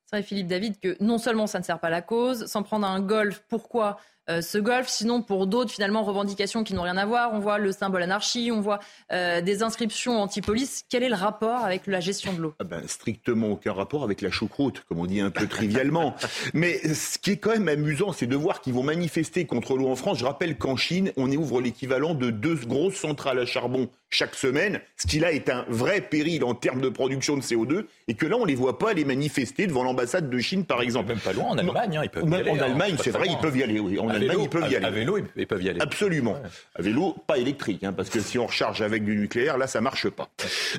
C'est 0.06 0.18
vrai, 0.18 0.24
Philippe 0.24 0.48
David, 0.48 0.80
que 0.80 0.96
non 1.04 1.18
seulement 1.18 1.48
ça 1.48 1.60
ne 1.60 1.64
sert 1.64 1.80
pas 1.80 1.90
la 1.90 2.02
cause, 2.02 2.46
s'en 2.46 2.64
prendre 2.64 2.86
à 2.86 2.90
un 2.90 3.02
golf, 3.02 3.44
pourquoi 3.50 3.98
ce 4.28 4.58
golf. 4.58 4.88
Sinon, 4.88 5.22
pour 5.22 5.48
d'autres, 5.48 5.72
finalement, 5.72 6.04
revendications 6.04 6.64
qui 6.64 6.74
n'ont 6.74 6.82
rien 6.84 6.98
à 6.98 7.06
voir, 7.06 7.34
on 7.34 7.40
voit 7.40 7.58
le 7.58 7.72
symbole 7.72 8.04
anarchie, 8.04 8.52
on 8.52 8.62
voit 8.62 8.80
euh, 9.12 9.42
des 9.42 9.64
inscriptions 9.64 10.22
anti-police. 10.22 10.84
Quel 10.90 11.04
est 11.04 11.10
le 11.10 11.16
rapport 11.16 11.64
avec 11.64 11.88
la 11.88 12.00
gestion 12.00 12.34
de 12.34 12.42
l'eau? 12.42 12.54
Ah 12.60 12.64
ben, 12.64 12.82
Strictement 12.88 13.50
aucun 13.50 13.74
rapport 13.74 14.04
avec 14.04 14.22
la 14.22 14.32
choucroute, 14.32 14.84
comme 14.88 15.00
on 15.00 15.06
dit 15.06 15.20
un 15.20 15.32
peu 15.32 15.48
trivialement. 15.48 16.16
Mais 16.54 16.78
ce 16.94 17.18
qui 17.18 17.32
est 17.32 17.38
quand 17.38 17.52
même 17.52 17.68
amusant, 17.68 18.14
c'est 18.14 18.28
de 18.28 18.36
voir 18.36 18.62
qu'ils 18.62 18.74
vont 18.74 18.84
manifester 18.84 19.46
contre 19.46 19.76
l'eau 19.76 19.90
en 19.90 19.96
France. 19.96 20.20
Je 20.20 20.26
rappelle 20.26 20.58
qu'en 20.58 20.76
Chine, 20.76 21.12
on 21.18 21.32
ouvre 21.32 21.62
l'équivalent 21.62 22.14
de 22.14 22.30
deux 22.30 22.56
grosses 22.56 22.96
centrales 22.96 23.40
à 23.40 23.46
charbon 23.46 23.90
chaque 24.16 24.36
semaine, 24.36 24.80
ce 24.96 25.08
qui 25.08 25.20
là 25.20 25.34
est 25.34 25.50
un 25.50 25.66
vrai 25.68 26.00
péril 26.00 26.44
en 26.46 26.56
termes 26.56 26.80
de 26.80 26.88
production 26.88 27.36
de 27.36 27.42
CO2, 27.42 27.86
et 28.08 28.14
que 28.14 28.26
là 28.26 28.38
on 28.40 28.46
les 28.46 28.56
voit 28.56 28.80
pas 28.80 28.92
aller 28.92 29.04
manifester 29.04 29.68
devant 29.68 29.84
l'ambassade 29.84 30.30
de 30.30 30.40
Chine, 30.40 30.64
par 30.64 30.82
exemple. 30.82 31.10
Même 31.10 31.20
pas 31.20 31.34
loin 31.34 31.48
en 31.48 31.58
Allemagne, 31.58 31.98
hein, 31.98 32.02
ils 32.04 32.10
peuvent 32.10 32.30
y 32.30 32.36
aller. 32.36 32.50
En 32.50 32.56
hein, 32.56 32.62
Allemagne, 32.62 32.96
c'est 33.04 33.12
vrai, 33.12 33.28
ils 33.30 33.38
peuvent 33.38 33.58
y 33.58 33.64
aller. 33.64 33.80
Oui. 33.80 34.00
En 34.00 34.08
Allemagne, 34.08 34.40
ils 34.42 34.50
peuvent 34.50 34.72
y 34.72 34.76
aller. 34.76 34.86
À 34.86 34.90
vélo, 34.90 35.18
ils 35.36 35.48
peuvent 35.48 35.64
y 35.64 35.70
aller. 35.70 35.82
Absolument. 35.82 36.38
À 36.76 36.82
vélo, 36.82 37.16
pas 37.28 37.38
électrique, 37.38 37.84
hein, 37.84 37.92
parce 37.92 38.10
que 38.10 38.22
si 38.22 38.40
on 38.40 38.46
recharge 38.46 38.82
avec 38.82 39.04
du 39.04 39.16
nucléaire, 39.18 39.58
là, 39.58 39.68
ça 39.68 39.82
marche 39.82 40.10
pas. 40.10 40.30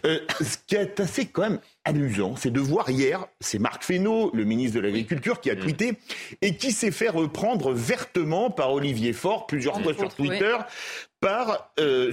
Euh, 0.06 0.18
ce 0.40 0.56
qui 0.66 0.76
est 0.76 0.98
assez 0.98 1.26
quand 1.26 1.42
même 1.42 1.58
amusant, 1.84 2.36
c'est 2.36 2.50
de 2.50 2.60
voir 2.60 2.88
hier, 2.90 3.26
c'est 3.40 3.58
Marc 3.58 3.84
Fesneau, 3.84 4.30
le 4.34 4.44
ministre 4.44 4.76
de 4.76 4.80
l'Agriculture, 4.80 5.40
qui 5.40 5.50
a 5.50 5.56
tweeté 5.56 5.98
et 6.40 6.56
qui 6.56 6.72
s'est 6.72 6.90
fait 6.90 7.10
reprendre 7.10 7.72
vertement 7.72 8.50
par 8.50 8.72
Olivier 8.72 9.12
Faure 9.12 9.46
plusieurs 9.46 9.80
fois 9.80 9.94
sur 9.94 10.12
Twitter 10.14 10.56
euh, 11.80 12.12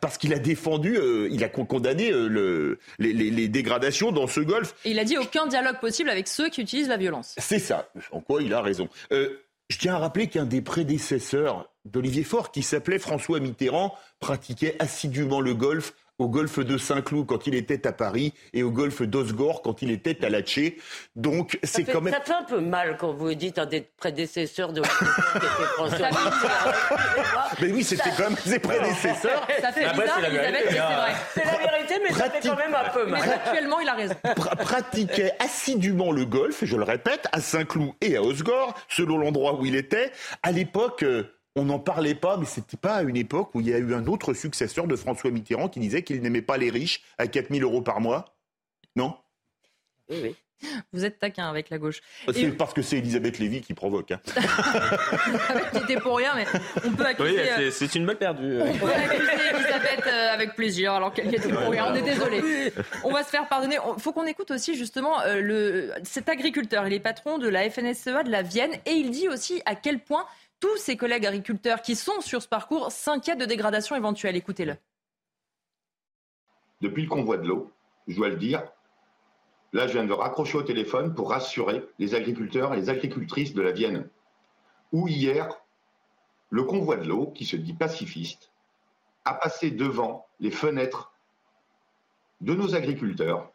parce 0.00 0.18
qu'il 0.18 0.32
a 0.34 0.38
défendu, 0.38 0.96
euh, 0.96 1.28
il 1.30 1.42
a 1.44 1.48
condamné 1.48 2.10
le, 2.10 2.78
les, 2.98 3.48
dégradations 3.48 4.12
dans 4.12 4.26
ce 4.26 4.40
golfe. 4.40 4.74
Et 4.84 4.90
il 4.90 4.98
a 4.98 5.04
dit 5.04 5.18
aucun 5.18 5.46
dialogue 5.46 5.80
possible 5.80 6.10
avec 6.10 6.28
ceux 6.28 6.48
qui 6.48 6.60
utilisent 6.60 6.88
la 6.88 6.96
violence. 6.96 7.34
C'est 7.38 7.58
ça, 7.58 7.90
en 8.12 8.20
quoi 8.20 8.42
il 8.42 8.52
a 8.54 8.60
raison. 8.60 8.88
Je 9.10 9.78
tiens 9.78 9.94
à 9.94 9.98
rappeler 9.98 10.26
qu'un 10.26 10.46
des 10.46 10.62
prédécesseurs 10.62 11.70
d'Olivier 11.84 12.24
Faure, 12.24 12.50
qui 12.50 12.62
s'appelait 12.62 12.98
François 12.98 13.38
Mitterrand, 13.38 13.94
pratiquait 14.18 14.74
assidûment 14.80 15.40
le 15.40 15.54
golf 15.54 15.94
au 16.20 16.28
golfe 16.28 16.58
de 16.60 16.76
Saint-Cloud 16.76 17.26
quand 17.26 17.46
il 17.46 17.54
était 17.54 17.86
à 17.86 17.92
Paris 17.92 18.34
et 18.52 18.62
au 18.62 18.70
golfe 18.70 19.02
d'Osgore 19.02 19.62
quand 19.62 19.80
il 19.80 19.90
était 19.90 20.22
à 20.24 20.28
Latché. 20.28 20.76
Donc 21.16 21.58
c'est 21.62 21.84
quand 21.84 22.02
même. 22.02 22.12
Ça 22.12 22.20
fait 22.20 22.34
un 22.34 22.44
peu 22.44 22.60
mal 22.60 22.98
quand 22.98 23.14
vous 23.14 23.34
dites 23.34 23.58
un 23.58 23.64
des 23.64 23.80
prédécesseurs 23.80 24.74
de 24.74 24.82
François 24.82 26.10
Mais 27.60 27.72
oui, 27.72 27.82
c'était 27.82 28.10
quand 28.16 28.24
même 28.24 28.36
ses 28.36 28.58
prédécesseurs. 28.58 29.46
Ça 29.62 29.72
fait 29.72 29.90
bizarre, 29.90 30.16
c'est 30.16 30.22
la 30.22 30.30
vérité, 30.30 30.68
c'est 31.34 31.44
la 31.44 31.58
vérité, 31.58 31.94
mais 32.02 32.14
ça 32.14 32.30
fait 32.30 32.46
quand 32.46 32.56
même 32.56 32.74
un 32.74 32.90
peu 32.90 33.06
mal. 33.06 33.22
Mais 33.24 33.32
actuellement, 33.32 33.80
il 33.80 33.88
a 33.88 33.94
raison. 33.94 34.14
pratiquait 34.58 35.32
assidûment 35.38 36.12
le 36.12 36.26
golf, 36.26 36.64
je 36.64 36.76
le 36.76 36.84
répète, 36.84 37.28
à 37.32 37.40
Saint-Cloud 37.40 37.92
et 38.02 38.16
à 38.16 38.22
Osgore, 38.22 38.74
selon 38.88 39.16
l'endroit 39.16 39.58
où 39.58 39.64
il 39.64 39.74
était. 39.74 40.12
À 40.42 40.52
l'époque, 40.52 41.02
euh, 41.02 41.32
on 41.56 41.64
n'en 41.64 41.78
parlait 41.78 42.14
pas, 42.14 42.36
mais 42.36 42.46
c'était 42.46 42.76
pas 42.76 42.96
à 42.96 43.02
une 43.02 43.16
époque 43.16 43.54
où 43.54 43.60
il 43.60 43.68
y 43.68 43.74
a 43.74 43.78
eu 43.78 43.94
un 43.94 44.06
autre 44.06 44.34
successeur 44.34 44.86
de 44.86 44.96
François 44.96 45.30
Mitterrand 45.30 45.68
qui 45.68 45.80
disait 45.80 46.02
qu'il 46.02 46.20
n'aimait 46.22 46.42
pas 46.42 46.56
les 46.56 46.70
riches 46.70 47.02
à 47.18 47.26
4000 47.26 47.62
euros 47.62 47.82
par 47.82 48.00
mois. 48.00 48.36
Non? 48.96 49.16
Oui, 50.08 50.20
oui. 50.22 50.36
Vous 50.92 51.04
êtes 51.04 51.18
taquin 51.18 51.48
avec 51.48 51.70
la 51.70 51.78
gauche. 51.78 52.02
C'est 52.34 52.50
parce 52.50 52.74
que 52.74 52.82
c'est 52.82 52.98
Elisabeth 52.98 53.38
Lévy 53.38 53.62
qui 53.62 53.72
provoque. 53.72 54.10
Hein. 54.10 54.20
qui 55.86 55.96
pour 55.96 56.18
rien, 56.18 56.34
mais 56.34 56.46
on 56.84 56.92
peut 56.92 57.06
accuser. 57.06 57.30
Oui, 57.30 57.38
euh, 57.38 57.70
c'est 57.70 57.94
une 57.94 58.04
balle 58.04 58.18
perdue. 58.18 58.60
On 58.60 58.76
peut 58.76 58.92
accuser 58.92 59.32
Elisabeth 59.54 60.06
euh, 60.06 60.34
avec 60.34 60.54
plaisir, 60.56 60.92
alors 60.92 61.14
qu'elle 61.14 61.34
était 61.34 61.48
pour 61.48 61.70
rien. 61.70 61.86
On 61.90 61.94
est 61.94 62.02
désolé. 62.02 62.72
On 63.04 63.10
va 63.10 63.24
se 63.24 63.30
faire 63.30 63.48
pardonner. 63.48 63.78
Il 63.96 64.02
faut 64.02 64.12
qu'on 64.12 64.26
écoute 64.26 64.50
aussi 64.50 64.76
justement 64.76 65.22
euh, 65.22 65.40
le, 65.40 65.92
cet 66.04 66.28
agriculteur. 66.28 66.86
Il 66.86 66.92
est 66.92 67.00
patron 67.00 67.38
de 67.38 67.48
la 67.48 67.68
FNSEA 67.70 68.22
de 68.24 68.30
la 68.30 68.42
Vienne 68.42 68.74
et 68.84 68.92
il 68.92 69.10
dit 69.10 69.28
aussi 69.28 69.62
à 69.64 69.74
quel 69.74 69.98
point 69.98 70.26
tous 70.60 70.76
ses 70.76 70.96
collègues 70.96 71.26
agriculteurs 71.26 71.82
qui 71.82 71.96
sont 71.96 72.20
sur 72.20 72.42
ce 72.42 72.48
parcours 72.48 72.92
s'inquiètent 72.92 73.40
de 73.40 73.46
dégradation 73.46 73.96
éventuelle. 73.96 74.36
Écoutez-le. 74.36 74.76
Depuis 76.80 77.02
le 77.02 77.08
convoi 77.08 77.38
de 77.38 77.48
l'eau, 77.48 77.72
je 78.06 78.16
dois 78.16 78.28
le 78.28 78.36
dire, 78.36 78.62
là 79.72 79.86
je 79.86 79.94
viens 79.94 80.04
de 80.04 80.12
raccrocher 80.12 80.58
au 80.58 80.62
téléphone 80.62 81.14
pour 81.14 81.30
rassurer 81.30 81.84
les 81.98 82.14
agriculteurs 82.14 82.72
et 82.74 82.76
les 82.76 82.90
agricultrices 82.90 83.54
de 83.54 83.62
la 83.62 83.72
Vienne, 83.72 84.08
où 84.92 85.08
hier, 85.08 85.48
le 86.50 86.64
convoi 86.64 86.96
de 86.96 87.08
l'eau, 87.08 87.26
qui 87.28 87.44
se 87.44 87.56
dit 87.56 87.74
pacifiste, 87.74 88.50
a 89.24 89.34
passé 89.34 89.70
devant 89.70 90.26
les 90.40 90.50
fenêtres 90.50 91.12
de 92.40 92.54
nos 92.54 92.74
agriculteurs. 92.74 93.50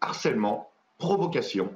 Harcèlement, 0.00 0.70
provocation. 0.98 1.72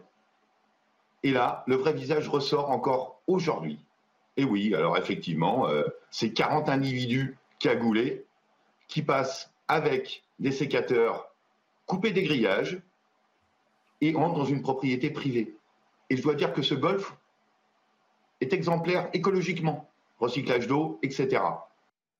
Et 1.23 1.31
là, 1.31 1.65
le 1.67 1.77
vrai 1.77 1.93
visage 1.93 2.29
ressort 2.29 2.71
encore 2.71 3.23
aujourd'hui. 3.27 3.81
Et 4.39 4.45
oui, 4.45 4.73
alors 4.73 4.97
effectivement, 4.97 5.69
euh, 5.69 5.83
c'est 6.11 6.33
40 6.33 6.69
individus 6.69 7.37
cagoulés 7.59 8.25
qui 8.87 9.03
passent 9.03 9.53
avec 9.67 10.23
des 10.39 10.53
sécateurs 10.53 11.35
coupés 11.87 12.13
des 12.13 12.23
grillages 12.23 12.81
et 14.01 14.15
entrent 14.15 14.39
dans 14.39 14.45
une 14.45 14.63
propriété 14.63 15.11
privée. 15.11 15.57
Et 16.09 16.17
je 16.17 16.23
dois 16.23 16.35
dire 16.35 16.53
que 16.53 16.63
ce 16.63 16.75
golf 16.75 17.17
est 18.41 18.53
exemplaire 18.53 19.11
écologiquement, 19.13 19.91
recyclage 20.21 20.69
d'eau, 20.69 21.01
etc. 21.03 21.43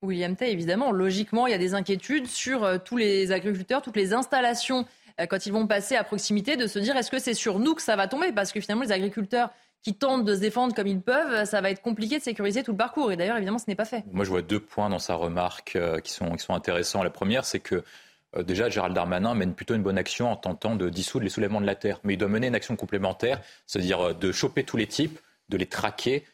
William 0.03 0.35
Tay, 0.35 0.51
évidemment, 0.51 0.91
logiquement, 0.91 1.47
il 1.47 1.53
y 1.53 1.55
a 1.55 1.59
des 1.59 1.75
inquiétudes 1.75 2.27
sur 2.27 2.65
euh, 2.65 2.79
tous 2.85 2.97
les 2.97 3.31
agriculteurs, 3.31 3.81
toutes 3.81 3.97
les 3.97 4.13
installations, 4.13 4.87
quand 5.27 5.47
ils 5.47 5.53
vont 5.53 5.67
passer 5.67 5.97
à 5.97 6.05
proximité, 6.05 6.57
de 6.57 6.67
se 6.67 6.79
dire 6.79 6.97
est-ce 6.97 7.11
que 7.11 7.19
c'est 7.19 7.35
sur 7.35 7.59
nous 7.59 7.75
que 7.75 7.83
ça 7.83 7.97
va 7.97 8.09
tomber? 8.09 8.33
Parce 8.33 8.53
que 8.53 8.61
finalement, 8.61 8.85
les 8.85 8.93
agriculteurs 8.93 9.51
qui 9.83 9.95
tentent 9.95 10.25
de 10.25 10.35
se 10.35 10.41
défendre 10.41 10.75
comme 10.75 10.87
ils 10.87 11.01
peuvent, 11.01 11.45
ça 11.45 11.61
va 11.61 11.71
être 11.71 11.83
compliqué 11.83 12.19
de 12.19 12.23
sécuriser 12.23 12.63
tout 12.63 12.73
le 12.73 12.77
parcours. 12.77 13.13
Et 13.13 13.17
d'ailleurs, 13.17 13.37
évidemment, 13.37 13.59
ce 13.59 13.65
n'est 13.69 13.77
pas 13.77 13.85
fait. 13.85 14.05
Moi, 14.13 14.25
je 14.25 14.31
vois 14.31 14.43
deux 14.43 14.61
points 14.61 14.91
dans 14.91 14.99
sa 14.99 15.15
remarque 15.15 15.77
euh, 15.77 16.01
qui, 16.01 16.13
sont, 16.13 16.33
qui 16.33 16.45
sont 16.45 16.55
intéressants. 16.55 17.03
La 17.03 17.11
première, 17.11 17.45
c'est 17.45 17.61
que 17.61 17.85
euh, 18.37 18.43
déjà, 18.43 18.69
Gérald 18.69 18.95
Darmanin 18.95 19.35
mène 19.35 19.55
plutôt 19.55 19.75
une 19.75 19.83
bonne 19.83 19.99
action 19.99 20.31
en 20.31 20.37
tentant 20.37 20.75
de 20.75 20.89
dissoudre 20.89 21.25
les 21.25 21.31
soulèvements 21.31 21.61
de 21.61 21.67
la 21.67 21.75
terre. 21.75 22.01
Mais 22.05 22.15
il 22.15 22.17
doit 22.17 22.29
mener 22.29 22.49
une 22.49 22.55
action 22.55 22.77
complémentaire, 22.77 23.41
c'est-à-dire 23.67 24.01
euh, 24.01 24.15
de 24.15 24.33
choper 24.33 24.65
tous 24.65 24.77
les 24.77 24.87
types, 24.87 25.19
de 25.49 25.57
les 25.57 25.67
traquer 25.67 26.25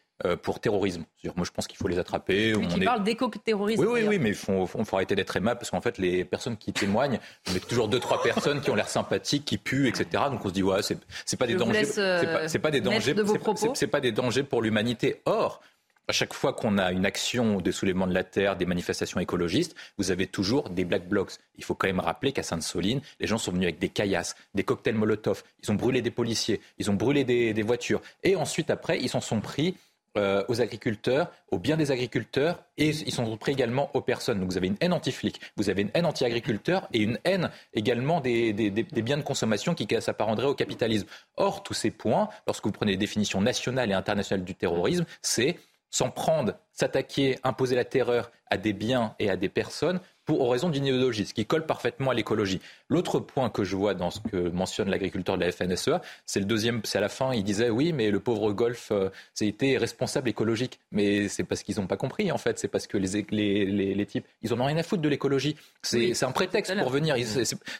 pour 0.43 0.61
terrorisme. 0.61 1.05
Moi, 1.37 1.45
je 1.45 1.51
pense 1.51 1.67
qu'il 1.67 1.77
faut 1.77 1.89
les 1.89 1.99
attraper. 1.99 2.55
Oui, 2.55 2.67
on 2.73 2.85
parle 2.85 3.03
d'éco-terrorisme. 3.03 3.83
Oui, 3.83 3.89
oui, 3.91 4.07
oui, 4.09 4.19
mais 4.19 4.31
il 4.31 4.35
faut, 4.35 4.67
faut, 4.67 4.97
arrêter 4.97 5.15
d'être 5.15 5.37
aimable 5.37 5.59
parce 5.59 5.71
qu'en 5.71 5.81
fait, 5.81 5.99
les 5.99 6.25
personnes 6.25 6.57
qui 6.57 6.73
témoignent, 6.73 7.19
on 7.51 7.55
est 7.55 7.67
toujours 7.67 7.89
deux, 7.89 7.99
trois 7.99 8.23
personnes 8.23 8.61
qui 8.61 8.71
ont 8.71 8.75
l'air 8.75 8.89
sympathiques, 8.89 9.45
qui 9.45 9.59
puent, 9.59 9.89
etc. 9.89 10.25
Donc 10.31 10.45
on 10.45 10.49
se 10.49 10.55
dit, 10.55 10.63
ouais, 10.63 10.81
c'est 10.83 11.37
pas 11.37 11.47
des 11.47 11.55
dangers. 11.55 11.85
C'est 11.85 12.59
pas, 12.59 12.71
des 12.71 12.81
dangers. 12.81 13.15
C'est 13.75 13.87
pas 13.89 14.01
des 14.01 14.13
dangers 14.13 14.45
pour 14.45 14.63
l'humanité. 14.63 15.21
Or, 15.25 15.61
à 16.07 16.13
chaque 16.13 16.35
fois 16.35 16.53
qu'on 16.53 16.79
a 16.79 16.93
une 16.93 17.07
action 17.07 17.61
de 17.61 17.71
soulèvement 17.71 18.07
de 18.07 18.15
la 18.15 18.25
terre, 18.25 18.57
des 18.57 18.67
manifestations 18.67 19.21
écologistes, 19.21 19.75
vous 19.99 20.11
avez 20.11 20.27
toujours 20.27 20.69
des 20.71 20.85
black 20.85 21.09
blocs. 21.09 21.33
Il 21.57 21.65
faut 21.65 21.75
quand 21.75 21.87
même 21.87 22.01
rappeler 22.01 22.33
qu'à 22.33 22.43
Sainte-Soline, 22.43 23.01
les 23.21 23.27
gens 23.27 23.39
sont 23.39 23.53
venus 23.53 23.65
avec 23.65 23.79
des 23.79 23.89
caillasses, 23.89 24.37
des 24.55 24.65
cocktails 24.65 24.95
Molotov, 24.95 25.43
ils 25.63 25.73
ont 25.73 25.75
brûlé 25.75 26.03
des 26.03 26.11
policiers, 26.11 26.61
ils 26.79 26.91
ont 26.91 26.95
brûlé 26.95 27.25
des, 27.25 27.55
des 27.55 27.63
voitures. 27.63 28.03
Et 28.23 28.37
ensuite, 28.37 28.71
après, 28.71 29.01
ils 29.01 29.09
s'en 29.09 29.21
sont 29.21 29.41
pris 29.41 29.77
euh, 30.17 30.45
aux 30.49 30.61
agriculteurs, 30.61 31.31
au 31.51 31.59
bien 31.59 31.77
des 31.77 31.91
agriculteurs, 31.91 32.63
et 32.79 32.91
ils 32.91 33.13
sont 33.13 33.37
pris 33.37 33.51
également 33.51 33.91
aux 33.95 34.01
personnes. 34.01 34.39
Donc 34.39 34.51
vous 34.51 34.57
avez 34.57 34.69
une 34.69 34.77
haine 34.81 34.93
anti-flic, 34.93 35.41
vous 35.57 35.71
avez 35.71 35.83
une 35.83 35.91
haine 35.95 36.07
anti-agriculteur 36.07 36.89
et 36.93 37.01
une 37.01 37.19
haine 37.25 37.51
également 37.73 38.21
des, 38.21 38.53
biens 38.53 39.17
de 39.17 39.23
consommation 39.23 39.75
qui 39.75 39.89
s'apparenteraient 40.01 40.47
au 40.47 40.55
capitalisme. 40.55 41.09
Or, 41.37 41.65
tous 41.65 41.75
ces 41.75 41.91
points, 41.91 42.29
lorsque 42.47 42.65
vous 42.65 42.73
prenez 42.73 42.93
les 42.93 42.97
définitions 42.97 43.41
nationales 43.41 43.91
et 43.91 43.95
internationales 43.95 44.45
du 44.45 44.55
terrorisme, 44.55 45.05
c'est 45.21 45.59
s'en 45.91 46.11
prendre, 46.11 46.55
s'attaquer, 46.73 47.39
imposer 47.43 47.75
la 47.75 47.85
terreur 47.85 48.31
à 48.51 48.57
des 48.57 48.73
biens 48.73 49.15
et 49.19 49.31
à 49.31 49.37
des 49.37 49.49
personnes 49.49 50.01
pour 50.25 50.41
aux 50.41 50.49
raisons 50.49 50.69
d'une 50.69 50.87
idéologie, 50.87 51.27
ce 51.27 51.35
qui 51.35 51.47
colle 51.47 51.67
parfaitement 51.67 52.11
à 52.11 52.15
l'écologie. 52.15 52.61
L'autre 52.89 53.21
point 53.21 53.51
que 53.51 53.65
je 53.65 53.77
vois 53.77 53.95
dans 53.95 54.11
ce 54.11 54.21
que 54.21 54.49
mentionne 54.49 54.89
l'agriculteur 54.89 55.37
de 55.37 55.45
la 55.45 55.53
FNSEA, 55.53 56.01
c'est 56.27 56.41
le 56.41 56.47
deuxième, 56.47 56.81
c'est 56.85 56.99
à 56.99 57.01
la 57.01 57.09
fin, 57.09 57.33
il 57.35 57.45
disait 57.45 57.71
oui, 57.71 57.93
mais 57.93 58.11
le 58.11 58.21
pauvre 58.21 58.53
golf, 58.53 58.89
euh, 58.91 59.11
c'est 59.35 59.47
été 59.47 59.77
responsable 59.77 60.29
écologique. 60.29 60.81
Mais 60.93 61.29
c'est 61.29 61.45
parce 61.45 61.63
qu'ils 61.63 61.79
n'ont 61.79 61.87
pas 61.87 61.97
compris, 61.97 62.33
en 62.33 62.39
fait. 62.39 62.59
C'est 62.59 62.69
parce 62.69 62.87
que 62.87 62.97
les, 62.97 63.27
les, 63.31 63.95
les, 63.95 64.07
types, 64.07 64.27
ils 64.43 64.53
en 64.53 64.61
ont 64.61 64.65
rien 64.65 64.77
à 64.77 64.83
foutre 64.83 65.03
de 65.03 65.09
l'écologie. 65.09 65.57
C'est 65.83 66.25
un 66.25 66.33
prétexte 66.33 66.77
pour 66.79 66.91
venir. 66.91 67.17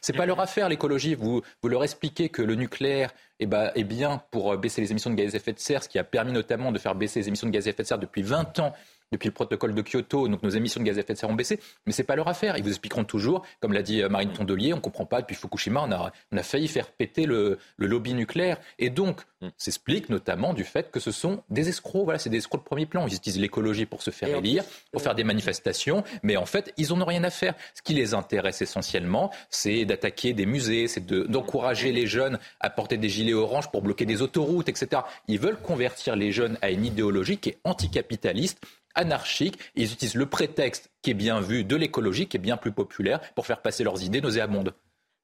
C'est 0.01 0.17
pas 0.17 0.27
leur 0.27 0.41
affaire, 0.41 0.69
l'écologie. 0.69 1.15
Vous, 1.15 1.43
vous 1.63 1.69
leur 1.69 1.85
expliquez 1.85 2.29
que 2.29 2.43
le 2.43 2.55
nucléaire 2.55 3.13
eh 3.41 3.47
ben, 3.47 3.73
est 3.75 3.85
bien 3.85 4.23
pour 4.31 4.57
baisser 4.57 4.81
les 4.81 4.91
émissions 4.91 5.11
de 5.11 5.17
gaz 5.17 5.35
à 5.35 5.39
effet 5.39 5.53
de 5.53 5.59
serre, 5.59 5.83
ce 5.83 5.89
qui 5.89 5.99
a 5.99 6.05
permis 6.05 6.33
notamment 6.33 6.73
de 6.73 6.79
faire 6.79 6.95
baisser 6.95 7.21
les 7.21 7.29
émissions 7.29 7.49
de 7.49 7.53
gaz 7.53 7.67
à 7.67 7.71
effet 7.71 7.83
de 7.83 7.89
serre 7.89 7.99
depuis 7.99 8.23
20 8.23 8.59
ans 8.61 8.75
depuis 9.13 9.29
le 9.29 9.35
protocole 9.35 9.75
de 9.75 9.83
Kyoto, 9.83 10.29
donc 10.29 10.43
nos 10.43 10.51
émissions 10.51 10.81
de 10.81 10.87
gaz 10.87 10.97
à 10.99 11.01
effet 11.01 11.15
de 11.15 11.19
serre 11.19 11.31
ont 11.31 11.35
baissé, 11.35 11.61
mais 11.87 11.93
ce 11.93 12.03
n'est 12.03 12.07
pas 12.07 12.17
leur 12.17 12.29
affaire. 12.29 12.57
Ils 12.57 12.63
vous 12.63 12.71
expliqueront 12.71 13.05
toujours, 13.05 13.45
comme 13.61 13.73
l'a 13.73 13.83
dit 13.83 14.03
euh, 14.03 14.09
Marine 14.09 14.33
Tondelier, 14.33 14.73
on 14.73 14.77
ne 14.77 14.83
comprend 14.83 15.07
pas, 15.07 15.21
depuis 15.21 15.37
Fukushima, 15.37 15.83
on 15.83 15.93
a, 15.93 16.13
on 16.33 16.37
a 16.37 16.43
failli 16.43 16.69
faire 16.69 16.91
péter 16.91 17.27
le, 17.27 17.59
lobby 17.79 18.15
nucléaire. 18.15 18.59
Et 18.79 18.91
donc, 18.91 19.21
mm. 19.41 19.49
s'explique 19.57 20.09
notamment 20.09 20.53
du 20.53 20.65
fait 20.65 20.91
que 20.91 21.01
ce 21.01 21.11
sont 21.11 21.43
des 21.51 21.69
escrocs. 21.69 22.05
Voilà, 22.05 22.19
c'est 22.19 22.31
des 22.31 22.39
escrocs 22.39 22.63
de 22.63 22.67
premier 22.67 22.87
plan. 22.87 23.07
Ils 23.07 23.15
utilisent 23.15 23.41
l'écologie 23.41 23.87
pour 23.87 24.03
se 24.03 24.11
faire 24.11 24.37
élire, 24.37 24.65
pour 24.93 25.03
faire 25.03 25.15
des 25.15 25.25
manifestations, 25.25 26.03
mais 26.23 26.37
en 26.37 26.47
fait, 26.47 26.73
ils 26.77 26.89
n'en 26.89 27.03
ont 27.03 27.07
rien 27.07 27.25
à 27.25 27.31
faire. 27.31 27.55
Ce 27.75 27.83
qui 27.83 27.95
les 27.95 28.15
intéresse 28.15 28.63
essentiellement, 28.63 29.31
c'est 29.51 29.85
d'attaquer 29.85 30.33
des 30.33 30.47
musées, 30.47 30.89
c'est 30.89 31.07
d'encourager 31.07 31.93
les 31.93 32.07
jeunes 32.07 32.39
à 32.61 32.71
porter 32.71 32.97
des 32.97 33.09
gilets 33.09 33.35
oranges 33.35 33.71
pour 33.71 33.83
bloquer 33.83 34.07
des 34.07 34.23
autoroutes, 34.23 34.69
etc. 34.69 35.03
Ils 35.29 35.39
veulent 35.39 35.61
convertir 35.61 36.17
les 36.17 36.33
jeunes 36.33 36.59
à 36.63 36.71
une 36.71 36.85
idéologie 36.85 37.39
qui 37.39 37.51
est 37.51 37.59
anticapitaliste 37.65 38.61
anarchiques. 38.95 39.59
Ils 39.75 39.93
utilisent 39.93 40.15
le 40.15 40.27
prétexte 40.27 40.91
qui 41.03 41.11
est 41.11 41.15
bien 41.15 41.41
vu 41.41 41.65
de 41.65 41.77
l'écologie, 41.77 42.27
qui 42.27 42.37
est 42.37 42.41
bien 42.41 42.57
plus 42.57 42.73
populaire, 42.73 43.21
pour 43.35 43.47
faire 43.47 43.61
passer 43.61 43.85
leurs 43.85 44.03
idées 44.03 44.21
nauséabondes. 44.21 44.75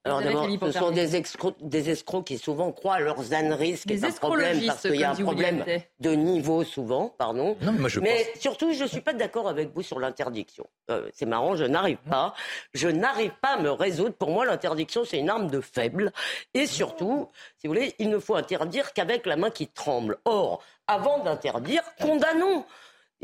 Alors 0.04 0.22
d'abord, 0.22 0.48
ce 0.48 0.72
sont 0.72 0.90
des 0.92 1.14
escrocs, 1.14 1.56
des 1.60 1.90
escrocs 1.90 2.26
qui 2.26 2.38
souvent 2.38 2.72
croient 2.72 2.94
à 2.94 3.00
leurs 3.00 3.34
âneries, 3.34 3.76
ce 3.76 3.86
qui 3.86 3.92
est 3.92 4.04
un 4.04 4.10
problème 4.12 4.58
parce 4.66 4.80
qu'il 4.80 4.96
y 4.96 5.04
a 5.04 5.10
un 5.10 5.14
problème 5.14 5.62
de 6.00 6.10
niveau 6.12 6.64
souvent, 6.64 7.14
pardon. 7.18 7.54
Non, 7.60 7.72
mais, 7.72 7.80
moi 7.80 7.88
je 7.90 8.00
mais 8.00 8.32
surtout, 8.40 8.72
je 8.72 8.84
ne 8.84 8.88
suis 8.88 9.02
pas 9.02 9.12
d'accord 9.12 9.46
avec 9.46 9.74
vous 9.74 9.82
sur 9.82 10.00
l'interdiction. 10.00 10.66
Euh, 10.90 11.10
c'est 11.12 11.26
marrant, 11.26 11.54
je 11.54 11.64
n'arrive 11.64 11.98
pas. 12.08 12.32
Je 12.72 12.88
n'arrive 12.88 13.32
pas 13.42 13.56
à 13.56 13.60
me 13.60 13.70
résoudre. 13.70 14.14
Pour 14.14 14.30
moi, 14.30 14.46
l'interdiction, 14.46 15.04
c'est 15.04 15.18
une 15.18 15.28
arme 15.28 15.50
de 15.50 15.60
faible. 15.60 16.12
Et 16.54 16.66
surtout, 16.66 17.28
si 17.58 17.66
vous 17.66 17.74
voulez, 17.74 17.94
il 17.98 18.08
ne 18.08 18.18
faut 18.18 18.36
interdire 18.36 18.94
qu'avec 18.94 19.26
la 19.26 19.36
main 19.36 19.50
qui 19.50 19.66
tremble. 19.68 20.16
Or, 20.24 20.62
avant 20.86 21.22
d'interdire, 21.22 21.82
condamnons 22.00 22.64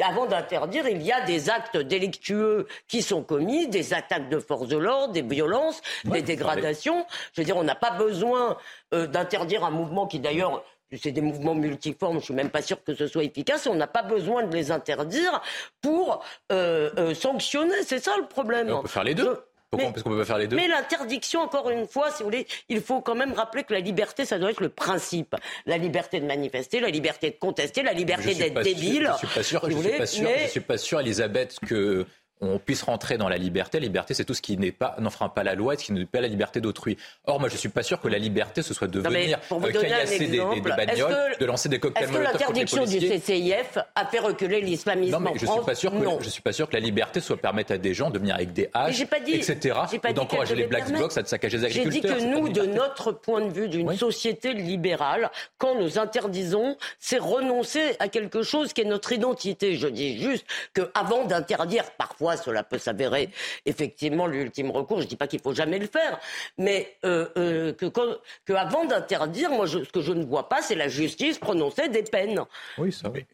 avant 0.02 0.26
d'interdire, 0.26 0.88
il 0.88 1.02
y 1.02 1.12
a 1.12 1.22
des 1.22 1.48
actes 1.50 1.76
délictueux 1.76 2.66
qui 2.88 3.02
sont 3.02 3.22
commis, 3.22 3.68
des 3.68 3.94
attaques 3.94 4.28
de 4.28 4.38
force 4.38 4.68
de 4.68 4.76
l'ordre, 4.76 5.12
des 5.12 5.22
violences, 5.22 5.80
des 6.04 6.22
dégradations. 6.22 7.06
Je 7.32 7.40
veux 7.40 7.44
dire, 7.44 7.56
on 7.56 7.64
n'a 7.64 7.74
pas 7.74 7.92
besoin 7.92 8.56
euh, 8.94 9.06
d'interdire 9.06 9.64
un 9.64 9.70
mouvement 9.70 10.06
qui 10.06 10.20
d'ailleurs 10.20 10.62
c'est 10.92 11.10
des 11.10 11.20
mouvements 11.20 11.56
multiformes, 11.56 12.20
je 12.20 12.26
suis 12.26 12.34
même 12.34 12.50
pas 12.50 12.62
sûr 12.62 12.82
que 12.84 12.94
ce 12.94 13.08
soit 13.08 13.24
efficace. 13.24 13.66
On 13.66 13.74
n'a 13.74 13.88
pas 13.88 14.04
besoin 14.04 14.44
de 14.44 14.54
les 14.54 14.70
interdire 14.70 15.42
pour 15.80 16.24
euh, 16.52 16.90
euh, 16.96 17.12
sanctionner. 17.12 17.82
C'est 17.82 17.98
ça 17.98 18.12
le 18.18 18.26
problème. 18.26 18.70
on 18.70 18.82
peut 18.82 18.88
faire 18.88 19.02
les 19.04 19.16
deux 19.16 19.36
mais, 19.76 19.84
Parce 19.84 20.02
qu'on 20.02 20.10
peut 20.10 20.18
pas 20.18 20.24
faire 20.24 20.38
les 20.38 20.46
deux. 20.46 20.56
Mais 20.56 20.68
l'interdiction, 20.68 21.40
encore 21.40 21.70
une 21.70 21.86
fois, 21.86 22.10
si 22.10 22.18
vous 22.22 22.28
voulez, 22.28 22.46
il 22.68 22.80
faut 22.80 23.00
quand 23.00 23.14
même 23.14 23.32
rappeler 23.32 23.64
que 23.64 23.72
la 23.72 23.80
liberté, 23.80 24.24
ça 24.24 24.38
doit 24.38 24.50
être 24.50 24.60
le 24.60 24.68
principe. 24.68 25.34
La 25.66 25.76
liberté 25.78 26.20
de 26.20 26.26
manifester, 26.26 26.80
la 26.80 26.90
liberté 26.90 27.30
de 27.30 27.36
contester, 27.36 27.82
la 27.82 27.92
liberté 27.92 28.34
d'être 28.34 28.62
débile. 28.62 29.10
Je 29.14 29.26
suis 29.26 29.34
pas 29.34 29.42
sûr. 29.42 29.68
je, 29.68 29.76
suis 29.76 29.98
pas 29.98 30.06
sûr 30.06 30.28
je 30.44 30.48
suis 30.48 30.60
pas 30.60 30.78
sûr, 30.78 31.00
Elisabeth, 31.00 31.58
que 31.66 32.06
on 32.40 32.58
puisse 32.58 32.82
rentrer 32.82 33.16
dans 33.16 33.28
la 33.28 33.38
liberté. 33.38 33.78
La 33.78 33.86
liberté, 33.86 34.14
c'est 34.14 34.24
tout 34.24 34.34
ce 34.34 34.42
qui 34.42 34.56
n'est 34.58 34.72
pas 34.72 34.96
n'enfreint 34.98 35.28
pas 35.28 35.42
la 35.42 35.54
loi 35.54 35.74
et 35.74 35.76
ce 35.78 35.84
qui 35.84 35.92
n'est 35.92 36.04
pas 36.04 36.20
la 36.20 36.28
liberté 36.28 36.60
d'autrui. 36.60 36.96
Or, 37.24 37.40
moi, 37.40 37.48
je 37.48 37.56
suis 37.56 37.68
pas 37.68 37.82
sûr 37.82 38.00
que 38.00 38.08
la 38.08 38.18
liberté, 38.18 38.62
ce 38.62 38.74
soit 38.74 38.88
de 38.88 39.00
venir 39.00 39.38
euh, 39.52 39.72
caillasser 39.72 40.26
des, 40.26 40.38
des, 40.38 40.60
bagnoles, 40.60 41.36
de 41.38 41.46
lancer 41.46 41.68
des 41.68 41.78
cocktails 41.78 42.04
Est-ce 42.04 42.12
que 42.12 42.18
l'interdiction 42.18 42.84
du 42.84 42.98
CCIF 42.98 43.78
a 43.94 44.06
fait 44.06 44.18
reculer 44.18 44.60
l'islamisme 44.60 45.12
Non, 45.12 45.20
mais 45.20 45.32
je 45.34 45.46
suis 45.46 45.64
pas 45.64 45.74
sûr 45.74 45.90
que 45.90 46.24
je 46.24 46.28
suis 46.28 46.42
pas 46.42 46.52
sûr 46.52 46.68
que 46.68 46.74
la 46.74 46.80
liberté 46.80 47.20
soit 47.20 47.36
permettre 47.36 47.72
à 47.72 47.78
des 47.78 47.94
gens 47.94 48.10
de 48.10 48.18
venir 48.18 48.34
avec 48.34 48.52
des 48.52 48.68
haches, 48.74 49.00
etc. 49.28 49.78
et 50.08 50.12
d'encourager 50.12 50.54
les 50.54 50.66
black 50.66 50.90
blocs 50.92 51.16
à 51.16 51.24
saccager 51.24 51.58
les 51.58 51.64
agriculteurs. 51.64 52.18
J'ai 52.18 52.24
dit 52.24 52.32
que 52.32 52.38
nous, 52.38 52.48
de 52.48 52.62
notre 52.62 53.12
point 53.12 53.40
de 53.40 53.50
vue 53.50 53.68
d'une 53.68 53.96
société 53.96 54.52
libérale, 54.52 55.30
quand 55.58 55.74
nous 55.80 55.98
interdisons, 55.98 56.76
c'est 56.98 57.18
renoncer 57.18 57.96
à 57.98 58.08
quelque 58.08 58.42
chose 58.42 58.72
qui 58.72 58.82
est 58.82 58.84
notre 58.84 59.12
identité. 59.12 59.76
Je 59.76 59.88
dis 59.88 60.20
juste 60.20 60.46
qu'avant 60.74 61.24
d'interdire, 61.24 61.84
parfois 61.96 62.25
cela 62.36 62.64
peut 62.64 62.78
s'avérer 62.78 63.30
effectivement 63.66 64.26
l'ultime 64.26 64.70
recours. 64.70 64.98
Je 64.98 65.04
ne 65.04 65.08
dis 65.08 65.16
pas 65.16 65.26
qu'il 65.28 65.40
faut 65.40 65.54
jamais 65.54 65.78
le 65.78 65.86
faire, 65.86 66.18
mais 66.58 66.96
euh, 67.04 67.28
euh, 67.36 67.72
que, 67.72 68.52
avant 68.54 68.84
d'interdire, 68.86 69.50
moi, 69.50 69.68
ce 69.68 69.78
que 69.78 70.00
je 70.00 70.12
ne 70.12 70.24
vois 70.24 70.48
pas, 70.48 70.62
c'est 70.62 70.74
la 70.74 70.88
justice 70.88 71.38
prononcer 71.38 71.88
des 71.88 72.02
peines. 72.02 72.40
Oui, 72.78 72.90
ça. 72.92 73.10
oui. 73.10 73.24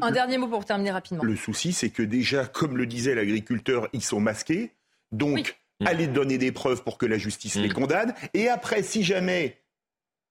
Un 0.00 0.10
dernier 0.10 0.38
mot 0.38 0.46
pour 0.46 0.64
terminer 0.64 0.90
rapidement. 0.90 1.22
Le 1.22 1.36
souci, 1.36 1.72
c'est 1.72 1.90
que 1.90 2.02
déjà, 2.02 2.46
comme 2.46 2.76
le 2.76 2.86
disait 2.86 3.14
l'agriculteur, 3.14 3.88
ils 3.92 4.02
sont 4.02 4.20
masqués. 4.20 4.70
Donc, 5.12 5.58
allez 5.84 6.06
donner 6.06 6.38
des 6.38 6.52
preuves 6.52 6.82
pour 6.82 6.98
que 6.98 7.06
la 7.06 7.18
justice 7.18 7.56
les 7.56 7.68
mm. 7.68 7.72
condamne. 7.72 8.14
Et 8.34 8.48
après, 8.48 8.82
si 8.82 9.02
jamais 9.02 9.58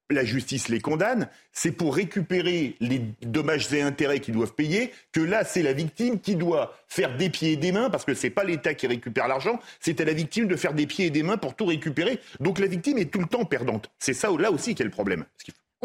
la 0.10 0.23
justice 0.23 0.69
les 0.69 0.80
condamne, 0.80 1.27
c'est 1.52 1.72
pour 1.72 1.95
récupérer 1.95 2.76
les 2.80 3.02
dommages 3.23 3.73
et 3.73 3.82
intérêts 3.82 4.19
qu'ils 4.19 4.36
doivent 4.36 4.53
payer, 4.53 4.91
que 5.11 5.19
là, 5.19 5.44
c'est 5.44 5.64
la 5.64 5.73
victime 5.73 6.19
qui 6.19 6.36
doit 6.36 6.77
faire 6.88 7.18
des 7.18 7.30
pieds 7.30 7.53
et 7.53 7.57
des 7.57 7.72
mains, 7.72 7.90
parce 7.90 8.06
que 8.06 8.14
c'est 8.14 8.30
pas 8.30 8.44
l'État 8.44 8.73
qui 8.73 8.88
récupère 8.88 9.27
l'argent, 9.27 9.60
c'est 9.80 9.99
à 10.02 10.06
la 10.06 10.14
victime 10.14 10.48
de 10.48 10.56
faire 10.56 10.73
des 10.73 10.86
pieds 10.86 11.07
et 11.07 11.10
des 11.10 11.23
mains 11.23 11.38
pour 11.38 11.56
tout 11.56 11.65
récupérer. 11.65 12.19
Donc 12.40 12.60
la 12.60 12.68
victime 12.68 12.98
est 12.98 13.11
tout 13.11 13.19
le 13.19 13.27
temps 13.27 13.45
perdante. 13.45 13.90
C'est 13.99 14.14
ça 14.14 14.30
là 14.38 14.52
aussi 14.52 14.76
qui 14.76 14.84
est 14.84 14.86
le 14.86 14.91
problème. 14.91 15.26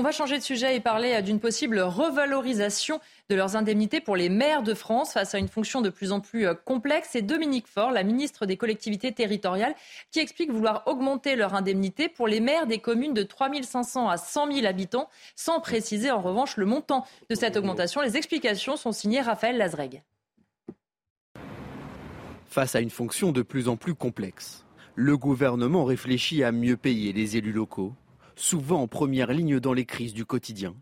On 0.00 0.02
va 0.02 0.12
changer 0.12 0.38
de 0.38 0.42
sujet 0.42 0.74
et 0.74 0.80
parler 0.80 1.12
euh, 1.12 1.20
d'une 1.20 1.40
possible 1.40 1.78
revalorisation 1.78 3.00
de 3.28 3.34
leurs 3.34 3.54
indemnités 3.54 4.00
pour 4.00 4.16
les 4.16 4.30
maires 4.30 4.62
de 4.62 4.72
France 4.72 5.12
face 5.12 5.34
à 5.34 5.38
une 5.38 5.46
fonction 5.46 5.82
de 5.82 5.90
plus 5.90 6.10
en 6.10 6.20
plus 6.20 6.46
euh, 6.46 6.54
complexe. 6.54 7.10
C'est 7.12 7.20
Dominique 7.20 7.66
Faure, 7.66 7.90
la 7.90 8.02
ministre 8.02 8.46
des 8.46 8.56
collectivités 8.56 9.12
territoriales, 9.12 9.74
qui 10.10 10.20
explique 10.20 10.50
vouloir 10.50 10.84
augmenter 10.86 11.36
leur 11.36 11.52
indemnité 11.52 12.08
pour 12.08 12.28
les 12.28 12.40
maires 12.40 12.66
des 12.66 12.78
communes 12.78 13.12
de 13.12 13.22
3 13.22 13.50
500 13.62 14.08
à 14.08 14.16
100 14.16 14.50
000 14.50 14.66
habitants, 14.66 15.10
sans 15.36 15.60
préciser 15.60 16.10
en 16.10 16.22
revanche 16.22 16.56
le 16.56 16.64
montant 16.64 17.04
de 17.28 17.34
cette 17.34 17.58
augmentation. 17.58 18.00
Les 18.00 18.16
explications 18.16 18.78
sont 18.78 18.92
signées 18.92 19.20
Raphaël 19.20 19.58
Lazreg. 19.58 20.02
Face 22.46 22.74
à 22.74 22.80
une 22.80 22.88
fonction 22.88 23.32
de 23.32 23.42
plus 23.42 23.68
en 23.68 23.76
plus 23.76 23.94
complexe, 23.94 24.64
le 24.94 25.18
gouvernement 25.18 25.84
réfléchit 25.84 26.42
à 26.42 26.52
mieux 26.52 26.78
payer 26.78 27.12
les 27.12 27.36
élus 27.36 27.52
locaux 27.52 27.92
souvent 28.40 28.80
en 28.80 28.88
première 28.88 29.32
ligne 29.32 29.60
dans 29.60 29.74
les 29.74 29.84
crises 29.84 30.14
du 30.14 30.24
quotidien, 30.24 30.74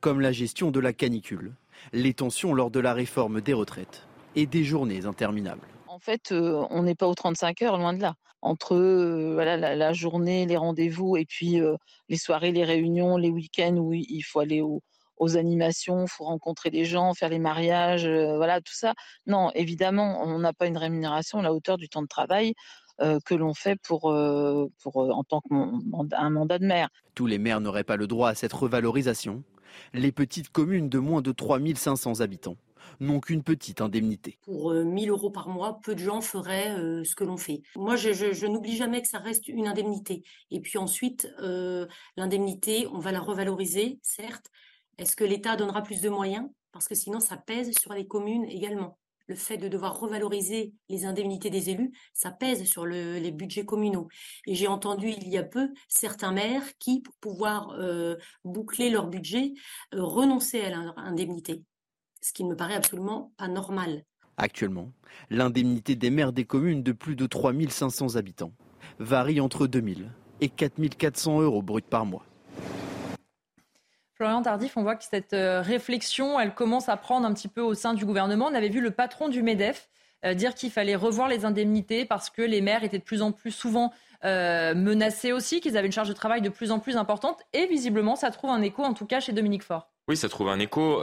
comme 0.00 0.20
la 0.20 0.32
gestion 0.32 0.70
de 0.70 0.80
la 0.80 0.92
canicule, 0.92 1.54
les 1.92 2.14
tensions 2.14 2.52
lors 2.52 2.70
de 2.70 2.78
la 2.78 2.92
réforme 2.92 3.40
des 3.40 3.54
retraites 3.54 4.06
et 4.34 4.46
des 4.46 4.64
journées 4.64 5.06
interminables. 5.06 5.66
En 5.88 5.98
fait, 5.98 6.30
euh, 6.32 6.66
on 6.70 6.82
n'est 6.82 6.94
pas 6.94 7.08
aux 7.08 7.14
35 7.14 7.62
heures, 7.62 7.78
loin 7.78 7.94
de 7.94 8.02
là. 8.02 8.14
Entre 8.42 8.76
euh, 8.76 9.32
voilà, 9.32 9.56
la, 9.56 9.92
journée, 9.94 10.44
les 10.44 10.58
rendez-vous 10.58 11.16
et 11.16 11.24
puis 11.24 11.58
euh, 11.58 11.76
les 12.10 12.18
soirées, 12.18 12.52
les 12.52 12.64
réunions, 12.64 13.16
les 13.16 13.30
week-ends 13.30 13.76
où 13.76 13.94
il 13.94 14.22
faut 14.22 14.40
aller 14.40 14.60
aux 14.60 15.36
animations, 15.38 16.04
il 16.04 16.10
faut 16.10 16.24
rencontrer 16.24 16.70
des 16.70 16.84
gens, 16.84 17.14
faire 17.14 17.30
les 17.30 17.38
mariages, 17.38 18.06
voilà, 18.06 18.60
tout 18.60 18.74
ça. 18.74 18.92
Non, 19.26 19.50
évidemment, 19.54 20.20
on 20.22 20.38
n'a 20.38 20.52
pas 20.52 20.66
une 20.66 20.76
rémunération 20.76 21.38
à 21.38 21.42
la 21.42 21.54
hauteur 21.54 21.78
du 21.78 21.88
temps 21.88 22.02
de 22.02 22.08
travail. 22.08 22.52
Euh, 23.02 23.20
que 23.26 23.34
l'on 23.34 23.52
fait 23.52 23.78
pour, 23.82 24.10
euh, 24.10 24.68
pour, 24.82 25.02
euh, 25.02 25.10
en 25.10 25.22
tant 25.22 25.42
qu'un 25.42 26.30
mandat 26.30 26.58
de 26.58 26.64
maire. 26.64 26.88
Tous 27.14 27.26
les 27.26 27.38
maires 27.38 27.60
n'auraient 27.60 27.84
pas 27.84 27.96
le 27.96 28.06
droit 28.06 28.30
à 28.30 28.34
cette 28.34 28.54
revalorisation. 28.54 29.44
Les 29.92 30.12
petites 30.12 30.48
communes 30.48 30.88
de 30.88 30.98
moins 30.98 31.20
de 31.20 31.30
3500 31.30 32.20
habitants 32.20 32.56
n'ont 33.00 33.20
qu'une 33.20 33.42
petite 33.42 33.82
indemnité. 33.82 34.38
Pour 34.44 34.72
1000 34.72 35.10
euros 35.10 35.28
par 35.28 35.50
mois, 35.50 35.78
peu 35.82 35.94
de 35.94 36.00
gens 36.00 36.22
feraient 36.22 36.74
ce 37.04 37.14
que 37.14 37.24
l'on 37.24 37.36
fait. 37.36 37.60
Moi, 37.74 37.96
je, 37.96 38.12
je 38.12 38.46
n'oublie 38.46 38.76
jamais 38.76 39.02
que 39.02 39.08
ça 39.08 39.18
reste 39.18 39.48
une 39.48 39.66
indemnité. 39.66 40.22
Et 40.50 40.60
puis 40.60 40.78
ensuite, 40.78 41.28
l'indemnité, 42.16 42.86
on 42.92 42.98
va 42.98 43.12
la 43.12 43.20
revaloriser, 43.20 43.98
certes. 44.02 44.46
Est-ce 44.96 45.16
que 45.16 45.24
l'État 45.24 45.56
donnera 45.56 45.82
plus 45.82 46.00
de 46.00 46.08
moyens? 46.08 46.48
Parce 46.72 46.88
que 46.88 46.94
sinon, 46.94 47.20
ça 47.20 47.36
pèse 47.36 47.76
sur 47.76 47.92
les 47.92 48.06
communes 48.06 48.46
également 48.46 48.96
le 49.26 49.34
fait 49.34 49.58
de 49.58 49.68
devoir 49.68 49.98
revaloriser 49.98 50.72
les 50.88 51.04
indemnités 51.04 51.50
des 51.50 51.70
élus, 51.70 51.92
ça 52.12 52.30
pèse 52.30 52.64
sur 52.64 52.86
les 52.86 53.30
budgets 53.30 53.64
communaux. 53.64 54.08
Et 54.46 54.54
j'ai 54.54 54.68
entendu 54.68 55.08
il 55.08 55.28
y 55.28 55.38
a 55.38 55.42
peu 55.42 55.68
certains 55.88 56.32
maires 56.32 56.76
qui, 56.78 57.00
pour 57.00 57.14
pouvoir 57.16 57.70
euh, 57.78 58.16
boucler 58.44 58.90
leur 58.90 59.08
budget, 59.08 59.52
euh, 59.94 60.02
renonçaient 60.02 60.64
à 60.64 60.70
leur 60.70 60.98
indemnité, 60.98 61.62
ce 62.22 62.32
qui 62.32 62.44
ne 62.44 62.50
me 62.50 62.56
paraît 62.56 62.74
absolument 62.74 63.32
pas 63.36 63.48
normal. 63.48 64.04
Actuellement, 64.36 64.92
l'indemnité 65.30 65.96
des 65.96 66.10
maires 66.10 66.32
des 66.32 66.44
communes 66.44 66.82
de 66.82 66.92
plus 66.92 67.16
de 67.16 67.26
3500 67.26 68.16
habitants 68.16 68.52
varie 68.98 69.40
entre 69.40 69.66
2000 69.66 70.12
et 70.40 70.48
4400 70.48 71.40
euros 71.40 71.62
bruts 71.62 71.82
par 71.82 72.04
mois. 72.04 72.24
Florian 74.16 74.40
Tardif, 74.40 74.78
on 74.78 74.82
voit 74.82 74.96
que 74.96 75.04
cette 75.04 75.34
euh, 75.34 75.60
réflexion, 75.60 76.40
elle 76.40 76.54
commence 76.54 76.88
à 76.88 76.96
prendre 76.96 77.26
un 77.26 77.34
petit 77.34 77.48
peu 77.48 77.60
au 77.60 77.74
sein 77.74 77.92
du 77.92 78.06
gouvernement. 78.06 78.46
On 78.46 78.54
avait 78.54 78.70
vu 78.70 78.80
le 78.80 78.90
patron 78.90 79.28
du 79.28 79.42
MEDEF 79.42 79.90
euh, 80.24 80.32
dire 80.32 80.54
qu'il 80.54 80.70
fallait 80.70 80.94
revoir 80.94 81.28
les 81.28 81.44
indemnités 81.44 82.06
parce 82.06 82.30
que 82.30 82.40
les 82.40 82.62
maires 82.62 82.82
étaient 82.82 82.98
de 82.98 83.04
plus 83.04 83.20
en 83.20 83.32
plus 83.32 83.50
souvent 83.50 83.92
euh, 84.24 84.74
menacés 84.74 85.32
aussi, 85.32 85.60
qu'ils 85.60 85.76
avaient 85.76 85.86
une 85.86 85.92
charge 85.92 86.08
de 86.08 86.14
travail 86.14 86.40
de 86.40 86.48
plus 86.48 86.70
en 86.70 86.78
plus 86.78 86.96
importante. 86.96 87.42
Et 87.52 87.66
visiblement, 87.66 88.16
ça 88.16 88.30
trouve 88.30 88.48
un 88.48 88.62
écho, 88.62 88.82
en 88.82 88.94
tout 88.94 89.04
cas 89.04 89.20
chez 89.20 89.32
Dominique 89.32 89.62
Faure. 89.62 89.90
Oui, 90.08 90.16
ça 90.16 90.30
trouve 90.30 90.48
un 90.48 90.60
écho. 90.60 91.02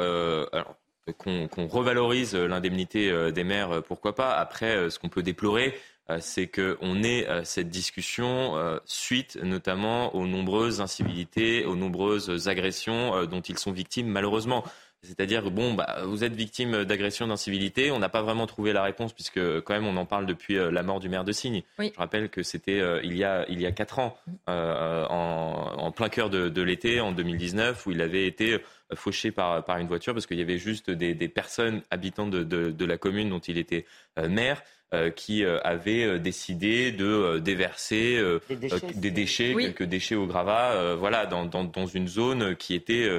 qu'on 1.19 1.67
revalorise 1.67 2.33
l'indemnité 2.33 3.31
des 3.31 3.43
maires, 3.43 3.83
pourquoi 3.83 4.15
pas. 4.15 4.33
Après, 4.37 4.89
ce 4.89 4.97
qu'on 4.97 5.09
peut 5.09 5.21
déplorer, 5.21 5.75
c'est 6.19 6.47
qu'on 6.47 7.03
ait 7.03 7.27
euh, 7.27 7.43
cette 7.43 7.69
discussion 7.69 8.57
euh, 8.57 8.79
suite 8.85 9.37
notamment 9.41 10.15
aux 10.15 10.27
nombreuses 10.27 10.81
incivilités, 10.81 11.65
aux 11.65 11.75
nombreuses 11.75 12.47
agressions 12.47 13.25
dont 13.25 13.41
ils 13.41 13.57
sont 13.57 13.71
victimes 13.71 14.07
malheureusement. 14.07 14.63
C'est-à-dire, 15.05 15.51
bon, 15.51 15.73
bah, 15.73 15.97
vous 16.05 16.23
êtes 16.23 16.33
victime 16.33 16.85
d'agression, 16.85 17.27
d'incivilité. 17.27 17.91
On 17.91 17.99
n'a 17.99 18.07
pas 18.07 18.21
vraiment 18.21 18.47
trouvé 18.47 18.71
la 18.71 18.83
réponse 18.83 19.11
puisque 19.11 19.59
quand 19.61 19.73
même 19.73 19.85
on 19.85 19.97
en 19.97 20.05
parle 20.05 20.25
depuis 20.25 20.55
la 20.55 20.81
mort 20.81 21.01
du 21.01 21.09
maire 21.09 21.25
de 21.25 21.33
Signe. 21.33 21.61
Je 21.77 21.89
rappelle 21.97 22.29
que 22.29 22.41
c'était 22.41 22.81
il 23.03 23.17
y 23.17 23.25
a 23.25 23.45
il 23.49 23.61
y 23.61 23.65
a 23.65 23.73
quatre 23.73 23.99
ans, 23.99 24.17
en, 24.47 25.91
plein 25.93 26.07
cœur 26.07 26.29
de, 26.29 26.61
l'été, 26.61 27.01
en 27.01 27.11
2019, 27.11 27.85
où 27.85 27.91
il 27.91 27.99
avait 27.99 28.27
été 28.27 28.59
fauché 28.95 29.31
par, 29.31 29.65
par 29.65 29.77
une 29.79 29.87
voiture 29.87 30.13
parce 30.13 30.25
qu'il 30.25 30.39
y 30.39 30.41
avait 30.41 30.57
juste 30.57 30.89
des, 30.89 31.27
personnes 31.27 31.81
habitantes 31.91 32.31
de, 32.31 32.43
de, 32.71 32.85
la 32.85 32.97
commune 32.97 33.29
dont 33.29 33.39
il 33.39 33.57
était 33.57 33.85
maire 34.29 34.61
euh, 34.61 34.82
qui 35.15 35.43
euh, 35.43 35.59
avait 35.63 36.03
euh, 36.03 36.19
décidé 36.19 36.91
de 36.91 37.39
déverser 37.39 38.21
des 38.95 39.11
déchets, 39.11 39.55
quelques 39.55 39.83
déchets 39.83 40.15
au 40.15 40.27
gravat, 40.27 40.95
voilà, 40.95 41.25
dans, 41.25 41.45
dans, 41.45 41.85
une 41.85 42.07
zone 42.07 42.55
qui 42.55 42.75
était 42.75 43.09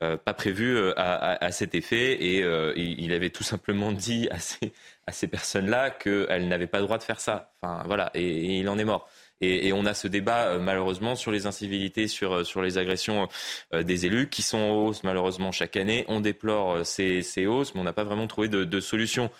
pas 0.00 0.34
prévue 0.34 0.92
à, 0.96 1.50
cet 1.50 1.74
effet. 1.74 2.12
Et 2.12 2.44
il 2.76 3.12
avait 3.12 3.30
tout 3.30 3.42
simplement 3.42 3.92
dit 3.92 4.28
à 4.30 4.38
ces, 4.38 4.72
à 5.06 5.12
ces 5.12 5.26
personnes-là 5.26 5.90
qu'elles 5.90 6.48
n'avaient 6.48 6.66
pas 6.66 6.78
le 6.78 6.84
droit 6.84 6.98
de 6.98 7.02
faire 7.02 7.20
ça. 7.20 7.52
Enfin, 7.62 7.82
voilà, 7.86 8.10
et, 8.14 8.58
il 8.58 8.68
en 8.68 8.78
est 8.78 8.84
mort. 8.84 9.08
Et, 9.40 9.72
on 9.72 9.84
a 9.84 9.94
ce 9.94 10.08
débat 10.08 10.58
malheureusement 10.58 11.16
sur 11.16 11.30
les 11.30 11.46
incivilités, 11.46 12.08
sur, 12.08 12.46
sur 12.46 12.62
les 12.62 12.78
agressions 12.78 13.28
des 13.72 14.06
élus 14.06 14.28
qui 14.28 14.42
sont 14.42 14.58
en 14.58 14.70
hausse 14.70 15.02
malheureusement 15.04 15.52
chaque 15.52 15.76
année. 15.76 16.04
On 16.08 16.20
déplore 16.20 16.86
ces, 16.86 17.22
ces 17.22 17.46
hausses, 17.46 17.74
mais 17.74 17.80
on 17.80 17.84
n'a 17.84 17.92
pas 17.92 18.04
vraiment 18.04 18.26
trouvé 18.26 18.48
de, 18.48 18.64
de 18.64 18.80
solution. 18.80 19.30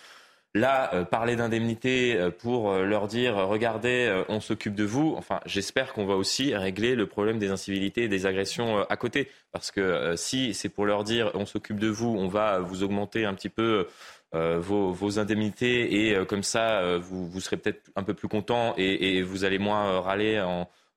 Là, 0.55 0.89
euh, 0.93 1.03
parler 1.03 1.35
d'indemnité 1.35 2.15
euh, 2.15 2.31
pour 2.31 2.71
euh, 2.71 2.85
leur 2.85 3.09
dire 3.09 3.35
regardez, 3.35 4.23
on 4.29 4.39
s'occupe 4.39 4.73
de 4.73 4.85
vous. 4.85 5.13
Enfin, 5.17 5.41
j'espère 5.45 5.91
qu'on 5.91 6.05
va 6.05 6.15
aussi 6.15 6.55
régler 6.55 6.95
le 6.95 7.07
problème 7.07 7.39
des 7.39 7.49
incivilités 7.49 8.03
et 8.03 8.07
des 8.07 8.25
agressions 8.25 8.79
à 8.89 8.95
côté. 8.95 9.29
Parce 9.51 9.69
que 9.69 10.15
si 10.15 10.53
c'est 10.53 10.69
pour 10.69 10.85
leur 10.85 11.03
dire 11.03 11.29
on 11.33 11.45
s'occupe 11.45 11.77
de 11.77 11.89
vous, 11.89 12.07
on 12.07 12.29
va 12.29 12.59
vous 12.59 12.83
augmenter 12.83 13.25
un 13.25 13.33
petit 13.33 13.49
peu 13.49 13.87
vos, 14.31 15.19
indemnités 15.19 16.09
et 16.09 16.25
comme 16.25 16.43
ça, 16.43 16.97
vous, 16.97 17.39
serez 17.39 17.57
peut-être 17.57 17.89
un 17.95 18.03
peu 18.03 18.13
plus 18.13 18.27
content 18.27 18.73
et, 18.77 19.21
vous 19.21 19.43
allez 19.45 19.59
moins 19.59 19.99
râler 20.01 20.41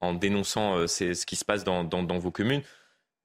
en, 0.00 0.14
dénonçant 0.14 0.86
ce 0.86 1.26
qui 1.26 1.36
se 1.36 1.44
passe 1.44 1.64
dans, 1.64 1.84
dans 1.84 2.18
vos 2.18 2.30
communes. 2.30 2.62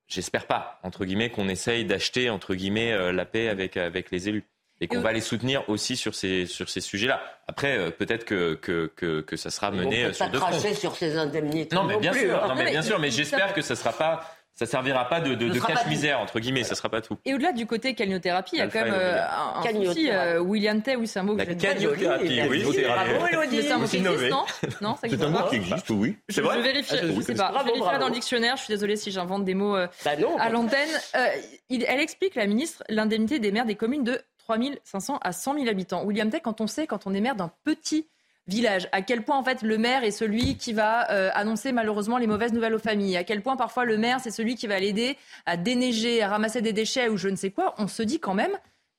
J'espère 0.08 0.48
pas, 0.48 0.80
entre 0.84 1.06
guillemets, 1.06 1.30
qu'on 1.30 1.48
essaye 1.48 1.86
d'acheter, 1.86 2.30
entre 2.30 2.56
guillemets, 2.56 3.12
la 3.12 3.26
paix 3.26 3.50
avec, 3.50 3.78
avec 3.78 4.12
les 4.12 4.30
élus 4.30 4.44
et 4.84 4.88
qu'on 4.88 5.00
va 5.00 5.14
les 5.14 5.22
soutenir 5.22 5.64
aussi 5.70 5.96
sur 5.96 6.14
ces, 6.14 6.46
sur 6.46 6.70
ces 6.70 6.82
sujets-là. 6.82 7.22
Après, 7.48 7.78
euh, 7.78 7.90
peut-être 7.90 8.26
que, 8.26 8.56
que, 8.56 8.92
que, 8.96 9.22
que, 9.22 9.38
ça 9.38 9.50
sera 9.50 9.72
mené 9.72 10.08
on 10.08 10.14
sur 10.14 10.30
deux 10.30 10.40
fronts. 10.40 10.74
sur 10.74 10.96
ces 10.98 11.18
indemnités. 11.18 11.74
Non, 11.74 11.86
mais 11.86 11.98
bien 11.98 12.12
sûr, 12.12 12.44
hein. 12.44 12.50
non, 12.50 12.56
mais 12.56 12.70
bien 12.70 12.82
sûr, 12.82 13.00
mais 13.00 13.10
j'espère 13.10 13.54
que 13.54 13.62
ça 13.62 13.76
ne 13.76 13.80
sera 13.80 13.94
pas 13.94 14.30
ça 14.56 14.68
servira 14.68 15.10
pas 15.10 15.20
de, 15.20 15.34
de, 15.34 15.60
cache-misère, 15.60 16.20
entre 16.20 16.40
guillemets, 16.40 16.64
ça 16.64 16.76
sera 16.76 16.88
pas 16.88 17.02
tout. 17.02 17.18
Et 17.26 17.34
au-delà 17.34 17.54
du 17.54 17.66
côté 17.66 17.96
calinothérapie, 17.96 18.52
il 18.54 18.60
y 18.60 18.62
a 18.62 18.68
quand 18.68 18.84
même 18.84 18.94
euh, 18.94 19.20
un, 19.20 19.62
un 19.62 19.86
souci. 19.86 20.10
Euh, 20.12 20.40
William 20.40 20.80
Tay, 20.82 20.96
oui, 20.96 21.08
c'est 21.08 21.20
un 21.20 21.24
mot 21.24 21.34
que 21.34 21.40
La 21.40 21.56
calinothérapie, 21.56 22.42
oui. 22.48 22.64
C'est 22.72 23.72
un 23.72 23.78
mot 23.80 23.88
qui 23.88 23.98
existe, 23.98 24.30
non 24.30 24.46
Non, 24.82 24.96
C'est 25.02 25.22
un 25.22 25.30
mot 25.30 25.40
qui 25.50 25.56
existe, 25.56 25.90
oui. 25.90 26.18
C'est 26.30 26.42
vrai 26.42 26.58
Je 26.58 26.62
vérifie, 26.62 26.96
ah, 27.02 27.06
je 27.16 27.22
sais 27.22 27.34
pas. 27.34 27.52
Je 27.60 27.66
vérifierai 27.66 27.98
dans 27.98 28.08
le 28.08 28.14
dictionnaire, 28.14 28.56
je 28.58 28.64
suis 28.64 28.74
désolée 28.74 28.96
si 28.96 29.12
j'invente 29.12 29.44
des 29.44 29.56
mots 29.56 29.76
euh, 29.76 29.88
bah 30.06 30.12
à 30.40 30.50
l'antenne. 30.50 30.90
Elle 31.14 32.00
explique, 32.00 32.36
la 32.36 32.46
ministre, 32.46 32.84
l'indemnité 32.90 33.40
des 33.40 33.52
maires 33.52 33.66
des 33.66 33.76
communes 33.76 34.04
de 34.04 34.22
3 34.60 34.76
500 34.84 35.20
à 35.22 35.32
100 35.32 35.56
000 35.56 35.68
habitants. 35.68 36.04
William 36.04 36.30
Tay, 36.30 36.42
quand 36.42 36.62
on 36.62 36.68
sait, 36.68 36.88
quand 36.88 37.08
on 37.08 37.14
est 37.14 37.22
maire 37.22 37.36
d'un 37.36 37.52
petit 37.64 38.08
village. 38.48 38.90
À 38.92 39.02
quel 39.02 39.24
point 39.24 39.38
en 39.38 39.44
fait 39.44 39.62
le 39.62 39.78
maire 39.78 40.04
est 40.04 40.12
celui 40.12 40.58
qui 40.58 40.74
va 40.74 41.10
euh, 41.12 41.30
annoncer 41.34 41.72
malheureusement 41.72 42.18
les 42.18 42.28
mauvaises 42.28 42.54
nouvelles 42.54 42.74
aux 42.74 42.80
familles? 42.80 43.16
À 43.18 43.24
quel 43.24 43.42
point 43.42 43.56
parfois 43.56 43.86
le 43.86 43.98
maire 43.98 44.20
c'est 44.20 44.32
celui 44.32 44.56
qui 44.56 44.68
va 44.68 44.80
l'aider 44.80 45.18
à 45.46 45.56
déneiger, 45.56 46.22
à 46.22 46.28
ramasser 46.28 46.62
des 46.62 46.74
déchets 46.74 47.08
ou 47.10 47.18
je 47.18 47.30
ne 47.30 47.36
sais 47.36 47.52
quoi? 47.52 47.74
On 47.78 47.88
se 47.88 48.04
dit 48.04 48.20
quand 48.20 48.34
même 48.34 48.58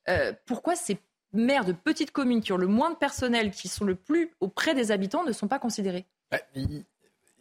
euh, 0.09 0.33
pourquoi 0.45 0.75
ces 0.75 0.97
maires 1.33 1.65
de 1.65 1.73
petites 1.73 2.11
communes 2.11 2.41
qui 2.41 2.53
ont 2.53 2.57
le 2.57 2.67
moins 2.67 2.89
de 2.89 2.95
personnel, 2.95 3.51
qui 3.51 3.67
sont 3.67 3.85
le 3.85 3.95
plus 3.95 4.31
auprès 4.39 4.73
des 4.73 4.91
habitants, 4.91 5.23
ne 5.23 5.31
sont 5.31 5.47
pas 5.47 5.59
considérés? 5.59 6.05
Bah, 6.31 6.39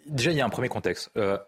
déjà 0.06 0.30
il 0.30 0.36
y 0.36 0.40
a 0.40 0.44
un 0.44 0.50
premier 0.50 0.68
contexte. 0.68 1.10
Euh, 1.16 1.38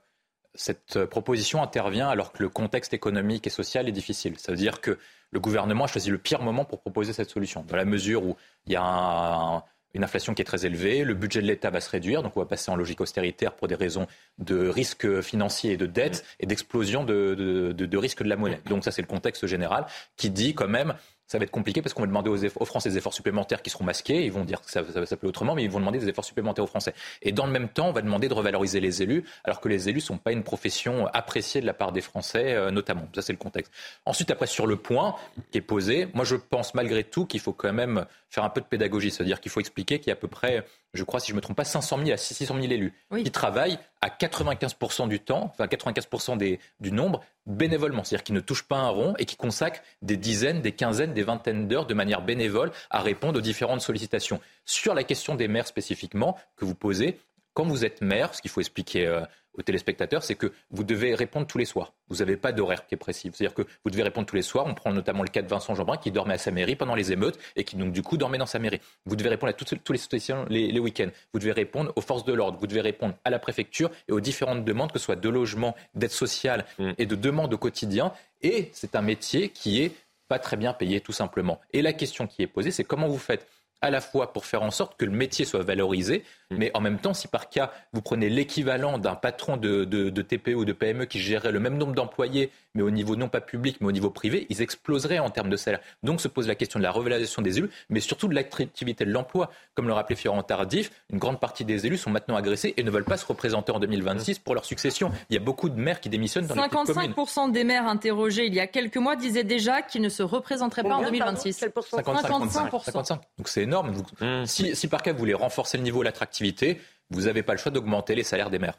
cette 0.57 1.05
proposition 1.05 1.62
intervient 1.62 2.09
alors 2.09 2.33
que 2.33 2.43
le 2.43 2.49
contexte 2.49 2.95
économique 2.95 3.47
et 3.47 3.51
social 3.51 3.89
est 3.89 3.93
difficile. 3.93 4.39
Ça 4.39 4.53
veut 4.53 4.59
dire 4.59 4.81
que 4.81 4.99
le 5.31 5.41
gouvernement 5.41 5.85
a 5.85 5.87
choisi 5.87 6.11
le 6.11 6.19
pire 6.19 6.43
moment 6.43 6.65
pour 6.65 6.81
proposer 6.81 7.12
cette 7.12 7.31
solution, 7.31 7.65
dans 7.69 7.77
la 7.77 7.85
mesure 7.85 8.24
où 8.24 8.37
il 8.66 8.73
y 8.73 8.77
a 8.77 8.83
un 8.83 9.62
une 9.97 10.05
inflation 10.05 10.35
qui 10.35 10.43
est 10.43 10.45
très 10.45 10.66
élevée, 10.66 11.05
le 11.05 11.15
budget 11.15 11.41
de 11.41 11.47
l'État 11.47 11.70
va 11.70 11.81
se 11.81 11.89
réduire, 11.89 12.23
donc 12.23 12.37
on 12.37 12.41
va 12.41 12.47
passer 12.47 12.70
en 12.70 12.77
logique 12.77 13.01
austéritaire 13.01 13.55
pour 13.55 13.66
des 13.66 13.74
raisons 13.74 14.07
de 14.37 14.69
risque 14.69 15.23
financier 15.23 15.73
et 15.73 15.77
de 15.78 15.87
dette 15.87 16.23
et 16.39 16.47
d'explosion 16.47 17.03
de, 17.03 17.35
de, 17.35 17.73
de, 17.73 17.87
de 17.87 17.97
risque 17.97 18.23
de 18.23 18.28
la 18.28 18.37
monnaie. 18.37 18.61
Donc 18.66 18.85
ça 18.85 18.91
c'est 18.91 19.01
le 19.01 19.09
contexte 19.09 19.47
général 19.47 19.87
qui 20.16 20.28
dit 20.28 20.55
quand 20.55 20.69
même 20.69 20.95
ça 21.27 21.39
va 21.39 21.44
être 21.44 21.51
compliqué 21.51 21.82
parce 21.82 21.93
qu'on 21.93 22.03
va 22.03 22.07
demander 22.07 22.31
aux, 22.31 22.65
Français 22.65 22.90
des 22.90 22.98
efforts 22.98 23.15
supplémentaires 23.15 23.62
qui 23.62 23.70
seront 23.70 23.85
masqués. 23.85 24.24
Ils 24.24 24.32
vont 24.32 24.44
dire 24.44 24.61
que 24.61 24.70
ça, 24.70 24.82
va 24.82 25.07
s'appeler 25.07 25.28
autrement, 25.28 25.55
mais 25.55 25.65
ils 25.65 25.70
vont 25.70 25.81
demander 25.81 25.98
des 25.98 26.09
efforts 26.09 26.24
supplémentaires 26.24 26.65
aux 26.65 26.69
Français. 26.69 26.94
Et 27.23 27.32
dans 27.32 27.47
le 27.47 27.53
même 27.53 27.69
temps, 27.69 27.89
on 27.89 27.93
va 27.93 28.03
demander 28.03 28.28
de 28.28 28.35
revaloriser 28.35 28.81
les 28.81 29.03
élus, 29.03 29.24
alors 29.44 29.61
que 29.61 29.69
les 29.69 29.89
élus 29.89 29.98
ne 29.98 30.03
sont 30.03 30.19
pas 30.19 30.32
une 30.32 30.44
profession 30.44 31.07
appréciée 31.09 31.61
de 31.61 31.66
la 31.66 31.74
part 31.74 31.93
des 31.93 32.01
Français, 32.01 32.55
euh, 32.55 32.70
notamment. 32.70 33.09
Ça, 33.15 33.23
c'est 33.23 33.32
le 33.32 33.39
contexte. 33.39 33.73
Ensuite, 34.05 34.31
après, 34.31 34.47
sur 34.47 34.66
le 34.66 34.77
point 34.77 35.16
qui 35.51 35.59
est 35.59 35.62
posé, 35.62 36.09
moi, 36.15 36.24
je 36.24 36.36
pense 36.36 36.74
malgré 36.74 37.03
tout 37.03 37.27
qu'il 37.27 37.40
faut 37.40 37.53
quand 37.53 37.73
même 37.73 38.07
faire 38.28 38.44
un 38.44 38.51
peu 38.51 38.61
de 38.61 38.66
pédagogie. 38.66 39.11
C'est-à-dire 39.11 39.40
qu'il 39.40 39.51
faut 39.51 39.61
expliquer 39.61 39.98
qu'il 39.98 40.09
y 40.09 40.11
a 40.11 40.15
à 40.15 40.16
peu 40.16 40.28
près 40.28 40.65
je 40.97 41.05
crois, 41.05 41.20
si 41.20 41.28
je 41.28 41.32
ne 41.32 41.36
me 41.36 41.40
trompe 41.40 41.57
pas, 41.57 41.65
500 41.65 41.98
000 41.98 42.11
à 42.11 42.16
600 42.16 42.55
000 42.55 42.73
élus 42.73 42.93
qui 43.23 43.31
travaillent 43.31 43.78
à 44.01 44.09
95% 44.09 45.09
du 45.09 45.20
temps, 45.20 45.53
enfin 45.53 45.66
95% 45.66 46.36
des, 46.36 46.59
du 46.81 46.90
nombre, 46.90 47.23
bénévolement. 47.47 48.03
C'est-à-dire 48.03 48.24
qui 48.24 48.32
ne 48.32 48.40
touchent 48.40 48.66
pas 48.66 48.78
un 48.78 48.89
rond 48.89 49.15
et 49.19 49.24
qui 49.24 49.36
consacrent 49.36 49.82
des 50.03 50.16
dizaines, 50.16 50.62
des 50.62 50.73
quinzaines, 50.73 51.12
des 51.12 51.23
vingtaines 51.23 51.69
d'heures 51.69 51.86
de 51.86 51.94
manière 51.94 52.23
bénévole 52.23 52.73
à 52.90 53.01
répondre 53.01 53.39
aux 53.39 53.43
différentes 53.43 53.81
sollicitations. 53.81 54.40
Sur 54.65 54.94
la 54.94 55.05
question 55.05 55.35
des 55.35 55.48
maires 55.48 55.66
spécifiquement 55.66 56.36
que 56.57 56.65
vous 56.65 56.74
posez, 56.74 57.19
quand 57.57 57.65
vous 57.65 57.87
êtes 57.87 58.03
maire, 58.03 58.35
ce 58.35 58.43
qu'il 58.43 58.51
faut 58.51 58.61
expliquer 58.61 59.07
euh, 59.07 59.23
aux 59.55 59.62
téléspectateurs, 59.62 60.23
c'est 60.23 60.35
que 60.35 60.53
vous 60.70 60.85
devez 60.85 61.15
répondre 61.15 61.47
tous 61.47 61.57
les 61.57 61.65
soirs. 61.65 61.95
Vous 62.11 62.16
n'avez 62.16 62.37
pas 62.37 62.53
d'horaire 62.53 62.87
qui 62.87 62.95
est 62.95 62.99
précis. 62.99 63.31
C'est-à-dire 63.33 63.55
que 63.55 63.62
vous 63.83 63.91
devez 63.91 64.03
répondre 64.03 64.27
tous 64.27 64.37
les 64.37 64.43
soirs. 64.43 64.66
On 64.66 64.74
prend 64.74 64.93
notamment 64.93 65.23
le 65.23 65.31
cas 65.31 65.41
de 65.41 65.49
Vincent 65.49 65.74
Jeanbrun 65.74 65.97
qui 65.97 66.11
dormait 66.11 66.35
à 66.35 66.39
sa 66.39 66.51
mairie 66.51 66.77
pendant 66.77 66.95
les 66.95 67.12
émeutes 67.12 67.39
et 67.57 67.65
qui 67.65 67.77
donc 67.77 67.93
du 67.93 68.03
coup 68.03 68.19
dormait 68.19 68.37
dans 68.37 68.45
sa 68.45 68.59
mairie. 68.59 68.78
Vous 69.07 69.16
devez 69.16 69.31
répondre 69.31 69.49
à 69.49 69.55
toutes, 69.55 69.83
tous 69.83 69.93
les 69.95 69.99
situations 69.99 70.45
les, 70.51 70.78
week-ends. 70.78 71.09
Vous 71.33 71.39
devez 71.39 71.53
répondre 71.53 71.95
aux 71.97 72.03
forces 72.03 72.27
de 72.27 72.35
l'ordre. 72.35 72.59
Vous 72.61 72.66
devez 72.66 72.83
répondre 72.83 73.15
à 73.24 73.31
la 73.31 73.39
préfecture 73.39 73.91
et 74.07 74.12
aux 74.12 74.20
différentes 74.20 74.66
demandes, 74.66 74.93
que 74.93 74.99
ce 74.99 75.07
soit 75.07 75.16
de 75.16 75.28
logement, 75.31 75.74
d'aide 75.95 76.11
sociale 76.11 76.66
mm. 76.78 76.91
et 76.99 77.07
de 77.07 77.15
demandes 77.15 77.55
au 77.55 77.59
quotidien. 77.59 78.12
Et 78.43 78.69
c'est 78.74 78.97
un 78.97 79.03
métier 79.03 79.49
qui 79.49 79.83
est 79.83 79.93
pas 80.28 80.39
très 80.39 80.59
bien 80.59 80.74
payé 80.74 81.01
tout 81.01 81.12
simplement. 81.12 81.59
Et 81.73 81.81
la 81.81 81.95
question 81.95 82.27
qui 82.27 82.43
est 82.43 82.47
posée, 82.47 82.70
c'est 82.70 82.85
comment 82.85 83.09
vous 83.09 83.16
faites 83.16 83.47
à 83.81 83.91
la 83.91 84.01
fois 84.01 84.33
pour 84.33 84.47
faire 84.47 84.62
en 84.62 84.70
sorte 84.70 84.97
que 84.97 85.05
le 85.05 85.11
métier 85.11 85.45
soit 85.45 85.62
valorisé, 85.62 86.24
mm. 86.51 86.56
mais 86.59 86.70
en 86.74 86.81
même 86.81 86.98
temps, 86.98 87.14
si 87.14 87.28
par 87.28 87.48
cas, 87.48 87.73
vous 87.93 88.02
prenez 88.02 88.28
l'équivalent 88.28 88.98
d'un 88.98 89.14
patron 89.14 89.56
de, 89.56 89.85
de, 89.85 90.23
TPE 90.23 90.55
ou 90.55 90.64
de 90.64 90.73
PME 90.73 91.06
qui 91.06 91.20
gérerait 91.20 91.52
le 91.52 91.60
même 91.60 91.77
nombre 91.77 91.94
d'employés, 91.94 92.51
mais 92.74 92.82
au 92.82 92.90
niveau 92.90 93.16
non 93.16 93.28
pas 93.28 93.40
public, 93.40 93.78
mais 93.81 93.86
au 93.89 93.93
niveau 93.93 94.10
privé, 94.10 94.47
ils 94.51 94.62
exploseraient 94.62 95.18
en 95.18 95.31
termes 95.31 95.51
de 95.51 95.56
salaire. 95.56 95.81
Donc 96.02 96.20
se 96.20 96.28
pose 96.28 96.48
la 96.48 96.55
question 96.55 96.78
de 96.78 96.82
la 96.82 96.90
revalorisation 96.90 97.43
des 97.43 97.59
élus, 97.59 97.70
mais 97.89 98.01
surtout 98.01 98.28
de 98.28 98.35
l'attractivité 98.35 99.05
de 99.05 99.10
l'emploi. 99.10 99.51
Comme 99.74 99.86
le 99.86 99.93
rappelait 99.93 100.16
Florent 100.16 100.43
Tardif, 100.43 100.90
une 101.10 101.18
grande 101.18 101.40
partie 101.40 101.64
des 101.64 101.86
élus 101.86 101.98
sont 101.98 102.10
maintenant 102.10 102.36
agressés 102.36 102.74
et 102.77 102.82
ne 102.82 102.90
veulent 102.90 103.05
pas 103.05 103.16
se 103.16 103.27
représenter 103.27 103.73
en 103.73 103.78
2026 103.78 104.39
pour 104.40 104.55
leur 104.55 104.64
succession. 104.64 105.10
Il 105.31 105.35
y 105.35 105.36
a 105.36 105.40
beaucoup 105.40 105.68
de 105.68 105.78
maires 105.78 106.01
qui 106.01 106.09
démissionnent 106.09 106.47
dans 106.47 106.55
55 106.55 107.02
les 107.02 107.09
55% 107.09 107.52
des 107.52 107.64
maires 107.64 107.86
interrogés 107.86 108.47
il 108.47 108.55
y 108.55 108.60
a 108.60 108.66
quelques 108.66 108.97
mois 108.97 109.16
disaient 109.16 109.44
déjà 109.44 109.82
qu'ils 109.82 110.02
ne 110.02 110.09
se 110.09 110.23
représenteraient 110.23 110.82
pas 110.82 110.97
en 110.97 111.02
2026. 111.02 111.60
55%. 111.60 112.85
55. 112.85 113.20
Donc 113.39 113.48
c'est 113.48 113.62
énorme. 113.62 113.93
Mmh. 114.20 114.47
Si, 114.47 114.74
si, 114.74 114.89
par 114.89 115.02
cas 115.02 115.12
vous 115.12 115.18
voulez 115.18 115.35
renforcer 115.35 115.77
le 115.77 115.82
niveau 115.82 116.01
de 116.01 116.05
l'attractivité, 116.45 116.81
vous 117.11 117.23
n'avez 117.23 117.43
pas 117.43 117.53
le 117.53 117.59
choix 117.59 117.73
d'augmenter 117.73 118.15
les 118.15 118.25
salaires 118.25 118.51
des 118.51 118.59
maires. 118.59 118.79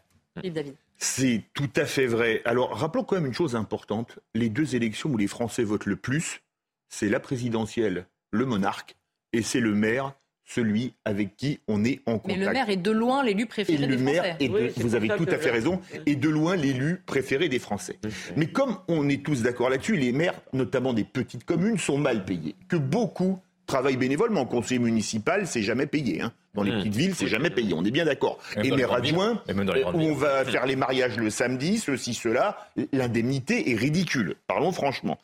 C'est 0.98 1.44
tout 1.54 1.70
à 1.76 1.86
fait 1.86 2.06
vrai. 2.06 2.42
Alors 2.46 2.78
rappelons 2.78 3.04
quand 3.04 3.16
même 3.16 3.26
une 3.26 3.34
chose 3.34 3.56
importante. 3.56 4.20
Les 4.36 4.50
deux 4.50 4.76
élections 4.76 5.10
où 5.10 5.18
les 5.18 5.28
Français 5.28 5.64
votent 5.64 5.86
le 5.86 5.96
plus, 5.96 6.42
c'est 6.90 7.10
la 7.10 7.20
présidentielle, 7.20 8.06
le 8.32 8.46
monarque, 8.46 8.96
et 9.34 9.42
c'est 9.42 9.60
le 9.60 9.74
maire 9.74 10.14
celui 10.50 10.94
avec 11.04 11.36
qui 11.36 11.60
on 11.68 11.84
est 11.84 12.00
en 12.06 12.20
contact. 12.20 12.40
Mais 12.40 12.46
le 12.46 12.52
maire 12.52 12.70
est 12.70 12.78
de 12.78 12.92
loin 12.92 13.22
l'élu 13.22 13.48
préféré 13.48 13.86
des 13.86 13.98
Français. 13.98 14.38
vous 14.78 14.96
avez 14.96 15.10
tout 15.10 15.28
à 15.30 15.38
fait 15.38 15.52
raison, 15.52 15.82
et 16.06 16.16
de 16.16 16.30
loin 16.30 16.56
l'élu 16.56 17.02
préféré 17.06 17.50
des 17.50 17.60
Français. 17.60 18.00
Mais 18.38 18.48
comme 18.48 18.78
on 18.88 19.10
est 19.10 19.24
tous 19.24 19.42
d'accord 19.42 19.70
là-dessus, 19.70 19.98
les 19.98 20.14
maires, 20.14 20.40
notamment 20.54 20.94
des 20.94 21.04
petites 21.04 21.44
communes, 21.44 21.78
sont 21.78 21.98
mal 21.98 22.24
payés. 22.24 22.56
Que 22.70 22.78
beaucoup 22.78 23.42
travail 23.68 23.98
bénévolement. 23.98 24.46
Conseiller 24.46 24.80
municipal, 24.80 25.46
c'est 25.46 25.62
jamais 25.62 25.86
payé. 25.86 26.22
Hein. 26.22 26.34
Dans 26.56 26.64
les 26.64 26.72
mmh. 26.72 26.80
petites 26.80 26.96
villes, 26.96 27.16
c'est 27.16 27.28
jamais 27.28 27.52
payé. 27.52 27.74
On 27.76 27.86
est 27.86 27.92
bien 27.92 28.06
d'accord. 28.06 28.40
Et 28.64 28.72
maire 28.72 28.94
adjoint, 28.94 29.44
où 29.48 30.02
on 30.02 30.16
va 30.16 30.44
faire 30.44 30.66
les 30.66 30.76
mariages 30.76 31.18
le 31.18 31.30
samedi, 31.30 31.78
ceci, 31.78 32.16
cela, 32.16 32.58
l'indemnité 32.92 33.72
est 33.72 33.76
ridicule. 33.76 34.36
Parlons 34.48 34.72
franchement. 34.72 35.20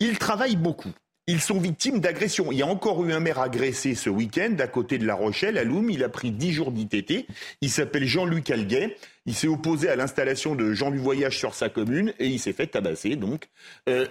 Ils 0.00 0.18
travaillent 0.18 0.56
beaucoup. 0.56 0.92
Ils 1.28 1.40
sont 1.40 1.60
victimes 1.60 2.00
d'agressions. 2.00 2.50
Il 2.50 2.58
y 2.58 2.62
a 2.62 2.66
encore 2.66 3.04
eu 3.04 3.12
un 3.12 3.20
maire 3.20 3.38
agressé 3.38 3.94
ce 3.94 4.10
week-end 4.10 4.56
à 4.58 4.66
côté 4.66 4.98
de 4.98 5.06
La 5.06 5.14
Rochelle, 5.14 5.56
à 5.56 5.62
Loum. 5.62 5.88
Il 5.88 6.02
a 6.02 6.08
pris 6.08 6.32
10 6.32 6.52
jours 6.52 6.72
d'ITT. 6.72 7.26
Il 7.60 7.70
s'appelle 7.70 8.06
Jean-Luc 8.06 8.50
Alguet. 8.50 8.96
Il 9.24 9.34
s'est 9.34 9.46
opposé 9.46 9.88
à 9.88 9.94
l'installation 9.94 10.56
de 10.56 10.72
Jean 10.72 10.90
du 10.90 10.98
Voyage 10.98 11.38
sur 11.38 11.54
sa 11.54 11.68
commune 11.68 12.12
et 12.18 12.26
il 12.26 12.40
s'est 12.40 12.52
fait 12.52 12.66
tabasser. 12.66 13.14
Donc, 13.14 13.48
euh, 13.88 14.06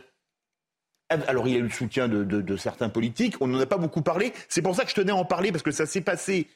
alors, 1.27 1.47
il 1.47 1.53
y 1.53 1.55
a 1.57 1.59
eu 1.59 1.63
le 1.63 1.69
soutien 1.69 2.07
de, 2.07 2.57
certains 2.57 2.89
politiques. 2.89 3.35
On 3.41 3.47
n'en 3.47 3.59
a 3.59 3.65
pas 3.65 3.77
beaucoup 3.77 4.01
parlé. 4.01 4.33
C'est 4.49 4.61
pour 4.61 4.75
ça 4.75 4.83
que 4.83 4.89
je 4.89 4.95
tenais 4.95 5.11
à 5.11 5.15
en 5.15 5.25
parler, 5.25 5.51
parce 5.51 5.63
que 5.63 5.71
ça 5.71 5.85
s'est 5.85 6.01
passé 6.01 6.47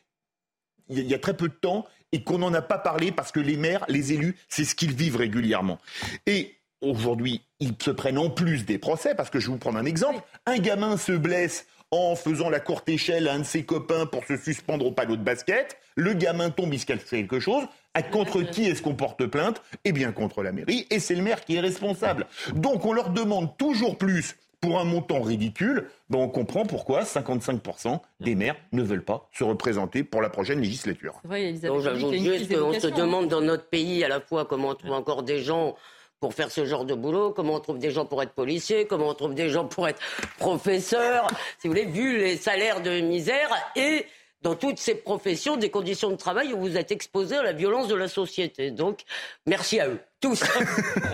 il 0.90 1.08
y 1.08 1.14
a 1.14 1.20
très 1.20 1.36
peu 1.36 1.48
de 1.48 1.54
temps 1.54 1.86
et 2.12 2.24
qu'on 2.24 2.38
n'en 2.38 2.54
a 2.54 2.62
pas 2.62 2.78
parlé 2.78 3.12
parce 3.12 3.32
que 3.32 3.40
les 3.40 3.58
maires, 3.58 3.86
les 3.88 4.14
élus, 4.14 4.36
c'est 4.50 4.66
ce 4.66 4.76
qu'ils 4.76 4.94
vivent 4.94 5.18
régulièrement. 5.18 5.80
Et 6.28 6.56
aujourd'hui, 6.82 7.42
ils 7.60 7.74
se 7.82 7.92
prennent 7.92 8.18
en 8.18 8.30
plus 8.30 8.66
des 8.66 8.78
procès, 8.78 9.16
parce 9.16 9.30
que 9.30 9.40
je 9.40 9.48
vais 9.48 9.54
vous 9.54 9.58
prendre 9.58 9.80
un 9.80 9.86
exemple. 9.86 10.22
Un 10.46 10.58
gamin 10.58 10.98
se 10.98 11.12
blesse 11.12 11.66
en 11.92 12.16
faisant 12.16 12.50
la 12.50 12.60
courte 12.60 12.88
échelle 12.90 13.28
à 13.28 13.34
un 13.34 13.40
de 13.40 13.44
ses 13.44 13.64
copains 13.64 14.06
pour 14.06 14.26
se 14.26 14.38
suspendre 14.38 14.86
au 14.86 14.92
panneau 14.92 15.16
de 15.16 15.24
basket. 15.24 15.78
Le 15.96 16.14
gamin 16.14 16.50
tombe, 16.50 16.74
il 16.74 16.80
se 16.80 16.86
casse 16.86 17.04
quelque 17.04 17.40
chose. 17.40 17.66
À 17.94 18.02
contre 18.02 18.42
qui 18.42 18.66
est-ce 18.66 18.82
qu'on 18.82 18.96
porte 18.96 19.26
plainte? 19.26 19.62
Eh 19.86 19.92
bien, 19.92 20.12
contre 20.12 20.44
la 20.44 20.52
mairie. 20.52 20.86
Et 20.90 21.00
c'est 21.00 21.16
le 21.16 21.22
maire 21.22 21.46
qui 21.46 21.56
est 21.56 21.62
responsable. 21.62 22.28
Donc, 22.54 22.86
on 22.86 22.94
leur 22.94 23.10
demande 23.10 23.58
toujours 23.58 23.98
plus 23.98 24.36
pour 24.62 24.80
un 24.80 24.84
montant 24.84 25.22
ridicule, 25.22 25.90
ben 26.10 26.20
on 26.20 26.30
comprend 26.30 26.66
pourquoi 26.66 27.04
55% 27.04 28.00
des 28.20 28.36
maires 28.36 28.56
ne 28.72 28.84
veulent 28.84 29.04
pas 29.04 29.30
se 29.32 29.44
représenter 29.44 30.04
pour 30.04 30.22
la 30.22 30.30
prochaine 30.30 30.62
législature. 30.62 31.22
j'ajoute 31.30 32.14
juste 32.14 32.58
qu'on 32.58 32.74
se 32.80 32.88
demande 32.88 33.28
dans 33.28 33.42
notre 33.42 33.68
pays 33.68 34.04
à 34.04 34.08
la 34.08 34.22
fois 34.22 34.46
comment 34.46 34.70
on 34.70 34.76
trouve 34.76 34.94
encore 34.94 35.24
des 35.24 35.40
gens 35.40 35.76
pour 36.20 36.34
faire 36.34 36.50
ce 36.50 36.66
genre 36.66 36.86
de 36.86 36.96
boulot, 36.96 37.32
comment 37.32 37.56
on 37.56 37.60
trouve 37.60 37.78
des 37.78 37.92
gens 37.92 38.06
pour 38.06 38.24
être 38.24 38.34
policiers, 38.34 38.86
comment 38.86 39.10
on 39.10 39.14
trouve 39.14 39.36
des 39.36 39.50
gens 39.50 39.66
pour 39.66 39.88
être 39.88 40.02
professeurs, 40.40 41.28
si 41.60 41.68
vous 41.68 41.74
voulez, 41.74 41.86
vu 41.86 42.18
les 42.18 42.38
salaires 42.38 42.82
de 42.82 43.02
misère 43.02 43.50
et 43.76 44.06
dans 44.42 44.56
toutes 44.56 44.78
ces 44.78 44.96
professions 44.96 45.58
des 45.58 45.72
conditions 45.72 46.12
de 46.12 46.16
travail 46.16 46.54
où 46.54 46.60
vous 46.60 46.78
êtes 46.78 46.92
exposés 46.92 47.36
à 47.36 47.44
la 47.44 47.52
violence 47.52 47.88
de 47.88 47.96
la 47.96 48.08
société. 48.08 48.70
Donc, 48.70 49.02
merci 49.48 49.80
à 49.80 49.88
eux, 49.88 50.00
tous. 50.26 50.44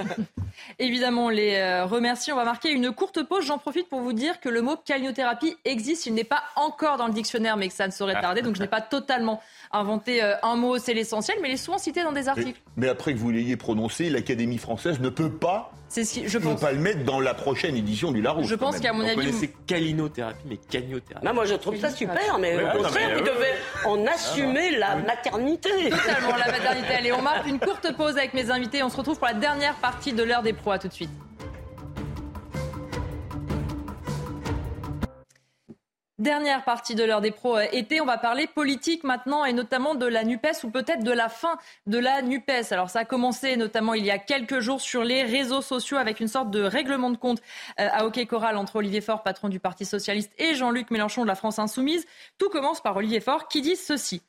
Évidemment, 0.79 1.29
les 1.29 1.55
euh, 1.55 1.85
remercie. 1.85 2.31
On 2.31 2.38
va 2.38 2.45
marquer 2.45 2.71
une 2.71 2.91
courte 2.91 3.23
pause. 3.23 3.45
J'en 3.45 3.57
profite 3.57 3.89
pour 3.89 3.99
vous 3.99 4.13
dire 4.13 4.39
que 4.39 4.47
le 4.47 4.61
mot 4.61 4.77
calinothérapie 4.77 5.57
existe. 5.65 6.05
Il 6.05 6.13
n'est 6.13 6.23
pas 6.23 6.43
encore 6.55 6.95
dans 6.97 7.07
le 7.07 7.13
dictionnaire, 7.13 7.57
mais 7.57 7.67
que 7.67 7.73
ça 7.73 7.88
ne 7.88 7.91
saurait 7.91 8.15
ah. 8.15 8.21
tarder. 8.21 8.41
Donc, 8.41 8.55
je 8.55 8.61
n'ai 8.61 8.67
pas 8.67 8.79
totalement 8.79 9.41
inventé 9.71 10.23
euh, 10.23 10.35
un 10.43 10.55
mot, 10.55 10.77
c'est 10.77 10.93
l'essentiel, 10.93 11.38
mais 11.41 11.49
il 11.49 11.53
est 11.53 11.57
souvent 11.57 11.77
cité 11.77 12.03
dans 12.03 12.13
des 12.13 12.29
articles. 12.29 12.59
Mais, 12.77 12.88
après 12.88 13.13
que 13.13 13.19
vous 13.19 13.31
l'ayez 13.31 13.57
prononcé, 13.57 14.09
l'Académie 14.09 14.57
française 14.57 15.01
ne 15.01 15.09
peut 15.09 15.31
pas 15.31 15.71
c'est 15.91 16.05
ce 16.05 16.25
je 16.25 16.38
pense. 16.38 16.61
pas 16.61 16.71
le 16.71 16.79
mettre 16.79 17.03
dans 17.03 17.19
la 17.19 17.33
prochaine 17.33 17.75
édition 17.75 18.13
du 18.13 18.21
Larousse. 18.21 18.47
Je 18.47 18.55
pense 18.55 18.79
qu'à 18.79 18.93
mon 18.93 19.05
avis. 19.05 19.33
c'est 19.33 19.51
calinothérapie, 19.67 20.45
mais 20.45 20.55
caniothérapie. 20.55 21.27
moi, 21.33 21.43
je 21.43 21.55
trouve 21.55 21.75
ça 21.75 21.89
super, 21.89 22.38
mais 22.39 22.63
au 22.63 22.77
contraire, 22.77 23.17
vous 23.17 23.25
devez 23.25 23.51
en 23.85 24.07
assumer 24.07 24.77
la 24.77 24.95
maternité. 24.95 25.89
Totalement, 25.89 26.38
la 26.38 26.49
maternité. 26.49 26.93
Allez, 26.97 27.11
on 27.11 27.21
marque 27.21 27.45
une 27.45 27.59
courte 27.59 27.93
pause 27.97 28.17
avec 28.17 28.33
mes 28.33 28.49
invités. 28.51 28.81
On 28.83 28.89
se 28.89 28.95
retrouve 29.02 29.18
pour 29.18 29.28
la 29.28 29.34
dernière 29.34 29.76
partie 29.76 30.14
de 30.14 30.23
l'heure 30.23 30.44
des 30.44 30.53
pros. 30.53 30.72
À 30.72 30.80
tout 30.80 30.88
de 30.88 30.94
suite. 30.94 31.10
Dernière 36.19 36.64
partie 36.64 36.94
de 36.94 37.03
l'heure 37.03 37.19
des 37.19 37.32
pros 37.32 37.57
euh, 37.57 37.65
été, 37.72 37.99
on 37.99 38.06
va 38.06 38.19
parler 38.19 38.45
politique 38.45 39.03
maintenant 39.03 39.44
et 39.44 39.53
notamment 39.53 39.95
de 39.95 40.06
la 40.06 40.23
NUPES 40.23 40.64
ou 40.64 40.69
peut-être 40.69 41.03
de 41.03 41.11
la 41.11 41.30
fin 41.30 41.57
de 41.88 41.98
la 41.98 42.22
NUPES. 42.22 42.72
Alors 42.72 42.91
ça 42.91 42.99
a 42.99 43.06
commencé 43.06 43.57
notamment 43.57 43.95
il 43.95 44.06
y 44.06 44.11
a 44.11 44.19
quelques 44.19 44.60
jours 44.60 44.82
sur 44.82 45.03
les 45.03 45.23
réseaux 45.23 45.64
sociaux 45.64 45.98
avec 45.98 46.19
une 46.19 46.28
sorte 46.28 46.52
de 46.52 46.61
règlement 46.61 47.10
de 47.10 47.18
compte 47.18 47.41
euh, 47.80 47.88
à 47.91 48.06
hockey 48.06 48.28
choral 48.28 48.57
entre 48.57 48.76
Olivier 48.76 49.02
Faure, 49.02 49.23
patron 49.23 49.49
du 49.49 49.60
Parti 49.60 49.84
socialiste, 49.84 50.32
et 50.38 50.53
Jean-Luc 50.53 50.91
Mélenchon 50.91 51.23
de 51.23 51.28
la 51.28 51.34
France 51.34 51.57
insoumise. 51.57 52.06
Tout 52.38 52.49
commence 52.49 52.82
par 52.82 52.95
Olivier 52.98 53.19
Faure 53.19 53.48
qui 53.48 53.64
dit 53.64 53.76
ceci. 53.76 54.22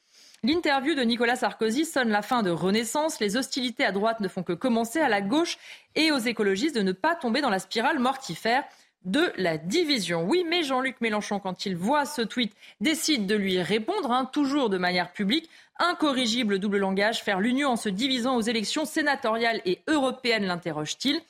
L'interview 0.45 0.97
de 0.97 1.03
Nicolas 1.03 1.37
Sarkozy 1.37 1.85
sonne 1.85 2.09
la 2.09 2.21
fin 2.21 2.43
de 2.43 2.51
Renaissance. 2.51 3.21
Les 3.21 3.37
hostilités 3.37 3.85
à 3.85 3.93
droite 3.93 4.19
ne 4.19 4.27
font 4.27 4.43
que 4.43 4.53
commencer 4.53 4.99
à 4.99 5.09
la 5.09 5.21
gauche 5.21 5.57
et 5.95 6.11
aux 6.11 6.19
écologistes 6.19 6.75
de 6.75 6.83
ne 6.83 6.91
pas 6.91 7.15
tomber 7.15 7.41
dans 7.41 7.49
la 7.49 7.61
spirale 7.61 8.01
mortifère 8.01 8.65
de 9.05 9.33
la 9.37 9.57
division. 9.57 10.25
Oui, 10.25 10.45
mais 10.49 10.65
Jean-Luc 10.65 11.01
Mélenchon, 11.01 11.39
quand 11.39 11.65
il 11.65 11.77
voit 11.77 12.07
ce 12.07 12.23
tweet, 12.23 12.53
décide 12.81 13.29
de 13.29 13.37
lui 13.37 13.63
répondre, 13.63 14.11
hein, 14.11 14.25
toujours 14.25 14.69
de 14.69 14.79
manière 14.79 15.13
publique. 15.13 15.49
Incorrigible 15.79 16.59
double 16.59 16.79
langage, 16.79 17.23
faire 17.23 17.39
l'union 17.39 17.71
en 17.71 17.77
se 17.77 17.89
divisant 17.89 18.35
aux 18.35 18.43
élections 18.43 18.85
sénatoriales 18.85 19.63
et 19.65 19.79
européennes, 19.87 20.47
l'interroge-t-il. 20.47 21.21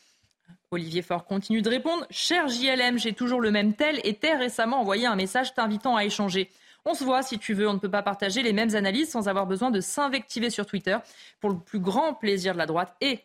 Olivier 0.70 1.02
Faure 1.02 1.26
continue 1.26 1.60
de 1.60 1.68
répondre. 1.68 2.06
Cher 2.08 2.48
JLM, 2.48 2.98
j'ai 2.98 3.12
toujours 3.12 3.42
le 3.42 3.50
même 3.50 3.74
tel 3.74 4.00
et 4.04 4.14
t'ai 4.14 4.32
récemment 4.32 4.80
envoyé 4.80 5.04
un 5.04 5.16
message 5.16 5.52
t'invitant 5.52 5.96
à 5.96 6.04
échanger. 6.06 6.48
On 6.84 6.94
se 6.94 7.04
voit 7.04 7.22
si 7.22 7.38
tu 7.38 7.54
veux, 7.54 7.68
on 7.68 7.74
ne 7.74 7.78
peut 7.78 7.90
pas 7.90 8.02
partager 8.02 8.42
les 8.42 8.52
mêmes 8.52 8.74
analyses 8.74 9.10
sans 9.10 9.28
avoir 9.28 9.46
besoin 9.46 9.70
de 9.70 9.80
s'invectiver 9.80 10.50
sur 10.50 10.66
Twitter 10.66 10.98
pour 11.40 11.50
le 11.50 11.58
plus 11.58 11.78
grand 11.78 12.14
plaisir 12.14 12.54
de 12.54 12.58
la 12.58 12.66
droite 12.66 12.94
et 13.00 13.20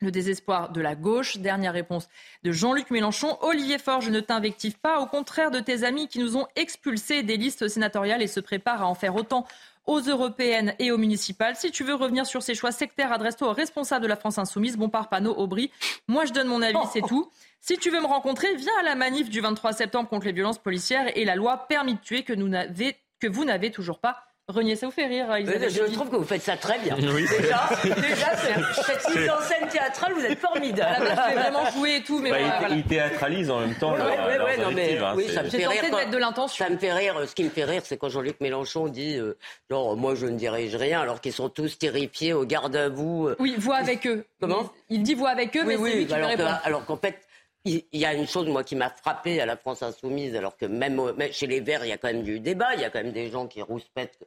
le 0.00 0.10
désespoir 0.10 0.70
de 0.70 0.80
la 0.80 0.94
gauche. 0.94 1.38
Dernière 1.38 1.72
réponse 1.72 2.08
de 2.44 2.52
Jean-Luc 2.52 2.90
Mélenchon. 2.90 3.36
Olivier 3.40 3.78
Faure, 3.78 4.00
je 4.00 4.10
ne 4.10 4.20
t'invective 4.20 4.78
pas, 4.78 5.00
au 5.00 5.06
contraire 5.06 5.50
de 5.50 5.60
tes 5.60 5.82
amis 5.82 6.08
qui 6.08 6.20
nous 6.20 6.36
ont 6.36 6.46
expulsés 6.54 7.22
des 7.22 7.36
listes 7.36 7.66
sénatoriales 7.68 8.22
et 8.22 8.26
se 8.28 8.40
préparent 8.40 8.82
à 8.82 8.86
en 8.86 8.94
faire 8.94 9.16
autant 9.16 9.46
aux 9.86 10.00
européennes 10.00 10.74
et 10.78 10.90
aux 10.90 10.98
municipales. 10.98 11.56
Si 11.56 11.70
tu 11.70 11.84
veux 11.84 11.94
revenir 11.94 12.26
sur 12.26 12.42
ces 12.42 12.54
choix 12.54 12.72
sectaires, 12.72 13.12
adresse-toi 13.12 13.48
aux 13.48 13.52
responsables 13.52 14.02
de 14.02 14.08
la 14.08 14.16
France 14.16 14.38
Insoumise, 14.38 14.76
Bompard, 14.76 15.08
Panot, 15.08 15.34
Aubry. 15.36 15.70
Moi, 16.08 16.24
je 16.24 16.32
donne 16.32 16.48
mon 16.48 16.62
avis, 16.62 16.78
c'est 16.92 17.02
tout. 17.08 17.30
Si 17.66 17.78
tu 17.78 17.88
veux 17.88 18.02
me 18.02 18.06
rencontrer, 18.06 18.54
viens 18.56 18.78
à 18.80 18.82
la 18.82 18.94
manif 18.94 19.30
du 19.30 19.40
23 19.40 19.72
septembre 19.72 20.06
contre 20.10 20.26
les 20.26 20.32
violences 20.32 20.58
policières 20.58 21.16
et 21.16 21.24
la 21.24 21.34
loi 21.34 21.66
permis 21.66 21.94
de 21.94 21.98
tuer 21.98 22.22
que, 22.22 22.34
nous 22.34 22.50
que 22.50 23.26
vous 23.26 23.46
n'avez 23.46 23.70
toujours 23.70 24.00
pas 24.00 24.22
Renier, 24.46 24.76
ça 24.76 24.84
vous 24.84 24.92
fait 24.92 25.06
rire, 25.06 25.26
Je 25.38 25.90
trouve 25.94 26.10
que 26.10 26.16
vous 26.16 26.24
faites 26.24 26.42
ça 26.42 26.58
très 26.58 26.78
bien. 26.78 26.94
Oui. 27.14 27.26
Déjà, 27.38 27.70
déjà 27.82 28.36
cette 28.36 29.16
mise 29.16 29.30
en 29.30 29.40
scène 29.40 29.68
théâtrale, 29.70 30.12
vous 30.12 30.24
êtes 30.24 30.38
formidable. 30.38 31.06
Je 31.08 31.34
vais 31.34 31.40
vraiment 31.40 31.70
jouer 31.70 31.96
et 31.96 32.02
tout, 32.02 32.18
mais 32.18 32.30
bah, 32.30 32.36
voilà, 32.58 32.74
il, 32.74 32.82
théâtralise 32.82 33.50
en 33.50 33.60
même 33.60 33.74
temps. 33.74 33.94
Oui, 33.94 34.00
oui, 34.00 34.62
non, 34.62 34.70
mais, 34.72 34.98
hein, 34.98 35.14
oui, 35.16 35.28
ça 35.32 35.42
me 35.42 35.48
fait 35.48 35.66
rire. 35.66 35.82
de 35.90 35.96
mettre 35.96 36.10
de 36.10 36.18
l'intention. 36.18 36.64
Ça 36.66 36.70
me 36.70 36.76
fait 36.76 36.92
rire. 36.92 37.16
Ce 37.26 37.34
qui 37.34 37.44
me 37.44 37.48
fait 37.48 37.64
rire, 37.64 37.82
c'est 37.84 37.96
quand 37.96 38.10
Jean-Luc 38.10 38.38
Mélenchon 38.40 38.88
dit, 38.88 39.16
euh, 39.16 39.38
genre, 39.70 39.96
moi 39.96 40.14
je 40.14 40.26
ne 40.26 40.36
dirige 40.36 40.76
rien, 40.76 41.00
alors 41.00 41.22
qu'ils 41.22 41.32
sont 41.32 41.48
tous 41.48 41.78
terrifiés 41.78 42.34
au 42.34 42.44
garde 42.44 42.76
à 42.76 42.90
vous. 42.90 43.28
Euh. 43.28 43.36
Oui, 43.38 43.54
voix 43.56 43.76
avec 43.76 44.06
eux. 44.06 44.26
Comment 44.40 44.70
Il 44.90 45.02
dit 45.02 45.14
voix 45.14 45.30
avec 45.30 45.56
eux, 45.56 45.64
mais 45.64 45.78
c'est 45.78 45.96
lui 45.96 46.06
qui 46.06 46.12
alors 46.12 46.28
répond. 46.28 46.50
alors 46.64 46.84
qu'en 46.84 46.96
fait, 46.96 47.23
il 47.64 47.82
y 47.92 48.04
a 48.04 48.12
une 48.12 48.26
chose, 48.26 48.46
moi, 48.46 48.62
qui 48.62 48.76
m'a 48.76 48.90
frappé 48.90 49.40
à 49.40 49.46
la 49.46 49.56
France 49.56 49.82
insoumise, 49.82 50.36
alors 50.36 50.56
que 50.56 50.66
même, 50.66 51.00
chez 51.32 51.46
les 51.46 51.60
Verts, 51.60 51.84
il 51.84 51.88
y 51.88 51.92
a 51.92 51.96
quand 51.96 52.08
même 52.08 52.22
du 52.22 52.38
débat, 52.38 52.74
il 52.74 52.82
y 52.82 52.84
a 52.84 52.90
quand 52.90 53.02
même 53.02 53.12
des 53.12 53.30
gens 53.30 53.46
qui 53.46 53.62
rouspètent 53.62 54.18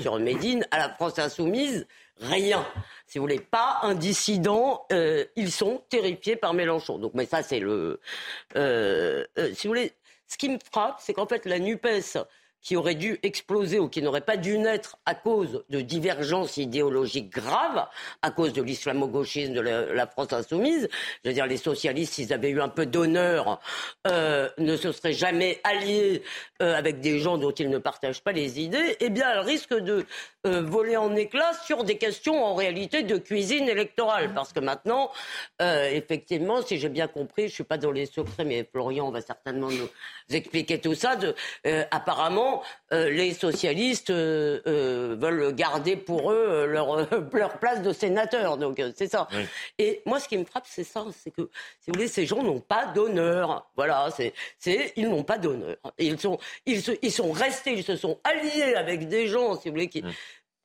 sur 0.00 0.18
Médine. 0.20 0.64
À 0.70 0.78
la 0.78 0.90
France 0.90 1.18
insoumise, 1.18 1.86
rien. 2.20 2.64
Si 3.06 3.18
vous 3.18 3.24
voulez, 3.24 3.40
pas 3.40 3.80
un 3.82 3.94
dissident. 3.94 4.86
Euh, 4.92 5.24
ils 5.34 5.50
sont 5.50 5.82
terrifiés 5.88 6.36
par 6.36 6.54
Mélenchon. 6.54 6.98
Donc, 6.98 7.14
mais 7.14 7.26
ça, 7.26 7.42
c'est 7.42 7.58
le. 7.58 8.00
Euh, 8.56 9.24
euh, 9.38 9.52
si 9.54 9.66
vous 9.66 9.72
voulez, 9.72 9.92
ce 10.28 10.36
qui 10.36 10.48
me 10.48 10.58
frappe, 10.70 10.98
c'est 11.00 11.14
qu'en 11.14 11.26
fait, 11.26 11.46
la 11.46 11.58
Nupes 11.58 12.00
qui 12.64 12.76
aurait 12.76 12.94
dû 12.94 13.20
exploser 13.22 13.78
ou 13.78 13.88
qui 13.88 14.00
n'aurait 14.00 14.22
pas 14.22 14.38
dû 14.38 14.58
naître 14.58 14.96
à 15.04 15.14
cause 15.14 15.62
de 15.68 15.82
divergences 15.82 16.56
idéologiques 16.56 17.30
graves, 17.30 17.86
à 18.22 18.30
cause 18.30 18.54
de 18.54 18.62
l'islamo-gauchisme 18.62 19.52
de 19.52 19.60
la, 19.60 20.06
France 20.06 20.32
insoumise. 20.32 20.88
Je 21.22 21.28
veux 21.28 21.34
dire, 21.34 21.46
les 21.46 21.58
socialistes, 21.58 22.14
s'ils 22.14 22.32
avaient 22.32 22.48
eu 22.48 22.62
un 22.62 22.70
peu 22.70 22.86
d'honneur, 22.86 23.60
euh, 24.06 24.48
ne 24.56 24.76
se 24.76 24.92
seraient 24.92 25.12
jamais 25.12 25.60
alliés 25.62 26.22
euh, 26.62 26.74
avec 26.74 27.00
des 27.00 27.18
gens 27.18 27.36
dont 27.36 27.50
ils 27.50 27.68
ne 27.68 27.78
partagent 27.78 28.22
pas 28.22 28.32
les 28.32 28.58
idées. 28.60 28.96
Eh 29.00 29.10
bien, 29.10 29.30
elles 29.30 29.40
risquent 29.40 29.78
de 29.78 30.06
euh, 30.46 30.62
voler 30.62 30.96
en 30.96 31.14
éclats 31.14 31.52
sur 31.66 31.84
des 31.84 31.98
questions 31.98 32.42
en 32.42 32.54
réalité 32.54 33.02
de 33.02 33.18
cuisine 33.18 33.68
électorale. 33.68 34.32
Parce 34.34 34.54
que 34.54 34.60
maintenant, 34.60 35.10
effectivement, 35.60 36.62
si 36.62 36.78
j'ai 36.78 36.88
bien 36.88 37.08
compris, 37.08 37.42
je 37.42 37.48
ne 37.48 37.52
suis 37.52 37.64
pas 37.64 37.76
dans 37.76 37.90
les 37.90 38.06
secrets, 38.06 38.44
mais 38.44 38.66
Florian 38.70 39.10
va 39.10 39.20
certainement 39.20 39.68
nous 39.68 39.88
expliquer 40.30 40.80
tout 40.80 40.94
ça, 40.94 41.16
apparemment, 41.90 42.53
euh, 42.92 43.10
les 43.10 43.32
socialistes 43.34 44.10
euh, 44.10 44.60
euh, 44.66 45.16
veulent 45.18 45.54
garder 45.54 45.96
pour 45.96 46.30
eux 46.30 46.66
leur, 46.66 47.06
leur 47.32 47.58
place 47.58 47.82
de 47.82 47.92
sénateur. 47.92 48.56
Donc 48.56 48.80
c'est 48.96 49.08
ça. 49.08 49.28
Et 49.78 50.02
moi, 50.06 50.20
ce 50.20 50.28
qui 50.28 50.38
me 50.38 50.44
frappe, 50.44 50.66
c'est 50.66 50.84
ça, 50.84 51.04
c'est 51.12 51.30
que 51.30 51.48
si 51.80 51.90
vous 51.90 51.94
voulez, 51.94 52.08
ces 52.08 52.26
gens 52.26 52.42
n'ont 52.42 52.60
pas 52.60 52.86
d'honneur. 52.86 53.68
Voilà, 53.76 54.08
c'est, 54.10 54.32
ils 54.96 55.08
n'ont 55.08 55.24
pas 55.24 55.38
d'honneur. 55.38 55.76
Ils 55.98 56.18
sont, 56.18 56.38
ils, 56.66 56.82
ils 57.02 57.12
sont 57.12 57.32
restés, 57.32 57.72
ils 57.72 57.84
se 57.84 57.96
sont 57.96 58.18
alliés 58.24 58.74
avec 58.74 59.08
des 59.08 59.26
gens, 59.26 59.56
si 59.56 59.68
vous 59.68 59.74
voulez, 59.74 59.88
qui, 59.88 60.02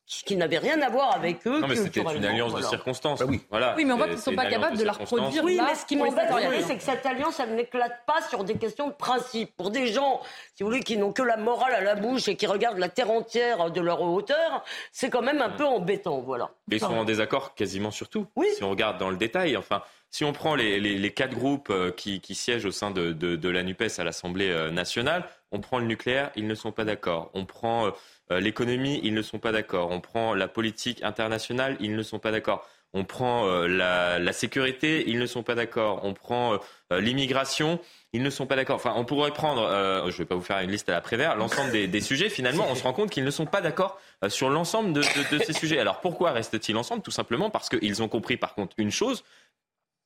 qui 0.10 0.36
n'avait 0.36 0.58
rien 0.58 0.82
à 0.82 0.90
voir 0.90 1.16
avec 1.16 1.46
eux. 1.46 1.60
Non, 1.60 1.68
mais 1.68 1.76
c'était 1.76 2.02
une 2.02 2.26
alliance 2.26 2.56
de 2.56 2.64
circonstances. 2.64 3.20
Bah 3.20 3.26
oui. 3.28 3.42
Voilà, 3.50 3.76
oui, 3.78 3.86
mais 3.86 3.94
on 3.94 3.98
voit 3.98 4.08
qu'ils 4.08 4.16
ne 4.16 4.22
sont 4.22 4.36
pas 4.36 4.48
capables 4.48 4.78
de 4.78 4.84
la 4.84 4.94
reproduire. 4.94 5.44
Oui, 5.44 5.60
mais 5.64 5.76
ce 5.76 5.86
qui 5.86 5.96
m'embête, 5.96 6.30
c'est 6.66 6.78
que 6.78 6.84
cette 6.84 7.06
alliance, 7.06 7.40
elle 7.40 7.56
n'éclate 7.56 8.06
pas 8.06 8.22
sur 8.30 8.44
des 8.44 8.56
questions 8.56 8.88
de 8.88 8.94
principe. 8.94 9.56
Pour 9.56 9.70
des 9.70 9.88
gens, 9.88 10.22
si 10.56 10.64
vous 10.64 10.70
voulez, 10.70 10.82
qui 10.82 10.98
n'ont 10.98 11.14
que 11.14 11.22
la 11.22 11.38
morale 11.38 11.74
à 11.74 11.82
la 11.82 11.96
bouche 11.96 12.28
et 12.28 12.36
qui 12.36 12.48
regardent 12.48 12.80
la 12.80 12.90
terre 12.90 13.12
entière 13.12 13.72
de 13.72 13.82
leur 13.82 14.02
hauteur, 14.02 14.64
c'est 14.92 15.10
quand 15.10 15.22
même 15.22 15.42
un 15.42 15.50
peu 15.50 15.66
embêtant, 15.66 16.20
voilà. 16.22 16.50
Mais 16.68 16.78
ils 16.78 16.80
sont 16.80 16.88
en 16.88 17.06
désaccord 17.06 17.54
quasiment 17.54 17.92
sur 17.92 18.10
tout. 18.10 18.26
Oui. 18.36 18.48
Si 18.56 18.64
on 18.64 18.70
regarde 18.70 18.98
dans 18.98 19.10
le 19.10 19.18
détail, 19.18 19.58
enfin, 19.58 19.84
si 20.12 20.24
on 20.24 20.34
prend 20.34 20.56
les, 20.56 20.80
les, 20.80 21.12
quatre 21.12 21.36
groupes 21.36 21.70
euh, 21.70 21.92
qui, 21.92 22.20
qui, 22.20 22.34
siègent 22.34 22.66
au 22.66 22.72
sein 22.72 22.90
de, 22.92 23.14
de, 23.14 23.36
de 23.36 23.50
la 23.50 23.62
NUPES 23.62 24.00
à 24.00 24.04
l'Assemblée 24.04 24.50
euh, 24.50 24.72
nationale, 24.72 25.24
on 25.52 25.60
prend 25.60 25.80
le 25.80 25.86
nucléaire, 25.86 26.32
ils 26.36 26.48
ne 26.48 26.56
sont 26.56 26.72
pas 26.72 26.84
d'accord. 26.84 27.30
On 27.34 27.46
prend 27.46 27.88
euh, 27.88 27.92
l'économie, 28.32 29.00
ils 29.04 29.14
ne 29.14 29.22
sont 29.22 29.40
pas 29.40 29.52
d'accord. 29.52 29.90
On 29.92 30.02
prend 30.02 30.34
la 30.34 30.48
politique 30.48 31.04
internationale, 31.04 31.78
ils 31.80 31.96
ne 31.96 32.04
sont 32.04 32.20
pas 32.20 32.32
d'accord. 32.32 32.68
On 32.94 33.04
prend 33.04 33.48
euh, 33.48 33.68
la, 33.68 34.34
sécurité, 34.34 35.04
ils 35.08 35.20
ne 35.20 35.28
sont 35.28 35.44
pas 35.44 35.56
d'accord. 35.56 36.02
On 36.04 36.14
prend 36.14 36.60
euh, 36.92 37.00
l'immigration, 37.00 37.80
ils 38.14 38.24
ne 38.24 38.30
sont 38.30 38.48
pas 38.48 38.56
d'accord. 38.56 38.78
Enfin, 38.78 38.94
on 38.96 39.06
pourrait 39.06 39.32
prendre, 39.32 39.70
je 39.70 40.12
ne 40.12 40.18
vais 40.18 40.26
pas 40.26 40.36
vous 40.36 40.42
faire 40.42 40.60
une 40.60 40.72
liste 40.72 40.90
à 40.90 40.94
la 40.94 41.02
Prévert, 41.02 41.36
l'ensemble 41.36 41.72
des, 41.72 42.02
sujets. 42.02 42.30
Finalement, 42.30 42.66
on 42.70 42.76
se 42.76 42.84
rend 42.84 42.94
compte 42.94 43.12
qu'ils 43.12 43.26
ne 43.26 43.32
sont 43.32 43.46
pas 43.46 43.62
d'accord 43.62 44.00
sur 44.28 44.50
l'ensemble 44.50 44.94
de, 44.94 45.02
de, 45.02 45.44
ces 45.44 45.54
sujets. 45.54 45.80
Alors 45.80 46.02
pourquoi 46.02 46.32
restent-ils 46.32 46.76
ensemble? 46.76 47.04
Tout 47.04 47.12
simplement 47.12 47.52
parce 47.52 47.70
qu'ils 47.70 48.02
ont 48.02 48.08
compris, 48.08 48.38
par 48.38 48.56
contre, 48.56 48.74
une 48.80 48.92
chose, 48.92 49.24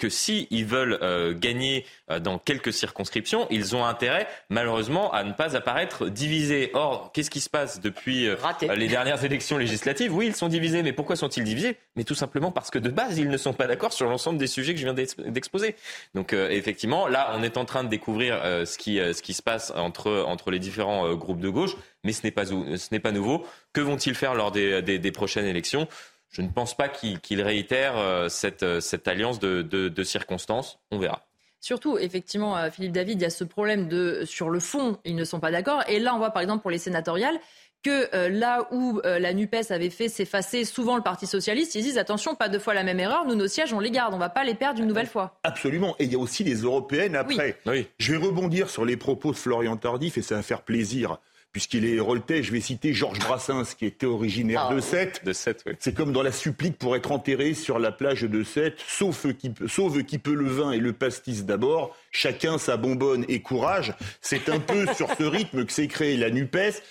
que 0.03 0.09
s'ils 0.09 0.47
ils 0.51 0.65
veulent 0.65 0.99
euh, 1.01 1.33
gagner 1.33 1.85
euh, 2.11 2.19
dans 2.19 2.37
quelques 2.37 2.73
circonscriptions, 2.73 3.47
ils 3.49 3.73
ont 3.73 3.85
intérêt, 3.85 4.27
malheureusement, 4.49 5.13
à 5.13 5.23
ne 5.23 5.31
pas 5.31 5.55
apparaître 5.55 6.09
divisés. 6.09 6.71
Or, 6.73 7.11
qu'est-ce 7.13 7.29
qui 7.29 7.39
se 7.39 7.49
passe 7.49 7.79
depuis 7.79 8.27
euh, 8.27 8.35
les 8.75 8.89
dernières 8.89 9.23
élections 9.23 9.57
législatives? 9.57 10.13
Oui, 10.13 10.25
ils 10.27 10.35
sont 10.35 10.49
divisés, 10.49 10.83
mais 10.83 10.91
pourquoi 10.91 11.15
sont-ils 11.15 11.45
divisés? 11.45 11.77
Mais 11.95 12.03
tout 12.03 12.15
simplement 12.15 12.51
parce 12.51 12.69
que 12.69 12.79
de 12.79 12.89
base, 12.89 13.17
ils 13.17 13.29
ne 13.29 13.37
sont 13.37 13.53
pas 13.53 13.65
d'accord 13.65 13.93
sur 13.93 14.09
l'ensemble 14.09 14.37
des 14.37 14.47
sujets 14.47 14.73
que 14.73 14.79
je 14.81 14.83
viens 14.83 14.93
d'exposer. 14.93 15.77
Donc, 16.15 16.33
effectivement, 16.33 17.07
là, 17.07 17.31
on 17.37 17.41
est 17.41 17.55
en 17.55 17.63
train 17.63 17.85
de 17.85 17.89
découvrir 17.89 18.41
ce, 18.43 18.77
qui, 18.77 18.97
ce 18.97 19.21
qui 19.21 19.33
se 19.33 19.41
passe 19.41 19.71
entre, 19.73 20.25
entre 20.27 20.51
les 20.51 20.59
différents 20.59 21.13
groupes 21.15 21.39
de 21.39 21.49
gauche, 21.49 21.77
mais 22.03 22.11
ce 22.11 22.23
n'est 22.25 22.31
pas, 22.31 22.45
ce 22.45 22.97
pas 22.97 23.11
nouveau. 23.11 23.45
Que 23.71 23.79
vont-ils 23.79 24.15
faire 24.15 24.33
lors 24.35 24.51
des, 24.51 24.81
des, 24.81 24.99
des 24.99 25.11
prochaines 25.11 25.45
élections? 25.45 25.87
Je 26.33 26.41
ne 26.41 26.49
pense 26.49 26.75
pas 26.75 26.89
qu'il 26.89 27.41
réitère 27.41 27.97
euh, 27.97 28.27
euh, 28.63 28.79
cette, 28.81 29.07
alliance 29.07 29.39
de, 29.39 30.03
circonstances. 30.03 30.79
On 30.91 30.97
verra. 30.97 31.21
Surtout, 31.61 31.97
effectivement, 31.97 32.57
euh, 32.57 32.69
Philippe 32.71 32.91
David, 32.91 33.21
il 33.21 33.23
y 33.23 33.25
a 33.25 33.29
ce 33.29 33.43
problème 33.43 33.87
de 33.87 34.23
sur 34.25 34.49
le 34.49 34.59
fond, 34.59 34.97
ils 35.05 35.15
ne 35.15 35.23
sont 35.23 35.39
pas 35.39 35.51
d'accord. 35.51 35.83
Et 35.87 35.99
là, 35.99 36.13
on 36.13 36.17
voit 36.17 36.31
par 36.31 36.41
exemple 36.41 36.61
pour 36.61 36.71
les 36.71 36.79
sénatoriales 36.79 37.39
que 37.83 38.29
là 38.29 38.69
où 38.71 39.01
la 39.03 39.33
NUPES 39.33 39.71
avait 39.71 39.89
fait 39.89 40.07
s'effacer 40.07 40.63
souvent 40.63 40.95
le 40.95 41.01
Parti 41.01 41.27
socialiste, 41.27 41.75
ils 41.75 41.81
disent 41.81 41.97
attention, 41.97 42.33
pas 42.33 42.47
deux 42.47 42.57
fois 42.57 42.73
la 42.73 42.83
même 42.83 43.01
erreur, 43.01 43.25
nous 43.25 43.35
nos 43.35 43.49
sièges 43.49 43.73
on 43.73 43.81
les 43.81 43.91
garde, 43.91 44.13
on 44.13 44.15
ne 44.15 44.21
va 44.21 44.29
pas 44.29 44.45
les 44.45 44.53
perdre 44.53 44.79
une 44.79 44.87
nouvelle 44.87 45.05
fois. 45.05 45.37
Absolument, 45.43 45.93
et 45.99 46.05
il 46.05 46.13
y 46.13 46.15
a 46.15 46.17
aussi 46.17 46.45
les 46.45 46.61
européennes 46.61 47.17
après. 47.17 47.57
Je 47.97 48.13
vais 48.13 48.25
rebondir 48.25 48.69
sur 48.69 48.85
les 48.85 48.95
propos 48.95 49.33
de 49.33 49.35
Florian 49.35 49.75
Tardif 49.75 50.17
et 50.17 50.21
ça 50.21 50.35
va 50.35 50.43
faire 50.43 50.61
plaisir 50.61 51.17
puisqu'il 51.53 51.85
est 51.85 51.99
Roltais, 51.99 52.41
je 52.41 52.51
vais 52.51 52.59
citer 52.59 52.93
Georges 52.93 53.19
Brassens, 53.19 53.75
qui 53.77 53.85
était 53.85 54.07
originaire 54.07 54.67
ah, 54.69 54.73
de 54.73 54.81
Sète. 54.81 55.23
De 55.23 55.33
Sète, 55.33 55.63
oui. 55.67 55.73
C'est 55.79 55.93
comme 55.93 56.11
dans 56.11 56.23
la 56.23 56.31
supplique 56.31 56.79
pour 56.79 56.95
être 56.95 57.11
enterré 57.11 57.53
sur 57.53 57.77
la 57.77 57.91
plage 57.91 58.23
de 58.23 58.43
Sète, 58.43 58.79
sauf 58.87 59.27
qui, 59.37 59.53
sauve 59.67 60.03
qui 60.03 60.17
peut 60.17 60.33
le 60.33 60.47
vin 60.47 60.71
et 60.71 60.79
le 60.79 60.93
pastis 60.93 61.45
d'abord, 61.45 61.95
chacun 62.11 62.57
sa 62.57 62.75
bonbonne 62.75 63.23
et 63.29 63.41
courage. 63.41 63.93
C'est 64.19 64.49
un 64.49 64.59
peu 64.59 64.87
sur 64.95 65.09
ce 65.15 65.23
rythme 65.23 65.63
que 65.65 65.71
s'est 65.71 65.87
créée 65.87 66.17
la 66.17 66.31
NUPES, 66.31 66.81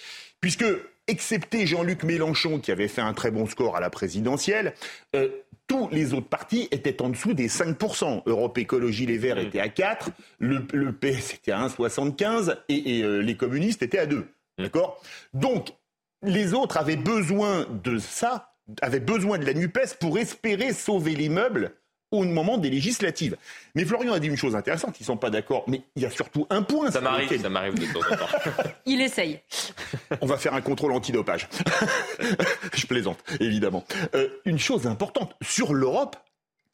puisque, 0.41 0.65
excepté 1.09 1.67
Jean-Luc 1.67 2.05
Mélenchon, 2.05 2.61
qui 2.61 2.71
avait 2.71 2.89
fait 2.89 3.03
un 3.03 3.15
très 3.15 3.33
bon 3.33 3.47
score 3.47 3.77
à 3.77 3.81
la 3.81 3.91
présidentielle, 3.91 4.75
euh, 5.17 5.29
tous 5.67 5.89
les 5.91 6.15
autres 6.15 6.29
partis 6.29 6.69
étaient 6.71 7.03
en 7.03 7.09
dessous 7.09 7.35
des 7.35 7.49
5%. 7.49 8.23
Europe 8.27 8.59
Écologie 8.59 9.07
Les 9.07 9.19
Verts 9.19 9.39
étaient 9.39 9.59
à 9.59 9.69
4, 9.69 10.11
le, 10.39 10.93
PS 10.93 11.35
était 11.35 11.51
à 11.51 11.67
1,75 11.67 12.59
et, 12.69 12.99
et 12.99 13.03
euh, 13.03 13.19
les 13.19 13.37
communistes 13.37 13.83
étaient 13.83 13.99
à 13.99 14.07
2. 14.07 14.25
D'accord? 14.59 15.03
Donc, 15.35 15.73
les 16.23 16.55
autres 16.55 16.77
avaient 16.77 16.97
besoin 16.97 17.67
de 17.83 17.99
ça, 17.99 18.55
avaient 18.81 19.01
besoin 19.01 19.39
de 19.39 19.45
la 19.45 19.55
NUPES 19.55 19.97
pour 19.99 20.19
espérer 20.19 20.73
sauver 20.73 21.15
l'immeuble 21.15 21.75
au 22.13 22.25
moment 22.25 22.59
des 22.59 22.71
législatives. 22.71 23.37
Mais 23.75 23.85
Florian 23.85 24.13
a 24.13 24.21
dit 24.21 24.29
une 24.29 24.37
chose 24.37 24.55
intéressante, 24.55 25.01
ils 25.01 25.05
ne 25.05 25.07
sont 25.07 25.17
pas 25.17 25.31
d'accord, 25.31 25.65
mais 25.67 25.83
il 25.97 26.03
y 26.03 26.07
a 26.07 26.11
surtout 26.11 26.47
un 26.51 26.63
point. 26.63 26.91
Ça 26.91 27.01
m'arrive, 27.01 27.41
ça 27.41 27.49
m'arrive 27.49 27.75
de 27.75 27.87
temps 27.87 28.01
en 28.01 28.17
temps. 28.17 28.63
il 28.87 29.01
essaye. 29.01 29.41
On 30.21 30.27
va 30.27 30.37
faire 30.37 30.55
un 30.55 30.61
contrôle 30.61 30.93
antidopage. 30.93 31.49
Je 32.75 32.87
plaisante, 32.87 33.19
évidemment. 33.41 33.85
Euh, 34.15 34.29
une 34.45 34.59
chose 34.59 34.87
importante, 34.87 35.35
sur 35.41 35.73
l'Europe, 35.73 36.17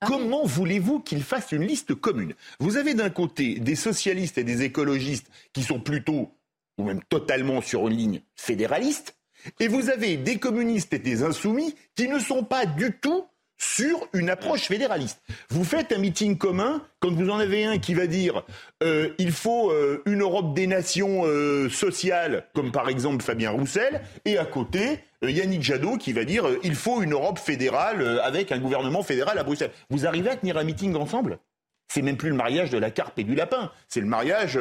ah 0.00 0.06
Comment 0.06 0.44
voulez-vous 0.44 1.00
qu'ils 1.00 1.24
fassent 1.24 1.50
une 1.50 1.64
liste 1.64 1.94
commune? 1.94 2.34
Vous 2.60 2.76
avez 2.76 2.94
d'un 2.94 3.10
côté 3.10 3.58
des 3.58 3.74
socialistes 3.74 4.38
et 4.38 4.44
des 4.44 4.62
écologistes 4.62 5.28
qui 5.52 5.64
sont 5.64 5.80
plutôt, 5.80 6.30
ou 6.78 6.84
même 6.84 7.02
totalement 7.08 7.60
sur 7.60 7.88
une 7.88 7.96
ligne 7.96 8.20
fédéraliste, 8.36 9.18
et 9.60 9.68
vous 9.68 9.90
avez 9.90 10.16
des 10.16 10.38
communistes 10.38 10.92
et 10.94 10.98
des 10.98 11.22
insoumis 11.22 11.74
qui 11.94 12.08
ne 12.08 12.18
sont 12.18 12.44
pas 12.44 12.66
du 12.66 12.92
tout 12.98 13.26
sur 13.60 14.06
une 14.12 14.30
approche 14.30 14.68
fédéraliste. 14.68 15.20
Vous 15.50 15.64
faites 15.64 15.92
un 15.92 15.98
meeting 15.98 16.38
commun 16.38 16.80
quand 17.00 17.12
vous 17.12 17.28
en 17.28 17.38
avez 17.38 17.64
un 17.64 17.78
qui 17.78 17.92
va 17.92 18.06
dire 18.06 18.44
euh, 18.84 19.08
il 19.18 19.32
faut 19.32 19.72
euh, 19.72 20.02
une 20.06 20.22
Europe 20.22 20.54
des 20.54 20.68
nations 20.68 21.22
euh, 21.24 21.68
sociales, 21.68 22.46
comme 22.54 22.70
par 22.70 22.88
exemple 22.88 23.24
Fabien 23.24 23.50
Roussel, 23.50 24.00
et 24.24 24.38
à 24.38 24.44
côté 24.44 25.00
Yannick 25.22 25.62
Jadot 25.62 25.96
qui 25.96 26.12
va 26.12 26.24
dire 26.24 26.44
il 26.62 26.76
faut 26.76 27.02
une 27.02 27.12
Europe 27.12 27.40
fédérale 27.40 28.20
avec 28.22 28.52
un 28.52 28.58
gouvernement 28.58 29.02
fédéral 29.02 29.36
à 29.38 29.42
Bruxelles. 29.42 29.72
Vous 29.90 30.06
arrivez 30.06 30.30
à 30.30 30.36
tenir 30.36 30.56
un 30.56 30.64
meeting 30.64 30.94
ensemble? 30.94 31.40
C'est 31.88 32.02
même 32.02 32.16
plus 32.16 32.28
le 32.30 32.36
mariage 32.36 32.70
de 32.70 32.78
la 32.78 32.90
carpe 32.90 33.18
et 33.18 33.24
du 33.24 33.34
lapin, 33.34 33.72
c'est 33.88 34.00
le 34.00 34.06
mariage 34.06 34.58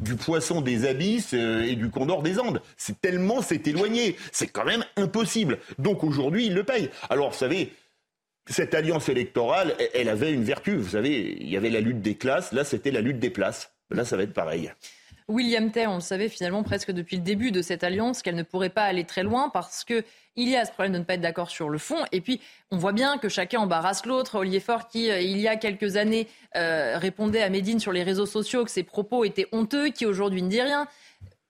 du 0.00 0.16
poisson 0.16 0.60
des 0.60 0.86
abysses 0.86 1.32
et 1.34 1.76
du 1.76 1.90
condor 1.90 2.22
des 2.22 2.38
Andes. 2.38 2.62
C'est 2.76 3.00
tellement 3.00 3.42
c'est 3.42 3.66
éloigné, 3.66 4.16
c'est 4.32 4.48
quand 4.48 4.64
même 4.64 4.84
impossible. 4.96 5.58
Donc 5.78 6.02
aujourd'hui, 6.02 6.46
il 6.46 6.54
le 6.54 6.64
paye. 6.64 6.90
Alors 7.10 7.30
vous 7.30 7.38
savez, 7.38 7.72
cette 8.46 8.74
alliance 8.74 9.08
électorale, 9.08 9.74
elle 9.94 10.08
avait 10.08 10.32
une 10.32 10.44
vertu. 10.44 10.76
Vous 10.76 10.90
savez, 10.90 11.36
il 11.40 11.48
y 11.48 11.56
avait 11.56 11.70
la 11.70 11.80
lutte 11.80 12.00
des 12.00 12.16
classes, 12.16 12.52
là 12.52 12.64
c'était 12.64 12.90
la 12.90 13.00
lutte 13.00 13.18
des 13.18 13.30
places. 13.30 13.70
Là, 13.90 14.04
ça 14.04 14.16
va 14.16 14.22
être 14.22 14.32
pareil. 14.32 14.72
William 15.28 15.70
Tay, 15.70 15.86
on 15.86 15.96
le 15.96 16.00
savait 16.00 16.28
finalement 16.28 16.62
presque 16.62 16.90
depuis 16.90 17.16
le 17.16 17.22
début 17.22 17.50
de 17.52 17.62
cette 17.62 17.84
alliance 17.84 18.22
qu'elle 18.22 18.34
ne 18.34 18.42
pourrait 18.42 18.70
pas 18.70 18.84
aller 18.84 19.04
très 19.04 19.22
loin 19.22 19.48
parce 19.48 19.84
que 19.84 20.04
il 20.36 20.48
y 20.48 20.56
a 20.56 20.64
ce 20.64 20.72
problème 20.72 20.92
de 20.92 20.98
ne 20.98 21.04
pas 21.04 21.14
être 21.14 21.20
d'accord 21.20 21.50
sur 21.50 21.68
le 21.68 21.78
fond. 21.78 21.98
Et 22.10 22.20
puis, 22.20 22.40
on 22.70 22.78
voit 22.78 22.92
bien 22.92 23.18
que 23.18 23.28
chacun 23.28 23.60
embarrasse 23.60 24.06
l'autre. 24.06 24.36
Olivier 24.36 24.60
Faure, 24.60 24.88
qui, 24.88 25.10
euh, 25.10 25.20
il 25.20 25.38
y 25.38 25.48
a 25.48 25.56
quelques 25.56 25.96
années, 25.96 26.26
euh, 26.56 26.96
répondait 26.96 27.42
à 27.42 27.50
Médine 27.50 27.78
sur 27.78 27.92
les 27.92 28.02
réseaux 28.02 28.26
sociaux 28.26 28.64
que 28.64 28.70
ses 28.70 28.82
propos 28.82 29.24
étaient 29.24 29.48
honteux, 29.52 29.88
qui 29.88 30.06
aujourd'hui 30.06 30.42
ne 30.42 30.48
dit 30.48 30.62
rien. 30.62 30.86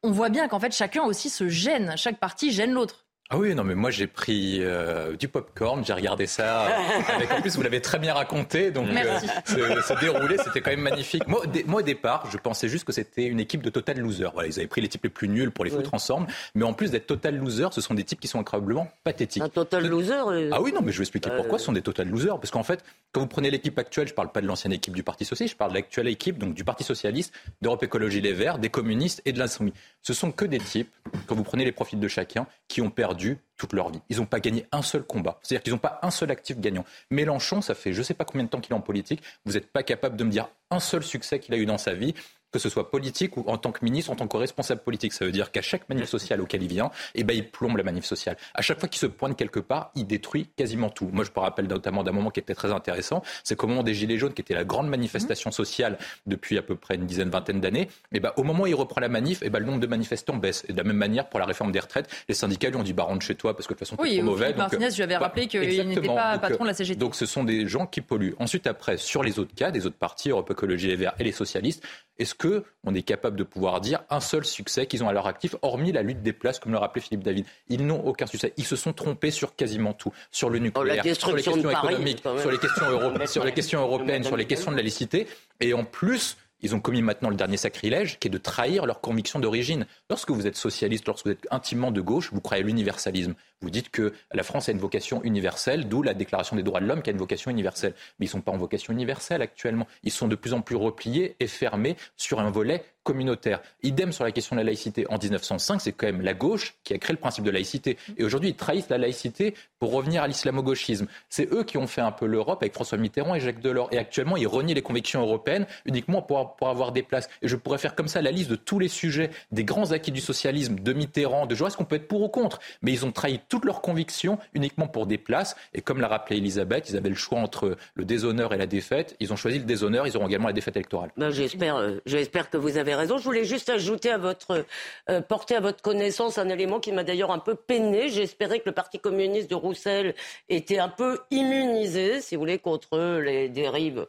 On 0.03 0.11
voit 0.11 0.31
bien 0.31 0.49
qu'en 0.49 0.59
fait, 0.59 0.73
chacun 0.73 1.05
aussi 1.05 1.31
se 1.31 1.49
gêne. 1.49 1.95
Chaque 1.97 2.19
parti 2.19 2.51
gêne 2.51 2.73
l'autre. 2.73 3.07
Ah 3.35 3.39
oui, 3.39 3.55
non, 3.55 3.65
mais 3.65 3.75
moi 3.75 3.91
j'ai 3.91 4.07
pris 4.07 4.59
euh, 4.61 5.17
du 5.17 5.27
popcorn, 5.27 5.83
j'ai 5.87 5.95
regardé 5.95 6.27
ça. 6.27 6.67
Avec, 7.09 7.33
en 7.33 7.41
plus, 7.41 7.57
vous 7.57 7.63
l'avez 7.63 7.81
très 7.81 7.99
bien 7.99 8.13
raconté, 8.13 8.71
donc 8.71 8.89
euh, 8.91 9.19
se, 9.47 10.01
dérouler, 10.01 10.37
c'était 10.37 10.61
quand 10.61 10.71
même 10.71 10.83
magnifique. 10.83 11.27
Moi, 11.27 11.41
moi, 11.65 11.81
au 11.81 11.83
départ, 11.83 12.29
je 12.31 12.37
pensais 12.37 12.69
juste 12.69 12.85
que 12.85 12.93
c'était 12.93 13.25
une 13.25 13.41
équipe 13.41 13.63
de 13.63 13.71
total 13.71 14.01
losers. 14.01 14.33
Voilà, 14.35 14.51
ils 14.51 14.59
avaient 14.59 14.69
pris 14.69 14.83
les 14.83 14.89
types 14.89 15.05
les 15.05 15.09
plus 15.09 15.29
nuls 15.29 15.51
pour 15.51 15.65
les 15.65 15.71
foutre 15.71 15.95
ensemble, 15.95 16.27
mais 16.55 16.65
en 16.65 16.75
plus 16.75 16.91
d'être 16.91 17.07
total 17.07 17.39
losers, 17.39 17.73
ce 17.73 17.81
sont 17.81 17.95
des 17.95 18.05
types 18.05 18.21
qui 18.21 18.29
sont 18.29 18.39
incroyablement 18.39 18.91
pathétiques. 19.03 19.43
Un 19.43 19.49
total 19.49 19.87
loser 19.87 20.13
euh, 20.13 20.51
Ah 20.53 20.61
oui, 20.61 20.75
non, 20.75 20.83
mais 20.83 20.93
je 20.93 20.99
vais 20.99 21.05
expliquer 21.05 21.31
pourquoi 21.35 21.59
ce 21.59 21.65
sont 21.65 21.73
des 21.73 21.81
total 21.81 22.11
losers. 22.11 22.39
Parce 22.39 22.51
qu'en 22.51 22.65
fait, 22.65 22.85
quand 23.13 23.21
vous 23.23 23.27
prenez 23.29 23.51
l'équipe 23.51 23.79
actuelle, 23.79 24.09
je 24.09 24.15
parle 24.15 24.31
pas 24.31 24.43
de 24.43 24.47
l'ancienne 24.47 24.75
équipe 24.75 24.95
du 24.95 25.05
Parti 25.05 25.25
socialiste, 25.25 25.55
je 25.55 25.59
parle 25.59 25.71
de 25.71 25.77
l'actuelle 25.77 26.09
équipe, 26.09 26.37
donc 26.37 26.53
du 26.53 26.65
Parti 26.65 26.85
socialiste, 26.85 27.33
d'Europe 27.63 27.83
Écologie 27.83 28.21
Les 28.21 28.35
Verts, 28.35 28.59
des 28.59 28.69
communistes 28.69 29.23
et 29.25 29.33
de 29.33 29.39
l'Insoumis. 29.39 29.73
Ce 30.03 30.15
sont 30.15 30.33
que 30.33 30.45
des 30.45 30.59
types, 30.59 30.93
quand 31.27 31.35
vous 31.35 31.45
prenez 31.45 31.65
les 31.65 31.73
profils 31.73 31.99
de 31.99 32.09
chacun, 32.09 32.47
qui 32.69 32.81
ont 32.81 32.91
perdu 32.91 33.39
toute 33.57 33.73
leur 33.73 33.91
vie. 33.91 34.01
Ils 34.09 34.19
n'ont 34.19 34.27
pas 34.27 34.41
gagné 34.41 34.67
un 34.73 34.83
seul 34.83 35.05
combat. 35.05 35.39
C'est-à-dire 35.43 35.63
qu'ils 35.63 35.73
n'ont 35.73 35.79
pas 35.79 36.01
un 36.03 36.11
seul 36.11 36.31
actif 36.31 36.59
gagnant. 36.59 36.85
Mélenchon, 37.11 37.61
ça 37.61 37.75
fait 37.75 37.93
je 37.93 37.99
ne 37.99 38.03
sais 38.05 38.15
pas 38.15 38.25
combien 38.25 38.45
de 38.45 38.49
temps 38.49 38.61
qu'il 38.61 38.73
est 38.73 38.77
en 38.77 38.81
politique. 38.81 39.23
Vous 39.45 39.53
n'êtes 39.53 39.71
pas 39.71 39.83
capable 39.83 40.17
de 40.17 40.25
me 40.25 40.31
dire 40.31 40.49
un 40.71 40.81
seul 40.81 41.05
succès 41.05 41.39
qu'il 41.39 41.55
a 41.55 41.59
eu 41.59 41.67
dans 41.67 41.79
sa 41.79 41.95
vie 41.95 42.15
que 42.53 42.59
ce 42.59 42.69
soit 42.69 42.91
politique 42.91 43.37
ou 43.37 43.45
en 43.47 43.59
tant 43.59 43.73
que 43.73 43.85
ministre, 43.85 44.11
en 44.11 44.17
tant 44.17 44.29
que 44.29 44.37
responsable 44.37 44.83
politique. 44.83 45.13
Ça 45.13 45.25
veut 45.25 45.33
dire 45.33 45.51
qu'à 45.51 45.63
chaque 45.63 45.89
manif 45.89 46.09
sociale 46.09 46.41
auquel 46.41 46.63
il 46.63 46.69
vient, 46.69 46.91
eh 47.15 47.25
ben, 47.25 47.35
il 47.35 47.51
plombe 47.51 47.77
la 47.77 47.83
manif 47.83 48.05
sociale. 48.05 48.37
À 48.55 48.63
chaque 48.63 48.79
fois 48.79 48.89
qu'il 48.89 49.01
se 49.01 49.07
pointe 49.07 49.37
quelque 49.37 49.61
part, 49.61 49.91
il 49.95 50.07
détruit 50.07 50.49
quasiment 50.57 50.91
tout. 50.91 51.09
Moi, 51.13 51.25
je 51.25 51.31
me 51.35 51.41
rappelle 51.41 51.67
notamment 51.67 52.03
d'un 52.05 52.13
moment 52.13 52.31
qui 52.31 52.41
était 52.41 52.55
très 52.55 52.73
intéressant, 52.73 53.23
c'est 53.43 53.57
qu'au 53.57 53.67
moment 53.67 53.83
des 53.83 53.95
Gilets 53.95 54.19
jaunes, 54.19 54.35
qui 54.35 54.43
était 54.43 54.55
la 54.55 54.65
grande 54.65 54.89
manifestation 54.89 55.51
mmh. 55.51 55.55
sociale 55.55 55.99
depuis 56.27 56.59
à 56.59 56.63
peu 56.63 56.77
près 56.77 56.97
une 56.97 57.07
dizaine, 57.07 57.31
vingtaine 57.31 57.61
d'années, 57.61 57.89
eh 58.13 58.21
ben, 58.21 58.33
au 58.37 58.43
moment 58.43 58.65
où 58.65 58.67
il 58.67 58.75
reprend 58.75 59.01
la 59.01 59.09
manif, 59.09 59.41
eh 59.43 59.51
ben, 59.51 59.59
le 59.59 59.67
nombre 59.67 59.81
de 59.81 59.87
manifestants 59.87 60.37
baisse. 60.37 60.65
Et 60.69 60.73
de 60.73 60.79
la 60.79 60.85
même 60.85 60.97
manière, 60.97 61.29
pour 61.29 61.41
la 61.41 61.47
réforme 61.47 61.73
des 61.73 61.81
retraites, 61.81 62.09
les 62.29 62.35
syndicats 62.35 62.69
lui 62.69 62.77
ont 62.77 62.83
dit 62.83 62.93
bah, 62.93 63.05
rentre 63.05 63.25
chez 63.25 63.35
toi 63.35 63.55
parce 63.57 63.67
que 63.67 63.75
de 63.75 63.79
toute 63.79 63.89
façon, 63.89 64.01
oui, 64.01 64.17
trop 64.17 64.27
mauvais. 64.27 64.49
Donc, 64.49 64.59
Martinez, 64.59 64.91
je 64.91 64.97
lui 64.97 65.03
avais 65.05 65.15
bah, 65.15 65.21
rappelé 65.21 65.47
qu'il 65.47 65.89
n'était 65.89 66.07
pas 66.07 66.39
patron 66.39 66.65
de 66.65 66.69
la 66.69 66.75
CGT. 66.75 66.99
Donc, 66.99 67.15
ce 67.15 67.27
sont 67.27 67.45
des 67.45 67.67
gens 67.67 67.87
qui 67.87 68.01
polluent. 68.01 68.35
Ensuite, 68.39 68.67
après, 68.67 68.97
sur 68.97 69.23
les 69.23 69.39
autres 69.39 69.55
cas, 69.55 69.71
des 69.71 69.87
autres 69.87 69.97
partis, 69.97 70.31
Europe 70.31 70.51
Écologie 70.51 70.89
Les 70.89 70.97
Verts 70.97 71.15
et 71.19 71.25
les 71.25 71.33
socialistes, 71.33 71.83
est-ce 72.23 72.35
qu'on 72.35 72.95
est 72.95 73.03
capable 73.03 73.37
de 73.37 73.45
pouvoir 73.45 73.81
dire 73.81 74.03
un 74.11 74.21
seul 74.21 74.45
succès 74.45 74.87
qu'ils 74.87 75.05
ont 75.05 75.09
à 75.09 75.13
leur 75.13 75.27
actif, 75.27 75.55
hormis 75.63 75.93
la 75.93 76.03
lutte 76.03 76.23
des 76.23 76.33
places, 76.33 76.59
comme 76.59 76.73
le 76.73 76.79
rappelait 76.79 77.03
Philippe 77.03 77.23
David? 77.25 77.45
Ils 77.69 77.87
n'ont 77.87 78.05
aucun 78.05 78.27
succès. 78.27 78.53
Ils 78.57 78.65
se 78.65 78.77
sont 78.77 78.93
trompés 78.93 79.31
sur 79.31 79.55
quasiment 79.55 79.93
tout. 79.93 80.13
Sur 80.31 80.51
le 80.51 80.59
nucléaire, 80.59 81.05
sur 81.17 81.37
les 81.37 81.43
questions 81.43 81.71
économiques, 81.71 82.23
sur 82.41 82.51
les 82.51 82.59
questions, 82.59 83.27
sur 83.27 83.45
les 83.45 83.53
questions 83.53 83.81
européennes, 83.81 84.25
sur 84.25 84.37
les 84.37 84.47
questions 84.47 84.71
de 84.71 84.77
la 84.77 84.83
laïcité. 84.83 85.27
Et 85.61 85.75
en 85.75 85.85
plus, 85.85 86.37
ils 86.63 86.75
ont 86.75 86.81
commis 86.81 87.03
maintenant 87.03 87.29
le 87.29 87.37
dernier 87.37 87.57
sacrilège, 87.57 88.19
qui 88.19 88.29
est 88.29 88.31
de 88.31 88.39
trahir 88.39 88.87
leur 88.87 89.01
conviction 89.01 89.39
d'origine. 89.39 89.87
Lorsque 90.09 90.31
vous 90.31 90.47
êtes 90.47 90.57
socialiste, 90.57 91.07
lorsque 91.07 91.27
vous 91.27 91.33
êtes 91.33 91.47
intimement 91.51 91.91
de 91.91 92.01
gauche, 92.01 92.31
vous 92.33 92.41
croyez 92.41 92.63
à 92.63 92.67
l'universalisme. 92.67 93.35
Vous 93.61 93.71
dites 93.71 93.91
que 93.91 94.13
la 94.33 94.43
France 94.43 94.69
a 94.69 94.73
une 94.73 94.79
vocation 94.79 95.23
universelle, 95.23 95.89
d'où 95.89 96.03
la 96.03 96.15
Déclaration 96.15 96.57
des 96.57 96.63
droits 96.63 96.81
de 96.81 96.87
l'homme 96.87 97.03
qui 97.03 97.11
a 97.11 97.13
une 97.13 97.19
vocation 97.19 97.51
universelle. 97.51 97.95
Mais 98.19 98.27
ils 98.27 98.29
ne 98.29 98.33
sont 98.33 98.41
pas 98.41 98.53
en 98.53 98.57
vocation 98.57 98.93
universelle 98.93 99.43
actuellement. 99.43 99.87
Ils 100.03 100.13
sont 100.13 100.29
de 100.29 100.37
plus 100.37 100.53
en 100.53 100.61
plus 100.61 100.77
repliés 100.77 101.37
et 101.41 101.47
fermés 101.47 101.97
sur 102.17 102.41
un 102.41 102.51
volet 102.51 102.85
communautaire. 103.03 103.61
Idem 103.83 104.13
sur 104.13 104.25
la 104.25 104.33
question 104.33 104.57
de 104.57 104.61
la 104.61 104.65
laïcité. 104.65 105.07
En 105.09 105.19
1905, 105.19 105.81
c'est 105.81 105.93
quand 105.93 106.07
même 106.07 106.21
la 106.21 106.35
gauche 106.35 106.75
qui 106.85 106.95
a 106.95 106.99
créé 106.99 107.15
le 107.15 107.21
principe 107.21 107.45
de 107.45 107.51
laïcité. 107.51 107.97
Et 108.17 108.25
aujourd'hui, 108.25 108.51
ils 108.51 108.57
trahissent 108.57 108.89
la 108.89 108.99
laïcité 108.99 109.55
pour 109.79 109.93
revenir 109.93 110.23
à 110.23 110.29
l'islamo-gauchisme. 110.29 111.07
C'est 111.29 111.53
eux 111.53 111.65
qui 111.65 111.79
ont 111.79 111.87
fait 111.87 112.01
un 112.01 112.13
peu 112.13 112.27
l'Europe 112.27 112.63
avec 112.63 112.75
François 112.75 112.99
Mitterrand 112.99 113.35
et 113.35 113.41
Jacques 113.41 113.61
Delors. 113.61 113.89
Et 113.93 113.99
actuellement, 113.99 114.37
ils 114.37 114.47
renient 114.47 114.75
les 114.75 114.83
convictions 114.83 115.21
européennes 115.21 115.67
uniquement 115.85 116.23
pour, 116.23 116.57
pour 116.57 116.69
avoir 116.69 116.93
des 116.93 117.03
places. 117.03 117.29
Et 117.43 117.49
je 117.49 117.57
pourrais 117.57 117.79
faire 117.79 117.95
comme 117.95 118.09
ça 118.09 118.23
la 118.23 118.31
liste 118.31 118.51
de 118.51 118.57
tous 118.57 118.79
les 118.79 118.89
sujets, 118.89 119.31
des 119.51 119.65
grands 119.65 119.91
acquis 119.91 120.13
du 120.13 120.21
socialisme, 120.21 120.77
de 120.77 120.93
Mitterrand, 120.93 121.47
de 121.47 121.55
Jaurès, 121.55 121.75
qu'on 121.75 121.85
peut 121.85 121.97
être 121.97 122.09
pour 122.09 122.23
ou 122.23 122.29
contre. 122.29 122.61
Mais 122.83 122.93
ils 122.93 123.05
ont 123.05 123.13
trahi 123.13 123.41
toutes 123.49 123.65
leurs 123.65 123.81
convictions 123.81 124.39
uniquement 124.55 124.87
pour 124.87 125.07
des 125.07 125.19
places. 125.19 125.57
Et 125.75 125.81
comme 125.81 126.01
l'a 126.01 126.09
rappelé 126.09 126.37
Elisabeth, 126.37 126.91
ils 126.91 126.97
avaient 126.97 127.09
le 127.09 127.15
choix 127.15 127.39
entre 127.39 127.77
le 127.95 128.05
déshonneur 128.05 128.55
et 128.55 128.59
la 128.59 128.67
défaite. 128.67 129.17
Ils 129.21 129.33
ont 129.33 129.37
choisi 129.37 129.59
le 129.59 129.65
déshonneur, 129.65 130.07
ils 130.07 130.17
auront 130.17 130.29
également 130.29 130.49
la 130.49 130.53
défaite 130.53 130.77
électorale. 130.77 131.11
Ben, 131.17 131.31
j'espère, 131.31 131.77
euh, 131.77 131.99
j'espère 132.07 132.51
que 132.51 132.57
vous 132.57 132.77
avez 132.77 132.92
raison. 132.95 133.19
Je 133.19 133.25
voulais 133.25 133.45
juste 133.45 133.69
ajouter 133.69 134.11
à 134.11 134.19
votre, 134.19 134.65
euh, 135.11 135.21
porter 135.21 135.57
à 135.57 135.61
votre 135.61 135.83
connaissance 135.83 136.39
un 136.39 136.49
élément 136.49 136.81
qui 136.81 136.93
m'a 136.93 137.05
d'ailleurs 137.05 137.31
un 137.31 137.39
peu 137.39 137.55
peiné. 137.55 138.09
J'espérais 138.09 138.61
que 138.61 138.69
le 138.69 138.75
Parti 138.75 138.99
communiste 138.99 139.51
de 139.51 139.55
Roussel 139.55 140.15
était 140.49 140.79
un 140.79 140.89
peu 140.89 141.19
immunisé, 141.31 142.21
si 142.21 142.35
vous 142.35 142.41
voulez, 142.41 142.59
contre 142.59 142.99
les 143.23 143.49
dérives 143.49 144.07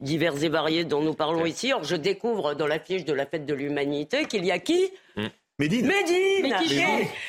diverses 0.00 0.42
et 0.42 0.48
variées 0.48 0.84
dont 0.84 1.02
nous 1.02 1.14
parlons 1.14 1.46
ici. 1.46 1.72
Or, 1.72 1.84
je 1.84 1.96
découvre 1.96 2.54
dans 2.54 2.66
la 2.66 2.78
fiche 2.78 3.04
de 3.04 3.12
la 3.12 3.26
fête 3.26 3.46
de 3.46 3.54
l'humanité 3.54 4.26
qu'il 4.26 4.44
y 4.44 4.50
a 4.50 4.58
qui? 4.58 4.90
Mm. 5.16 5.26
Médine. 5.58 5.86
Médine. 5.86 6.42
Mais 6.42 6.52
qui 6.66 6.82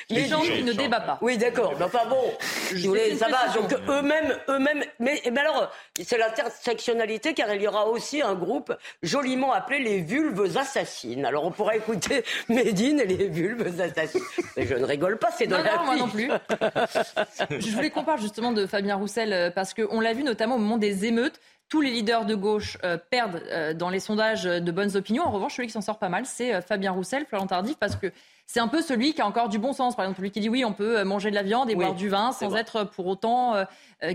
Les 0.09 0.25
gens 0.25 0.41
qui 0.41 0.61
ne 0.61 0.73
débattent 0.73 1.05
pas. 1.05 1.17
Oui, 1.21 1.37
d'accord. 1.37 1.73
Mais 1.79 1.85
enfin 1.85 2.05
bon, 2.09 2.33
si 2.41 2.85
voulez, 2.85 3.15
ça 3.15 3.29
va. 3.29 3.47
Donc 3.53 3.71
eux-mêmes, 3.87 4.37
eux-mêmes. 4.49 4.83
Mais, 4.99 5.21
mais 5.31 5.39
alors, 5.39 5.71
c'est 6.03 6.17
l'intersectionnalité 6.17 7.33
car 7.33 7.53
il 7.53 7.61
y 7.61 7.67
aura 7.69 7.87
aussi 7.87 8.21
un 8.21 8.35
groupe 8.35 8.73
joliment 9.01 9.53
appelé 9.53 9.79
les 9.79 10.01
vulves 10.01 10.57
assassines. 10.57 11.25
Alors 11.25 11.45
on 11.45 11.51
pourra 11.51 11.77
écouter 11.77 12.25
Médine 12.49 12.99
et 12.99 13.05
les 13.05 13.29
vulves 13.29 13.65
assassines. 13.79 14.19
Mais 14.57 14.67
je 14.67 14.75
ne 14.75 14.83
rigole 14.83 15.17
pas, 15.17 15.29
c'est 15.31 15.47
dans 15.47 15.59
non, 15.59 15.63
la 15.63 15.77
non, 15.77 15.85
moi 15.85 15.95
non 15.95 16.09
plus. 16.09 16.29
je 17.49 17.75
voulais 17.75 17.91
qu'on 17.91 18.03
parle 18.03 18.19
justement 18.19 18.51
de 18.51 18.65
Fabien 18.65 18.97
Roussel 18.97 19.31
euh, 19.31 19.51
parce 19.51 19.73
qu'on 19.73 20.01
l'a 20.01 20.11
vu 20.11 20.23
notamment 20.23 20.55
au 20.55 20.59
moment 20.59 20.77
des 20.77 21.05
émeutes 21.05 21.39
tous 21.69 21.81
les 21.81 21.91
leaders 21.91 22.25
de 22.25 22.35
gauche 22.35 22.77
euh, 22.83 22.97
perdent 22.97 23.43
euh, 23.49 23.73
dans 23.73 23.89
les 23.89 23.99
sondages 23.99 24.43
de 24.43 24.71
bonnes 24.71 24.95
opinions. 24.95 25.23
En 25.23 25.31
revanche, 25.31 25.55
celui 25.55 25.67
qui 25.67 25.73
s'en 25.73 25.81
sort 25.81 25.99
pas 25.99 26.09
mal, 26.09 26.25
c'est 26.25 26.53
euh, 26.53 26.61
Fabien 26.61 26.91
Roussel, 26.91 27.25
Florent 27.25 27.47
Tardif, 27.47 27.77
parce 27.77 27.95
que 27.95 28.07
c'est 28.45 28.61
un 28.61 28.69
peu 28.69 28.81
celui 28.81 29.13
qui 29.13 29.21
a 29.21 29.27
encore 29.27 29.49
du 29.49 29.59
bon 29.59 29.73
sens. 29.73 29.95
Par 29.95 30.05
exemple, 30.05 30.19
celui 30.19 30.31
qui 30.31 30.39
dit 30.39 30.49
oui, 30.49 30.63
on 30.63 30.71
peut 30.71 31.03
manger 31.03 31.29
de 31.29 31.35
la 31.35 31.43
viande 31.43 31.69
et 31.69 31.75
boire 31.75 31.95
du 31.95 32.07
vin 32.07 32.31
sans 32.31 32.55
être 32.55 32.85
pour 32.85 33.07
autant 33.07 33.55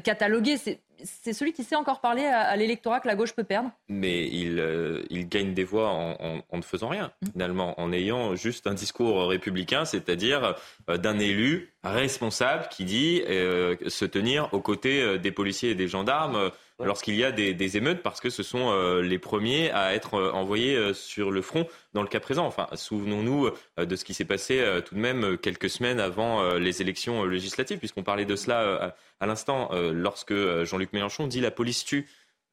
catalogué. 0.03 0.57
c'est 0.57 1.33
celui 1.35 1.53
qui 1.53 1.65
sait 1.65 1.77
encore 1.77 2.01
parler 2.01 2.25
à, 2.25 2.57
l'électorat 2.57 3.01
que 3.01 3.09
la 3.09 3.15
gauche 3.15 3.35
peut 3.35 3.45
perdre 3.45 3.71
Mais 3.91 4.27
il, 4.29 4.59
euh, 4.59 5.03
il 5.11 5.29
gagne 5.29 5.53
des 5.53 5.65
voix 5.65 5.91
en, 5.91 6.43
ne 6.51 6.63
faisant 6.63 6.89
rien, 6.89 7.13
mmh. 7.21 7.27
finalement, 7.33 7.79
en 7.79 7.93
ayant 7.93 8.35
juste 8.35 8.67
un 8.67 8.73
discours 8.73 9.29
républicain, 9.29 9.85
c'est-à-dire 9.85 10.57
euh, 10.89 10.97
d'un 10.97 11.19
élu 11.19 11.75
responsable 11.85 12.69
qui 12.71 12.87
dit 12.87 13.23
euh, 13.29 13.77
se 13.87 14.07
tenir 14.07 14.49
aux 14.55 14.61
côtés 14.61 15.19
des 15.19 15.33
policiers 15.33 15.73
et 15.73 15.75
des 15.75 15.89
gendarmes 15.89 16.51
lorsqu'il 16.81 17.15
y 17.17 17.25
a 17.25 17.33
des, 17.33 17.77
émeutes, 17.77 18.03
parce 18.03 18.21
que 18.21 18.31
ce 18.31 18.43
sont 18.43 18.71
euh, 18.71 19.03
les 19.03 19.19
premiers 19.19 19.71
à 19.71 19.95
être 19.95 20.15
euh, 20.15 20.33
envoyés 20.33 20.77
euh, 20.77 20.93
sur 20.93 21.31
le 21.31 21.43
front 21.43 21.67
dans 21.95 22.03
le 22.03 22.09
cas 22.09 22.21
présent. 22.21 22.47
Enfin, 22.47 22.67
souvenons-nous 22.75 23.51
de 23.79 23.97
ce 23.97 24.05
qui 24.05 24.15
s'est 24.15 24.25
passé 24.25 24.65
tout 24.87 24.95
de 24.95 25.01
même 25.01 25.37
quelques 25.37 25.69
semaines 25.69 26.01
avant 26.01 26.55
les 26.55 26.81
élections 26.81 27.25
législatives, 27.25 27.79
puisqu'on 27.79 28.03
parlait 28.03 28.25
de 28.25 28.35
cela 28.35 28.97
à 29.21 29.27
l'instant, 29.27 29.69
lorsque 29.93 30.33
Jean-Luc 30.65 30.95
Mélenchon 30.95 31.27
dit 31.27 31.41
la 31.41 31.51
police 31.51 31.85
tue. 31.85 32.09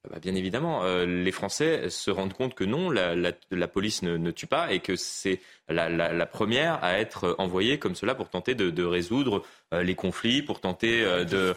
Bah, 0.08 0.18
bien 0.22 0.34
évidemment, 0.34 0.86
euh, 0.86 1.06
les 1.06 1.32
Français 1.34 1.90
se 1.90 2.10
rendent 2.10 2.34
compte 2.34 2.56
que 2.56 2.64
non, 2.64 2.90
la, 2.90 3.68
police 3.68 4.02
ne, 4.02 4.32
tue 4.32 4.48
pas 4.48 4.72
et 4.72 4.80
que 4.80 4.96
c'est 4.96 5.42
la, 5.68 6.26
première 6.26 6.82
à 6.82 7.00
être 7.00 7.36
envoyée 7.38 7.80
comme 7.80 7.96
cela 7.96 8.16
pour 8.16 8.30
tenter 8.30 8.56
de, 8.56 8.84
résoudre 8.86 9.44
euh, 9.74 9.84
les 9.84 9.96
conflits, 9.96 10.42
pour 10.42 10.62
tenter 10.62 11.04
euh, 11.04 11.26
de... 11.26 11.54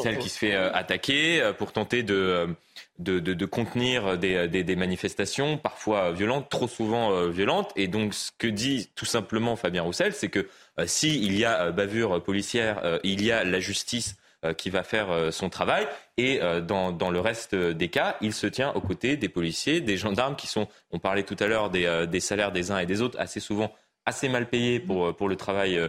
Celle 0.00 0.18
qui 0.18 0.28
se 0.28 0.38
fait 0.38 0.54
attaquer, 0.54 1.50
pour 1.58 1.72
tenter 1.72 2.04
de, 2.04 2.54
de, 3.00 3.46
contenir 3.46 4.16
des, 4.16 4.76
manifestations 4.76 5.58
parfois 5.58 6.12
violentes, 6.12 6.48
trop 6.50 6.68
souvent 6.68 7.26
violentes. 7.30 7.72
Et 7.74 7.88
donc 7.88 8.14
ce 8.14 8.30
que 8.38 8.46
dit 8.46 8.90
tout 8.94 9.06
simplement 9.06 9.56
Fabien 9.56 9.82
Roussel, 9.82 10.14
c'est 10.14 10.28
que 10.30 10.48
s'il 10.86 11.36
y 11.36 11.44
a 11.44 11.72
bavure 11.72 12.22
policière, 12.22 13.00
il 13.02 13.24
y 13.24 13.32
a 13.32 13.42
la 13.42 13.58
justice 13.58 14.14
qui 14.52 14.70
va 14.70 14.82
faire 14.82 15.10
euh, 15.10 15.30
son 15.30 15.48
travail. 15.48 15.86
Et 16.16 16.42
euh, 16.42 16.60
dans, 16.60 16.92
dans, 16.92 17.10
le 17.10 17.20
reste 17.20 17.54
des 17.54 17.88
cas, 17.88 18.16
il 18.20 18.32
se 18.32 18.46
tient 18.46 18.72
aux 18.72 18.80
côtés 18.80 19.16
des 19.16 19.28
policiers, 19.28 19.80
des 19.80 19.96
gendarmes 19.96 20.36
qui 20.36 20.46
sont, 20.46 20.68
on 20.90 20.98
parlait 20.98 21.22
tout 21.22 21.36
à 21.38 21.46
l'heure 21.46 21.70
des, 21.70 22.06
des 22.08 22.20
salaires 22.20 22.52
des 22.52 22.70
uns 22.70 22.78
et 22.78 22.86
des 22.86 23.02
autres, 23.02 23.18
assez 23.20 23.40
souvent 23.40 23.72
assez 24.04 24.28
mal 24.28 24.48
payés 24.48 24.80
pour, 24.80 25.14
pour 25.14 25.28
le 25.28 25.36
travail 25.36 25.80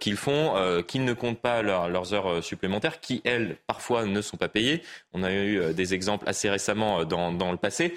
qu'ils 0.00 0.16
font, 0.16 0.56
euh, 0.56 0.80
qu'ils 0.80 1.04
ne 1.04 1.12
comptent 1.12 1.42
pas 1.42 1.60
leurs 1.60 2.14
heures 2.14 2.42
supplémentaires, 2.42 2.98
qui, 2.98 3.20
elles, 3.26 3.58
parfois 3.66 4.06
ne 4.06 4.22
sont 4.22 4.38
pas 4.38 4.48
payées. 4.48 4.82
On 5.12 5.22
a 5.22 5.30
eu 5.34 5.74
des 5.74 5.92
exemples 5.92 6.26
assez 6.26 6.48
récemment 6.48 7.04
dans, 7.04 7.30
dans 7.30 7.50
le 7.52 7.58
passé. 7.58 7.94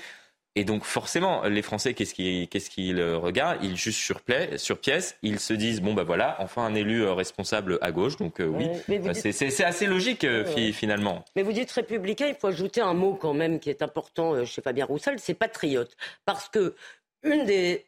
Et 0.56 0.66
donc 0.66 0.84
forcément, 0.84 1.44
les 1.44 1.62
Français, 1.62 1.94
qu'est-ce 1.94 2.14
qu'ils 2.14 2.48
qu 2.50 3.04
regardent? 3.16 3.64
Ils 3.64 3.78
jugent 3.78 3.96
sur, 3.96 4.20
sur 4.58 4.80
pièce, 4.80 5.18
ils 5.22 5.40
se 5.40 5.54
disent, 5.54 5.82
bon 5.82 5.94
ben 5.94 6.04
voilà, 6.04 6.36
enfin 6.40 6.64
un 6.64 6.76
élu 6.76 7.04
euh, 7.04 7.14
responsable 7.14 7.78
à 7.82 7.94
gauche, 7.94 8.18
donc 8.18 8.42
euh, 8.42 8.48
oui, 8.48 8.68
euh, 8.90 9.14
c'est 9.14 9.64
assez 9.64 9.86
logique 9.86 10.26
finalement. 10.74 11.24
Mais 11.38 11.44
vous 11.44 11.54
dites 11.54 11.72
républicain, 11.72 12.28
il 12.28 12.36
faut 12.36 12.48
ajouter 12.48 12.82
un 12.82 12.94
mot 12.94 13.14
quand 13.14 13.34
même 13.34 13.60
qui 13.62 13.70
est 13.70 13.82
important 13.82 14.44
chez 14.44 14.62
Fabien 14.62 14.86
Roussel, 14.86 15.20
c'est 15.20 15.36
patriote. 15.36 15.96
Parce 16.26 16.50
que 16.50 16.76
une 17.24 17.46
des, 17.46 17.84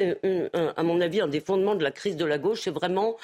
à 0.76 0.84
mon 0.84 1.02
avis, 1.02 1.22
un 1.22 1.28
des 1.28 1.42
fondements 1.42 1.76
de 1.76 1.84
la 1.84 1.92
crise 1.92 2.16
de 2.16 2.26
la 2.26 2.38
gauche, 2.38 2.62
c'est 2.64 2.72
vraiment 2.72 3.18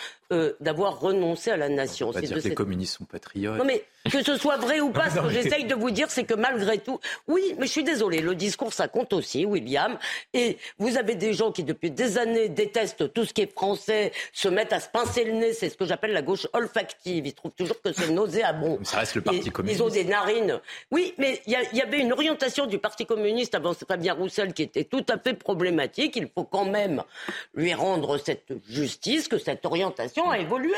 d'avoir 0.59 0.99
renoncé 0.99 1.51
à 1.51 1.57
la 1.57 1.69
nation. 1.69 2.11
C'est 2.11 2.21
dire 2.21 2.37
que 2.41 2.47
les 2.47 2.55
communistes 2.55 2.97
sont 2.97 3.05
patriotes. 3.05 3.57
Non 3.57 3.65
mais 3.65 3.83
que 4.09 4.23
ce 4.23 4.37
soit 4.37 4.57
vrai 4.57 4.79
ou 4.79 4.89
pas, 4.91 5.09
ce 5.09 5.19
que 5.19 5.29
j'essaye 5.29 5.65
de 5.65 5.75
vous 5.75 5.91
dire, 5.91 6.09
c'est 6.09 6.23
que 6.23 6.33
malgré 6.33 6.77
tout, 6.79 6.99
oui, 7.27 7.55
mais 7.57 7.67
je 7.67 7.71
suis 7.71 7.83
désolé, 7.83 8.21
le 8.21 8.35
discours, 8.35 8.73
ça 8.73 8.87
compte 8.87 9.13
aussi, 9.13 9.45
William. 9.45 9.97
Et 10.33 10.57
vous 10.77 10.97
avez 10.97 11.15
des 11.15 11.33
gens 11.33 11.51
qui, 11.51 11.63
depuis 11.63 11.91
des 11.91 12.17
années, 12.17 12.49
détestent 12.49 13.13
tout 13.13 13.25
ce 13.25 13.33
qui 13.33 13.41
est 13.41 13.51
français, 13.51 14.11
se 14.33 14.47
mettent 14.47 14.73
à 14.73 14.79
se 14.79 14.89
pincer 14.89 15.23
le 15.23 15.33
nez, 15.33 15.53
c'est 15.53 15.69
ce 15.69 15.77
que 15.77 15.85
j'appelle 15.85 16.13
la 16.13 16.21
gauche 16.21 16.47
olfactive. 16.53 17.27
Ils 17.27 17.33
trouvent 17.33 17.53
toujours 17.57 17.81
que 17.81 17.91
c'est 17.91 18.09
nauséabond. 18.09 18.79
Ça 18.83 18.99
reste 18.99 19.15
le 19.15 19.21
Parti 19.21 19.49
communiste. 19.49 19.79
Ils 19.79 19.83
ont 19.83 19.89
des 19.89 20.05
narines. 20.05 20.59
Oui, 20.91 21.13
mais 21.17 21.41
il 21.45 21.53
y, 21.53 21.81
avait 21.81 21.99
une 21.99 22.13
orientation 22.13 22.65
du 22.65 22.77
Parti 22.77 23.05
communiste 23.05 23.55
avant 23.55 23.73
Fabien 23.73 24.13
Roussel 24.13 24.53
qui 24.53 24.63
était 24.63 24.83
tout 24.83 25.05
à 25.09 25.17
fait 25.17 25.33
problématique. 25.33 25.98
Il 25.99 26.29
faut 26.33 26.43
quand 26.43 26.65
même 26.65 27.03
lui 27.53 27.73
rendre 27.73 28.17
cette 28.17 28.53
justice, 28.69 29.27
que 29.27 29.37
cette 29.37 29.65
orientation 29.65 30.29
a 30.29 30.39
évolué. 30.39 30.73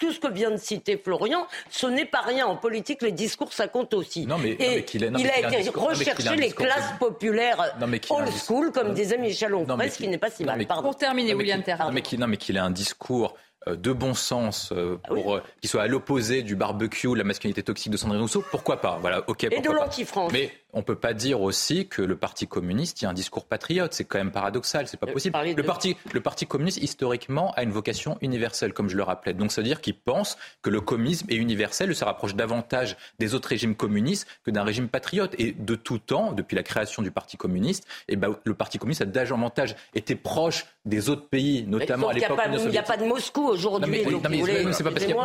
Tout 0.00 0.12
ce 0.12 0.20
que 0.20 0.28
vient 0.28 0.50
de 0.50 0.56
citer 0.56 0.96
Florian, 0.96 1.46
ce 1.70 1.86
n'est 1.86 2.04
pas 2.04 2.20
rien 2.20 2.46
en 2.46 2.56
politique, 2.56 3.02
les 3.02 3.12
discours, 3.12 3.52
ça 3.52 3.68
compte 3.68 3.94
aussi. 3.94 4.26
Non, 4.26 4.38
mais, 4.38 4.56
il, 4.60 5.04
a, 5.04 5.38
été 5.38 5.70
recherché 5.70 6.36
les 6.36 6.50
classes 6.50 6.94
populaires 6.98 7.74
old 8.10 8.30
school, 8.30 8.72
comme 8.72 8.92
disait 8.94 9.18
Michel 9.18 9.54
Onfray, 9.54 9.90
ce 9.90 9.98
qui 9.98 10.08
n'est 10.08 10.18
pas 10.18 10.30
si 10.30 10.44
mal. 10.44 10.64
Pour 10.66 10.96
terminer, 10.96 11.34
William 11.34 11.62
Terra. 11.62 11.86
Non, 11.86 12.26
mais 12.26 12.36
qu'il 12.36 12.56
ait 12.56 12.60
un 12.60 12.70
discours 12.70 13.34
de 13.66 13.92
bon 13.92 14.14
sens 14.14 14.70
euh, 14.72 14.98
ah 15.04 15.08
pour 15.08 15.34
euh, 15.34 15.42
qu'il 15.60 15.68
soit 15.68 15.82
à 15.82 15.86
l'opposé 15.86 16.42
du 16.42 16.54
barbecue, 16.54 17.14
la 17.16 17.24
masculinité 17.24 17.62
toxique 17.62 17.90
de 17.90 17.96
Sandrine 17.96 18.20
Rousseau, 18.20 18.44
pourquoi 18.50 18.80
pas 18.80 18.98
Voilà, 19.00 19.24
ok. 19.26 19.44
Et 19.44 19.60
de 19.60 19.70
l'anti-France. 19.70 20.32
Mais 20.32 20.52
on 20.72 20.82
peut 20.82 20.94
pas 20.94 21.14
dire 21.14 21.40
aussi 21.40 21.88
que 21.88 22.02
le 22.02 22.16
Parti 22.16 22.46
communiste 22.46 23.00
y 23.00 23.06
a 23.06 23.08
un 23.08 23.14
discours 23.14 23.46
patriote. 23.46 23.94
C'est 23.94 24.04
quand 24.04 24.18
même 24.18 24.30
paradoxal, 24.30 24.86
c'est 24.86 24.98
pas 24.98 25.06
possible. 25.06 25.36
Le 25.56 25.62
parti, 25.62 25.96
le 26.12 26.20
parti 26.20 26.46
communiste 26.46 26.78
historiquement 26.82 27.52
a 27.54 27.62
une 27.62 27.70
vocation 27.70 28.18
universelle, 28.20 28.74
comme 28.74 28.88
je 28.88 28.96
le 28.96 29.02
rappelais. 29.02 29.32
Donc 29.32 29.52
ça 29.52 29.62
veut 29.62 29.66
dire 29.66 29.80
qu'il 29.80 29.98
pense 29.98 30.36
que 30.60 30.68
le 30.68 30.80
communisme 30.80 31.26
est 31.30 31.36
universel, 31.36 31.94
se 31.94 32.04
rapproche 32.04 32.34
davantage 32.34 32.96
des 33.18 33.34
autres 33.34 33.48
régimes 33.48 33.74
communistes 33.74 34.28
que 34.44 34.50
d'un 34.50 34.64
régime 34.64 34.88
patriote. 34.88 35.34
Et 35.38 35.52
de 35.52 35.74
tout 35.76 35.98
temps, 35.98 36.32
depuis 36.32 36.56
la 36.56 36.62
création 36.62 37.02
du 37.02 37.10
Parti 37.10 37.38
communiste, 37.38 37.86
eh 38.08 38.16
ben, 38.16 38.36
le 38.44 38.54
Parti 38.54 38.78
communiste 38.78 39.02
a 39.02 39.06
davantage 39.06 39.76
été 39.94 40.14
proche 40.14 40.66
des 40.84 41.08
autres 41.08 41.26
pays, 41.26 41.64
notamment 41.66 42.08
à 42.08 42.12
l'époque. 42.12 42.38
Il 42.54 42.68
n'y 42.68 42.78
a 42.78 42.82
pas 42.82 42.98
de 42.98 43.04
Moscou 43.04 43.45
aujourd'hui. 43.46 44.04
Non, 44.04 44.20
mais, 44.30 44.72
c'est 44.72 44.82
pas 44.82 44.90
parce 44.90 45.04
qu'il 45.04 45.14
n'y 45.14 45.20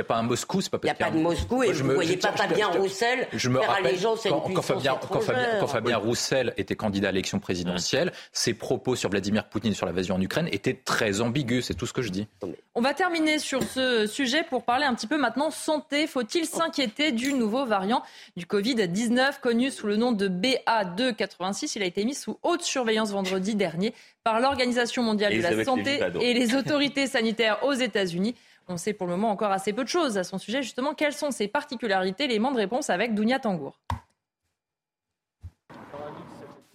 a, 0.00 0.04
pas 0.04 0.16
un 0.16 0.22
Moscou, 0.22 0.60
c'est 0.60 0.70
pas 0.70 0.78
parce 0.78 0.94
qu'il 0.94 1.04
n'y 1.04 1.10
a 1.10 1.12
pas 1.12 1.16
de 1.16 1.22
Moscou 1.22 1.62
et 1.62 1.72
vous 1.72 1.88
ne 1.88 1.94
voyez 1.94 2.16
pas 2.16 2.32
Fabien 2.32 2.68
Roussel 2.68 3.28
faire 3.32 3.70
allégeance 3.70 4.26
à 4.26 4.30
une 4.30 4.54
quand 4.54 5.66
Fabien, 5.66 5.96
Roussel 5.96 6.54
était 6.56 6.76
candidat 6.76 7.08
à 7.08 7.12
l'élection 7.12 7.38
présidentielle, 7.38 8.12
ses 8.32 8.54
propos 8.54 8.96
sur 8.96 9.10
Vladimir 9.10 9.48
Poutine 9.48 9.72
et 9.72 9.74
sur 9.74 9.86
l'invasion 9.86 10.14
en 10.14 10.20
Ukraine 10.20 10.48
étaient 10.52 10.74
très 10.84 11.20
ambigus. 11.20 11.66
C'est 11.66 11.74
tout 11.74 11.86
ce 11.86 11.92
que 11.92 12.02
je 12.02 12.10
dis. 12.10 12.26
On 12.74 12.80
va 12.80 12.94
terminer 12.94 13.38
sur 13.38 13.62
ce 13.62 14.06
sujet 14.06 14.44
pour 14.48 14.64
parler 14.64 14.84
un 14.84 14.94
petit 14.94 15.06
peu 15.06 15.18
maintenant 15.18 15.50
santé. 15.50 16.06
Faut-il 16.06 16.46
s'inquiéter 16.46 17.12
du 17.12 17.32
nouveau 17.32 17.66
variant 17.66 18.02
du 18.36 18.46
Covid-19 18.46 19.40
connu 19.40 19.70
sous 19.70 19.86
le 19.86 19.96
nom 19.96 20.12
de 20.12 20.28
BA286 20.28 21.72
Il 21.76 21.82
a 21.82 21.86
été 21.86 22.04
mis 22.04 22.14
sous 22.14 22.38
haute 22.42 22.62
surveillance 22.62 23.10
vendredi 23.10 23.54
dernier 23.54 23.94
par 24.24 24.40
l'Organisation 24.40 25.02
mondiale 25.02 25.36
de 25.36 25.42
la 25.42 25.64
santé 25.64 26.00
et 26.20 26.34
les 26.34 26.54
autorités 26.54 27.06
sanitaires 27.06 27.64
aux 27.64 27.72
États-Unis. 27.72 28.34
On 28.68 28.76
sait 28.76 28.92
pour 28.92 29.06
le 29.06 29.14
moment 29.14 29.30
encore 29.30 29.50
assez 29.50 29.72
peu 29.72 29.82
de 29.82 29.88
choses 29.88 30.18
à 30.18 30.24
son 30.24 30.38
sujet. 30.38 30.62
Justement, 30.62 30.94
quelles 30.94 31.12
sont 31.12 31.30
ses 31.30 31.48
particularités? 31.48 32.26
L'élément 32.26 32.52
de 32.52 32.58
réponse 32.58 32.90
avec 32.90 33.14
Dounia 33.14 33.38
Tangour. 33.38 33.78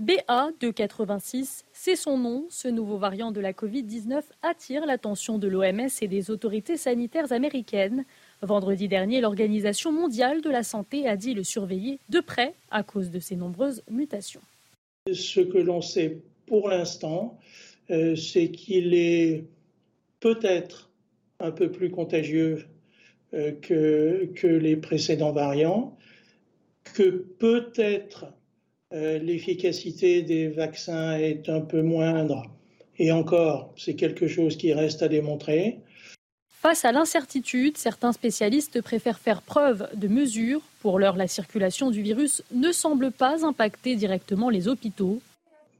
BA286, 0.03 1.63
c'est 1.71 1.95
son 1.95 2.17
nom. 2.17 2.45
Ce 2.49 2.67
nouveau 2.67 2.97
variant 2.97 3.31
de 3.31 3.39
la 3.39 3.53
Covid-19 3.53 4.23
attire 4.41 4.85
l'attention 4.85 5.37
de 5.37 5.47
l'OMS 5.47 5.87
et 6.01 6.07
des 6.07 6.31
autorités 6.31 6.75
sanitaires 6.75 7.31
américaines. 7.31 8.03
Vendredi 8.41 8.89
dernier, 8.89 9.21
l'Organisation 9.21 9.93
mondiale 9.93 10.41
de 10.41 10.49
la 10.49 10.63
santé 10.63 11.07
a 11.07 11.15
dit 11.15 11.33
le 11.33 11.43
surveiller 11.43 11.99
de 12.09 12.19
près 12.19 12.55
à 12.71 12.83
cause 12.83 13.09
de 13.09 13.19
ses 13.19 13.37
nombreuses 13.37 13.83
mutations. 13.89 14.41
Ce 15.13 15.39
que 15.39 15.59
l'on 15.59 15.81
sait 15.81 16.17
pour 16.45 16.69
l'instant, 16.69 17.39
euh, 17.89 18.15
c'est 18.15 18.49
qu'il 18.49 18.93
est 18.93 19.45
peut-être 20.19 20.89
un 21.39 21.51
peu 21.51 21.71
plus 21.71 21.91
contagieux 21.91 22.65
euh, 23.33 23.51
que, 23.51 24.47
les 24.47 24.75
précédents 24.75 25.31
variants, 25.31 25.97
que 26.93 27.09
peut-être 27.39 28.25
euh, 28.93 29.19
l'efficacité 29.19 30.21
des 30.21 30.47
vaccins 30.47 31.17
est 31.17 31.49
un 31.49 31.61
peu 31.61 31.81
moindre. 31.81 32.43
Et 32.97 33.11
encore, 33.11 33.73
c'est 33.75 33.95
quelque 33.95 34.27
chose 34.27 34.55
qui 34.57 34.73
reste 34.73 35.03
à 35.03 35.07
démontrer. 35.07 35.79
Face 36.47 36.85
à 36.85 36.91
l'incertitude, 36.91 37.77
certains 37.77 38.13
spécialistes 38.13 38.81
préfèrent 38.81 39.19
faire 39.19 39.41
preuve 39.41 39.87
de 39.95 40.07
mesures. 40.07 40.61
Pour 40.79 40.97
l'heure, 40.97 41.17
la 41.17 41.27
circulation 41.27 41.91
du 41.91 42.01
virus 42.01 42.41
ne 42.53 42.71
semble 42.71 43.11
pas 43.11 43.45
impacter 43.45 43.95
directement 43.95 44.49
les 44.49 44.67
hôpitaux. 44.67 45.21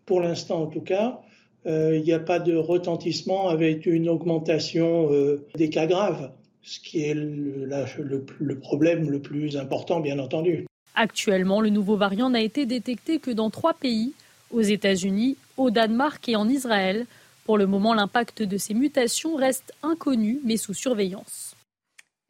Pour 0.06 0.22
l'instant, 0.22 0.64
en 0.64 0.68
tout 0.68 0.82
cas, 0.82 1.20
euh, 1.66 1.98
il 1.98 2.04
n'y 2.04 2.14
a 2.14 2.20
pas 2.20 2.40
de 2.40 2.56
retentissement 2.56 3.50
avec 3.50 3.86
une 3.86 4.08
augmentation 4.08 5.12
euh, 5.12 5.46
des 5.56 5.70
cas 5.70 5.88
graves, 5.88 6.32
ce 6.62 6.80
qui 6.80 7.04
est 7.04 7.14
le 7.16 8.60
problème 8.60 9.10
le 9.10 9.20
plus 9.20 9.58
important, 9.58 10.00
bien 10.00 10.20
entendu. 10.20 10.66
Actuellement, 10.96 11.60
le 11.60 11.70
nouveau 11.70 11.98
variant 11.98 12.30
n'a 12.30 12.42
été 12.42 12.66
détecté 12.66 13.20
que 13.20 13.32
dans 13.32 13.50
trois 13.50 13.74
pays, 13.74 14.14
aux 14.52 14.62
États-Unis, 14.62 15.38
au 15.58 15.72
Danemark 15.72 16.28
et 16.30 16.36
en 16.36 16.48
Israël. 16.48 17.06
Pour 17.46 17.58
le 17.58 17.68
moment, 17.68 17.94
l'impact 17.94 18.42
de 18.44 18.58
ces 18.58 18.74
mutations 18.74 19.36
reste 19.36 19.74
inconnu, 19.84 20.40
mais 20.44 20.58
sous 20.58 20.74
surveillance. 20.74 21.55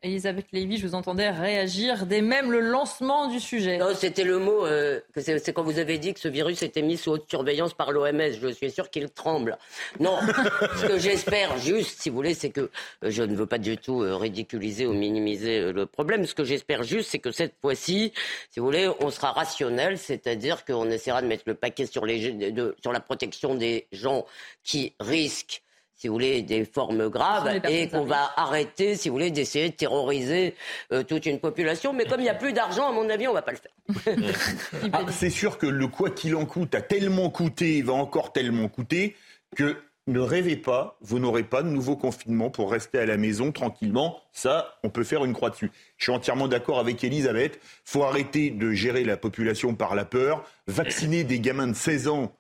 Elisabeth 0.06 0.46
Lévy, 0.52 0.78
je 0.78 0.86
vous 0.86 0.94
entendais 0.94 1.32
réagir 1.32 2.06
dès 2.06 2.22
même 2.22 2.52
le 2.52 2.60
lancement 2.60 3.28
du 3.28 3.40
sujet. 3.40 3.80
Non, 3.80 3.88
c'était 3.96 4.24
le 4.24 4.38
mot, 4.38 4.64
euh, 4.64 5.00
c'est 5.18 5.52
quand 5.52 5.64
vous 5.64 5.80
avez 5.80 5.98
dit 5.98 6.14
que 6.14 6.20
ce 6.20 6.28
virus 6.28 6.62
était 6.62 6.84
mis 6.84 6.96
sous 6.96 7.14
haute 7.14 7.28
surveillance 7.28 7.74
par 7.74 7.92
l'OMS. 7.92 8.34
Je 8.40 8.50
suis 8.50 8.70
sûr 8.70 8.92
qu'il 8.92 9.10
tremble. 9.10 9.58
Non, 10.00 10.20
ce 10.78 10.86
que 10.86 11.00
j'espère 11.00 11.58
juste, 11.58 12.04
si 12.04 12.12
vous 12.12 12.18
voulez, 12.18 12.36
c'est 12.36 12.52
que 12.52 12.62
euh, 12.62 12.70
je 13.10 13.24
ne 13.24 13.36
veux 13.36 13.48
pas 13.48 13.58
du 13.58 13.78
tout 13.78 14.04
euh, 14.04 14.16
ridiculiser 14.16 14.86
ou 14.86 14.94
minimiser 14.94 15.74
le 15.74 15.88
problème. 15.88 16.28
Ce 16.28 16.36
que 16.36 16.44
j'espère 16.44 16.84
juste, 16.84 17.10
c'est 17.10 17.20
que 17.20 17.32
cette 17.32 17.56
fois-ci, 17.60 18.14
si 18.52 18.60
vous 18.60 18.66
voulez, 18.68 18.88
on 19.00 19.10
sera 19.10 19.32
rationnel, 19.32 19.98
c'est-à-dire 19.98 20.66
qu'on 20.66 20.92
essaiera 20.92 21.24
de 21.24 21.28
mettre 21.28 21.46
le 21.48 21.56
paquet 21.56 21.88
sur, 21.88 22.06
les, 22.06 22.32
de, 22.32 22.76
sur 22.80 22.92
la 22.92 23.00
protection 23.00 23.56
des 23.56 23.88
gens 23.92 24.28
qui 24.64 24.94
risquent 25.00 25.64
si 25.96 26.08
vous 26.08 26.14
voulez, 26.14 26.42
des 26.42 26.66
formes 26.66 27.10
graves 27.10 27.62
et 27.70 27.88
qu'on 27.88 28.06
va 28.06 28.32
arrêter, 28.36 28.96
si 28.96 29.10
vous 29.10 29.16
voulez, 29.16 29.32
d'essayer 29.32 29.70
de 29.70 29.76
terroriser 29.76 30.56
euh, 30.92 31.04
toute 31.04 31.26
une 31.26 31.40
population. 31.40 31.94
Mais 31.94 32.06
comme 32.06 32.20
il 32.20 32.24
n'y 32.24 32.30
a 32.30 32.36
plus 32.36 32.54
d'argent, 32.54 32.90
à 32.90 32.92
mon 32.92 33.10
avis, 33.10 33.28
on 33.28 33.32
ne 33.32 33.36
va 33.36 33.42
pas 33.42 33.54
le 33.54 33.58
faire. 33.58 33.72
Ah, 34.94 35.06
c'est 35.12 35.30
sûr 35.30 35.58
que 35.58 35.68
le 35.68 35.88
quoi 35.88 36.10
qu'il 36.10 36.36
en 36.36 36.46
coûte 36.46 36.76
a 36.76 36.82
tellement 36.82 37.30
coûté, 37.30 37.78
il 37.78 37.86
va 37.86 37.94
encore 37.94 38.34
tellement 38.34 38.68
coûter, 38.68 39.16
que 39.56 39.78
ne 40.08 40.20
rêvez 40.20 40.56
pas, 40.56 40.98
vous 41.02 41.18
n'aurez 41.18 41.44
pas 41.44 41.64
de 41.64 41.70
nouveau 41.70 41.96
confinement 41.96 42.52
pour 42.52 42.72
rester 42.72 43.00
à 43.00 43.06
la 43.06 43.18
maison 43.18 43.52
tranquillement. 43.52 44.22
Ça, 44.32 44.78
on 44.84 44.90
peut 44.90 45.04
faire 45.04 45.26
une 45.26 45.34
croix 45.34 45.50
dessus. 45.50 45.72
Je 45.98 46.04
suis 46.04 46.12
entièrement 46.12 46.48
d'accord 46.48 46.80
avec 46.80 47.04
Elisabeth. 47.04 47.60
faut 47.84 48.04
arrêter 48.04 48.52
de 48.52 48.72
gérer 48.72 49.04
la 49.04 49.18
population 49.18 49.74
par 49.74 49.96
la 49.96 50.06
peur. 50.06 50.44
Vacciner 50.68 51.24
des 51.24 51.40
gamins 51.40 51.68
de 51.68 51.74
16 51.74 52.08
ans 52.08 52.32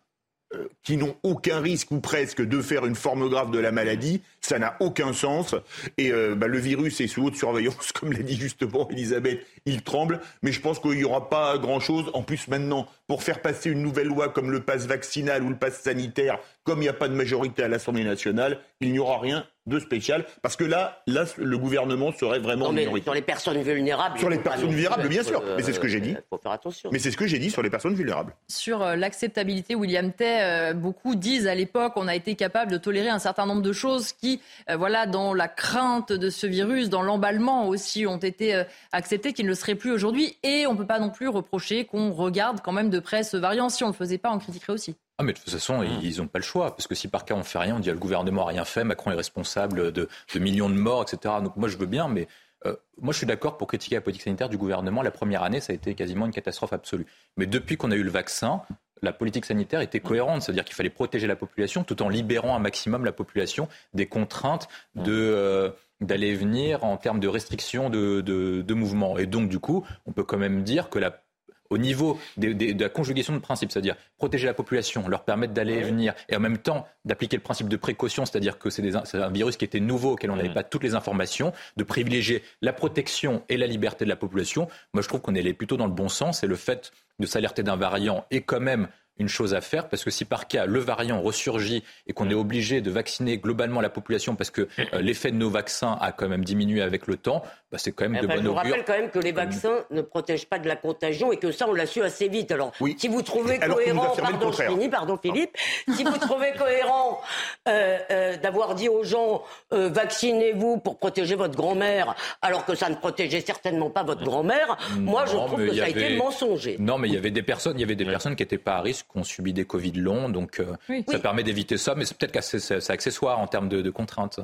qui 0.83 0.97
n'ont 0.97 1.15
aucun 1.23 1.59
risque 1.59 1.91
ou 1.91 1.99
presque 1.99 2.41
de 2.41 2.61
faire 2.61 2.85
une 2.85 2.95
forme 2.95 3.29
grave 3.29 3.51
de 3.51 3.59
la 3.59 3.71
maladie, 3.71 4.21
ça 4.41 4.59
n'a 4.59 4.75
aucun 4.79 5.13
sens. 5.13 5.55
Et 5.97 6.11
euh, 6.11 6.35
bah, 6.35 6.47
le 6.47 6.57
virus 6.57 7.01
est 7.01 7.07
sous 7.07 7.25
haute 7.25 7.35
surveillance, 7.35 7.91
comme 7.93 8.11
l'a 8.11 8.23
dit 8.23 8.35
justement 8.35 8.87
Elisabeth, 8.89 9.45
il 9.65 9.81
tremble. 9.81 10.21
Mais 10.41 10.51
je 10.51 10.61
pense 10.61 10.79
qu'il 10.79 10.91
n'y 10.91 11.03
aura 11.03 11.29
pas 11.29 11.57
grand-chose. 11.57 12.11
En 12.13 12.21
plus, 12.21 12.47
maintenant, 12.47 12.87
pour 13.07 13.23
faire 13.23 13.41
passer 13.41 13.69
une 13.69 13.81
nouvelle 13.81 14.07
loi 14.07 14.29
comme 14.29 14.51
le 14.51 14.61
pass 14.61 14.85
vaccinal 14.85 15.43
ou 15.43 15.49
le 15.49 15.57
pass 15.57 15.79
sanitaire, 15.81 16.39
comme 16.63 16.79
il 16.79 16.83
n'y 16.83 16.89
a 16.89 16.93
pas 16.93 17.07
de 17.07 17.15
majorité 17.15 17.63
à 17.63 17.67
l'Assemblée 17.67 18.03
nationale, 18.03 18.59
il 18.81 18.91
n'y 18.91 18.99
aura 18.99 19.19
rien 19.19 19.45
de 19.65 19.79
spécial 19.79 20.25
Parce 20.41 20.55
que 20.55 20.63
là, 20.63 21.01
là 21.07 21.25
le 21.37 21.57
gouvernement 21.57 22.11
serait 22.11 22.39
vraiment 22.39 22.71
non, 22.71 22.81
Sur 23.01 23.13
les 23.13 23.21
personnes 23.21 23.61
vulnérables. 23.61 24.19
Sur 24.19 24.29
les 24.29 24.37
personnes 24.37 24.69
vulnérables, 24.69 25.07
bien 25.07 25.23
sûr. 25.23 25.43
mais 25.57 25.63
c'est 25.63 25.73
ce 25.73 25.79
que 25.79 25.87
j'ai 25.87 26.01
dit. 26.01 26.11
Il 26.11 26.23
faut 26.29 26.37
faire 26.37 26.51
attention. 26.51 26.89
Mais 26.91 26.99
c'est 26.99 27.11
ce 27.11 27.17
que 27.17 27.27
j'ai 27.27 27.39
dit 27.39 27.49
sur 27.49 27.61
les 27.61 27.69
personnes 27.69 27.95
vulnérables. 27.95 28.35
Sur 28.47 28.83
euh, 28.83 28.95
l'acceptabilité, 28.95 29.75
William 29.75 30.11
Tay, 30.11 30.41
euh, 30.41 30.73
beaucoup 30.73 31.15
disent 31.15 31.47
à 31.47 31.55
l'époque 31.55 31.93
on 31.95 32.07
a 32.07 32.15
été 32.15 32.35
capable 32.35 32.71
de 32.71 32.77
tolérer 32.77 33.09
un 33.09 33.19
certain 33.19 33.45
nombre 33.45 33.61
de 33.61 33.73
choses 33.73 34.11
qui, 34.13 34.39
euh, 34.69 34.75
voilà, 34.77 35.07
dans 35.07 35.33
la 35.33 35.47
crainte 35.47 36.11
de 36.11 36.29
ce 36.29 36.45
virus, 36.45 36.89
dans 36.89 37.01
l'emballement 37.01 37.67
aussi, 37.67 38.05
ont 38.05 38.17
été 38.17 38.63
acceptées, 38.91 39.33
qui 39.33 39.43
ne 39.43 39.47
le 39.47 39.55
seraient 39.55 39.75
plus 39.75 39.91
aujourd'hui. 39.91 40.37
Et 40.43 40.67
on 40.67 40.73
ne 40.73 40.77
peut 40.77 40.85
pas 40.85 40.99
non 40.99 41.09
plus 41.09 41.27
reprocher 41.27 41.85
qu'on 41.85 42.11
regarde 42.11 42.61
quand 42.61 42.71
même 42.71 42.89
de 42.89 42.99
près 42.99 43.23
ce 43.23 43.37
variant. 43.37 43.69
Si 43.69 43.83
on 43.83 43.87
ne 43.87 43.93
le 43.93 43.97
faisait 43.97 44.17
pas, 44.17 44.31
on 44.31 44.39
critiquerait 44.39 44.73
aussi. 44.73 44.95
Ah 45.17 45.23
mais 45.23 45.31
de 45.31 45.37
toute 45.37 45.49
façon, 45.49 45.81
mmh. 45.81 45.99
ils 46.03 46.17
n'ont 46.17 46.27
pas 46.27 46.39
le 46.39 46.43
choix, 46.43 46.75
parce 46.75 46.87
que 46.87 46.95
si 46.95 47.07
par 47.07 47.23
cas 47.23 47.35
on 47.35 47.43
fait 47.43 47.59
rien, 47.59 47.77
on 47.77 47.79
dit 47.79 47.89
ah, 47.89 47.93
le 47.93 47.99
gouvernement 47.99 48.43
a 48.43 48.49
rien 48.49 48.65
fait, 48.65 48.83
Macron 48.83 49.11
est 49.11 49.15
responsable 49.15 49.91
de, 49.93 50.09
millions 50.35 50.69
de 50.69 50.75
morts, 50.75 51.03
etc. 51.03 51.35
Donc 51.41 51.55
moi 51.55 51.69
je 51.69 51.77
veux 51.77 51.85
bien, 51.85 52.09
mais 52.09 52.27
euh, 52.65 52.75
moi 52.99 53.13
je 53.13 53.19
suis 53.19 53.27
d'accord 53.27 53.57
pour 53.57 53.67
critiquer 53.67 53.95
la 53.95 54.01
politique 54.01 54.23
sanitaire 54.23 54.49
du 54.49 54.57
gouvernement. 54.57 55.01
La 55.01 55.11
première 55.11 55.43
année, 55.43 55.61
ça 55.61 55.71
a 55.71 55.75
été 55.75 55.95
quasiment 55.95 56.25
une 56.25 56.33
catastrophe 56.33 56.73
absolue. 56.73 57.05
Mais 57.37 57.45
depuis 57.45 57.77
qu'on 57.77 57.91
a 57.91 57.95
eu 57.95 58.03
le 58.03 58.09
vaccin, 58.09 58.61
la 59.01 59.13
politique 59.13 59.45
sanitaire 59.45 59.79
était 59.79 60.01
cohérente, 60.01 60.41
c'est-à-dire 60.41 60.65
qu'il 60.65 60.75
fallait 60.75 60.89
protéger 60.89 61.27
la 61.27 61.35
population 61.37 61.85
tout 61.85 62.01
en 62.01 62.09
libérant 62.09 62.55
un 62.55 62.59
maximum 62.59 63.05
la 63.05 63.13
population 63.13 63.67
des 63.93 64.07
contraintes 64.07 64.67
de... 64.95 65.13
Euh, 65.13 65.69
d'aller 66.01 66.35
venir 66.35 66.83
en 66.83 66.97
termes 66.97 67.21
de 67.21 67.29
restrictions 67.29 67.89
de, 67.89 68.19
de, 68.19 68.61
de 68.61 68.73
mouvement. 68.73 69.17
Et 69.17 69.25
donc, 69.25 69.47
du 69.47 69.59
coup, 69.59 69.85
on 70.05 70.11
peut 70.11 70.25
quand 70.25 70.37
même 70.37 70.63
dire 70.63 70.89
que 70.89 70.99
la 70.99 71.23
au 71.69 71.77
niveau 71.77 72.19
de 72.37 72.81
la 72.81 72.89
conjugation 72.89 73.33
de 73.33 73.39
principes, 73.39 73.71
c'est-à-dire 73.71 73.95
protéger 74.17 74.45
la 74.45 74.53
population, 74.53 75.07
leur 75.07 75.23
permettre 75.23 75.53
d'aller 75.53 75.73
et 75.73 75.81
venir, 75.81 76.13
et 76.29 76.35
en 76.35 76.39
même 76.39 76.57
temps 76.57 76.87
d'appliquer 77.05 77.37
le 77.37 77.43
principe 77.43 77.69
de 77.69 77.77
précaution, 77.77 78.25
c'est-à-dire 78.25 78.57
que 78.59 78.69
c'est 78.69 78.83
un 79.15 79.29
virus 79.29 79.57
qui 79.57 79.65
était 79.65 79.79
nouveau, 79.79 80.13
auquel 80.13 80.31
on 80.31 80.35
n'avait 80.35 80.53
pas 80.53 80.63
toutes 80.63 80.83
les 80.83 80.95
informations, 80.95 81.53
de 81.77 81.83
privilégier 81.83 82.43
la 82.61 82.73
protection 82.73 83.43
et 83.49 83.57
la 83.57 83.67
liberté 83.67 84.05
de 84.05 84.09
la 84.09 84.15
population. 84.15 84.67
Moi, 84.93 85.01
je 85.01 85.07
trouve 85.07 85.21
qu'on 85.21 85.35
est 85.35 85.53
plutôt 85.53 85.77
dans 85.77 85.87
le 85.87 85.93
bon 85.93 86.09
sens, 86.09 86.43
et 86.43 86.47
le 86.47 86.55
fait 86.55 86.91
de 87.19 87.25
s'alerter 87.25 87.63
d'un 87.63 87.77
variant 87.77 88.25
est 88.31 88.41
quand 88.41 88.59
même 88.59 88.87
une 89.17 89.29
chose 89.29 89.53
à 89.53 89.61
faire 89.61 89.87
parce 89.87 90.03
que 90.03 90.11
si 90.11 90.25
par 90.25 90.47
cas 90.47 90.65
le 90.65 90.79
variant 90.79 91.21
ressurgit 91.21 91.83
et 92.07 92.13
qu'on 92.13 92.29
est 92.29 92.35
obligé 92.35 92.81
de 92.81 92.91
vacciner 92.91 93.37
globalement 93.37 93.81
la 93.81 93.89
population 93.89 94.35
parce 94.35 94.51
que 94.51 94.67
euh, 94.79 95.01
l'effet 95.01 95.31
de 95.31 95.37
nos 95.37 95.49
vaccins 95.49 95.97
a 96.01 96.11
quand 96.11 96.27
même 96.27 96.43
diminué 96.43 96.81
avec 96.81 97.07
le 97.07 97.15
temps, 97.15 97.41
bah, 97.71 97.77
c'est 97.77 97.91
quand 97.91 98.09
même 98.09 98.21
de 98.21 98.27
bonne 98.27 98.39
augure. 98.47 98.63
Je 98.63 98.69
rappelle 98.69 98.85
quand 98.85 98.97
même 98.97 99.09
que 99.09 99.19
les 99.19 99.31
vaccins 99.31 99.85
ne 99.91 100.01
protègent 100.01 100.47
pas 100.47 100.59
de 100.59 100.67
la 100.67 100.75
contagion 100.75 101.31
et 101.31 101.37
que 101.37 101.51
ça 101.51 101.67
on 101.67 101.73
l'a 101.73 101.85
su 101.85 102.01
assez 102.03 102.27
vite. 102.27 102.51
Alors 102.51 102.71
si 102.97 103.07
vous 103.07 103.21
trouvez 103.21 103.59
cohérent, 103.59 104.15
pardon, 104.17 104.51
je 104.51 104.63
finis, 104.63 104.89
pardon 104.89 105.17
Philippe, 105.17 105.55
si 105.93 106.03
vous 106.03 106.17
trouvez 106.17 106.51
cohérent 106.53 107.21
euh, 107.67 107.97
euh, 108.11 108.37
d'avoir 108.37 108.75
dit 108.75 108.89
aux 108.89 109.03
gens 109.03 109.43
vaccinez-vous 109.71 110.77
pour 110.77 110.97
protéger 110.97 111.35
votre 111.35 111.55
grand-mère 111.55 112.15
alors 112.41 112.65
que 112.65 112.75
ça 112.75 112.89
ne 112.89 112.95
protégeait 112.95 113.41
certainement 113.41 113.89
pas 113.89 114.03
votre 114.03 114.23
grand-mère, 114.23 114.77
moi 114.97 115.25
je 115.25 115.35
trouve 115.35 115.65
que 115.65 115.75
ça 115.75 115.85
a 115.85 115.89
été 115.89 116.17
mensonger. 116.17 116.77
Non 116.79 116.97
mais 116.97 117.07
il 117.07 117.13
y 117.13 117.17
avait 117.17 117.31
des 117.31 117.43
personnes, 117.43 117.77
il 117.77 117.81
y 117.81 117.83
avait 117.83 117.95
des 117.95 118.05
personnes 118.05 118.35
qui 118.35 118.43
n'étaient 118.43 118.57
pas 118.57 118.75
à 118.75 118.81
risque 118.81 119.04
qu'on 119.07 119.23
subit 119.23 119.53
des 119.53 119.65
Covid 119.65 119.93
longs. 119.93 120.29
Donc 120.29 120.59
euh, 120.59 120.75
ça 121.07 121.19
permet 121.19 121.43
d'éviter 121.43 121.77
ça, 121.77 121.95
mais 121.95 122.05
c'est 122.05 122.17
peut-être 122.17 122.31
que 122.31 122.41
c'est 122.41 122.91
accessoire 122.91 123.39
en 123.39 123.47
termes 123.47 123.69
de, 123.69 123.89
contraintes. 123.89 124.39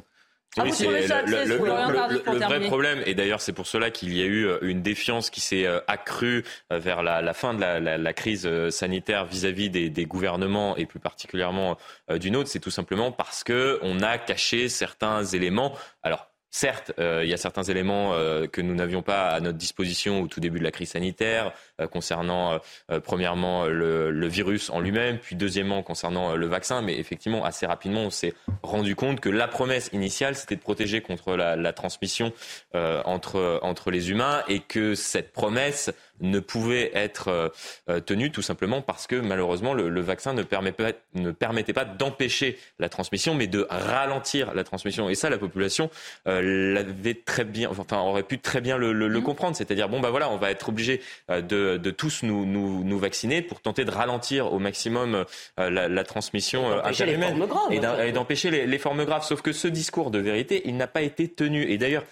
Ah, 0.57 0.63
oui, 0.65 0.71
le, 0.81 2.45
vrai 2.45 2.59
problème, 2.67 3.01
et 3.05 3.15
d'ailleurs 3.15 3.39
c'est 3.39 3.53
pour 3.53 3.67
cela 3.67 3.89
qu'il 3.89 4.13
y 4.13 4.21
a 4.21 4.25
eu 4.25 4.45
euh, 4.45 4.57
une 4.63 4.81
défiance 4.81 5.29
qui 5.29 5.39
s'est 5.39 5.65
euh, 5.65 5.79
accrue 5.87 6.43
vers 6.69 7.03
la, 7.03 7.33
fin 7.33 7.53
de 7.53 7.61
la, 7.61 8.13
crise 8.13 8.49
sanitaire 8.69 9.23
vis-à-vis 9.25 9.69
des, 9.69 9.89
des, 9.89 10.05
gouvernements 10.05 10.75
et 10.75 10.85
plus 10.85 10.99
particulièrement 10.99 11.77
du 12.19 12.31
nôtre, 12.31 12.49
c'est 12.49 12.59
tout 12.59 12.69
simplement 12.69 13.13
parce 13.13 13.45
que 13.45 13.79
on 13.81 14.01
a 14.01 14.17
caché 14.17 14.67
certains 14.67 15.23
éléments. 15.23 15.73
Alors 16.03 16.30
Certes, 16.51 16.91
il 16.97 17.27
y 17.27 17.33
a 17.33 17.37
certains 17.37 17.63
éléments 17.63 18.11
que 18.51 18.61
nous 18.61 18.75
n'avions 18.75 19.01
pas 19.01 19.29
à 19.29 19.39
notre 19.39 19.57
disposition 19.57 20.21
au 20.21 20.27
tout 20.27 20.39
début 20.39 20.59
de 20.59 20.63
la 20.63 20.71
crise 20.71 20.89
sanitaire, 20.91 21.53
euh, 21.79 21.87
concernant 21.87 22.53
euh, 22.53 22.57
euh, 22.91 22.99
premièrement 22.99 23.65
le, 23.65 24.27
virus 24.27 24.69
en 24.69 24.79
lui-même, 24.79 25.17
puis 25.17 25.35
deuxièmement 25.35 25.83
concernant 25.83 26.35
le 26.35 26.47
vaccin. 26.47 26.81
Mais 26.81 26.97
effectivement, 26.97 27.43
assez 27.43 27.65
rapidement, 27.65 28.01
on 28.01 28.09
s'est 28.09 28.33
rendu 28.63 28.95
compte 28.95 29.19
que 29.19 29.29
la 29.29 29.47
promesse 29.47 29.89
initiale, 29.91 30.35
c'était 30.35 30.55
de 30.55 30.61
protéger 30.61 31.01
contre 31.01 31.35
la, 31.35 31.73
transmission 31.73 32.31
entre, 32.73 33.59
entre 33.61 33.91
les 33.91 34.09
humains 34.11 34.43
et 34.47 34.59
que 34.59 34.95
cette 34.95 35.31
promesse 35.31 35.91
ne 36.19 36.39
pouvait 36.39 36.91
être 36.93 37.51
tenue 38.05 38.31
tout 38.31 38.41
simplement 38.41 38.81
parce 38.81 39.07
que 39.07 39.15
malheureusement 39.15 39.73
le, 39.73 40.01
vaccin 40.01 40.33
ne, 40.33 40.43
permet 40.43 40.71
pas, 40.71 40.91
ne 41.15 41.31
permettait 41.31 41.73
pas 41.73 41.85
d'empêcher 41.85 42.57
la 42.79 42.89
transmission 42.89 43.33
mais 43.33 43.47
de 43.47 43.65
ralentir 43.69 44.53
la 44.53 44.63
transmission 44.63 45.09
et 45.09 45.15
ça 45.15 45.29
la 45.29 45.37
population 45.37 45.89
l'avait 46.25 47.15
très 47.25 47.43
bien 47.43 47.69
enfin 47.69 47.99
aurait 47.99 48.23
pu 48.23 48.39
très 48.39 48.61
bien 48.61 48.77
le, 48.77 48.93
mmh. 48.93 49.23
comprendre 49.23 49.55
c'est-à-dire 49.55 49.89
bon 49.89 49.99
bah 49.99 50.09
voilà 50.09 50.29
on 50.29 50.37
va 50.37 50.51
être 50.51 50.69
obligé 50.69 51.01
de 51.29 51.61
de, 51.77 51.91
tous 51.91 52.23
nous, 52.23 52.45
nous, 52.45 52.99
vacciner 52.99 53.41
pour 53.41 53.61
tenter 53.61 53.85
de 53.85 53.91
ralentir 53.91 54.53
au 54.53 54.59
maximum 54.59 55.25
euh, 55.59 55.69
la, 55.69 56.03
transmission 56.03 56.71
euh, 56.71 56.83
interhumaine 56.83 57.45
et 57.71 58.11
d'empêcher 58.11 58.49
les, 58.65 58.77
formes 58.77 59.05
graves. 59.05 59.23
Sauf 59.23 59.41
que 59.41 59.51
ce 59.51 59.67
discours 59.67 60.11
de 60.11 60.19
vérité, 60.19 60.61
il 60.65 60.77
n'a 60.77 60.87
pas 60.87 61.01
été 61.01 61.27
tenu. 61.27 61.69
Et 61.69 61.77
d'ailleurs, 61.77 62.03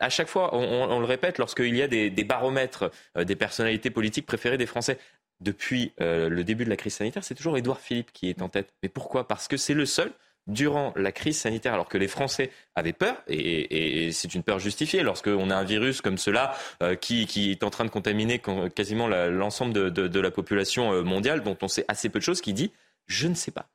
à, 0.00 0.08
chaque 0.08 0.28
fois, 0.28 0.54
on, 0.54 0.98
le 0.98 1.06
répète, 1.06 1.38
lorsqu'il 1.38 1.74
y 1.76 1.82
a 1.82 1.88
des, 1.88 2.10
baromètres 2.24 2.90
euh, 3.16 3.24
des 3.24 3.36
personnalités 3.36 3.90
politiques 3.90 4.26
préférées 4.26 4.58
des 4.58 4.66
Français, 4.66 4.98
depuis 5.40 5.92
le 5.98 6.42
début 6.42 6.64
de 6.64 6.70
la 6.70 6.76
crise 6.76 6.94
sanitaire, 6.94 7.22
c'est 7.22 7.34
toujours 7.34 7.58
Édouard 7.58 7.80
Philippe 7.80 8.10
qui 8.12 8.30
est 8.30 8.40
en 8.40 8.48
tête. 8.48 8.72
Mais 8.82 8.88
pourquoi? 8.88 9.28
Parce 9.28 9.48
que 9.48 9.58
c'est 9.58 9.74
le 9.74 9.84
seul 9.84 10.10
durant 10.46 10.92
la 10.96 11.12
crise 11.12 11.38
sanitaire, 11.38 11.74
alors 11.74 11.88
que 11.88 11.98
les 11.98 12.08
Français 12.08 12.50
avaient 12.74 12.92
peur, 12.92 13.16
et, 13.26 14.10
c'est 14.12 14.34
une 14.34 14.42
peur 14.42 14.58
justifiée, 14.58 15.02
lorsqu'on 15.02 15.50
a 15.50 15.56
un 15.56 15.64
virus 15.64 16.00
comme 16.00 16.18
cela 16.18 16.54
euh, 16.82 16.94
qui, 16.94 17.50
est 17.50 17.64
en 17.64 17.70
train 17.70 17.84
de 17.84 17.90
contaminer 17.90 18.40
quasiment 18.74 19.08
l'ensemble 19.08 19.92
de, 19.92 20.20
la 20.20 20.30
population 20.30 20.92
euh, 20.92 21.02
mondiale, 21.02 21.42
dont 21.42 21.56
on 21.62 21.68
sait 21.68 21.84
assez 21.88 22.08
peu 22.08 22.18
de 22.18 22.24
choses, 22.24 22.40
qui 22.40 22.52
dit 22.52 22.72
je 23.06 23.28
ne 23.28 23.34
sais 23.34 23.50
pas. 23.50 23.66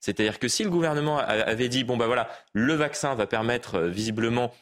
C'est-à-dire 0.00 0.38
que 0.38 0.48
si 0.48 0.64
le 0.64 0.70
gouvernement 0.70 1.18
avait 1.18 1.68
dit 1.68 1.84
bon 1.84 1.96
ben 1.96 2.06
voilà, 2.06 2.28
le 2.52 2.74
vaccin 2.74 3.14
va 3.14 3.26
permettre 3.26 3.76
euh, 3.76 3.88
visiblement 3.88 4.52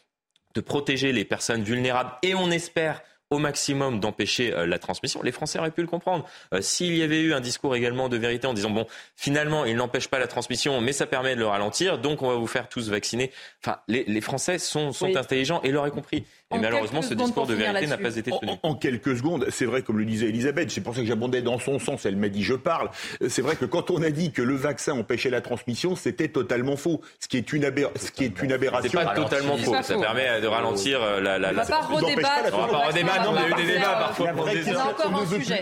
de 0.58 0.60
protéger 0.60 1.12
les 1.12 1.24
personnes 1.24 1.62
vulnérables 1.62 2.10
et 2.24 2.34
on 2.34 2.50
espère 2.50 3.00
au 3.30 3.38
maximum 3.38 4.00
d'empêcher 4.00 4.52
euh, 4.52 4.66
la 4.66 4.80
transmission. 4.80 5.22
Les 5.22 5.30
Français 5.30 5.60
auraient 5.60 5.70
pu 5.70 5.82
le 5.82 5.86
comprendre. 5.86 6.24
Euh, 6.52 6.60
s'il 6.60 6.96
y 6.96 7.02
avait 7.02 7.20
eu 7.20 7.32
un 7.32 7.40
discours 7.40 7.76
également 7.76 8.08
de 8.08 8.16
vérité 8.16 8.48
en 8.48 8.54
disant 8.54 8.70
bon, 8.70 8.86
finalement, 9.14 9.64
il 9.66 9.76
n'empêche 9.76 10.08
pas 10.08 10.18
la 10.18 10.26
transmission, 10.26 10.80
mais 10.80 10.92
ça 10.92 11.06
permet 11.06 11.36
de 11.36 11.40
le 11.40 11.46
ralentir, 11.46 11.98
donc 11.98 12.22
on 12.22 12.28
va 12.28 12.34
vous 12.34 12.48
faire 12.48 12.68
tous 12.68 12.88
vacciner. 12.90 13.30
Enfin, 13.62 13.78
les, 13.86 14.20
Français 14.20 14.58
sont, 14.58 14.92
sont 14.92 15.14
intelligents 15.14 15.60
et 15.62 15.70
l'auraient 15.70 15.92
compris. 15.92 16.24
Et 16.54 16.58
malheureusement, 16.58 17.02
ce 17.02 17.12
discours 17.12 17.46
de 17.46 17.54
vérité 17.54 17.86
n'a 17.86 17.98
pas 17.98 18.16
été 18.16 18.30
tenu. 18.30 18.52
En, 18.62 18.74
quelques 18.74 19.18
secondes, 19.18 19.46
c'est 19.50 19.66
vrai, 19.66 19.82
comme 19.82 19.98
le 19.98 20.06
disait 20.06 20.28
Elisabeth, 20.28 20.70
c'est 20.70 20.80
pour 20.80 20.94
ça 20.94 21.02
que 21.02 21.06
j'abondais 21.06 21.42
dans 21.42 21.58
son 21.58 21.78
sens, 21.78 22.06
elle 22.06 22.16
m'a 22.16 22.30
dit 22.30 22.42
je 22.42 22.54
parle. 22.54 22.90
C'est 23.28 23.42
vrai 23.42 23.54
que 23.54 23.66
quand 23.66 23.90
on 23.90 24.02
a 24.02 24.10
dit 24.10 24.32
que 24.32 24.40
le 24.40 24.54
vaccin 24.54 24.94
empêchait 24.94 25.28
la 25.28 25.42
transmission, 25.42 25.94
c'était 25.94 26.28
totalement 26.28 26.76
faux. 26.76 27.02
Ce 27.20 27.28
qui 27.28 27.36
est 27.36 27.52
une, 27.52 27.70
ce 27.96 28.10
qui 28.10 28.24
est 28.24 28.42
une 28.42 28.52
aberration. 28.52 28.90
C'est 28.98 29.04
pas 29.04 29.14
totalement 29.14 29.58
faux. 29.58 29.74
Ça 29.82 29.98
permet 29.98 30.40
de 30.40 30.46
ralentir 30.46 31.02
euh, 31.02 31.20
la. 31.20 31.38
la, 31.38 31.50
on 31.50 31.54
va 31.54 31.66
pas 31.66 31.80
redébattre. 31.80 32.54
On 32.54 32.62
va 32.62 32.68
pas 32.68 32.86
redébattre. 32.86 33.30
On 33.30 33.36
a 33.36 33.48
eu 33.48 33.54
des 33.54 33.72
débats 33.74 33.96
parfois. 33.98 34.32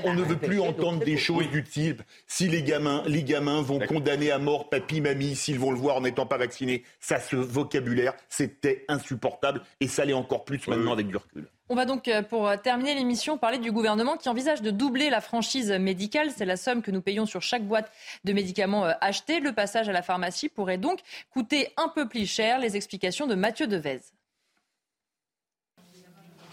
On 0.04 0.14
ne 0.14 0.22
veut 0.22 0.36
plus 0.36 0.60
entendre 0.60 1.04
des 1.04 1.16
choses 1.16 1.48
du 1.50 1.64
type 1.64 2.02
si 2.28 2.48
les 2.48 2.62
gamins, 2.62 3.02
les 3.06 3.24
gamins 3.24 3.60
vont 3.60 3.80
condamner 3.80 4.30
à 4.30 4.38
mort 4.38 4.68
papy, 4.68 5.00
mamie, 5.00 5.34
s'ils 5.34 5.58
vont 5.58 5.72
le 5.72 5.78
voir 5.78 5.96
en 5.96 6.02
n'étant 6.02 6.26
pas 6.26 6.38
vaccinés. 6.38 6.84
Ça, 7.00 7.18
ce 7.18 7.34
vocabulaire, 7.34 8.12
c'était 8.28 8.84
insupportable 8.88 9.62
et 9.80 9.88
ça 9.88 10.04
l'est 10.04 10.12
encore 10.12 10.44
plus 10.44 10.66
maintenant 10.68 10.75
avec 10.90 11.08
du 11.08 11.16
recul. 11.16 11.48
On 11.68 11.74
va 11.74 11.84
donc, 11.84 12.06
euh, 12.06 12.22
pour 12.22 12.46
euh, 12.46 12.56
terminer 12.56 12.94
l'émission, 12.94 13.38
parler 13.38 13.58
du 13.58 13.72
gouvernement 13.72 14.16
qui 14.16 14.28
envisage 14.28 14.62
de 14.62 14.70
doubler 14.70 15.10
la 15.10 15.20
franchise 15.20 15.72
médicale. 15.72 16.30
C'est 16.36 16.44
la 16.44 16.56
somme 16.56 16.80
que 16.80 16.92
nous 16.92 17.02
payons 17.02 17.26
sur 17.26 17.42
chaque 17.42 17.66
boîte 17.66 17.90
de 18.24 18.32
médicaments 18.32 18.84
euh, 18.84 18.92
achetés. 19.00 19.40
Le 19.40 19.52
passage 19.52 19.88
à 19.88 19.92
la 19.92 20.02
pharmacie 20.02 20.48
pourrait 20.48 20.78
donc 20.78 21.00
coûter 21.30 21.72
un 21.76 21.88
peu 21.88 22.08
plus 22.08 22.26
cher. 22.26 22.60
Les 22.60 22.76
explications 22.76 23.26
de 23.26 23.34
Mathieu 23.34 23.66
Devez. 23.66 24.00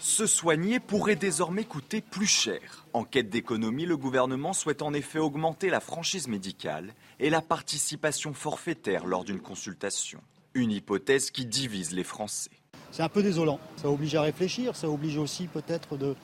Se 0.00 0.26
soigner 0.26 0.80
pourrait 0.80 1.16
désormais 1.16 1.64
coûter 1.64 2.00
plus 2.00 2.26
cher. 2.26 2.84
En 2.92 3.04
quête 3.04 3.30
d'économie, 3.30 3.86
le 3.86 3.96
gouvernement 3.96 4.52
souhaite 4.52 4.82
en 4.82 4.92
effet 4.92 5.18
augmenter 5.18 5.70
la 5.70 5.80
franchise 5.80 6.28
médicale 6.28 6.92
et 7.20 7.30
la 7.30 7.40
participation 7.40 8.34
forfaitaire 8.34 9.06
lors 9.06 9.24
d'une 9.24 9.40
consultation. 9.40 10.20
Une 10.54 10.72
hypothèse 10.72 11.30
qui 11.30 11.46
divise 11.46 11.92
les 11.92 12.04
Français 12.04 12.50
c'est 12.94 13.02
un 13.02 13.08
peu 13.08 13.24
désolant. 13.24 13.58
Ça 13.76 13.90
oblige 13.90 14.14
à 14.14 14.22
réfléchir, 14.22 14.76
ça 14.76 14.88
oblige 14.88 15.18
aussi 15.18 15.48
peut-être 15.48 15.96
de, 15.96 16.14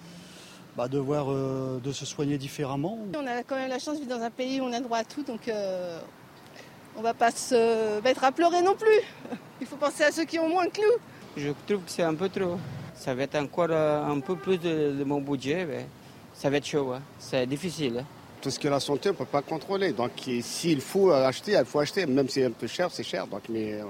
bah, 0.76 0.86
de, 0.86 0.98
voir, 0.98 1.26
euh, 1.28 1.80
de 1.82 1.90
se 1.90 2.06
soigner 2.06 2.38
différemment. 2.38 2.96
On 3.18 3.26
a 3.26 3.42
quand 3.42 3.56
même 3.56 3.68
la 3.68 3.80
chance 3.80 3.96
de 3.96 4.04
vivre 4.04 4.16
dans 4.16 4.22
un 4.22 4.30
pays 4.30 4.60
où 4.60 4.64
on 4.64 4.72
a 4.72 4.78
droit 4.78 4.98
à 4.98 5.04
tout, 5.04 5.24
donc 5.24 5.48
euh, 5.48 5.98
on 6.94 7.00
ne 7.00 7.02
va 7.02 7.12
pas 7.12 7.32
se 7.32 8.00
mettre 8.02 8.22
à 8.22 8.30
pleurer 8.30 8.62
non 8.62 8.76
plus. 8.76 9.00
Il 9.60 9.66
faut 9.66 9.74
penser 9.74 10.04
à 10.04 10.12
ceux 10.12 10.24
qui 10.24 10.38
ont 10.38 10.48
moins 10.48 10.68
que 10.68 10.80
nous. 10.80 11.42
Je 11.42 11.50
trouve 11.66 11.82
que 11.84 11.90
c'est 11.90 12.04
un 12.04 12.14
peu 12.14 12.28
trop. 12.28 12.56
Ça 12.94 13.16
va 13.16 13.24
être 13.24 13.34
encore 13.34 13.66
euh, 13.70 14.06
un 14.06 14.20
peu 14.20 14.36
plus 14.36 14.58
de, 14.58 15.02
mon 15.04 15.20
budget, 15.20 15.66
mais 15.66 15.86
ça 16.34 16.50
va 16.50 16.58
être 16.58 16.66
chaud, 16.66 16.94
c'est 17.18 17.48
difficile. 17.48 17.98
Hein. 17.98 18.04
Tout 18.40 18.50
ce 18.50 18.60
qui 18.60 18.68
est 18.68 18.70
la 18.70 18.78
santé, 18.78 19.08
on 19.08 19.12
ne 19.12 19.18
peut 19.18 19.24
pas 19.24 19.42
contrôler. 19.42 19.90
Donc 19.90 20.12
s'il 20.40 20.80
faut 20.80 21.10
acheter, 21.10 21.56
il 21.58 21.64
faut 21.64 21.80
acheter. 21.80 22.06
Même 22.06 22.28
si 22.28 22.34
c'est 22.34 22.44
un 22.44 22.52
peu 22.52 22.68
cher, 22.68 22.90
c'est 22.92 23.02
cher. 23.02 23.26
Donc, 23.26 23.42
mais 23.48 23.80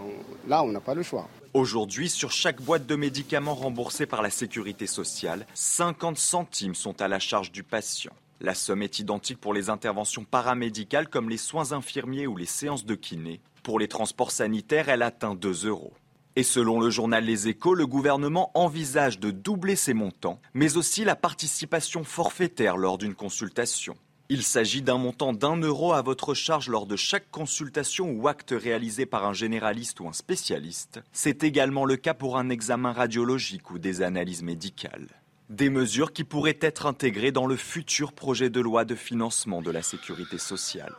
là, 0.49 0.63
on 0.63 0.69
n'a 0.69 0.81
pas 0.81 0.95
le 0.95 1.03
choix. 1.03 1.29
Aujourd'hui, 1.53 2.09
sur 2.09 2.31
chaque 2.31 2.63
boîte 2.63 2.87
de 2.87 2.95
médicaments 2.95 3.57
remboursée 3.57 4.07
par 4.07 4.23
la 4.23 4.31
sécurité 4.31 4.87
sociale, 4.87 5.47
50 5.55 6.17
centimes 6.17 6.77
sont 6.77 7.03
à 7.03 7.09
la 7.09 7.19
charge 7.19 7.51
du 7.51 7.65
patient. 7.65 8.13
La 8.41 8.55
somme 8.55 8.83
est 8.83 9.01
identique 9.01 9.41
pour 9.41 9.53
les 9.53 9.69
interventions 9.69 10.23
paramédicales 10.23 11.09
comme 11.09 11.29
les 11.29 11.37
soins 11.37 11.73
infirmiers 11.73 12.29
ou 12.29 12.37
les 12.37 12.47
séances 12.47 12.87
de 12.87 12.95
kiné. 12.95 13.41
Pour 13.65 13.81
les 13.81 13.89
transports 13.89 14.31
sanitaires, 14.31 14.89
elle 14.89 15.03
atteint 15.03 15.35
2 15.35 15.67
euros. 15.67 15.93
Et 16.37 16.45
selon 16.45 16.81
le 16.81 16.89
journal 16.89 17.25
Les 17.25 17.49
Échos, 17.49 17.75
le 17.75 17.87
gouvernement 17.89 18.53
envisage 18.55 19.19
de 19.19 19.33
doubler 19.33 19.75
ces 19.75 19.93
montants, 19.93 20.41
mais 20.55 20.77
aussi 20.77 21.03
la 21.05 21.17
participation 21.17 22.05
forfaitaire 22.05 22.77
lors 22.77 22.97
d'une 22.97 23.17
consultation. 23.17 23.97
Il 24.33 24.45
s'agit 24.45 24.81
d'un 24.81 24.97
montant 24.97 25.33
d'un 25.33 25.57
euro 25.57 25.93
à 25.93 26.03
votre 26.03 26.35
charge 26.35 26.69
lors 26.69 26.87
de 26.87 26.95
chaque 26.95 27.33
consultation 27.33 28.13
ou 28.13 28.29
acte 28.29 28.55
réalisé 28.57 29.05
par 29.05 29.27
un 29.27 29.33
généraliste 29.33 29.99
ou 29.99 30.07
un 30.07 30.13
spécialiste. 30.13 31.01
C'est 31.11 31.43
également 31.43 31.85
le 31.85 31.97
cas 31.97 32.15
pour 32.15 32.39
un 32.39 32.49
examen 32.49 32.93
radiologique 32.93 33.73
ou 33.73 33.81
des 33.81 34.03
analyses 34.03 34.45
médicales. 34.45 35.09
Des 35.49 35.69
mesures 35.69 36.13
qui 36.13 36.23
pourraient 36.23 36.61
être 36.61 36.87
intégrées 36.87 37.33
dans 37.33 37.47
le 37.47 37.57
futur 37.57 38.13
projet 38.13 38.51
de 38.51 38.61
loi 38.61 38.85
de 38.85 38.95
financement 38.95 39.63
de 39.63 39.73
la 39.73 39.83
sécurité 39.83 40.39
sociale. 40.39 40.95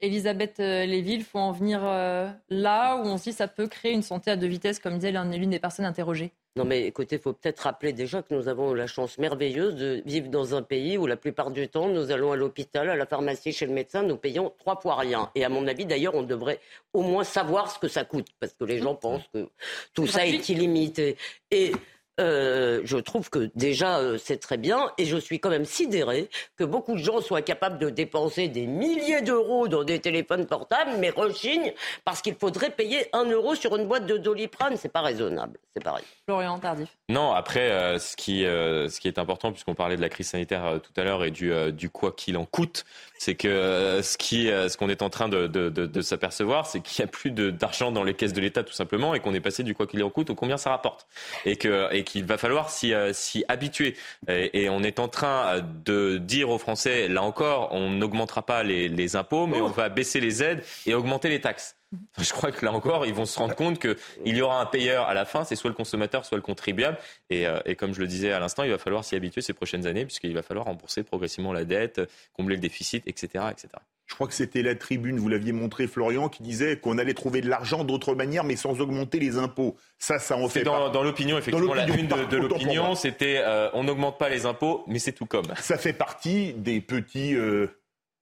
Elisabeth 0.00 0.60
euh, 0.60 0.86
Léville, 0.86 1.20
il 1.20 1.24
faut 1.24 1.38
en 1.38 1.52
venir 1.52 1.80
euh, 1.84 2.30
là 2.48 2.96
où 2.96 3.00
on 3.00 3.18
se 3.18 3.24
dit 3.24 3.32
ça 3.34 3.48
peut 3.48 3.68
créer 3.68 3.92
une 3.92 4.00
santé 4.00 4.30
à 4.30 4.36
deux 4.36 4.46
vitesses, 4.46 4.78
comme 4.78 4.94
disait 4.94 5.12
l'une 5.12 5.50
des 5.50 5.60
personnes 5.60 5.84
interrogées. 5.84 6.32
Non, 6.54 6.66
mais 6.66 6.82
écoutez, 6.82 7.16
il 7.16 7.22
faut 7.22 7.32
peut-être 7.32 7.60
rappeler 7.60 7.94
déjà 7.94 8.20
que 8.20 8.34
nous 8.34 8.46
avons 8.46 8.74
la 8.74 8.86
chance 8.86 9.16
merveilleuse 9.16 9.74
de 9.74 10.02
vivre 10.04 10.28
dans 10.28 10.54
un 10.54 10.60
pays 10.60 10.98
où 10.98 11.06
la 11.06 11.16
plupart 11.16 11.50
du 11.50 11.66
temps, 11.68 11.88
nous 11.88 12.10
allons 12.10 12.30
à 12.30 12.36
l'hôpital, 12.36 12.90
à 12.90 12.96
la 12.96 13.06
pharmacie, 13.06 13.52
chez 13.52 13.64
le 13.64 13.72
médecin, 13.72 14.02
nous 14.02 14.18
payons 14.18 14.52
trois 14.58 14.78
fois 14.78 14.96
rien. 14.96 15.30
Et 15.34 15.46
à 15.46 15.48
mon 15.48 15.66
avis, 15.66 15.86
d'ailleurs, 15.86 16.14
on 16.14 16.22
devrait 16.22 16.60
au 16.92 17.00
moins 17.00 17.24
savoir 17.24 17.70
ce 17.70 17.78
que 17.78 17.88
ça 17.88 18.04
coûte, 18.04 18.26
parce 18.38 18.52
que 18.52 18.64
les 18.64 18.80
gens 18.80 18.94
pensent 18.94 19.26
que 19.32 19.48
tout 19.94 20.06
ça 20.06 20.26
est 20.26 20.46
illimité. 20.50 21.16
Et 21.50 21.72
euh, 22.20 22.82
je 22.84 22.98
trouve 22.98 23.30
que 23.30 23.50
déjà 23.54 23.98
euh, 23.98 24.18
c'est 24.18 24.36
très 24.36 24.58
bien 24.58 24.92
et 24.98 25.06
je 25.06 25.16
suis 25.16 25.40
quand 25.40 25.48
même 25.48 25.64
sidéré 25.64 26.28
que 26.56 26.64
beaucoup 26.64 26.92
de 26.92 27.02
gens 27.02 27.22
soient 27.22 27.40
capables 27.40 27.78
de 27.78 27.88
dépenser 27.88 28.48
des 28.48 28.66
milliers 28.66 29.22
d'euros 29.22 29.66
dans 29.66 29.82
des 29.82 29.98
téléphones 29.98 30.46
portables 30.46 30.90
mais 30.98 31.08
rechignent 31.08 31.72
parce 32.04 32.20
qu'il 32.20 32.34
faudrait 32.34 32.68
payer 32.68 33.06
un 33.14 33.24
euro 33.24 33.54
sur 33.54 33.76
une 33.76 33.86
boîte 33.86 34.04
de 34.04 34.18
doliprane. 34.18 34.76
C'est 34.76 34.92
pas 34.92 35.00
raisonnable. 35.00 35.58
C'est 35.74 35.82
pareil. 35.82 36.04
Florian 36.26 36.58
Tardif. 36.58 36.90
Non, 37.08 37.32
après, 37.32 37.70
euh, 37.70 37.98
ce, 37.98 38.14
qui, 38.14 38.42
ce 38.42 39.00
qui 39.00 39.08
est 39.08 39.18
important, 39.18 39.50
puisqu'on 39.50 39.74
parlait 39.74 39.96
de 39.96 40.02
la 40.02 40.10
crise 40.10 40.28
sanitaire 40.28 40.80
tout 40.82 41.00
à 41.00 41.04
l'heure 41.04 41.24
et 41.24 41.30
du, 41.30 41.50
du 41.72 41.88
quoi 41.88 42.12
qu'il 42.12 42.36
en 42.36 42.44
coûte, 42.44 42.84
c'est 43.22 43.36
que 43.36 44.00
ce 44.02 44.18
qui, 44.18 44.46
ce 44.46 44.76
qu'on 44.76 44.88
est 44.88 45.00
en 45.00 45.08
train 45.08 45.28
de, 45.28 45.46
de, 45.46 45.68
de, 45.68 45.86
de 45.86 46.00
s'apercevoir, 46.00 46.66
c'est 46.66 46.80
qu'il 46.80 47.04
n'y 47.04 47.08
a 47.08 47.12
plus 47.12 47.30
d'argent 47.30 47.92
dans 47.92 48.02
les 48.02 48.14
caisses 48.14 48.32
de 48.32 48.40
l'État 48.40 48.64
tout 48.64 48.72
simplement 48.72 49.14
et 49.14 49.20
qu'on 49.20 49.32
est 49.32 49.40
passé 49.40 49.62
du 49.62 49.76
quoi 49.76 49.86
qu'il 49.86 50.02
en 50.02 50.10
coûte 50.10 50.30
au 50.30 50.34
combien 50.34 50.56
ça 50.56 50.70
rapporte. 50.70 51.06
Et 51.44 51.54
que, 51.54 51.94
et 51.94 52.02
qu'il 52.02 52.24
va 52.24 52.36
falloir 52.36 52.68
s'y 52.68 52.92
euh, 52.92 53.12
habituer. 53.46 53.96
Et, 54.26 54.68
on 54.70 54.82
est 54.82 54.98
en 54.98 55.06
train 55.06 55.46
euh, 55.46 55.60
de 55.84 56.18
dire 56.18 56.50
aux 56.50 56.58
Français, 56.58 57.06
là 57.06 57.22
encore, 57.22 57.68
on 57.72 57.90
n'augmentera 57.90 58.44
pas 58.44 58.64
les, 58.64 58.88
les 58.88 59.14
impôts, 59.14 59.46
mais 59.46 59.60
on 59.60 59.68
va 59.68 59.88
baisser 59.88 60.18
les 60.18 60.42
aides 60.42 60.64
et 60.86 60.94
augmenter 60.94 61.28
les 61.28 61.40
taxes. 61.40 61.76
Je 62.18 62.32
crois 62.32 62.52
que 62.52 62.64
là 62.64 62.72
encore, 62.72 63.06
ils 63.06 63.14
vont 63.14 63.26
se 63.26 63.38
rendre 63.38 63.54
compte 63.54 63.78
qu'il 63.78 64.36
y 64.36 64.42
aura 64.42 64.60
un 64.60 64.66
payeur 64.66 65.06
à 65.06 65.14
la 65.14 65.24
fin, 65.24 65.44
c'est 65.44 65.56
soit 65.56 65.70
le 65.70 65.76
consommateur, 65.76 66.24
soit 66.24 66.36
le 66.36 66.42
contribuable. 66.42 66.98
Et, 67.30 67.46
euh, 67.46 67.60
et 67.64 67.76
comme 67.76 67.94
je 67.94 68.00
le 68.00 68.06
disais 68.06 68.32
à 68.32 68.40
l'instant, 68.40 68.62
il 68.62 68.70
va 68.70 68.78
falloir 68.78 69.04
s'y 69.04 69.16
habituer 69.16 69.42
ces 69.42 69.52
prochaines 69.52 69.86
années, 69.86 70.04
puisqu'il 70.04 70.34
va 70.34 70.42
falloir 70.42 70.66
rembourser 70.66 71.02
progressivement 71.02 71.52
la 71.52 71.64
dette, 71.64 72.00
combler 72.32 72.56
le 72.56 72.62
déficit, 72.62 73.02
etc. 73.06 73.44
etc. 73.50 73.68
Je 74.12 74.14
crois 74.14 74.26
que 74.26 74.34
c'était 74.34 74.60
la 74.60 74.74
tribune, 74.74 75.18
vous 75.18 75.30
l'aviez 75.30 75.52
montré, 75.52 75.86
Florian, 75.86 76.28
qui 76.28 76.42
disait 76.42 76.76
qu'on 76.76 76.98
allait 76.98 77.14
trouver 77.14 77.40
de 77.40 77.48
l'argent 77.48 77.82
d'autres 77.82 78.14
manières, 78.14 78.44
mais 78.44 78.56
sans 78.56 78.78
augmenter 78.80 79.18
les 79.18 79.38
impôts. 79.38 79.76
Ça, 79.98 80.18
ça 80.18 80.36
en 80.36 80.50
fait 80.50 80.64
dans, 80.64 80.90
dans 80.90 81.02
l'opinion, 81.02 81.38
effectivement, 81.38 81.72
la 81.72 81.86
une 81.86 82.08
de, 82.08 82.36
l'opinion, 82.36 82.94
c'était 82.94 83.40
euh, 83.42 83.70
on 83.72 83.84
n'augmente 83.84 84.18
pas 84.18 84.28
les 84.28 84.44
impôts, 84.44 84.84
mais 84.86 84.98
c'est 84.98 85.12
tout 85.12 85.24
comme. 85.24 85.46
Ça 85.56 85.78
fait 85.78 85.94
partie 85.94 86.52
des 86.52 86.82
petits... 86.82 87.34
Euh, 87.34 87.68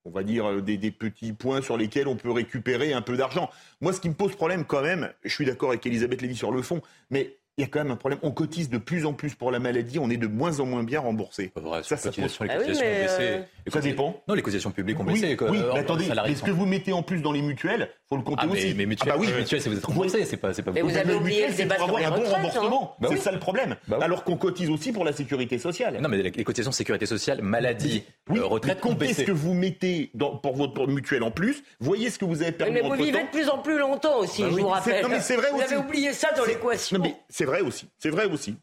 on 0.04 0.10
va 0.10 0.22
dire, 0.22 0.46
euh, 0.46 0.60
des, 0.60 0.76
des, 0.76 0.90
petits 0.90 1.32
points 1.32 1.62
sur 1.62 1.76
lesquels 1.76 2.08
on 2.08 2.16
peut 2.16 2.30
récupérer 2.30 2.92
un 2.92 3.02
peu 3.02 3.16
d'argent. 3.16 3.50
Moi, 3.80 3.92
ce 3.92 4.00
qui 4.00 4.08
me 4.08 4.14
pose 4.14 4.34
problème 4.34 4.64
quand 4.64 4.82
même, 4.82 5.12
je 5.24 5.30
suis 5.34 5.44
d'accord 5.44 5.70
avec 5.70 5.84
Elisabeth 5.86 6.22
Lévy 6.22 6.36
sur 6.36 6.52
le 6.52 6.62
fond, 6.62 6.82
mais 7.10 7.36
il 7.60 7.64
y 7.64 7.66
a 7.66 7.68
quand 7.68 7.80
même 7.80 7.92
un 7.92 7.96
problème. 7.96 8.18
On 8.22 8.30
cotise 8.30 8.70
de 8.70 8.78
plus 8.78 9.04
en 9.04 9.12
plus 9.12 9.34
pour 9.34 9.50
la 9.50 9.58
maladie, 9.58 9.98
on 9.98 10.08
est 10.08 10.16
de 10.16 10.26
moins 10.26 10.60
en 10.60 10.66
moins 10.66 10.82
bien 10.82 11.00
remboursé. 11.00 11.52
ça, 11.82 11.96
ça, 11.96 12.10
les 12.10 12.22
cotisations 12.22 12.46
ont 12.46 13.00
baissé. 13.00 13.42
Ça 13.68 13.80
dépend. 13.80 14.22
Non, 14.26 14.34
les 14.34 14.42
cotisations 14.42 14.70
publiques 14.70 14.98
ont 14.98 15.04
baissé. 15.04 15.36
Oui, 15.40 15.48
oui 15.50 15.58
mais 15.74 15.80
attendez, 15.80 16.04
ce 16.04 16.42
que 16.42 16.50
vous 16.50 16.66
mettez 16.66 16.92
en 16.92 17.02
plus 17.02 17.20
dans 17.20 17.32
les 17.32 17.42
mutuelles, 17.42 17.90
faut 18.08 18.16
le 18.16 18.22
compter 18.22 18.46
ah, 18.48 18.52
aussi. 18.52 18.74
Mais, 18.74 18.86
mutuelles, 18.86 19.12
ah 19.14 19.18
bah 19.18 19.24
oui. 19.26 19.32
mutuelles, 19.32 19.60
c'est 19.60 19.68
vous 19.68 19.76
êtes 19.76 19.84
remboursé, 19.84 20.24
c'est 20.24 20.36
pas, 20.36 20.54
c'est 20.54 20.62
pas. 20.62 20.72
Mais 20.72 20.80
vous 20.80 20.96
avez 20.96 21.14
oublié 21.14 21.48
le 21.48 21.54
débat 21.54 21.76
sur 21.76 21.98
les 21.98 22.04
un 22.04 22.10
bon 22.10 22.24
remboursement. 22.24 22.96
Bah 22.98 23.08
c'est 23.12 23.18
ça 23.18 23.32
le 23.32 23.38
problème. 23.38 23.76
Bah 23.88 23.98
Alors 24.00 24.24
qu'on 24.24 24.36
cotise 24.36 24.70
aussi 24.70 24.92
pour 24.92 25.04
la 25.04 25.12
sécurité 25.12 25.58
sociale. 25.58 25.98
Non, 26.00 26.08
mais 26.08 26.22
les 26.22 26.44
cotisations 26.44 26.72
sécurité 26.72 27.06
sociale, 27.06 27.42
maladie, 27.42 28.04
euh, 28.30 28.44
retraite, 28.44 28.80
comptez 28.80 29.12
ce 29.12 29.22
que 29.22 29.32
vous 29.32 29.52
mettez 29.52 30.10
pour 30.42 30.56
votre 30.56 30.86
mutuelle 30.86 31.22
en 31.22 31.30
plus. 31.30 31.62
Voyez 31.78 32.10
ce 32.10 32.18
que 32.18 32.24
vous 32.24 32.42
avez 32.42 32.52
perdu. 32.52 32.72
Mais 32.72 32.80
vous 32.80 32.94
vivez 32.94 33.22
de 33.22 33.30
plus 33.30 33.48
en 33.48 33.58
plus 33.58 33.78
longtemps 33.78 34.18
aussi, 34.18 34.42
je 34.42 34.48
vous 34.48 34.68
rappelle. 34.68 35.02
Non, 35.02 35.10
mais 35.10 35.20
c'est 35.20 35.36
vrai 35.36 35.50
aussi. 35.50 35.56
Vous 35.56 35.62
avez 35.62 35.76
oublié 35.76 36.12
ça 36.12 36.32
dans 36.32 36.44
l'équation. 36.44 37.02
C'est 37.50 37.56
vrai 37.56 37.66
aussi. 37.66 37.88
C'est 37.98 38.10
vrai 38.10 38.26
aussi. 38.26 38.56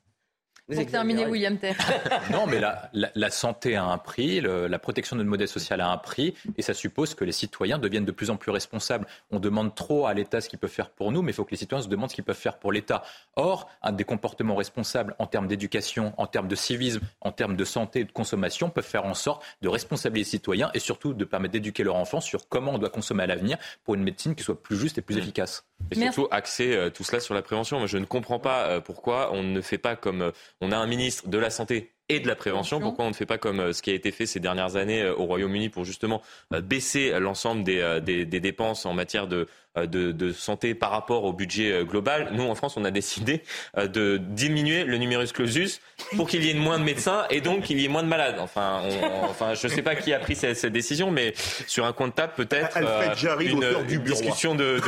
Vous 0.69 0.75
Pour 0.75 0.85
terminer, 0.91 1.25
William 1.25 1.57
Terre. 1.57 1.77
non, 2.31 2.45
mais 2.45 2.59
la, 2.59 2.91
la, 2.91 3.29
santé 3.29 3.77
a 3.77 3.85
un 3.85 3.97
prix, 3.97 4.41
la 4.41 4.79
protection 4.79 5.15
de 5.15 5.21
notre 5.21 5.29
modèle 5.29 5.47
social 5.47 5.79
a 5.79 5.89
un 5.89 5.97
prix, 5.97 6.33
et 6.57 6.61
ça 6.61 6.73
suppose 6.73 7.15
que 7.15 7.23
les 7.23 7.31
citoyens 7.31 7.77
deviennent 7.77 8.03
de 8.03 8.11
plus 8.11 8.29
en 8.29 8.35
plus 8.35 8.51
responsables. 8.51 9.07
On 9.31 9.39
demande 9.39 9.75
trop 9.75 10.07
à 10.07 10.13
l'État 10.13 10.41
ce 10.41 10.49
qu'il 10.49 10.59
peut 10.59 10.67
faire 10.67 10.89
pour 10.89 11.13
nous, 11.13 11.21
mais 11.21 11.31
il 11.31 11.35
faut 11.35 11.45
que 11.45 11.51
les 11.51 11.57
citoyens 11.57 11.83
se 11.83 11.87
demandent 11.87 12.09
ce 12.09 12.15
qu'ils 12.15 12.25
peuvent 12.25 12.35
faire 12.35 12.59
pour 12.59 12.73
l'État. 12.73 13.03
Or, 13.37 13.69
un 13.81 13.93
des 13.93 14.03
comportements 14.03 14.55
responsables 14.55 15.15
en 15.19 15.25
termes 15.25 15.47
d'éducation, 15.47 16.13
en 16.17 16.27
termes 16.27 16.49
de 16.49 16.55
civisme, 16.55 16.99
en 17.21 17.31
termes 17.31 17.55
de 17.55 17.63
santé 17.63 18.01
et 18.01 18.03
de 18.03 18.11
consommation 18.11 18.69
peuvent 18.69 18.83
faire 18.83 19.05
en 19.05 19.13
sorte 19.13 19.45
de 19.61 19.69
responsabiliser 19.69 20.17
les 20.17 20.29
citoyens 20.31 20.69
et 20.73 20.79
surtout 20.79 21.13
de 21.13 21.23
permettre 21.23 21.53
d'éduquer 21.53 21.83
leurs 21.85 21.95
enfants 21.95 22.19
sur 22.19 22.49
comment 22.49 22.73
on 22.73 22.77
doit 22.77 22.89
consommer 22.89 23.23
à 23.23 23.27
l'avenir 23.27 23.57
pour 23.85 23.95
une 23.95 24.03
médecine 24.03 24.35
qui 24.35 24.43
soit 24.43 24.61
plus 24.61 24.75
juste 24.75 24.97
et 24.97 25.01
plus 25.01 25.15
mmh. 25.15 25.19
efficace. 25.19 25.63
Et 25.91 25.95
surtout 25.95 26.27
axer 26.31 26.75
euh, 26.75 26.89
tout 26.89 27.03
cela 27.03 27.19
sur 27.19 27.33
la 27.33 27.41
prévention. 27.41 27.85
je 27.87 27.97
ne 27.97 28.05
comprends 28.05 28.39
pas 28.39 28.65
euh, 28.65 28.81
pourquoi 28.81 29.31
on 29.33 29.43
ne 29.43 29.61
fait 29.61 29.77
pas 29.77 29.95
comme 29.95 30.21
euh, 30.21 30.31
on 30.61 30.71
a 30.71 30.77
un 30.77 30.87
ministre 30.87 31.27
de 31.27 31.37
la 31.37 31.49
Santé 31.49 31.91
et 32.09 32.19
de 32.19 32.27
la 32.27 32.35
prévention. 32.35 32.79
Pourquoi 32.79 33.05
on 33.05 33.09
ne 33.09 33.13
fait 33.13 33.25
pas 33.25 33.37
comme 33.37 33.59
euh, 33.59 33.73
ce 33.73 33.81
qui 33.81 33.91
a 33.91 33.93
été 33.93 34.11
fait 34.11 34.25
ces 34.25 34.39
dernières 34.39 34.77
années 34.77 35.01
euh, 35.01 35.13
au 35.15 35.25
Royaume-Uni 35.25 35.69
pour 35.69 35.83
justement 35.83 36.21
euh, 36.53 36.61
baisser 36.61 37.19
l'ensemble 37.19 37.63
des, 37.63 37.99
des, 38.01 38.39
dépenses 38.39 38.85
en 38.85 38.93
matière 38.93 39.27
de, 39.27 39.47
de, 39.75 40.11
de, 40.11 40.31
santé 40.31 40.73
par 40.73 40.91
rapport 40.91 41.25
au 41.25 41.33
budget 41.33 41.83
global? 41.83 42.29
Nous, 42.31 42.43
en 42.43 42.55
France, 42.55 42.77
on 42.77 42.85
a 42.85 42.91
décidé 42.91 43.41
de 43.75 44.17
diminuer 44.17 44.83
le 44.83 44.97
numerus 44.97 45.33
clausus 45.33 45.81
pour 46.15 46.29
qu'il 46.29 46.45
y 46.45 46.49
ait 46.49 46.53
moins 46.53 46.79
de 46.79 46.83
médecins 46.83 47.25
et 47.29 47.41
donc 47.41 47.63
qu'il 47.63 47.79
y 47.79 47.85
ait 47.85 47.89
moins 47.89 48.03
de 48.03 48.07
malades. 48.07 48.37
Enfin, 48.39 48.83
enfin 49.23 49.53
je 49.53 49.67
ne 49.67 49.71
sais 49.71 49.81
pas 49.81 49.95
qui 49.95 50.13
a 50.13 50.19
pris 50.19 50.35
cette, 50.35 50.65
décision, 50.67 51.11
mais 51.11 51.33
sur 51.65 51.85
un 51.85 51.93
compte 51.93 52.11
de 52.11 52.15
table, 52.15 52.33
peut-être 52.37 52.77
une, 52.77 53.63
une 53.89 54.03
discussion 54.03 54.55
de, 54.55 54.79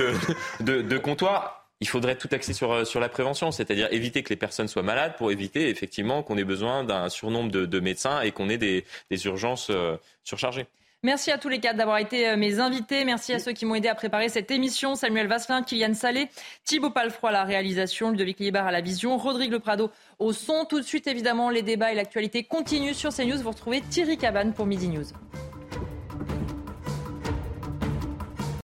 de, 0.62 0.82
de 0.82 0.98
comptoir 0.98 1.59
il 1.82 1.88
faudrait 1.88 2.16
tout 2.16 2.30
axer 2.32 2.54
sur, 2.54 2.72
euh, 2.72 2.86
sur 2.86 3.00
la 3.00 3.10
prévention, 3.10 3.52
c'est-à-dire 3.52 3.88
éviter 3.92 4.24
que 4.24 4.30
les 4.30 4.36
personnes 4.36 4.68
soient 4.68 4.84
malades 4.84 5.16
pour 5.18 5.32
éviter 5.32 5.70
effectivement 5.70 6.24
qu'on 6.24 6.38
ait 6.38 6.44
besoin 6.44 6.84
d'un 6.84 7.10
surnombre 7.10 7.52
de, 7.52 7.80
médecins 7.80 8.22
et 8.22 8.32
qu'on 8.32 8.50
ait 8.50 8.58
des, 8.58 8.84
urgences 9.26 9.70
euh, 9.70 9.98
surchargées. 10.24 10.66
Merci 11.02 11.32
à 11.32 11.38
tous 11.38 11.48
les 11.48 11.62
quatre 11.62 11.78
d'avoir 11.78 11.98
été 12.00 12.28
euh, 12.28 12.36
mes 12.36 12.60
invités. 12.60 13.06
Merci 13.06 13.34
à 13.34 13.40
ceux 13.40 13.54
qui 13.54 13.66
m'ont 13.66 13.76
aidé 13.76 13.88
à 13.88 13.96
préparer 13.96 14.28
cette 14.28 14.52
émission. 14.52 14.96
Samuel 14.96 15.28
Vasselin, 15.28 15.64
Kylian 15.64 15.94
Salé, 15.94 16.28
Thibaut 16.66 16.90
Palfroy 16.90 17.30
à 17.30 17.34
la 17.34 17.44
réalisation, 17.46 18.12
Ludovic 18.12 18.40
Libar 18.40 18.68
à 18.68 18.72
la 18.72 18.82
vision, 18.82 19.18
Rodrigue 19.18 19.52
Le 19.52 19.60
Prado 19.60 19.92
au 20.20 20.34
son. 20.34 20.66
Tout 20.66 20.80
de 20.80 20.86
suite, 20.86 21.08
évidemment, 21.08 21.50
les 21.50 21.62
débats 21.62 21.94
et 21.94 21.96
l'actualité 21.96 22.44
continuent 22.44 22.94
sur 22.94 23.14
CNews. 23.14 23.42
Vous 23.42 23.52
retrouvez 23.52 23.80
Thierry 23.80 24.18
Cabane 24.18 24.54
pour 24.54 24.66
Midi 24.66 24.90
News. 24.90 25.06